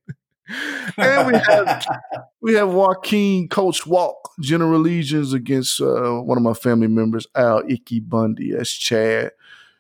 and 0.96 1.26
we 1.32 1.38
have 1.46 1.86
we 2.40 2.54
have 2.54 2.72
Joaquin 2.72 3.48
Coach 3.48 3.86
Walk 3.86 4.32
General 4.40 4.80
Legions 4.80 5.32
against 5.32 5.80
uh, 5.80 6.20
one 6.20 6.36
of 6.36 6.42
my 6.42 6.54
family 6.54 6.88
members, 6.88 7.26
Al 7.34 7.62
Icky 7.68 8.00
Bundy. 8.00 8.52
That's 8.52 8.72
Chad. 8.72 9.32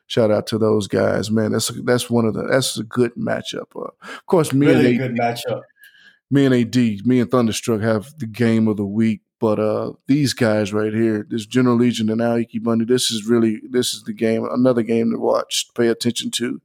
Shout 0.06 0.30
out 0.30 0.46
to 0.48 0.58
those 0.58 0.88
guys, 0.88 1.30
man. 1.30 1.52
That's 1.52 1.68
that's 1.84 2.08
one 2.10 2.24
of 2.24 2.34
the 2.34 2.42
that's 2.44 2.76
a 2.78 2.82
good 2.84 3.14
matchup. 3.14 3.66
Uh, 3.76 3.90
of 4.02 4.26
course, 4.26 4.52
me 4.52 4.66
really 4.66 4.96
and 4.96 4.98
good 4.98 5.16
matchup. 5.16 5.62
me 6.30 6.46
and 6.46 6.54
AD, 6.54 7.06
me 7.06 7.20
and 7.20 7.30
Thunderstruck 7.30 7.80
have 7.80 8.16
the 8.18 8.26
game 8.26 8.66
of 8.66 8.76
the 8.76 8.84
week. 8.86 9.20
But 9.40 9.58
uh, 9.58 9.92
these 10.06 10.34
guys 10.34 10.70
right 10.70 10.92
here, 10.92 11.26
this 11.26 11.46
General 11.46 11.76
Legion 11.76 12.10
and 12.10 12.20
Al 12.20 12.36
Icky 12.36 12.58
Bundy, 12.58 12.84
this 12.84 13.10
is 13.10 13.26
really 13.26 13.62
this 13.68 13.94
is 13.94 14.02
the 14.02 14.12
game, 14.12 14.46
another 14.50 14.82
game 14.82 15.10
to 15.12 15.18
watch, 15.18 15.66
pay 15.74 15.88
attention 15.88 16.30
to. 16.32 16.60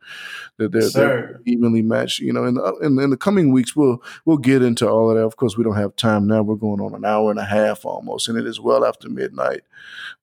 That 0.57 0.73
they're, 0.73 0.89
they're 0.89 1.41
evenly 1.45 1.81
matched. 1.81 2.19
You 2.19 2.34
know, 2.34 2.43
in 2.43 2.56
the, 2.56 2.73
in, 2.81 2.99
in 2.99 3.10
the 3.11 3.18
coming 3.18 3.53
weeks, 3.53 3.77
we'll 3.77 4.03
we'll 4.26 4.38
get 4.38 4.61
into 4.61 4.89
all 4.89 5.10
of 5.10 5.15
that. 5.15 5.23
Of 5.23 5.38
course, 5.38 5.57
we 5.57 5.64
don't 5.64 5.77
have 5.77 5.95
time 5.95 6.27
now. 6.27 6.43
We're 6.43 6.56
going 6.56 6.81
on 6.81 6.93
an 6.93 7.06
hour 7.06 7.31
and 7.31 7.39
a 7.39 7.45
half 7.45 7.85
almost, 7.85 8.27
and 8.27 8.38
it 8.38 8.45
is 8.45 8.60
well 8.60 8.84
after 8.84 9.10
midnight 9.10 9.61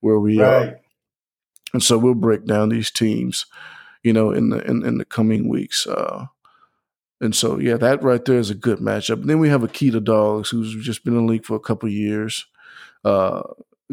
where 0.01 0.19
we 0.19 0.39
are. 0.39 0.79
And 1.73 1.81
so 1.81 1.97
we'll 1.97 2.13
break 2.13 2.45
down 2.45 2.69
these 2.69 2.91
teams, 2.91 3.47
you 4.03 4.13
know, 4.13 4.29
in 4.31 4.49
the 4.49 4.59
in, 4.69 4.85
in 4.85 4.99
the 4.99 5.05
coming 5.05 5.49
weeks. 5.49 5.87
Uh, 5.87 6.27
and 7.23 7.35
so 7.35 7.57
yeah, 7.57 7.77
that 7.77 8.03
right 8.03 8.23
there 8.25 8.37
is 8.37 8.49
a 8.49 8.55
good 8.55 8.79
matchup. 8.79 9.21
And 9.21 9.29
then 9.29 9.39
we 9.39 9.49
have 9.49 9.61
Akita 9.61 10.03
Dogs, 10.03 10.49
who's 10.49 10.75
just 10.85 11.03
been 11.03 11.15
in 11.17 11.25
the 11.25 11.31
league 11.31 11.45
for 11.45 11.55
a 11.55 11.59
couple 11.59 11.87
of 11.87 11.93
years, 11.93 12.45
uh, 13.05 13.41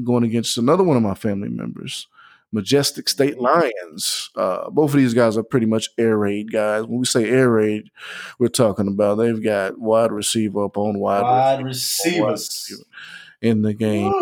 going 0.02 0.24
against 0.24 0.58
another 0.58 0.84
one 0.84 0.96
of 0.96 1.02
my 1.02 1.14
family 1.14 1.48
members, 1.48 2.08
Majestic 2.52 3.08
State 3.08 3.38
Lions. 3.38 4.30
Uh, 4.34 4.68
both 4.70 4.90
of 4.92 4.96
these 4.98 5.14
guys 5.14 5.36
are 5.36 5.42
pretty 5.44 5.66
much 5.66 5.88
air 5.96 6.18
raid 6.18 6.50
guys. 6.52 6.84
When 6.84 6.98
we 6.98 7.06
say 7.06 7.28
air 7.30 7.48
raid, 7.50 7.90
we're 8.38 8.48
talking 8.48 8.88
about 8.88 9.14
they've 9.16 9.42
got 9.42 9.78
wide 9.78 10.12
receiver 10.12 10.64
up 10.64 10.76
on 10.76 10.98
wide, 10.98 11.22
Wide 11.22 11.64
receiver, 11.64 12.24
wide 12.24 12.30
receivers. 12.32 12.66
receiver 12.68 12.88
in 13.40 13.62
the 13.62 13.74
game. 13.74 14.12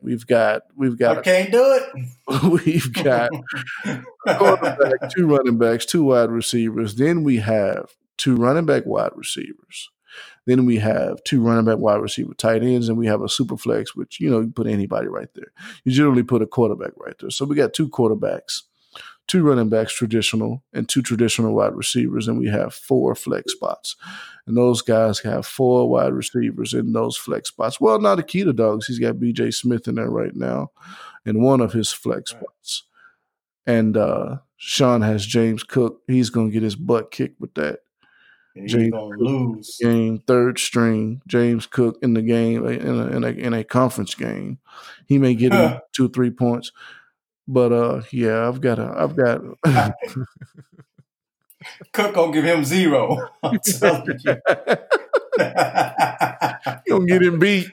We've 0.00 0.26
got 0.26 0.62
we've 0.76 0.92
I 0.94 0.96
got 1.14 1.24
can't 1.24 1.50
do 1.50 1.60
it. 1.62 2.62
we've 2.64 2.92
got 2.92 3.30
quarterback, 4.26 5.10
two 5.10 5.26
running 5.26 5.58
backs, 5.58 5.84
two 5.86 6.04
wide 6.04 6.30
receivers. 6.30 6.94
Then 6.94 7.24
we 7.24 7.36
have 7.38 7.96
two 8.18 8.36
running 8.36 8.66
back 8.66 8.84
wide 8.84 9.12
receivers. 9.14 9.90
Then 10.46 10.66
we 10.66 10.76
have 10.76 11.22
two 11.24 11.40
running 11.40 11.64
back 11.64 11.78
wide 11.78 12.00
receiver 12.00 12.34
tight 12.34 12.62
ends, 12.62 12.88
and 12.88 12.98
we 12.98 13.06
have 13.06 13.22
a 13.22 13.28
super 13.28 13.56
flex, 13.56 13.94
which 13.94 14.20
you 14.20 14.30
know 14.30 14.38
you 14.38 14.44
can 14.44 14.52
put 14.52 14.66
anybody 14.66 15.08
right 15.08 15.28
there. 15.34 15.52
You 15.84 15.92
generally 15.92 16.22
put 16.22 16.42
a 16.42 16.46
quarterback 16.46 16.92
right 16.96 17.14
there. 17.18 17.30
So 17.30 17.44
we 17.44 17.56
got 17.56 17.74
two 17.74 17.88
quarterbacks, 17.88 18.62
two 19.26 19.42
running 19.42 19.68
backs 19.68 19.94
traditional, 19.94 20.62
and 20.72 20.88
two 20.88 21.02
traditional 21.02 21.54
wide 21.54 21.74
receivers, 21.74 22.28
and 22.28 22.38
we 22.38 22.48
have 22.48 22.74
four 22.74 23.14
flex 23.14 23.52
spots. 23.52 23.96
And 24.46 24.56
those 24.56 24.80
guys 24.80 25.20
have 25.20 25.46
four 25.46 25.90
wide 25.90 26.14
receivers 26.14 26.72
in 26.72 26.92
those 26.94 27.18
flex 27.18 27.50
spots. 27.50 27.80
Well, 27.80 28.00
not 28.00 28.18
Akita 28.18 28.56
Dogs. 28.56 28.86
He's 28.86 28.98
got 28.98 29.16
BJ 29.16 29.52
Smith 29.52 29.86
in 29.86 29.96
there 29.96 30.10
right 30.10 30.34
now 30.34 30.70
in 31.26 31.42
one 31.42 31.60
of 31.60 31.74
his 31.74 31.92
flex 31.92 32.30
spots. 32.30 32.84
And 33.66 33.98
uh, 33.98 34.38
Sean 34.56 35.02
has 35.02 35.26
James 35.26 35.62
Cook. 35.62 36.00
He's 36.06 36.30
going 36.30 36.48
to 36.48 36.52
get 36.54 36.62
his 36.62 36.76
butt 36.76 37.10
kicked 37.10 37.38
with 37.38 37.52
that 37.54 37.80
He's 38.62 38.72
James 38.72 38.90
gonna 38.92 39.16
lose. 39.18 39.78
game. 39.80 40.18
Third 40.26 40.58
string, 40.58 41.22
James 41.26 41.66
Cook 41.66 41.98
in 42.02 42.14
the 42.14 42.22
game 42.22 42.66
in 42.66 42.86
a, 42.98 43.06
in 43.16 43.24
a, 43.24 43.28
in 43.28 43.54
a 43.54 43.64
conference 43.64 44.14
game. 44.14 44.58
He 45.06 45.18
may 45.18 45.34
get 45.34 45.52
Huh. 45.52 45.80
two 45.94 46.08
three 46.08 46.30
points, 46.30 46.72
but 47.46 47.72
uh, 47.72 48.02
yeah, 48.12 48.46
I've 48.48 48.60
got 48.60 48.78
a, 48.78 48.94
I've 48.96 49.16
got. 49.16 49.40
Cook 51.92 52.14
gonna 52.14 52.32
give 52.32 52.44
him 52.44 52.64
zero. 52.64 53.18
I'm 53.42 53.58
telling 53.64 54.18
you. 54.24 54.36
Gonna 56.88 57.06
get 57.06 57.22
him 57.22 57.38
beat. 57.38 57.68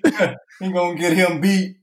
he 0.59 0.71
gonna 0.71 0.95
get 0.97 1.13
him 1.13 1.39
beat. 1.41 1.77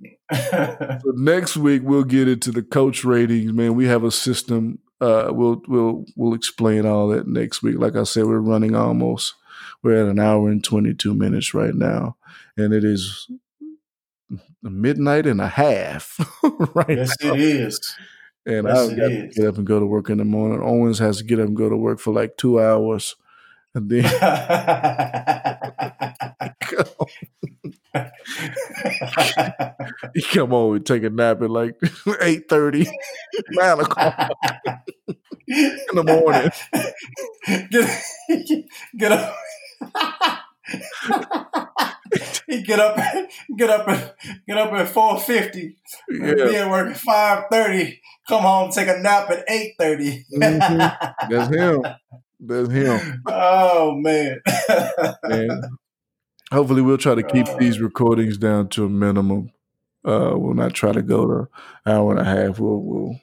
So 0.32 1.12
next 1.14 1.56
week 1.56 1.82
we'll 1.84 2.04
get 2.04 2.28
into 2.28 2.50
the 2.50 2.62
coach 2.62 3.04
ratings, 3.04 3.52
man. 3.52 3.74
We 3.74 3.86
have 3.86 4.04
a 4.04 4.10
system. 4.10 4.80
Uh, 5.00 5.28
we'll 5.30 5.62
we'll 5.68 6.04
we'll 6.16 6.34
explain 6.34 6.86
all 6.86 7.08
that 7.08 7.26
next 7.28 7.62
week. 7.62 7.78
Like 7.78 7.96
I 7.96 8.02
said, 8.04 8.24
we're 8.24 8.38
running 8.40 8.74
almost. 8.74 9.34
We're 9.82 10.02
at 10.02 10.08
an 10.10 10.18
hour 10.18 10.48
and 10.48 10.62
twenty 10.64 10.94
two 10.94 11.14
minutes 11.14 11.54
right 11.54 11.74
now, 11.74 12.16
and 12.56 12.72
it 12.72 12.84
is 12.84 13.30
midnight 14.62 15.26
and 15.26 15.40
a 15.40 15.48
half 15.48 16.18
right 16.74 16.96
yes, 16.96 17.14
now. 17.22 17.34
it 17.34 17.40
is. 17.40 17.96
And 18.44 18.66
Yes, 18.66 18.76
I've 18.78 18.92
it 18.92 18.96
got 18.96 19.08
to 19.08 19.28
get 19.34 19.46
up 19.46 19.56
and 19.58 19.66
go 19.66 19.80
to 19.80 19.86
work 19.86 20.08
in 20.08 20.18
the 20.18 20.24
morning. 20.24 20.60
Owens 20.62 20.98
has 20.98 21.18
to 21.18 21.24
get 21.24 21.40
up 21.40 21.48
and 21.48 21.56
go 21.56 21.68
to 21.68 21.76
work 21.76 21.98
for 21.98 22.12
like 22.12 22.36
two 22.36 22.60
hours, 22.60 23.16
and 23.76 23.90
then 23.90 24.04
he 30.14 30.22
come 30.22 30.50
home 30.50 30.76
and 30.76 30.86
take 30.86 31.02
a 31.02 31.10
nap 31.10 31.42
at 31.42 31.50
like 31.50 31.76
8.30, 31.80 32.88
9 33.50 33.80
o'clock 33.80 34.30
in 35.48 35.78
the 35.94 36.04
morning. 36.04 36.50
get, 37.70 38.02
get 38.96 39.12
up. 39.12 39.36
he 42.48 42.62
get 42.62 42.80
up, 42.80 42.96
get 43.56 43.70
up, 43.70 43.88
at- 43.88 44.16
get 44.48 44.58
up 44.58 44.72
at 44.72 44.88
four 44.88 45.20
fifty. 45.20 45.76
Yeah, 46.08 46.34
Be 46.34 46.56
at 46.56 46.68
work 46.70 46.90
at 46.90 46.96
five 46.98 47.44
thirty. 47.50 48.00
Come 48.28 48.42
home, 48.42 48.70
take 48.72 48.88
a 48.88 48.98
nap 48.98 49.30
at 49.30 49.44
eight 49.48 49.74
thirty. 49.78 50.24
Mhm. 50.34 50.78
that's 51.30 51.54
him. 51.54 51.82
That's 52.40 52.70
him. 52.70 53.22
oh 53.26 53.94
man. 53.96 54.40
And 55.22 55.64
hopefully 56.52 56.82
we'll 56.82 56.98
try 56.98 57.14
to 57.14 57.22
keep 57.22 57.46
Uh. 57.48 57.56
these 57.58 57.80
recordings 57.80 58.36
down 58.38 58.68
to 58.70 58.84
a 58.84 58.88
minimum. 58.88 59.50
Uh, 60.04 60.34
we'll 60.36 60.54
not 60.54 60.72
try 60.74 60.92
to 60.92 61.02
go 61.02 61.26
to 61.26 61.48
hour 61.90 62.12
and 62.12 62.20
a 62.20 62.24
half. 62.24 62.58
We'll, 62.60 62.80
we'll 62.80 63.20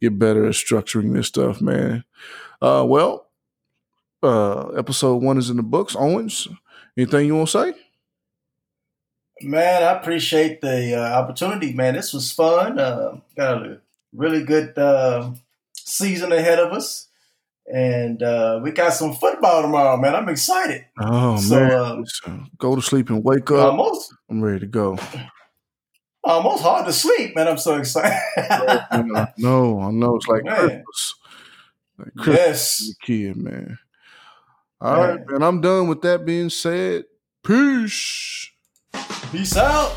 get 0.00 0.18
better 0.18 0.46
at 0.46 0.54
structuring 0.54 1.12
this 1.14 1.28
stuff, 1.28 1.60
man. 1.60 2.04
Uh, 2.60 2.84
well, 2.86 3.28
uh, 4.22 4.68
episode 4.70 5.22
one 5.22 5.38
is 5.38 5.50
in 5.50 5.56
the 5.58 5.62
books. 5.62 5.94
Owens, 5.96 6.48
anything 6.96 7.26
you 7.26 7.36
want 7.36 7.50
to 7.50 7.72
say? 7.72 7.74
Man, 9.42 9.82
I 9.82 9.92
appreciate 9.98 10.60
the 10.60 10.94
uh, 10.96 11.20
opportunity, 11.20 11.72
man. 11.72 11.94
This 11.94 12.12
was 12.12 12.32
fun. 12.32 12.78
Uh, 12.78 13.18
got 13.36 13.62
a 13.66 13.80
really 14.12 14.42
good 14.44 14.76
uh, 14.78 15.32
season 15.74 16.32
ahead 16.32 16.58
of 16.58 16.72
us. 16.72 17.03
And 17.72 18.22
uh, 18.22 18.60
we 18.62 18.72
got 18.72 18.92
some 18.92 19.14
football 19.14 19.62
tomorrow, 19.62 19.96
man. 19.96 20.14
I'm 20.14 20.28
excited. 20.28 20.84
Oh 21.00 21.36
So, 21.38 21.58
man, 21.60 22.00
Listen, 22.02 22.46
go 22.58 22.76
to 22.76 22.82
sleep 22.82 23.08
and 23.10 23.24
wake 23.24 23.50
up. 23.50 23.70
Almost 23.72 24.14
I'm 24.30 24.42
ready 24.42 24.60
to 24.60 24.66
go. 24.66 24.98
almost 26.22 26.62
hard 26.62 26.86
to 26.86 26.92
sleep, 26.92 27.34
man. 27.34 27.48
I'm 27.48 27.58
so 27.58 27.76
excited. 27.76 28.18
I 28.36 29.32
know, 29.38 29.80
I 29.80 29.90
know. 29.90 30.16
It's 30.16 30.26
like 30.28 30.44
Man. 30.44 30.56
Christmas. 30.56 31.14
Like 31.98 32.14
Christmas 32.16 32.82
yes. 32.86 32.94
kid, 33.02 33.36
man. 33.36 33.78
All 34.80 34.96
right, 34.96 35.20
man. 35.28 35.42
I'm 35.42 35.60
done 35.60 35.88
with 35.88 36.02
that 36.02 36.26
being 36.26 36.50
said. 36.50 37.04
Peace. 37.42 38.50
Peace 39.32 39.56
out. 39.56 39.94